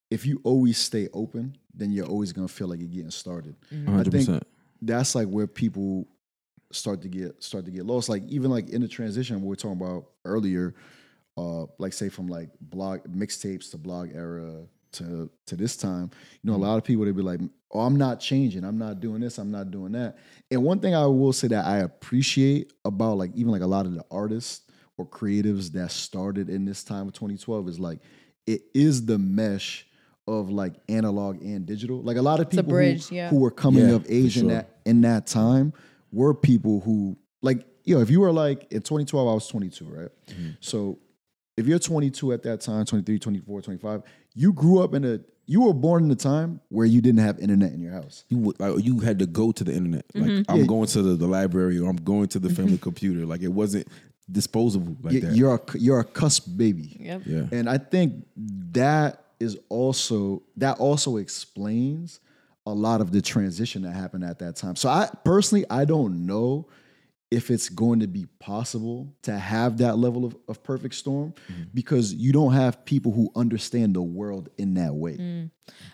if 0.09 0.25
you 0.25 0.41
always 0.43 0.77
stay 0.77 1.07
open, 1.13 1.57
then 1.73 1.91
you're 1.91 2.07
always 2.07 2.33
gonna 2.33 2.47
feel 2.47 2.67
like 2.67 2.79
you're 2.79 2.87
getting 2.87 3.11
started. 3.11 3.55
Mm-hmm. 3.73 3.89
I 3.89 4.03
100%. 4.03 4.11
think 4.11 4.43
that's 4.81 5.15
like 5.15 5.27
where 5.27 5.47
people 5.47 6.07
start 6.71 7.01
to 7.01 7.07
get 7.07 7.43
start 7.43 7.65
to 7.65 7.71
get 7.71 7.85
lost. 7.85 8.09
Like 8.09 8.23
even 8.27 8.51
like 8.51 8.69
in 8.69 8.81
the 8.81 8.87
transition 8.87 9.41
we 9.41 9.47
were 9.47 9.55
talking 9.55 9.79
about 9.79 10.05
earlier, 10.25 10.75
uh, 11.37 11.65
like 11.77 11.93
say 11.93 12.09
from 12.09 12.27
like 12.27 12.49
blog 12.61 13.01
mixtapes 13.03 13.71
to 13.71 13.77
blog 13.77 14.11
era 14.13 14.63
to 14.93 15.29
to 15.47 15.55
this 15.55 15.77
time, 15.77 16.09
you 16.41 16.51
know, 16.51 16.57
a 16.57 16.59
lot 16.59 16.77
of 16.77 16.83
people 16.83 17.05
they'd 17.05 17.15
be 17.15 17.21
like, 17.21 17.41
"Oh, 17.71 17.81
I'm 17.81 17.97
not 17.97 18.19
changing. 18.19 18.63
I'm 18.63 18.77
not 18.77 18.99
doing 18.99 19.21
this. 19.21 19.37
I'm 19.37 19.51
not 19.51 19.71
doing 19.71 19.91
that." 19.93 20.17
And 20.49 20.63
one 20.63 20.79
thing 20.79 20.95
I 20.95 21.05
will 21.05 21.33
say 21.33 21.47
that 21.49 21.65
I 21.65 21.79
appreciate 21.79 22.73
about 22.85 23.17
like 23.17 23.31
even 23.35 23.51
like 23.51 23.61
a 23.61 23.67
lot 23.67 23.85
of 23.85 23.93
the 23.93 24.03
artists 24.09 24.61
or 24.99 25.05
creatives 25.05 25.71
that 25.71 25.89
started 25.91 26.49
in 26.49 26.65
this 26.65 26.83
time 26.83 27.07
of 27.07 27.13
2012 27.13 27.69
is 27.69 27.79
like 27.79 27.99
it 28.45 28.61
is 28.73 29.05
the 29.05 29.17
mesh 29.17 29.87
of 30.27 30.49
like 30.51 30.73
analog 30.89 31.41
and 31.41 31.65
digital. 31.65 32.01
Like 32.03 32.17
a 32.17 32.21
lot 32.21 32.39
of 32.41 32.49
people 32.49 32.65
who- 32.65 32.69
bridge, 32.71 33.07
who, 33.07 33.15
yeah. 33.15 33.33
were 33.33 33.49
coming 33.49 33.87
Yeah, 33.87 33.95
of 33.95 34.05
age 34.09 34.33
for 34.35 34.41
in 34.41 34.47
that 34.49 34.77
in 34.85 35.01
that 35.01 35.25
time 35.25 35.71
were 36.11 36.33
people 36.33 36.81
who 36.81 37.17
like 37.41 37.65
you 37.85 37.95
know 37.95 38.01
if 38.01 38.09
you 38.09 38.19
were 38.19 38.31
like 38.33 38.67
in 38.73 38.81
2012 38.81 39.27
I 39.27 39.33
was 39.33 39.47
22 39.47 39.85
right 39.85 40.09
Mm-hmm. 40.27 40.49
so 40.59 40.99
if 41.55 41.65
you're 41.65 41.79
22 41.79 42.33
at 42.33 42.43
that 42.43 42.59
time 42.61 42.83
23 42.85 43.19
24 43.19 43.61
25 43.61 44.03
you 44.35 44.51
grew 44.53 44.83
up 44.83 44.93
in 44.93 45.05
a 45.05 45.19
you 45.45 45.61
were 45.61 45.73
born 45.73 46.03
in 46.05 46.11
a 46.11 46.15
time 46.15 46.61
where 46.69 46.85
you 46.85 47.01
didn't 47.01 47.21
have 47.21 47.39
internet 47.39 47.71
in 47.73 47.81
your 47.81 47.91
house 47.93 48.23
you 48.29 48.37
would- 48.37 48.59
like 48.59 48.83
you 48.85 48.99
had 48.99 49.17
to 49.19 49.25
go 49.25 49.51
to 49.51 49.63
the 49.63 49.73
internet. 49.73 50.05
Like 50.13 50.45
I'm 50.47 50.59
Yeah. 50.59 50.65
going 50.65 50.87
to 50.87 51.01
the, 51.01 51.15
the 51.15 51.27
library 51.27 51.79
or 51.79 51.89
I'm 51.89 51.95
going 51.97 52.27
to 52.29 52.39
the 52.39 52.49
family 52.51 52.77
computer. 52.89 53.25
Like 53.25 53.41
it 53.41 53.47
wasn't 53.61 53.87
disposable 54.31 54.95
like 55.01 55.13
You- 55.15 55.21
that. 55.21 55.35
you're 55.35 55.55
a 55.55 55.77
you're 55.77 55.99
a 55.99 56.03
cusp 56.03 56.47
baby 56.55 56.97
Yep. 56.99 57.21
yeah. 57.25 57.47
And 57.51 57.69
I 57.69 57.77
think 57.77 58.25
that 58.73 59.23
is 59.39 59.57
also 59.69 60.43
that 60.57 60.77
also 60.79 61.17
explains 61.17 62.19
a 62.65 62.73
lot 62.73 63.01
of 63.01 63.11
the 63.11 63.21
transition 63.21 63.81
that 63.83 63.91
happened 63.93 64.23
at 64.23 64.39
that 64.39 64.55
time. 64.55 64.75
So 64.75 64.89
I 64.89 65.09
personally 65.23 65.65
I 65.69 65.85
don't 65.85 66.25
know 66.25 66.67
if 67.31 67.51
it's 67.51 67.69
going 67.69 67.99
to 67.99 68.07
be 68.07 68.25
possible 68.39 69.13
to 69.21 69.37
have 69.37 69.77
that 69.77 69.97
level 69.97 70.25
of, 70.25 70.35
of 70.47 70.63
perfect 70.63 70.95
storm 70.95 71.33
mm-hmm. 71.51 71.63
because 71.73 72.13
you 72.13 72.33
don't 72.33 72.53
have 72.53 72.83
people 72.85 73.11
who 73.11 73.31
understand 73.35 73.93
the 73.93 74.01
world 74.01 74.49
in 74.57 74.73
that 74.73 74.95
way. 74.95 75.15
Mm. 75.15 75.51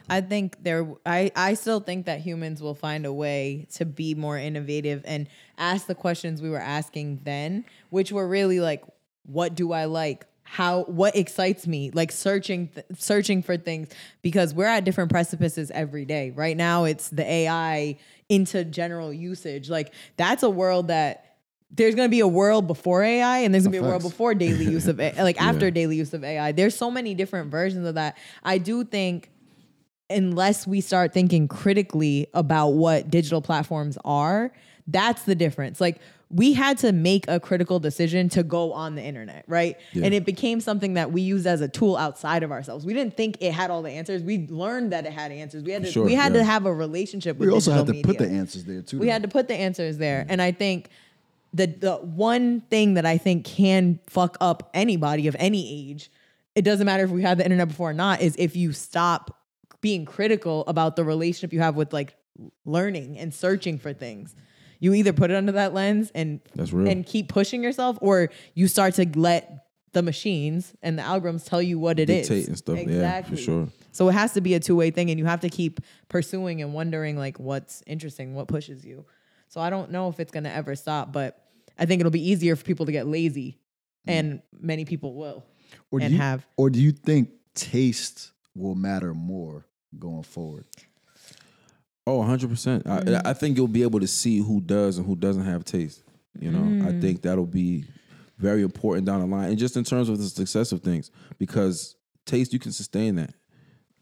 I 0.10 0.22
think 0.22 0.64
there 0.64 0.88
I, 1.06 1.32
I 1.36 1.56
still 1.56 1.82
think 1.82 2.06
that 2.06 2.22
humans 2.22 2.62
will 2.62 2.76
find 2.76 3.06
a 3.06 3.12
way 3.12 3.68
to 3.74 3.86
be 3.86 4.16
more 4.16 4.38
innovative 4.38 5.02
and 5.04 5.28
ask 5.58 5.88
the 5.88 5.96
questions 5.96 6.42
we 6.42 6.50
were 6.50 6.62
asking 6.62 7.22
then, 7.24 7.66
which 7.90 8.14
were 8.14 8.28
really 8.28 8.62
like, 8.62 8.84
what 9.24 9.56
do 9.56 9.74
I 9.74 9.86
like? 9.86 10.26
How 10.44 10.84
what 10.84 11.18
excites 11.18 11.68
me? 11.68 11.92
Like 11.92 12.14
searching 12.14 12.70
th- 12.70 12.86
searching 12.98 13.42
for 13.42 13.58
things 13.58 13.90
because 14.22 14.54
we're 14.54 14.68
at 14.68 14.86
different 14.86 15.12
precipices 15.12 15.70
every 15.72 16.06
day. 16.06 16.30
Right 16.30 16.56
now 16.56 16.86
it's 16.86 17.10
the 17.10 17.30
AI 17.30 17.98
into 18.30 18.64
general 18.64 19.12
usage. 19.12 19.70
Like 19.70 19.92
that's 20.18 20.44
a 20.44 20.50
world 20.50 20.88
that 20.88 21.25
there's 21.76 21.96
going 21.96 22.08
to 22.08 22.12
be 22.12 22.20
a 22.20 22.28
world 22.28 22.68
before 22.68 23.04
AI 23.04 23.40
and 23.40 23.54
there's 23.54 23.64
going 23.64 23.74
to 23.74 23.80
be 23.82 23.86
a 23.86 23.90
world 23.90 24.02
before 24.02 24.34
daily 24.46 24.66
use 24.66 24.88
of 24.88 25.00
A- 25.00 25.14
like 25.20 25.42
after 25.42 25.70
daily 25.72 25.98
use 25.98 26.14
of 26.14 26.24
AI. 26.24 26.52
There's 26.52 26.76
so 26.76 26.90
many 26.90 27.14
different 27.14 27.52
versions 27.52 27.86
of 27.86 27.96
that. 27.96 28.18
I 28.44 28.58
do 28.58 28.84
think 28.84 29.30
unless 30.10 30.68
we 30.68 30.82
start 30.82 31.14
thinking 31.14 31.48
critically 31.48 32.28
about 32.34 32.70
what 32.70 33.10
digital 33.10 33.42
platforms 33.42 33.98
are, 34.06 34.52
that's 34.88 35.24
the 35.24 35.36
difference. 35.36 35.82
Like 35.82 36.00
we 36.30 36.54
had 36.54 36.78
to 36.80 36.92
make 36.92 37.28
a 37.28 37.40
critical 37.40 37.80
decision 37.80 38.30
to 38.30 38.44
go 38.44 38.74
on 38.74 38.96
the 38.96 39.02
internet, 39.02 39.46
right? 39.48 39.78
And 39.94 40.14
it 40.14 40.26
became 40.26 40.60
something 40.60 40.96
that 40.96 41.12
we 41.12 41.22
used 41.22 41.46
as 41.46 41.62
a 41.62 41.68
tool 41.68 41.96
outside 41.98 42.44
of 42.44 42.52
ourselves. 42.52 42.86
We 42.86 42.94
didn't 42.94 43.16
think 43.16 43.38
it 43.42 43.52
had 43.52 43.70
all 43.70 43.82
the 43.82 43.92
answers. 43.92 44.24
We 44.24 44.48
learned 44.50 44.92
that 44.92 45.06
it 45.06 45.14
had 45.14 45.32
answers. 45.32 45.64
We 45.64 45.72
had 45.72 45.84
to 45.84 45.92
Sure, 45.92 46.04
we 46.04 46.14
had 46.14 46.34
yeah. 46.34 46.40
to 46.40 46.44
have 46.46 46.66
a 46.66 46.74
relationship 46.74 47.38
with 47.38 47.48
We 47.48 47.54
also 47.54 47.72
had 47.72 47.88
to 47.88 48.02
put 48.02 48.18
the 48.18 48.28
answers 48.28 48.66
there 48.66 48.82
too. 48.82 49.00
We 49.00 49.06
though. 49.06 49.14
had 49.14 49.22
to 49.22 49.28
put 49.28 49.48
the 49.48 49.56
answers 49.56 49.98
there. 49.98 50.26
And 50.28 50.42
I 50.42 50.52
think 50.52 50.90
the 51.56 51.68
the 51.68 51.96
one 51.96 52.62
thing 52.62 52.96
that 52.96 53.06
I 53.06 53.18
think 53.18 53.46
can 53.46 54.00
fuck 54.08 54.38
up 54.42 54.70
anybody 54.74 55.28
of 55.28 55.36
any 55.40 55.90
age, 55.90 56.12
it 56.54 56.64
doesn't 56.64 56.86
matter 56.86 57.04
if 57.04 57.10
we 57.10 57.22
had 57.22 57.38
the 57.38 57.46
internet 57.46 57.70
before 57.70 57.90
or 57.92 57.94
not, 57.94 58.22
is 58.22 58.36
if 58.38 58.56
you 58.56 58.74
stop 58.74 59.40
being 59.82 60.06
critical 60.06 60.64
about 60.68 60.96
the 60.96 61.04
relationship 61.04 61.54
you 61.54 61.62
have 61.62 61.76
with 61.76 61.94
like 61.94 62.16
learning 62.66 63.18
and 63.18 63.34
searching 63.34 63.78
for 63.78 63.94
things. 63.94 64.36
You 64.80 64.94
either 64.94 65.14
put 65.14 65.32
it 65.32 65.36
under 65.36 65.54
that 65.54 65.74
lens 65.74 66.12
and 66.14 66.42
That's 66.54 66.74
real. 66.74 66.90
and 66.90 67.06
keep 67.06 67.30
pushing 67.30 67.64
yourself, 67.64 67.98
or 68.02 68.30
you 68.54 68.68
start 68.68 68.96
to 68.96 69.08
let 69.18 69.68
the 69.94 70.02
machines 70.04 70.74
and 70.84 71.00
the 71.00 71.04
algorithms 71.04 71.46
tell 71.46 71.62
you 71.62 71.80
what 71.80 72.00
it 72.00 72.10
is. 72.10 72.28
Dictate 72.28 72.48
and 72.50 72.58
stuff. 72.58 72.80
Yeah, 72.86 73.22
for 73.22 73.38
sure. 73.38 73.70
So 73.94 74.10
it 74.10 74.12
has 74.12 74.34
to 74.34 74.42
be 74.42 74.54
a 74.56 74.60
two 74.60 74.76
way 74.76 74.92
thing, 74.92 75.10
and 75.10 75.18
you 75.18 75.26
have 75.26 75.40
to 75.42 75.50
keep 75.50 75.80
pursuing 76.10 76.62
and 76.62 76.74
wondering 76.74 77.18
like 77.18 77.40
what's 77.40 77.82
interesting, 77.88 78.36
what 78.36 78.50
pushes 78.50 78.84
you. 78.84 79.06
So 79.48 79.62
I 79.62 79.70
don't 79.70 79.92
know 79.92 80.10
if 80.10 80.20
it's 80.20 80.32
gonna 80.32 80.50
ever 80.50 80.76
stop, 80.76 81.14
but 81.14 81.45
I 81.78 81.86
think 81.86 82.00
it'll 82.00 82.12
be 82.12 82.30
easier 82.30 82.56
for 82.56 82.64
people 82.64 82.86
to 82.86 82.92
get 82.92 83.08
lazy, 83.08 83.60
and 84.08 84.42
many 84.60 84.86
people 84.86 85.16
will. 85.16 85.46
Or 85.92 86.00
do 86.00 86.06
and 86.06 86.14
you, 86.14 86.20
have- 86.22 86.46
or 86.58 86.70
do 86.70 86.80
you 86.82 86.92
think 86.92 87.30
taste 87.54 88.32
will 88.56 88.76
matter 88.76 89.14
more 89.14 89.66
going 89.98 90.24
forward? 90.24 90.66
Oh, 92.08 92.20
100%. 92.20 92.84
Mm-hmm. 92.84 93.16
I, 93.28 93.32
I 93.32 93.34
think 93.34 93.58
you'll 93.58 93.68
be 93.68 93.82
able 93.82 94.00
to 94.00 94.08
see 94.08 94.38
who 94.40 94.62
does 94.62 94.98
and 94.98 95.08
who 95.08 95.16
doesn't 95.16 95.44
have 95.46 95.66
taste. 95.66 96.04
You 96.40 96.52
know, 96.52 96.60
Mm. 96.60 96.86
I 96.98 97.02
think 97.02 97.22
that'll 97.22 97.46
be 97.46 97.86
very 98.38 98.62
important 98.62 99.06
down 99.08 99.22
the 99.22 99.26
line. 99.26 99.50
And 99.50 99.58
just 99.58 99.78
in 99.78 99.84
terms 99.84 100.10
of 100.10 100.18
the 100.18 100.26
success 100.26 100.72
of 100.72 100.82
things, 100.82 101.10
because 101.40 101.96
taste, 102.26 102.52
you 102.54 102.60
can 102.60 102.72
sustain 102.74 103.16
that. 103.16 103.34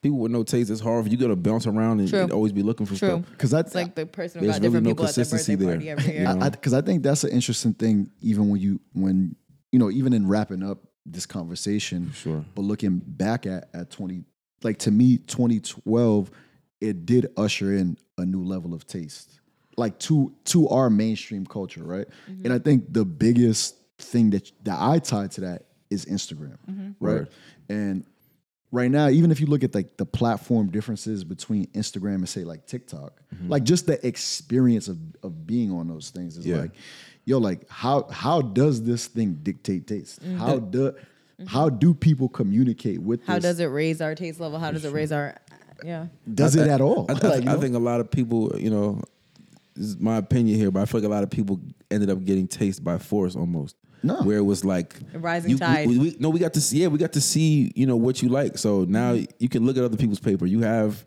People 0.04 0.20
with 0.20 0.32
no 0.32 0.44
taste, 0.44 0.70
it's 0.70 0.82
hard. 0.82 1.10
You 1.12 1.18
got 1.18 1.28
to 1.30 1.36
bounce 1.36 1.66
around 1.66 2.02
and, 2.02 2.14
and 2.14 2.32
always 2.32 2.52
be 2.52 2.62
looking 2.62 2.86
for 2.86 2.96
True. 2.96 3.08
stuff. 3.08 3.22
Because 3.32 3.54
I, 3.54 3.62
It's 3.62 3.74
like 3.74 3.96
the 3.96 4.06
person 4.06 4.42
who 4.42 4.46
There's 4.46 4.60
got 4.60 4.64
really 4.64 4.82
different 4.82 4.86
no 4.86 4.90
people 4.92 5.06
at 5.06 5.16
their 5.16 5.24
consistency 5.24 5.56
birthday 5.56 5.86
there. 5.86 5.96
party 5.96 6.04
every 6.04 6.14
year. 6.20 6.30
You 6.34 6.40
know? 6.40 6.50
because 6.52 6.74
I, 6.74 6.82
think 6.82 7.02
that's 7.04 7.24
an 7.24 7.32
interesting 7.32 7.74
thing. 7.74 8.12
Even 8.22 8.50
when 8.50 8.60
you 8.62 8.80
when 8.94 9.36
you 9.72 9.80
know 9.80 9.90
even 9.90 10.14
in 10.14 10.28
wrapping 10.28 10.62
up 10.62 10.80
this 11.06 11.26
conversation, 11.26 12.12
Sure. 12.12 12.46
But 12.54 12.62
looking 12.64 13.02
back 13.04 13.46
at 13.48 13.70
at 13.74 13.90
twenty, 13.90 14.26
like 14.62 14.78
to 14.80 14.92
me, 14.92 15.18
twenty 15.20 15.60
twelve, 15.62 16.30
it 16.82 17.06
did 17.06 17.28
usher 17.38 17.74
in 17.74 17.98
a 18.18 18.26
new 18.26 18.44
level 18.44 18.74
of 18.74 18.86
taste, 18.86 19.40
like 19.78 19.98
to 20.00 20.34
to 20.46 20.68
our 20.70 20.90
mainstream 20.90 21.46
culture, 21.46 21.84
right? 21.84 22.08
Mm-hmm. 22.30 22.44
And 22.46 22.54
I 22.54 22.60
think 22.60 22.92
the 22.94 23.06
biggest 23.06 23.78
thing 24.00 24.32
that 24.32 24.52
that 24.64 24.78
I 24.82 25.00
tied 25.00 25.32
to 25.32 25.42
that 25.42 25.64
is 25.90 26.06
Instagram, 26.06 26.58
Mm-hmm. 26.70 26.88
right? 27.00 27.14
Word. 27.14 27.30
And 27.70 28.06
right 28.74 28.90
now, 28.92 29.08
even 29.08 29.32
if 29.32 29.40
you 29.40 29.46
look 29.48 29.64
at 29.64 29.74
like 29.76 29.96
the 29.98 30.06
platform 30.06 30.70
differences 30.72 31.24
between 31.24 31.68
Instagram 31.68 32.16
and 32.16 32.28
say 32.28 32.44
like 32.44 32.66
TikTok, 32.66 33.22
like 33.48 33.64
just 33.64 33.86
the 33.86 34.06
experience 34.06 34.88
of 34.90 34.98
of 35.22 35.46
being 35.48 35.72
on 35.72 35.88
those 35.88 36.10
things 36.10 36.36
is 36.38 36.46
Yeah. 36.46 36.58
like, 36.58 36.72
yo, 37.24 37.38
like 37.38 37.70
how 37.70 38.08
how 38.10 38.42
does 38.42 38.84
this 38.84 39.08
thing 39.08 39.40
dictate 39.44 39.88
taste? 39.88 40.20
How 40.38 40.58
do 40.60 40.94
how 41.48 41.70
do 41.70 41.94
people 41.94 42.28
communicate 42.30 43.00
with 43.02 43.22
Mm-hmm. 43.22 43.32
How 43.32 43.38
this? 43.38 43.44
does 43.44 43.60
it 43.60 43.66
raise 43.68 44.02
our 44.02 44.16
taste 44.16 44.40
level? 44.40 44.60
How 44.60 44.72
does 44.72 44.84
it 44.86 44.92
raise 44.92 45.12
our 45.12 45.36
yeah? 45.84 46.08
does 46.34 46.56
it 46.56 46.68
at 46.68 46.82
all? 46.82 47.06
I, 47.10 47.14
I, 47.14 47.28
Like, 47.40 47.48
I 47.48 47.56
think 47.58 47.76
a 47.76 47.80
lot 47.80 48.00
of 48.00 48.10
people, 48.10 48.54
you 48.58 48.70
know, 48.70 49.02
this 49.76 49.86
is 49.88 49.98
my 50.00 50.18
opinion 50.18 50.58
here, 50.58 50.72
but 50.72 50.82
I 50.82 50.86
feel 50.86 51.00
like 51.02 51.08
a 51.08 51.12
lot 51.12 51.24
of 51.24 51.30
people 51.30 51.60
ended 51.92 52.10
up 52.10 52.24
getting 52.26 52.48
taste 52.48 52.84
by 52.84 52.98
force 52.98 53.36
almost. 53.36 53.76
No. 54.04 54.22
Where 54.24 54.38
it 54.38 54.42
was 54.46 54.66
like 54.66 54.96
A 55.14 55.20
rising 55.20 55.52
you- 55.52 55.58
tide. 55.58 55.88
We, 55.88 55.98
we- 55.98 56.16
no, 56.20 56.30
we 56.30 56.40
got 56.40 56.54
to 56.56 56.62
see. 56.62 56.80
Yeah, 56.82 56.88
we 56.88 56.98
got 56.98 57.14
to 57.14 57.22
see. 57.22 57.72
You 57.76 57.86
know 57.88 57.96
what 57.96 58.22
you 58.22 58.30
like. 58.30 58.58
So 58.58 58.84
now 58.84 59.14
Mm-hmm. 59.14 59.26
you 59.40 59.50
can 59.50 59.66
look 59.66 59.78
at 59.78 59.84
other 59.84 59.98
people's 59.98 60.20
paper. 60.20 60.46
You 60.46 60.62
have 60.62 61.06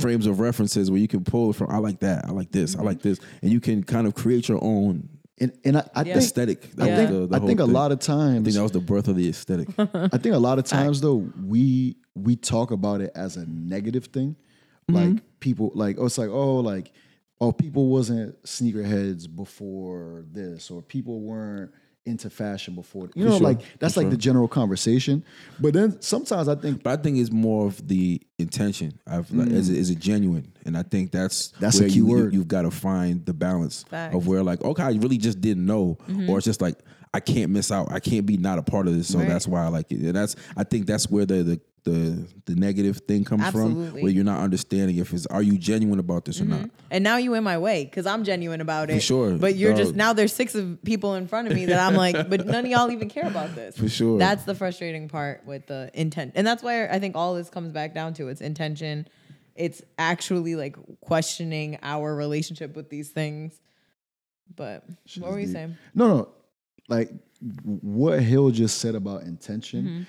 frames 0.00 0.26
of 0.26 0.38
references 0.40 0.90
where 0.90 1.00
you 1.00 1.08
can 1.08 1.24
pull 1.24 1.52
from. 1.52 1.70
I 1.70 1.78
like 1.78 2.00
that. 2.00 2.24
I 2.26 2.30
like 2.30 2.52
this. 2.52 2.72
Mm-hmm. 2.72 2.82
I 2.82 2.84
like 2.84 3.02
this, 3.02 3.18
and 3.42 3.50
you 3.50 3.60
can 3.60 3.82
kind 3.82 4.06
of 4.06 4.14
create 4.14 4.48
your 4.48 4.62
own 4.62 5.08
and 5.40 5.52
and 5.64 5.76
I, 5.78 5.88
I 5.94 6.00
Yeah. 6.00 6.14
think 6.14 6.16
aesthetic. 6.16 6.64
I 6.64 6.68
That 6.76 6.88
was 6.90 6.96
think 6.98 7.10
the- 7.10 7.26
the 7.28 7.36
I 7.36 7.38
whole 7.38 7.48
think 7.48 7.60
a 7.60 7.64
thing. 7.64 7.72
lot 7.72 7.92
of 7.92 7.98
times. 8.00 8.40
I 8.40 8.42
think 8.44 8.54
that 8.56 8.62
was 8.62 8.72
the 8.72 8.80
birth 8.80 9.08
of 9.08 9.16
the 9.16 9.28
aesthetic. 9.28 9.68
I 9.78 10.18
think 10.18 10.34
a 10.34 10.38
lot 10.38 10.58
of 10.58 10.64
times 10.64 11.00
though 11.00 11.30
we 11.44 11.96
we 12.16 12.34
talk 12.36 12.70
about 12.72 13.00
it 13.00 13.12
as 13.14 13.36
a 13.36 13.46
negative 13.46 14.06
thing, 14.06 14.36
Mm-hmm. 14.90 14.94
like 15.14 15.22
people 15.40 15.70
like 15.74 15.96
oh 15.98 16.06
it's 16.06 16.18
like 16.18 16.30
oh 16.30 16.56
like 16.56 16.92
oh 17.40 17.52
people 17.52 17.88
wasn't 17.88 18.42
sneakerheads 18.44 19.28
before 19.32 20.24
this 20.32 20.70
or 20.70 20.82
people 20.82 21.20
weren't 21.20 21.70
into 22.08 22.30
fashion 22.30 22.74
before 22.74 23.08
you 23.14 23.24
know 23.24 23.32
sure, 23.38 23.40
like 23.40 23.60
that's 23.78 23.94
for 23.94 24.00
like 24.00 24.04
sure. 24.06 24.10
the 24.10 24.16
general 24.16 24.48
conversation, 24.48 25.24
but 25.60 25.74
then 25.74 26.00
sometimes 26.02 26.48
I 26.48 26.54
think 26.54 26.82
But 26.82 26.98
I 26.98 27.02
think 27.02 27.18
it's 27.18 27.30
more 27.30 27.66
of 27.66 27.86
the 27.86 28.20
intention. 28.38 28.98
I've 29.06 29.30
like, 29.30 29.48
is, 29.50 29.68
it, 29.68 29.76
is 29.76 29.90
it 29.90 29.98
genuine? 29.98 30.52
And 30.64 30.76
I 30.76 30.82
think 30.82 31.10
that's 31.12 31.48
Mm. 31.48 31.58
That's 31.60 31.80
a 31.80 31.88
key 31.88 31.96
you, 31.96 32.06
word. 32.06 32.32
You, 32.32 32.40
have 32.40 32.48
got 32.48 32.62
to 32.62 32.70
find 32.70 33.24
the 33.24 33.32
balance 33.34 33.84
Facts. 33.84 34.14
of 34.14 34.26
where 34.26 34.42
like 34.42 34.62
okay, 34.62 34.82
I 34.82 34.90
really 34.92 35.18
just 35.18 35.40
didn't 35.40 35.66
know, 35.66 35.98
or 36.28 36.38
it's 36.38 36.44
just 36.44 36.60
like 36.60 36.76
I 37.14 37.20
can't 37.20 37.50
miss 37.50 37.70
out. 37.72 37.90
I 37.90 38.00
can't 38.00 38.26
be 38.26 38.36
not 38.36 38.58
a 38.58 38.62
part 38.62 38.86
of 38.86 38.94
this, 38.94 39.08
so 39.08 39.18
Right. 39.18 39.28
that's 39.28 39.46
why 39.48 39.64
I 39.64 39.68
like 39.68 39.90
it. 39.92 40.00
And 40.00 40.14
that's 40.14 40.36
I 40.56 40.64
think 40.64 40.86
that's 40.86 41.10
where 41.10 41.26
the 41.26 41.42
the 41.42 41.60
the, 41.90 42.26
the 42.44 42.54
negative 42.54 42.98
thing 43.08 43.24
comes 43.24 43.48
from, 43.50 43.92
where 43.92 44.08
you're 44.08 44.24
not 44.24 44.40
understanding 44.40 44.98
if 44.98 45.12
it's 45.12 45.26
are 45.26 45.42
you 45.42 45.56
genuine 45.58 45.98
about 45.98 46.24
this 46.24 46.40
or 46.40 46.44
not. 46.44 46.68
And 46.90 47.02
now 47.02 47.16
you 47.16 47.34
in 47.34 47.44
my 47.44 47.58
way 47.58 47.84
because 47.84 48.06
I'm 48.06 48.24
genuine 48.24 48.60
about 48.60 48.90
it. 48.90 48.94
For 48.94 49.00
sure, 49.00 49.32
But 49.32 49.56
you're 49.56 49.74
just 49.74 49.94
now 49.94 50.12
there's 50.12 50.32
six 50.32 50.54
of 50.54 50.82
people 50.84 51.14
in 51.14 51.26
front 51.26 51.48
of 51.48 51.54
me 51.54 51.66
that 51.66 51.80
I'm 51.80 51.94
like, 51.94 52.28
but 52.30 52.46
none 52.46 52.64
of 52.64 52.70
y'all 52.70 52.90
even 52.90 53.08
care 53.08 53.26
about 53.26 53.54
this. 53.54 53.76
For 53.76 53.88
sure. 53.88 54.18
That's 54.18 54.44
the 54.44 54.54
frustrating 54.54 55.08
part 55.08 55.44
with 55.46 55.66
the 55.66 55.90
intent. 55.94 56.32
And 56.34 56.46
that's 56.46 56.62
why 56.62 56.86
I 56.88 56.98
think 56.98 57.16
all 57.16 57.34
this 57.34 57.48
comes 57.50 57.72
back 57.72 57.94
down 57.94 58.14
to 58.14 58.28
it's 58.28 58.40
intention. 58.40 59.08
It's 59.54 59.82
actually 59.98 60.54
like 60.54 60.76
questioning 61.00 61.78
our 61.82 62.14
relationship 62.14 62.76
with 62.76 62.90
these 62.90 63.08
things. 63.10 63.60
But 64.54 64.84
what 65.18 65.32
were 65.32 65.38
you 65.40 65.46
deep. 65.46 65.54
saying? 65.54 65.76
no 65.94 66.08
no 66.08 66.28
like 66.88 67.10
what 67.62 68.20
Hil 68.20 68.50
just 68.50 68.78
said 68.78 68.94
about 68.94 69.22
intention 69.22 69.84
Mm-hmm. 69.84 70.02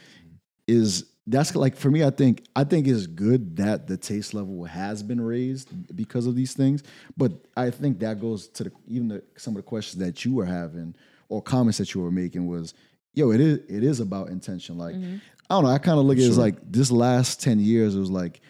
is 0.68 1.06
that's 1.30 1.56
like 1.56 1.76
for 1.76 1.90
me 1.92 2.04
I 2.04 2.10
think 2.10 2.44
I 2.56 2.64
think 2.64 2.88
it's 2.88 3.06
good 3.08 3.56
that 3.58 3.88
the 3.88 3.96
taste 3.98 4.34
level 4.34 4.64
has 4.66 5.04
been 5.04 5.22
raised 5.22 5.96
because 5.96 6.26
of 6.26 6.36
these 6.36 6.54
things 6.54 6.84
but 7.16 7.32
I 7.56 7.70
think 7.70 8.00
that 8.00 8.20
goes 8.20 8.48
to 8.50 8.66
the 8.66 8.72
even 8.88 9.08
the, 9.10 9.24
some 9.38 9.54
of 9.54 9.58
the 9.58 9.68
questions 9.68 10.04
that 10.04 10.26
you 10.26 10.34
were 10.34 10.46
having 10.46 10.96
or 11.30 11.42
comments 11.42 11.78
that 11.78 11.94
you 11.94 12.02
were 12.02 12.12
making 12.12 12.48
was 12.48 12.74
yo 13.14 13.32
it 13.32 13.40
is 13.40 13.60
it 13.70 13.84
is 13.84 14.00
about 14.00 14.30
intention 14.30 14.78
like 14.78 14.96
Mm-hmm. 14.96 15.18
I 15.52 15.56
don't 15.56 15.64
know 15.64 15.70
I 15.72 15.78
kind 15.80 16.00
of 16.00 16.06
look 16.06 16.18
at 16.18 16.24
it 16.24 16.28
as 16.30 16.38
like 16.38 16.56
this 16.72 16.92
last 16.92 17.42
10 17.42 17.60
years 17.60 17.96
it 17.96 18.00
was 18.00 18.12
like 18.12 18.42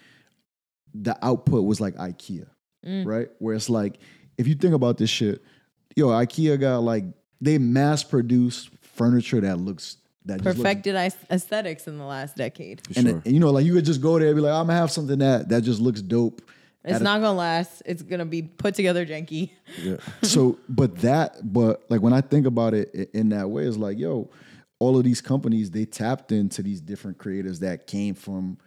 the 0.93 1.17
output 1.25 1.65
was 1.65 1.79
like 1.81 1.95
IKEA 1.95 2.47
Mm. 2.85 3.05
right 3.05 3.27
where 3.39 3.55
it's 3.55 3.69
like 3.69 3.99
if 4.37 4.47
you 4.47 4.55
think 4.55 4.73
about 4.73 4.97
this 4.97 5.09
shit 5.09 5.43
yo 5.97 6.07
IKEA 6.07 6.57
got 6.57 6.77
like 6.79 7.03
they 7.41 7.57
mass 7.57 8.03
produce 8.05 8.69
furniture 8.81 9.41
that 9.41 9.59
looks 9.59 9.97
that 10.25 10.37
just 10.37 10.45
looks 10.45 10.57
Perfected 10.57 10.95
aesthetics 11.29 11.87
in 11.87 11.97
the 11.97 12.03
last 12.03 12.35
decade. 12.35 12.81
And, 12.95 13.07
sure. 13.07 13.21
and 13.25 13.33
you 13.33 13.39
know, 13.39 13.51
like 13.51 13.65
you 13.65 13.73
could 13.73 13.85
just 13.85 14.01
go 14.01 14.19
there 14.19 14.27
and 14.29 14.35
be 14.35 14.41
like, 14.41 14.53
oh, 14.53 14.61
I'm 14.61 14.67
gonna 14.67 14.79
have 14.79 14.91
something 14.91 15.19
that 15.19 15.49
that 15.49 15.61
just 15.61 15.79
looks 15.79 16.01
dope. 16.01 16.41
It's 16.83 16.95
at 16.95 17.01
a- 17.01 17.03
not 17.03 17.21
gonna 17.21 17.37
last. 17.37 17.83
It's 17.85 18.01
gonna 18.01 18.25
be 18.25 18.41
put 18.41 18.75
together 18.75 19.05
janky. 19.05 19.51
yeah. 19.81 19.97
so, 20.21 20.59
but 20.67 20.97
that, 20.99 21.37
but 21.51 21.83
like 21.89 22.01
when 22.01 22.13
I 22.13 22.21
think 22.21 22.45
about 22.45 22.73
it 22.73 23.11
in 23.13 23.29
that 23.29 23.49
way, 23.49 23.63
it's 23.65 23.77
like, 23.77 23.97
yo, 23.97 24.29
all 24.79 24.97
of 24.97 25.03
these 25.03 25.21
companies 25.21 25.71
they 25.71 25.85
tapped 25.85 26.31
into 26.31 26.63
these 26.63 26.81
different 26.81 27.17
creators 27.17 27.59
that 27.59 27.87
came 27.87 28.15
from, 28.15 28.57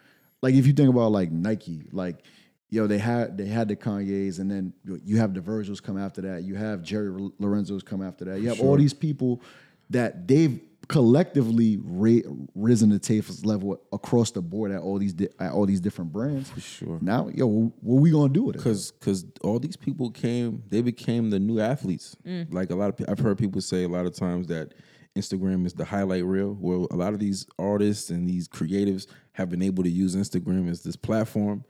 like 0.43 0.55
if 0.55 0.67
you 0.67 0.73
think 0.73 0.91
about 0.91 1.13
like 1.13 1.31
Nike, 1.31 1.89
like 1.93 2.25
yo, 2.71 2.87
they 2.87 2.99
had 2.99 3.37
they 3.39 3.47
had 3.47 3.69
the 3.69 3.77
Kanyes, 3.77 4.41
and 4.41 4.51
then 4.51 4.73
you 5.05 5.19
have 5.19 5.35
the 5.35 5.41
Virgils 5.41 5.81
come 5.81 5.99
after 5.99 6.23
that. 6.23 6.43
You 6.43 6.55
have 6.55 6.83
Jerry 6.83 7.31
Lorenzo's 7.39 7.83
come 7.83 8.03
after 8.03 8.25
that. 8.25 8.41
You 8.41 8.49
have 8.49 8.61
all 8.61 8.77
these 8.77 8.95
people 8.95 9.43
that 9.91 10.27
they've 10.27 10.61
collectively 10.93 11.79
ra- 11.83 12.31
risen 12.55 12.91
the 12.91 12.99
taste 12.99 13.47
level 13.47 13.81
across 13.93 14.31
the 14.31 14.43
board 14.43 14.71
at 14.71 14.81
all 14.81 14.99
these 14.99 15.15
di- 15.15 15.29
at 15.41 15.53
all 15.53 15.67
these 15.67 15.81
different 15.81 16.13
brands. 16.13 16.51
For 16.51 16.61
sure. 16.61 16.99
Now, 17.01 17.29
yo, 17.29 17.47
what 17.81 18.01
we 18.01 18.11
gonna 18.11 18.33
do 18.33 18.45
with 18.45 18.57
it? 18.57 18.59
because 18.59 18.93
because 18.93 19.25
all 19.43 19.59
these 19.59 19.77
people 19.77 20.11
came 20.11 20.63
they 20.69 20.83
became 20.83 21.31
the 21.31 21.39
new 21.39 21.61
athletes 21.61 22.17
mm. 22.27 22.53
like 22.53 22.71
a 22.71 22.75
lot 22.75 22.89
of 22.89 23.07
i've 23.09 23.19
heard 23.19 23.39
people 23.39 23.61
say 23.61 23.85
a 23.85 23.89
lot 23.89 24.07
of 24.07 24.15
times 24.15 24.47
that 24.47 24.75
instagram 25.17 25.67
is 25.67 25.73
the 25.73 25.85
highlight 25.85 26.25
reel 26.25 26.55
where 26.55 26.77
a 26.91 26.97
lot 26.97 27.13
of 27.13 27.19
these 27.19 27.47
artists 27.59 28.11
and 28.11 28.29
these 28.29 28.49
creatives 28.49 29.07
have 29.33 29.49
been 29.49 29.63
able 29.63 29.83
to 29.83 29.91
use 29.91 30.15
instagram 30.15 30.69
as 30.71 30.83
this 30.83 30.97
platform 30.97 31.65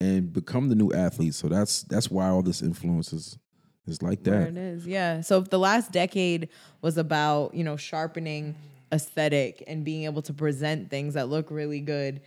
and 0.00 0.32
become 0.32 0.68
the 0.68 0.74
new 0.74 0.92
athletes 0.92 1.36
so 1.36 1.48
that's 1.48 1.82
that's 1.84 2.10
why 2.10 2.28
all 2.28 2.42
this 2.42 2.62
influence 2.62 3.12
is, 3.12 3.38
is 3.88 4.02
like 4.02 4.22
that 4.24 4.48
it 4.48 4.56
is. 4.56 4.86
Yeah. 4.86 5.20
So 5.20 5.38
if 5.38 5.50
the 5.50 5.58
last 5.58 5.92
decade 5.92 6.48
was 6.82 6.98
about, 6.98 7.54
you 7.54 7.64
know, 7.64 7.76
sharpening 7.76 8.54
aesthetic 8.92 9.64
and 9.66 9.84
being 9.84 10.04
able 10.04 10.22
to 10.22 10.32
present 10.32 10.90
things 10.90 11.14
that 11.14 11.28
look 11.28 11.50
really 11.50 11.80
good, 11.80 12.20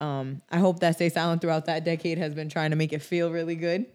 um, 0.00 0.42
I 0.50 0.58
hope 0.58 0.80
that 0.80 0.96
Stay 0.96 1.08
Silent 1.08 1.40
throughout 1.40 1.66
that 1.66 1.84
decade 1.84 2.18
has 2.18 2.34
been 2.34 2.48
trying 2.48 2.70
to 2.70 2.76
make 2.76 2.92
it 2.92 3.02
feel 3.02 3.30
really 3.30 3.56
good. 3.56 3.86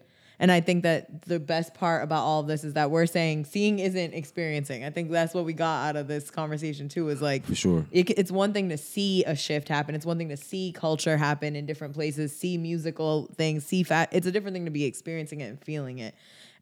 And 0.42 0.50
I 0.50 0.60
think 0.60 0.82
that 0.82 1.22
the 1.22 1.38
best 1.38 1.72
part 1.72 2.02
about 2.02 2.24
all 2.24 2.40
of 2.40 2.48
this 2.48 2.64
is 2.64 2.74
that 2.74 2.90
we're 2.90 3.06
saying 3.06 3.44
seeing 3.44 3.78
isn't 3.78 4.12
experiencing. 4.12 4.82
I 4.82 4.90
think 4.90 5.12
that's 5.12 5.34
what 5.34 5.44
we 5.44 5.52
got 5.52 5.90
out 5.90 5.96
of 5.96 6.08
this 6.08 6.32
conversation 6.32 6.88
too. 6.88 7.10
Is 7.10 7.22
like 7.22 7.44
for 7.44 7.54
sure 7.54 7.86
it, 7.92 8.10
it's 8.10 8.32
one 8.32 8.52
thing 8.52 8.68
to 8.70 8.76
see 8.76 9.22
a 9.22 9.36
shift 9.36 9.68
happen. 9.68 9.94
It's 9.94 10.04
one 10.04 10.18
thing 10.18 10.30
to 10.30 10.36
see 10.36 10.72
culture 10.72 11.16
happen 11.16 11.54
in 11.54 11.64
different 11.64 11.94
places, 11.94 12.36
see 12.36 12.58
musical 12.58 13.30
things, 13.36 13.64
see 13.64 13.84
fat. 13.84 14.08
It's 14.10 14.26
a 14.26 14.32
different 14.32 14.54
thing 14.56 14.64
to 14.64 14.72
be 14.72 14.84
experiencing 14.84 15.42
it 15.42 15.44
and 15.44 15.60
feeling 15.62 16.00
it. 16.00 16.12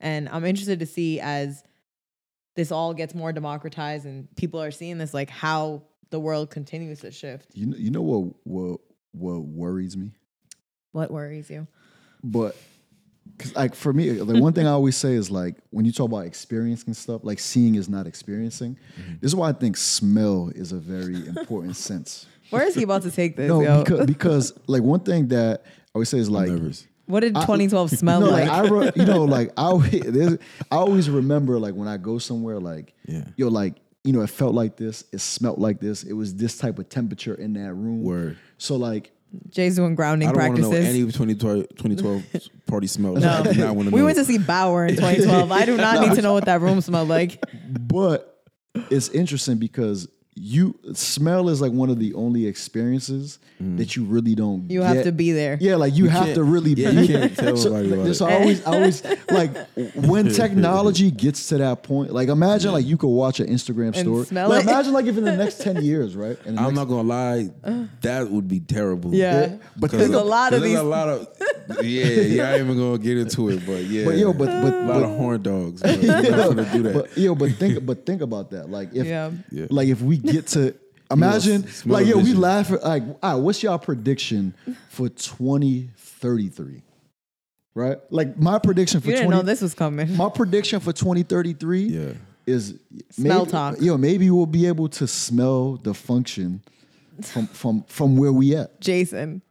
And 0.00 0.28
I'm 0.28 0.44
interested 0.44 0.80
to 0.80 0.86
see 0.86 1.20
as 1.20 1.62
this 2.56 2.72
all 2.72 2.94
gets 2.94 3.14
more 3.14 3.32
democratized 3.32 4.06
and 4.06 4.34
people 4.36 4.62
are 4.62 4.70
seeing 4.70 4.98
this, 4.98 5.14
like 5.14 5.30
how 5.30 5.82
the 6.10 6.18
world 6.18 6.50
continues 6.50 7.00
to 7.00 7.10
shift. 7.10 7.50
You 7.54 7.66
know, 7.66 7.76
you 7.76 7.90
know 7.90 8.02
what 8.02 8.34
what 8.44 8.80
what 9.12 9.44
worries 9.44 9.96
me? 9.96 10.12
What 10.92 11.10
worries 11.10 11.50
you? 11.50 11.66
But 12.22 12.56
Cause 13.38 13.54
like 13.54 13.74
for 13.74 13.92
me, 13.92 14.10
the 14.10 14.40
one 14.40 14.52
thing 14.52 14.66
I 14.66 14.70
always 14.70 14.96
say 14.96 15.14
is 15.14 15.30
like 15.30 15.56
when 15.70 15.84
you 15.84 15.92
talk 15.92 16.06
about 16.06 16.26
experiencing 16.26 16.92
stuff, 16.92 17.22
like 17.24 17.38
seeing 17.38 17.74
is 17.74 17.88
not 17.88 18.06
experiencing. 18.06 18.76
Mm-hmm. 19.00 19.14
This 19.20 19.30
is 19.30 19.36
why 19.36 19.48
I 19.48 19.52
think 19.52 19.76
smell 19.76 20.50
is 20.54 20.72
a 20.72 20.76
very 20.76 21.26
important 21.26 21.76
sense. 21.76 22.26
Where 22.50 22.66
is 22.66 22.74
he 22.74 22.82
about 22.82 23.02
to 23.02 23.10
take 23.10 23.36
this? 23.36 23.48
No, 23.48 23.62
yo? 23.62 23.82
because 23.82 24.06
because 24.06 24.52
like 24.66 24.82
one 24.82 25.00
thing 25.00 25.28
that 25.28 25.62
I 25.64 25.68
always 25.94 26.08
say 26.08 26.18
is 26.18 26.28
like 26.28 26.48
Nervous. 26.48 26.86
What 27.10 27.20
did 27.20 27.34
2012 27.34 27.90
smell 27.90 28.20
no, 28.20 28.30
like? 28.30 28.48
like 28.48 28.50
I 28.50 28.68
re- 28.68 28.92
you 28.96 29.04
know 29.04 29.24
like 29.36 29.50
I 29.56 29.62
always, 29.64 30.00
there's- 30.00 30.38
I 30.70 30.76
always 30.76 31.10
remember 31.10 31.58
like 31.58 31.74
when 31.74 31.88
I 31.88 31.96
go 31.96 32.18
somewhere 32.18 32.58
like 32.60 32.94
Yeah. 33.06 33.24
yo 33.36 33.48
like 33.48 33.74
you 34.04 34.12
know 34.12 34.22
it 34.22 34.30
felt 34.30 34.54
like 34.54 34.76
this, 34.76 35.04
it 35.12 35.20
smelt 35.20 35.58
like 35.58 35.80
this, 35.80 36.02
it 36.04 36.14
was 36.14 36.34
this 36.34 36.56
type 36.56 36.78
of 36.78 36.88
temperature 36.88 37.34
in 37.34 37.52
that 37.54 37.74
room. 37.74 38.02
Word. 38.02 38.38
So 38.58 38.76
like 38.76 39.12
Jay's 39.50 39.76
doing 39.76 39.94
grounding 39.94 40.28
I 40.28 40.32
don't 40.32 40.42
want 40.42 40.56
to 40.56 40.62
know 40.62 40.72
any 40.72 41.00
2012, 41.04 41.68
2012 41.76 42.48
party 42.66 42.86
smells. 42.88 43.20
no. 43.20 43.28
I 43.30 43.42
do 43.52 43.60
not 43.60 43.76
want 43.76 43.88
to 43.88 43.94
we 43.94 44.00
know. 44.00 44.06
went 44.06 44.18
to 44.18 44.24
see 44.24 44.38
Baauer 44.38 44.88
in 44.88 44.96
2012. 44.96 45.52
I 45.52 45.64
do 45.66 45.76
not 45.76 46.00
need 46.08 46.14
to 46.16 46.22
know 46.22 46.32
what 46.32 46.46
that 46.46 46.60
room 46.60 46.80
smelled 46.80 47.08
like. 47.08 47.44
but 47.78 48.42
it's 48.90 49.08
interesting 49.10 49.58
because 49.58 50.08
you 50.34 50.78
smell 50.94 51.48
is 51.48 51.60
like 51.60 51.72
one 51.72 51.90
of 51.90 51.98
the 51.98 52.14
only 52.14 52.46
experiences 52.46 53.38
mm. 53.60 53.76
that 53.76 53.96
you 53.96 54.04
really 54.04 54.34
don't 54.34 54.70
You 54.70 54.80
get. 54.80 54.96
have 54.96 55.04
to 55.04 55.12
be 55.12 55.32
there. 55.32 55.58
Yeah, 55.60 55.74
like 55.76 55.94
you, 55.94 56.08
have 56.08 56.34
to 56.34 56.44
really 56.44 56.72
yeah, 56.72 56.90
be 56.92 56.96
you 56.98 57.06
there. 57.08 57.20
can't 57.28 57.36
tell 57.36 57.56
So, 57.56 57.70
nobody 57.70 57.92
about 57.92 58.14
so 58.16 58.26
it. 58.26 58.30
I 58.30 58.34
always, 58.40 58.64
I 58.64 58.72
always 58.74 59.04
like 59.30 59.56
when 59.96 60.28
technology 60.32 61.10
gets 61.10 61.48
to 61.48 61.58
that 61.58 61.82
point. 61.82 62.12
Like 62.12 62.28
imagine 62.28 62.72
like 62.72 62.86
you 62.86 62.96
could 62.96 63.08
watch 63.08 63.40
an 63.40 63.48
Instagram 63.48 63.94
story. 63.94 64.24
smell 64.24 64.48
like 64.48 64.64
it. 64.64 64.68
imagine 64.68 64.92
like 64.92 65.06
if 65.06 65.18
in 65.18 65.24
the 65.24 65.36
next 65.36 65.60
ten 65.62 65.82
years, 65.84 66.16
right? 66.16 66.38
In 66.46 66.56
I'm 66.58 66.64
next- 66.66 66.76
not 66.76 66.84
gonna 66.86 67.08
lie, 67.08 67.50
uh. 67.64 67.84
that 68.02 68.30
would 68.30 68.48
be 68.48 68.60
terrible. 68.60 69.12
Yeah. 69.14 69.56
but 69.76 69.90
There's 69.90 70.10
a 70.10 70.24
lot 70.24 70.54
of 70.54 70.60
there's 70.60 70.72
these- 70.72 70.80
a 70.80 70.84
lot 70.84 71.08
of 71.08 71.26
yeah, 71.82 72.04
yeah. 72.06 72.48
I 72.48 72.52
ain't 72.54 72.62
even 72.64 72.78
gonna 72.78 72.98
get 72.98 73.18
into 73.18 73.48
it, 73.50 73.64
but 73.66 73.84
yeah. 73.84 74.04
But 74.04 74.16
yo, 74.16 74.32
but 74.32 74.46
but 74.46 74.72
a 74.72 74.78
lot 74.80 74.86
but, 74.86 75.02
of 75.02 75.10
horn 75.16 75.42
dogs. 75.42 75.82
But 75.82 75.98
we're 75.98 76.30
not 76.30 76.48
gonna 76.48 76.72
do 76.72 76.82
that. 76.84 76.94
but 76.94 77.18
yo, 77.18 77.34
but 77.34 77.50
think 77.52 77.84
but 77.84 78.06
think 78.06 78.22
about 78.22 78.50
that. 78.52 78.70
Like 78.70 78.94
if 78.94 79.06
Yeah. 79.06 79.30
Yeah. 79.50 79.66
like 79.70 79.88
if 79.88 80.00
we 80.00 80.19
get 80.20 80.46
to 80.48 80.74
imagine 81.10 81.66
like 81.84 82.06
yo, 82.06 82.18
we 82.18 82.34
laugh 82.34 82.70
at 82.70 82.82
like 82.84 83.02
all 83.02 83.16
right, 83.22 83.34
what's 83.34 83.62
y'all 83.62 83.78
prediction 83.78 84.54
for 84.88 85.08
2033? 85.08 86.82
Right? 87.74 87.98
Like 88.10 88.36
my 88.36 88.58
prediction 88.58 89.00
for 89.00 89.08
You 89.08 89.14
didn't 89.14 89.28
20 89.28 89.42
know 89.42 89.46
this 89.46 89.60
was 89.60 89.74
coming. 89.74 90.16
my 90.16 90.28
prediction 90.28 90.80
for 90.80 90.92
2033 90.92 91.82
yeah. 91.82 92.12
is 92.46 92.78
Smell 93.10 93.40
maybe, 93.40 93.50
talk. 93.50 93.76
Yo, 93.80 93.96
maybe 93.96 94.30
we'll 94.30 94.46
be 94.46 94.66
able 94.66 94.88
to 94.88 95.06
smell 95.06 95.76
the 95.76 95.94
function 95.94 96.62
from 97.22 97.46
from 97.48 97.82
from 97.84 98.16
where 98.16 98.32
we 98.32 98.56
at. 98.56 98.80
Jason. 98.80 99.42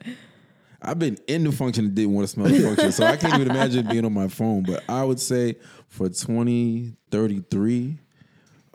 I've 0.82 0.98
been 0.98 1.18
in 1.28 1.44
the 1.44 1.52
function 1.52 1.86
and 1.86 1.96
didn't 1.96 2.14
want 2.14 2.26
to 2.28 2.34
smell 2.34 2.48
the 2.48 2.62
function, 2.62 2.92
so 2.94 3.06
I 3.06 3.18
can't 3.18 3.34
even 3.34 3.50
imagine 3.50 3.86
being 3.88 4.06
on 4.06 4.14
my 4.14 4.30
phone. 4.30 4.64
But 4.64 4.84
I 4.88 5.04
would 5.04 5.20
say 5.20 5.56
for 5.90 6.08
2033, 6.08 7.98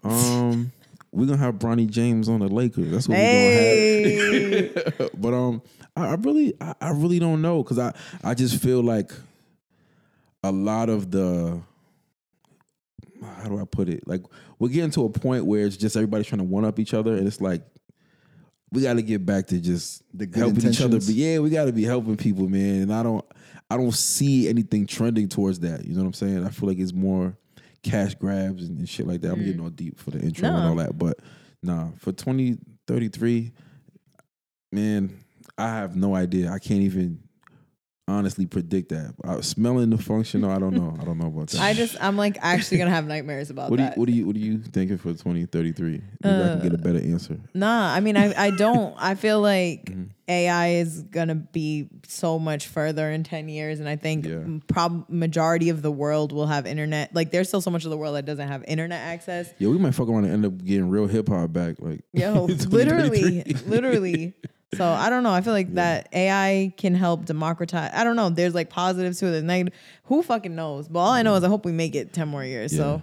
um, 0.02 0.70
we're 1.14 1.26
gonna 1.26 1.38
have 1.38 1.56
Bronny 1.56 1.88
James 1.88 2.28
on 2.28 2.40
the 2.40 2.48
Lakers. 2.48 2.90
That's 2.90 3.08
what 3.08 3.16
Hey. 3.18 4.04
we're 4.04 4.68
gonna 4.68 4.90
have. 4.98 5.10
but 5.20 5.34
um, 5.34 5.62
I, 5.96 6.08
I 6.08 6.14
really, 6.14 6.54
I, 6.60 6.74
I 6.80 6.90
really 6.90 7.18
don't 7.18 7.40
know 7.42 7.62
because 7.62 7.78
I, 7.78 7.94
I 8.22 8.34
just 8.34 8.60
feel 8.62 8.82
like 8.82 9.12
a 10.42 10.52
lot 10.52 10.88
of 10.88 11.10
the 11.10 11.60
how 13.42 13.48
do 13.48 13.58
I 13.58 13.64
put 13.64 13.88
it? 13.88 14.06
Like 14.06 14.22
we're 14.58 14.68
getting 14.68 14.90
to 14.92 15.04
a 15.04 15.10
point 15.10 15.46
where 15.46 15.64
it's 15.66 15.76
just 15.76 15.96
everybody's 15.96 16.26
trying 16.26 16.40
to 16.40 16.44
one 16.44 16.64
up 16.64 16.78
each 16.78 16.94
other, 16.94 17.14
and 17.16 17.26
it's 17.26 17.40
like 17.40 17.62
we 18.72 18.82
got 18.82 18.94
to 18.94 19.02
get 19.02 19.24
back 19.24 19.46
to 19.46 19.60
just 19.60 20.02
The 20.12 20.28
helping 20.34 20.68
each 20.68 20.80
other. 20.80 20.98
But 20.98 21.08
yeah, 21.10 21.38
we 21.38 21.48
got 21.50 21.66
to 21.66 21.72
be 21.72 21.84
helping 21.84 22.16
people, 22.16 22.48
man. 22.48 22.82
And 22.82 22.92
I 22.92 23.04
don't, 23.04 23.24
I 23.70 23.76
don't 23.76 23.94
see 23.94 24.48
anything 24.48 24.84
trending 24.86 25.28
towards 25.28 25.60
that. 25.60 25.84
You 25.84 25.94
know 25.94 26.00
what 26.00 26.08
I'm 26.08 26.12
saying? 26.14 26.44
I 26.44 26.48
feel 26.48 26.68
like 26.68 26.78
it's 26.78 26.92
more 26.92 27.36
cash 27.84 28.14
grabs 28.14 28.68
and, 28.68 28.78
and 28.78 28.88
shit 28.88 29.06
like 29.06 29.20
that. 29.20 29.32
I'm 29.32 29.38
getting 29.38 29.60
mm. 29.60 29.64
all 29.64 29.70
deep 29.70 29.98
for 29.98 30.10
the 30.10 30.20
intro 30.20 30.48
and 30.48 30.64
all 30.64 30.76
that, 30.76 30.98
but 30.98 31.18
nah, 31.62 31.88
for 31.98 32.12
2033, 32.12 33.52
man, 34.72 35.24
I 35.56 35.68
have 35.68 35.94
no 35.96 36.14
idea. 36.14 36.50
I 36.50 36.58
can't 36.58 36.82
even 36.82 37.20
honestly 38.06 38.46
predict 38.46 38.90
that. 38.90 39.14
I, 39.24 39.40
smelling 39.40 39.90
the 39.90 39.98
functional, 39.98 40.50
I 40.50 40.58
don't 40.58 40.74
know. 40.74 40.96
I 41.00 41.04
don't 41.04 41.18
know 41.18 41.28
about 41.28 41.48
that. 41.48 41.60
I 41.62 41.74
just 41.74 41.96
I'm 42.00 42.16
like 42.16 42.38
actually 42.42 42.78
gonna 42.78 42.90
have 42.90 43.06
nightmares 43.06 43.50
about 43.50 43.70
what 43.70 43.76
do 43.76 43.82
you 43.82 43.88
that. 43.90 43.98
what 43.98 44.06
do 44.06 44.12
you 44.12 44.26
what 44.26 44.34
do 44.34 44.40
you 44.40 44.58
thinking 44.58 44.98
for 44.98 45.12
2033? 45.12 45.90
Maybe 45.92 46.04
I 46.22 46.48
can 46.48 46.60
get 46.60 46.72
a 46.72 46.74
uh, 46.74 46.78
better 46.78 46.98
answer. 46.98 47.38
Nah, 47.54 47.92
I 47.94 48.00
mean 48.00 48.16
I 48.16 48.34
I 48.46 48.50
don't. 48.50 48.94
I 48.98 49.14
feel 49.14 49.40
like 49.40 49.84
Mm-hmm. 49.84 50.10
AI 50.26 50.68
is 50.76 51.02
gonna 51.02 51.34
be 51.34 51.88
so 52.08 52.38
much 52.38 52.66
further 52.68 53.10
in 53.10 53.24
ten 53.24 53.48
years, 53.48 53.78
and 53.80 53.88
I 53.88 53.96
think 53.96 54.24
Yeah. 54.26 54.38
prob 54.68 55.04
majority 55.08 55.68
of 55.68 55.82
the 55.82 55.90
world 55.92 56.32
will 56.32 56.46
have 56.46 56.66
internet. 56.66 57.14
Like 57.14 57.30
there's 57.30 57.48
still 57.48 57.60
so 57.60 57.70
much 57.70 57.84
of 57.84 57.90
the 57.90 57.96
world 57.98 58.16
that 58.16 58.24
doesn't 58.24 58.48
have 58.48 58.64
internet 58.66 59.00
access. 59.02 59.52
Yeah, 59.58 59.68
we 59.68 59.78
might 59.78 59.94
fuck 59.94 60.08
around 60.08 60.24
and 60.24 60.32
end 60.32 60.46
up 60.46 60.64
getting 60.64 60.88
real 60.88 61.06
hip 61.06 61.28
hop 61.28 61.52
back. 61.52 61.76
Like 61.78 62.00
Yo, 62.12 62.44
literally, 62.68 63.42
literally. 63.66 64.34
So 64.76 64.84
I 64.84 65.08
don't 65.10 65.22
know. 65.22 65.30
I 65.32 65.40
feel 65.40 65.52
like 65.52 65.74
that 65.74 66.08
AI 66.12 66.72
can 66.76 66.94
help 66.94 67.26
democratize. 67.26 67.90
I 67.94 68.02
don't 68.02 68.16
know. 68.16 68.30
There's 68.30 68.54
like 68.54 68.70
positives 68.70 69.18
to 69.20 69.26
it, 69.26 69.30
there's 69.32 69.44
negative. 69.44 69.78
Who 70.04 70.22
fucking 70.22 70.54
knows? 70.54 70.88
But 70.88 70.98
all 71.00 71.10
I 71.10 71.22
know 71.22 71.34
is 71.36 71.44
I 71.44 71.48
hope 71.48 71.64
we 71.64 71.72
make 71.72 71.94
it 71.94 72.12
ten 72.12 72.28
more 72.28 72.44
years. 72.44 72.74
So 72.74 73.02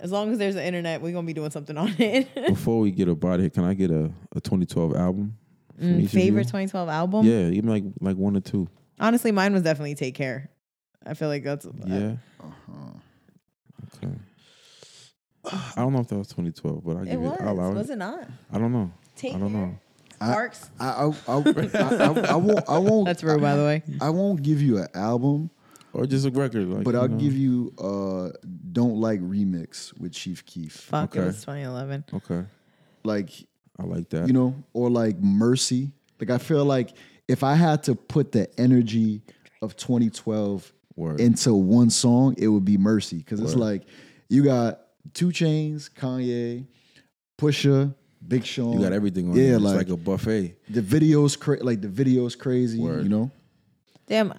as 0.00 0.10
long 0.10 0.32
as 0.32 0.38
there's 0.38 0.54
the 0.54 0.64
internet, 0.64 1.02
we're 1.02 1.12
gonna 1.12 1.26
be 1.26 1.32
doing 1.32 1.50
something 1.50 1.76
on 1.76 1.88
it. 1.98 2.32
Before 2.46 2.80
we 2.80 2.90
get 2.90 3.08
about 3.08 3.40
it, 3.40 3.52
can 3.52 3.64
I 3.64 3.74
get 3.74 3.90
a, 3.90 4.10
a 4.34 4.40
2012 4.40 4.96
album? 4.96 5.36
From 5.76 6.00
each 6.00 6.06
of 6.06 6.10
Mm, 6.10 6.10
Favorite 6.10 6.44
2012 6.44 6.88
album? 6.88 7.26
Yeah, 7.26 7.48
even 7.48 7.68
like 7.70 7.84
like 8.00 8.16
one 8.16 8.36
or 8.36 8.40
two. 8.40 8.68
Honestly, 9.00 9.32
mine 9.32 9.52
was 9.52 9.62
definitely 9.62 9.94
Take 9.94 10.14
Care. 10.14 10.50
I 11.04 11.14
feel 11.14 11.28
like 11.28 11.42
that's 11.44 11.66
Yeah. 11.84 12.16
Okay. 13.98 14.14
I 15.44 15.72
don't 15.76 15.92
know 15.92 16.00
if 16.00 16.08
that 16.08 16.18
was 16.18 16.28
2012, 16.28 16.84
but 16.84 16.96
I 16.96 17.04
give 17.04 17.14
it. 17.14 17.18
was. 17.18 17.36
I'll 17.40 17.56
Was 17.74 17.90
it. 17.90 17.94
it 17.94 17.96
not? 17.96 18.26
I 18.52 18.58
don't 18.58 18.72
know. 18.72 18.92
Take 19.16 19.34
I 19.34 19.38
don't 19.38 19.52
Care. 19.52 19.60
know. 19.60 19.78
Sparks. 20.14 20.70
I 20.78 20.84
I, 20.86 21.06
I, 21.06 21.06
I, 21.06 21.36
I, 21.36 22.20
I 22.32 22.36
won't 22.36 22.68
I 22.68 22.78
won't 22.78 23.06
That's 23.06 23.24
rude, 23.24 23.40
by 23.40 23.56
the 23.56 23.62
way. 23.64 23.82
I 24.00 24.10
won't 24.10 24.40
give 24.42 24.62
you 24.62 24.78
an 24.78 24.86
album, 24.94 25.50
Or 25.92 26.06
just 26.06 26.24
a 26.26 26.30
record. 26.30 26.68
Like, 26.68 26.84
but 26.84 26.94
I'll 26.94 27.08
know. 27.08 27.16
give 27.16 27.36
you 27.36 27.72
uh 27.76 28.30
Don't 28.72 29.00
Like 29.00 29.20
Remix 29.20 29.98
with 29.98 30.12
Chief 30.12 30.46
Keef. 30.46 30.72
Fuck, 30.74 31.10
Okay. 31.16 31.22
it 31.22 31.26
was 31.26 31.40
2011. 31.40 32.04
Okay, 32.14 32.44
Like 33.02 33.30
I 33.78 33.84
like 33.84 34.08
that. 34.10 34.26
you 34.26 34.32
know, 34.32 34.54
or 34.72 34.90
like 34.90 35.18
Mercy. 35.18 35.92
Like 36.20 36.30
I 36.30 36.38
feel 36.38 36.64
like 36.64 36.94
if 37.28 37.42
I 37.42 37.54
had 37.54 37.82
to 37.84 37.94
put 37.94 38.32
the 38.32 38.48
energy 38.60 39.22
of 39.60 39.76
2012 39.76 40.72
Word. 40.96 41.20
into 41.20 41.54
one 41.54 41.90
song, 41.90 42.34
it 42.38 42.48
would 42.48 42.64
be 42.64 42.76
Mercy 42.78 43.18
because 43.18 43.40
it's 43.40 43.54
like 43.54 43.82
you 44.28 44.44
got 44.44 44.80
2 45.14 45.28
Chainz, 45.28 45.90
Kanye, 45.90 46.66
Pusha, 47.38 47.94
Big 48.26 48.44
Sean. 48.44 48.74
you 48.74 48.80
got 48.80 48.92
everything 48.92 49.30
on. 49.30 49.36
Yeah, 49.36 49.42
Yeah, 49.42 49.54
it's 49.56 49.64
like- 49.64 49.76
like 49.78 49.88
a 49.88 49.96
buffet. 49.96 50.56
the 50.70 50.80
videos, 50.82 51.38
cra- 51.38 51.62
like 51.62 51.80
the 51.80 51.88
videos, 51.88 52.38
crazy. 52.38 52.78
Word. 52.78 53.02
You 53.04 53.08
know, 53.08 53.30
Damn, 54.06 54.34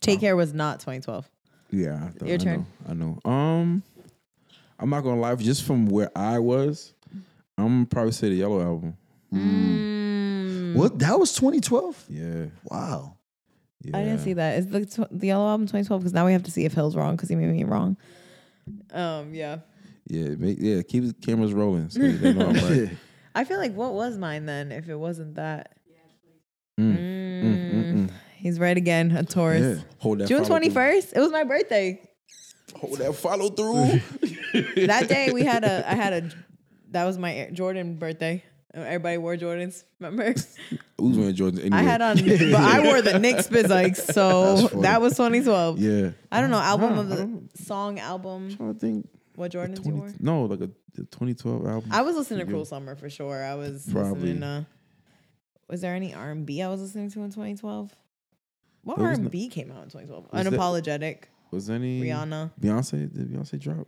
Take 0.00 0.20
Care 0.20 0.36
was 0.36 0.52
not 0.52 0.80
2012. 0.80 1.28
Yeah, 1.70 1.94
I 2.04 2.08
thought, 2.10 2.28
Your 2.28 2.34
I 2.34 2.38
turn. 2.38 2.60
Know, 2.60 2.90
I 2.90 2.94
know. 2.94 3.30
Um, 3.30 3.82
I'm 4.78 4.90
not 4.90 5.02
gonna 5.02 5.20
lie. 5.20 5.34
Just 5.36 5.64
from 5.64 5.86
where 5.86 6.10
I 6.16 6.38
was, 6.38 6.92
I'm 7.58 7.66
gonna 7.66 7.86
probably 7.86 8.12
say 8.12 8.28
the 8.30 8.36
Yellow 8.36 8.60
album. 8.62 8.96
Mm. 9.34 10.74
what 10.74 10.98
that 11.00 11.18
was 11.18 11.32
2012. 11.34 12.06
Yeah, 12.08 12.46
Wow. 12.64 13.16
yeah. 13.82 13.96
I 13.96 14.04
didn't 14.04 14.20
see 14.20 14.32
that. 14.34 14.58
Is 14.58 14.66
the 14.68 14.86
tw- 14.86 15.10
the 15.10 15.26
Yellow 15.26 15.46
Album 15.48 15.66
2012? 15.66 16.00
Because 16.02 16.12
now 16.14 16.24
we 16.24 16.32
have 16.32 16.44
to 16.44 16.50
see 16.50 16.64
if 16.64 16.72
Hil's 16.72 16.96
wrong 16.96 17.16
because 17.16 17.28
he 17.28 17.34
made 17.36 17.48
me 17.50 17.64
wrong. 17.64 17.96
Um, 18.92 19.34
yeah. 19.34 19.58
Yeah, 20.06 20.28
make, 20.38 20.56
yeah. 20.60 20.80
Keep 20.82 21.04
the 21.08 21.12
cameras 21.14 21.52
rolling. 21.52 21.90
So 21.90 22.00
they 22.00 22.32
know 22.32 22.48
I'm 22.48 22.54
right. 22.54 22.90
I 23.34 23.44
feel 23.44 23.58
like 23.58 23.74
what 23.74 23.92
was 23.92 24.16
mine 24.16 24.46
then 24.46 24.72
if 24.72 24.88
it 24.88 24.96
wasn't 24.96 25.34
that? 25.34 25.74
Mm, 26.80 26.96
Mm. 26.96 27.42
mm, 27.42 27.72
mm, 27.72 27.94
mm. 27.94 28.10
He's 28.36 28.58
right 28.60 28.76
again, 28.76 29.10
a 29.10 29.24
Taurus. 29.24 29.78
Yeah. 29.78 29.84
Hold 29.98 30.20
that. 30.20 30.28
June 30.28 30.44
21st. 30.44 31.12
It 31.16 31.20
was 31.20 31.32
my 31.32 31.42
birthday. 31.44 32.00
Hold 32.76 32.98
that 32.98 33.14
follow 33.16 33.48
through. 33.50 34.00
that 34.86 35.08
day 35.08 35.30
we 35.32 35.42
had 35.44 35.64
a 35.64 35.90
I 35.90 35.94
had 35.94 36.12
a 36.12 36.30
that 36.90 37.04
was 37.04 37.18
my 37.18 37.50
Jordan 37.52 37.96
birthday. 37.96 38.42
Everybody 38.74 39.16
wore 39.18 39.36
Jordans. 39.36 39.82
Remember? 39.98 40.34
Who's 40.98 41.16
wearing 41.18 41.34
Jordan? 41.34 41.60
Anyway. 41.60 41.76
I 41.78 41.82
had 41.82 42.02
on, 42.02 42.16
but 42.16 42.54
I 42.54 42.80
wore 42.84 43.00
the 43.02 43.18
Knicks 43.18 43.48
Spizikes, 43.48 44.12
so 44.12 44.68
that 44.82 45.00
was 45.00 45.12
2012. 45.14 45.78
Yeah. 45.80 46.10
I 46.30 46.40
don't 46.40 46.50
know 46.50 46.58
album 46.60 46.94
Nah, 46.94 47.00
of 47.00 47.08
the 47.08 47.62
song 47.64 47.98
album. 47.98 48.56
I 48.60 48.72
think 48.78 49.08
What 49.34 49.52
Jordans 49.52 49.78
you 49.78 49.84
20, 49.92 49.98
wore? 49.98 50.12
no, 50.20 50.44
like 50.44 50.60
a 50.60 50.70
the 50.94 51.04
2012 51.04 51.66
album. 51.66 51.90
I 51.92 52.02
was 52.02 52.14
listening 52.16 52.40
to. 52.40 52.46
Cruel 52.46 52.64
Summer 52.66 52.94
for 52.94 53.08
sure. 53.08 53.42
I 53.42 53.54
was 53.54 53.88
Probably. 53.90 54.20
listening. 54.34 54.42
Uh, 54.42 54.64
was 55.68 55.80
there 55.80 55.94
any 55.94 56.12
R 56.14 56.30
and 56.30 56.44
B 56.44 56.60
I 56.62 56.68
was 56.68 56.80
listening 56.82 57.10
to 57.12 57.22
in 57.22 57.30
2012? 57.30 57.94
What 58.82 58.98
R 58.98 59.10
and 59.10 59.30
B 59.30 59.48
came 59.48 59.70
out 59.70 59.82
in 59.84 59.88
2012? 59.90 60.26
Was 60.32 60.44
there- 60.44 60.52
Unapologetic. 60.52 61.24
Was 61.50 61.70
any 61.70 62.02
Rihanna. 62.02 62.50
Beyonce? 62.60 63.12
Did 63.12 63.32
Beyonce 63.32 63.58
drop? 63.58 63.86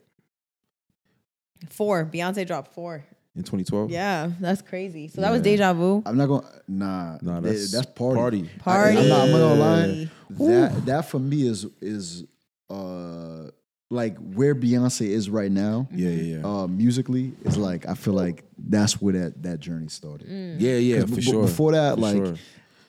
Four. 1.68 2.04
Beyonce 2.06 2.46
dropped 2.46 2.72
four. 2.74 3.04
in 3.36 3.42
2012. 3.42 3.90
Yeah, 3.90 4.30
that's 4.40 4.62
crazy. 4.62 5.08
So 5.08 5.20
that 5.20 5.30
was 5.30 5.42
deja 5.42 5.72
vu. 5.72 6.02
I'm 6.06 6.16
not 6.16 6.26
going. 6.26 6.42
to 6.42 6.48
Nah, 6.68 7.18
Nah, 7.22 7.40
th- 7.40 7.52
that's 7.52 7.72
that's 7.72 7.86
party. 7.86 8.16
party. 8.16 8.50
Party. 8.58 8.96
I, 8.98 9.00
am 9.02 9.08
not, 9.08 9.20
I'm 9.20 9.30
not 9.32 9.38
gonna 9.38 9.54
lie. 9.60 10.10
That 10.30 10.86
that 10.86 11.08
for 11.08 11.18
me 11.18 11.46
is 11.46 11.66
is 11.80 12.24
uh 12.68 13.50
like 13.92 14.16
where 14.18 14.54
Beyonce 14.54 15.06
is 15.08 15.28
right 15.28 15.50
now. 15.50 15.88
Yeah, 15.92 16.10
yeah, 16.10 16.36
yeah. 16.38 16.46
Uh, 16.46 16.66
musically 16.68 17.32
is 17.44 17.56
like 17.56 17.86
I 17.88 17.94
feel 17.94 18.14
like 18.14 18.44
that's 18.56 19.00
where 19.02 19.14
that 19.14 19.42
that 19.42 19.60
journey 19.60 19.88
started. 19.88 20.28
yeah, 20.60 20.76
yeah, 20.76 21.00
'Cause 21.00 21.10
for 21.10 21.16
b- 21.16 21.22
sure. 21.22 21.42
before 21.42 21.72
that, 21.72 21.94
For 21.96 22.00
like- 22.00 22.14
sure. 22.16 22.34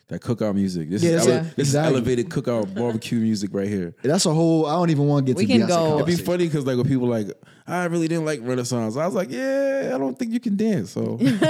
that 0.10 0.22
cookout 0.22 0.54
music. 0.54 0.90
This 0.92 1.02
Yeah, 1.04 1.12
is 1.12 1.26
that's- 1.26 1.46
ele- 1.46 1.54
this 1.56 1.68
exactly. 1.70 1.92
is 1.94 1.98
elevated 1.98 2.30
cookout 2.30 2.76
barbecue 2.76 3.20
music 3.20 3.50
right 3.54 3.68
here. 3.70 3.96
That's 4.04 4.26
a 4.28 4.34
whole. 4.34 4.66
I 4.68 4.74
don't 4.76 4.90
even 4.92 5.08
want 5.08 5.26
to 5.26 5.34
get 5.34 5.38
We 5.38 5.46
to 5.48 5.52
can 5.54 5.62
Beyonce 5.62 5.68
go- 5.70 5.74
It'd 5.96 6.06
be 6.06 6.14
conversation. 6.14 6.26
funny 6.26 6.46
because 6.48 6.66
like 6.68 6.78
when 6.78 6.86
people 6.88 7.08
like, 7.08 7.28
I 7.72 7.86
really 7.86 8.08
didn't 8.08 8.26
like 8.26 8.40
Renaissance. 8.44 8.98
I 8.98 9.06
was 9.06 9.16
like, 9.16 9.32
yeah, 9.32 9.92
I 9.96 9.98
don't 9.98 10.18
think 10.20 10.34
you 10.34 10.40
can 10.40 10.56
dance. 10.58 10.92
So 10.92 11.18
And 11.22 11.42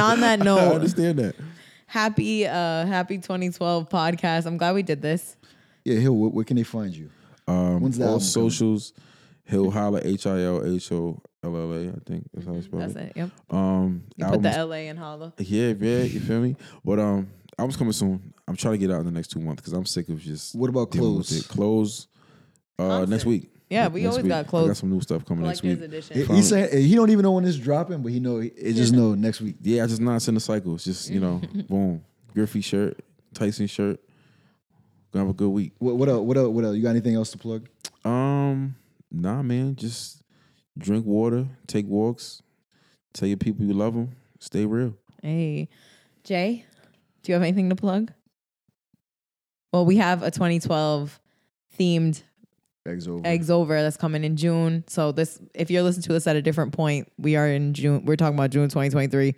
on 0.00 0.20
that 0.20 0.40
note, 0.42 0.58
I 0.58 0.74
understand 0.74 1.18
that. 1.18 1.34
happy 1.86 2.46
uh 2.46 2.86
happy 2.86 3.16
2012 3.16 3.88
podcast. 3.88 4.46
I'm 4.46 4.56
glad 4.56 4.74
we 4.74 4.82
did 4.82 5.02
this. 5.02 5.36
Yeah, 5.84 5.98
Hil. 5.98 6.14
Where, 6.16 6.30
where 6.30 6.44
can 6.44 6.56
they 6.56 6.62
find 6.62 6.94
you? 6.94 7.10
Um, 7.46 7.80
When's 7.80 7.98
the 7.98 8.04
all 8.04 8.12
album 8.14 8.20
coming? 8.20 8.50
socials, 8.50 8.92
Hil 9.44 9.70
Holla 9.70 10.00
H 10.02 10.26
I 10.26 10.42
L 10.42 10.64
H 10.64 10.92
O 10.92 11.20
L 11.42 11.56
L 11.56 11.72
A. 11.72 11.88
I 11.88 11.92
think 12.06 12.28
that's 12.32 12.46
how 12.46 12.54
you 12.54 12.62
spell 12.62 12.80
That's 12.80 12.94
it. 12.94 12.98
it. 12.98 13.12
Yep. 13.16 13.30
Um, 13.50 14.04
You 14.16 14.26
put 14.26 14.42
the 14.42 14.64
LA 14.66 14.76
in 14.90 14.96
holla. 14.96 15.32
yeah, 15.38 15.74
yeah, 15.78 16.02
you 16.04 16.20
feel 16.20 16.40
me? 16.40 16.56
But 16.84 16.98
um, 16.98 17.28
album's 17.58 17.76
coming 17.76 17.92
soon. 17.92 18.32
I'm 18.48 18.56
trying 18.56 18.74
to 18.74 18.78
get 18.78 18.90
out 18.90 19.00
in 19.00 19.06
the 19.06 19.12
next 19.12 19.28
two 19.28 19.40
months 19.40 19.60
because 19.62 19.72
I'm 19.74 19.84
sick 19.86 20.08
of 20.08 20.18
just. 20.20 20.54
What 20.54 20.70
about 20.70 20.90
dealing 20.90 21.18
with 21.18 21.28
clothes? 21.28 21.40
it. 21.44 21.48
Clothes. 21.48 22.06
Uh, 22.78 22.88
Concert. 22.88 23.10
next 23.10 23.24
week. 23.26 23.50
Yeah, 23.70 23.88
we 23.88 24.02
Next 24.02 24.10
always 24.12 24.22
week. 24.24 24.30
got 24.30 24.54
I 24.54 24.66
got 24.68 24.76
some 24.76 24.90
new 24.90 25.00
stuff 25.00 25.24
coming 25.24 25.44
next 25.46 25.60
Collector's 25.62 25.80
week. 25.80 25.88
edition. 25.88 26.16
He, 26.28 26.34
he's 26.36 26.48
saying 26.50 26.82
he 26.86 26.94
don't 26.94 27.10
even 27.10 27.22
know 27.22 27.32
when 27.32 27.44
it's 27.44 27.56
dropping, 27.56 28.02
but 28.02 28.12
he 28.12 28.20
know 28.20 28.38
it 28.38 28.54
just 28.74 28.92
know 28.92 29.14
next 29.14 29.40
week. 29.40 29.56
Yeah, 29.62 29.84
I 29.84 29.86
just 29.86 30.00
not 30.02 30.26
in 30.28 30.34
the 30.34 30.40
cycle. 30.40 30.74
It's 30.74 30.84
just 30.84 31.10
you 31.10 31.18
know, 31.18 31.40
boom, 31.68 32.04
Griffey 32.34 32.60
shirt, 32.60 33.00
Tyson 33.32 33.66
shirt. 33.66 34.00
Gonna 35.12 35.24
have 35.26 35.34
a 35.34 35.36
good 35.36 35.48
week. 35.48 35.72
What, 35.78 35.96
what 35.96 36.08
else? 36.08 36.20
What 36.26 36.36
else? 36.36 36.48
What 36.48 36.64
else? 36.64 36.76
You 36.76 36.82
got 36.82 36.90
anything 36.90 37.14
else 37.14 37.30
to 37.30 37.38
plug? 37.38 37.68
Um, 38.04 38.76
nah, 39.10 39.42
man, 39.42 39.76
just 39.76 40.22
drink 40.76 41.06
water, 41.06 41.46
take 41.66 41.86
walks, 41.86 42.42
tell 43.14 43.28
your 43.28 43.38
people 43.38 43.64
you 43.64 43.72
love 43.72 43.94
them, 43.94 44.14
stay 44.40 44.66
real. 44.66 44.94
Hey, 45.22 45.68
Jay, 46.22 46.66
do 47.22 47.32
you 47.32 47.34
have 47.34 47.42
anything 47.42 47.70
to 47.70 47.76
plug? 47.76 48.12
Well, 49.72 49.86
we 49.86 49.96
have 49.96 50.22
a 50.22 50.30
2012 50.30 51.18
themed 51.78 52.22
Eggs 52.86 53.08
over. 53.08 53.26
eggs 53.26 53.50
over 53.50 53.80
that's 53.82 53.96
coming 53.96 54.24
in 54.24 54.36
June. 54.36 54.84
So 54.88 55.10
this, 55.10 55.40
if 55.54 55.70
you're 55.70 55.82
listening 55.82 56.02
to 56.04 56.12
this 56.12 56.26
at 56.26 56.36
a 56.36 56.42
different 56.42 56.72
point, 56.74 57.10
we 57.18 57.34
are 57.36 57.46
in 57.48 57.72
June. 57.72 58.04
We're 58.04 58.16
talking 58.16 58.34
about 58.34 58.50
June 58.50 58.68
2023. 58.68 59.34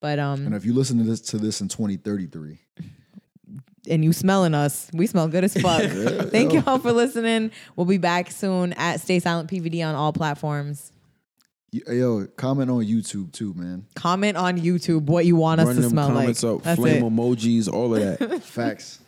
But 0.00 0.18
um, 0.18 0.46
And 0.46 0.54
if 0.54 0.64
you 0.64 0.74
listen 0.74 0.98
to 0.98 1.04
this 1.04 1.20
to 1.22 1.38
this 1.38 1.60
in 1.60 1.68
2033, 1.68 2.58
and 3.88 4.04
you 4.04 4.12
smelling 4.12 4.54
us, 4.54 4.90
we 4.92 5.06
smell 5.06 5.28
good 5.28 5.44
as 5.44 5.54
fuck. 5.54 5.82
Thank 6.30 6.52
y'all 6.52 6.78
for 6.78 6.92
listening. 6.92 7.50
We'll 7.76 7.86
be 7.86 7.98
back 7.98 8.30
soon 8.30 8.72
at 8.74 9.00
Stay 9.00 9.18
Silent 9.18 9.50
PVD 9.50 9.86
on 9.86 9.94
all 9.94 10.12
platforms. 10.12 10.92
yo, 11.72 12.26
comment 12.36 12.70
on 12.70 12.84
YouTube 12.84 13.32
too, 13.32 13.54
man. 13.54 13.86
Comment 13.94 14.36
on 14.36 14.58
YouTube 14.58 15.02
what 15.06 15.24
you 15.26 15.36
want 15.36 15.60
us 15.60 15.68
to 15.74 15.80
them 15.80 15.90
smell 15.90 16.08
like. 16.08 16.16
comments 16.16 16.44
up, 16.44 16.62
That's 16.62 16.78
flame 16.78 17.04
it. 17.04 17.10
emojis, 17.12 17.72
all 17.72 17.94
of 17.94 18.18
that. 18.18 18.42
Facts. 18.42 19.00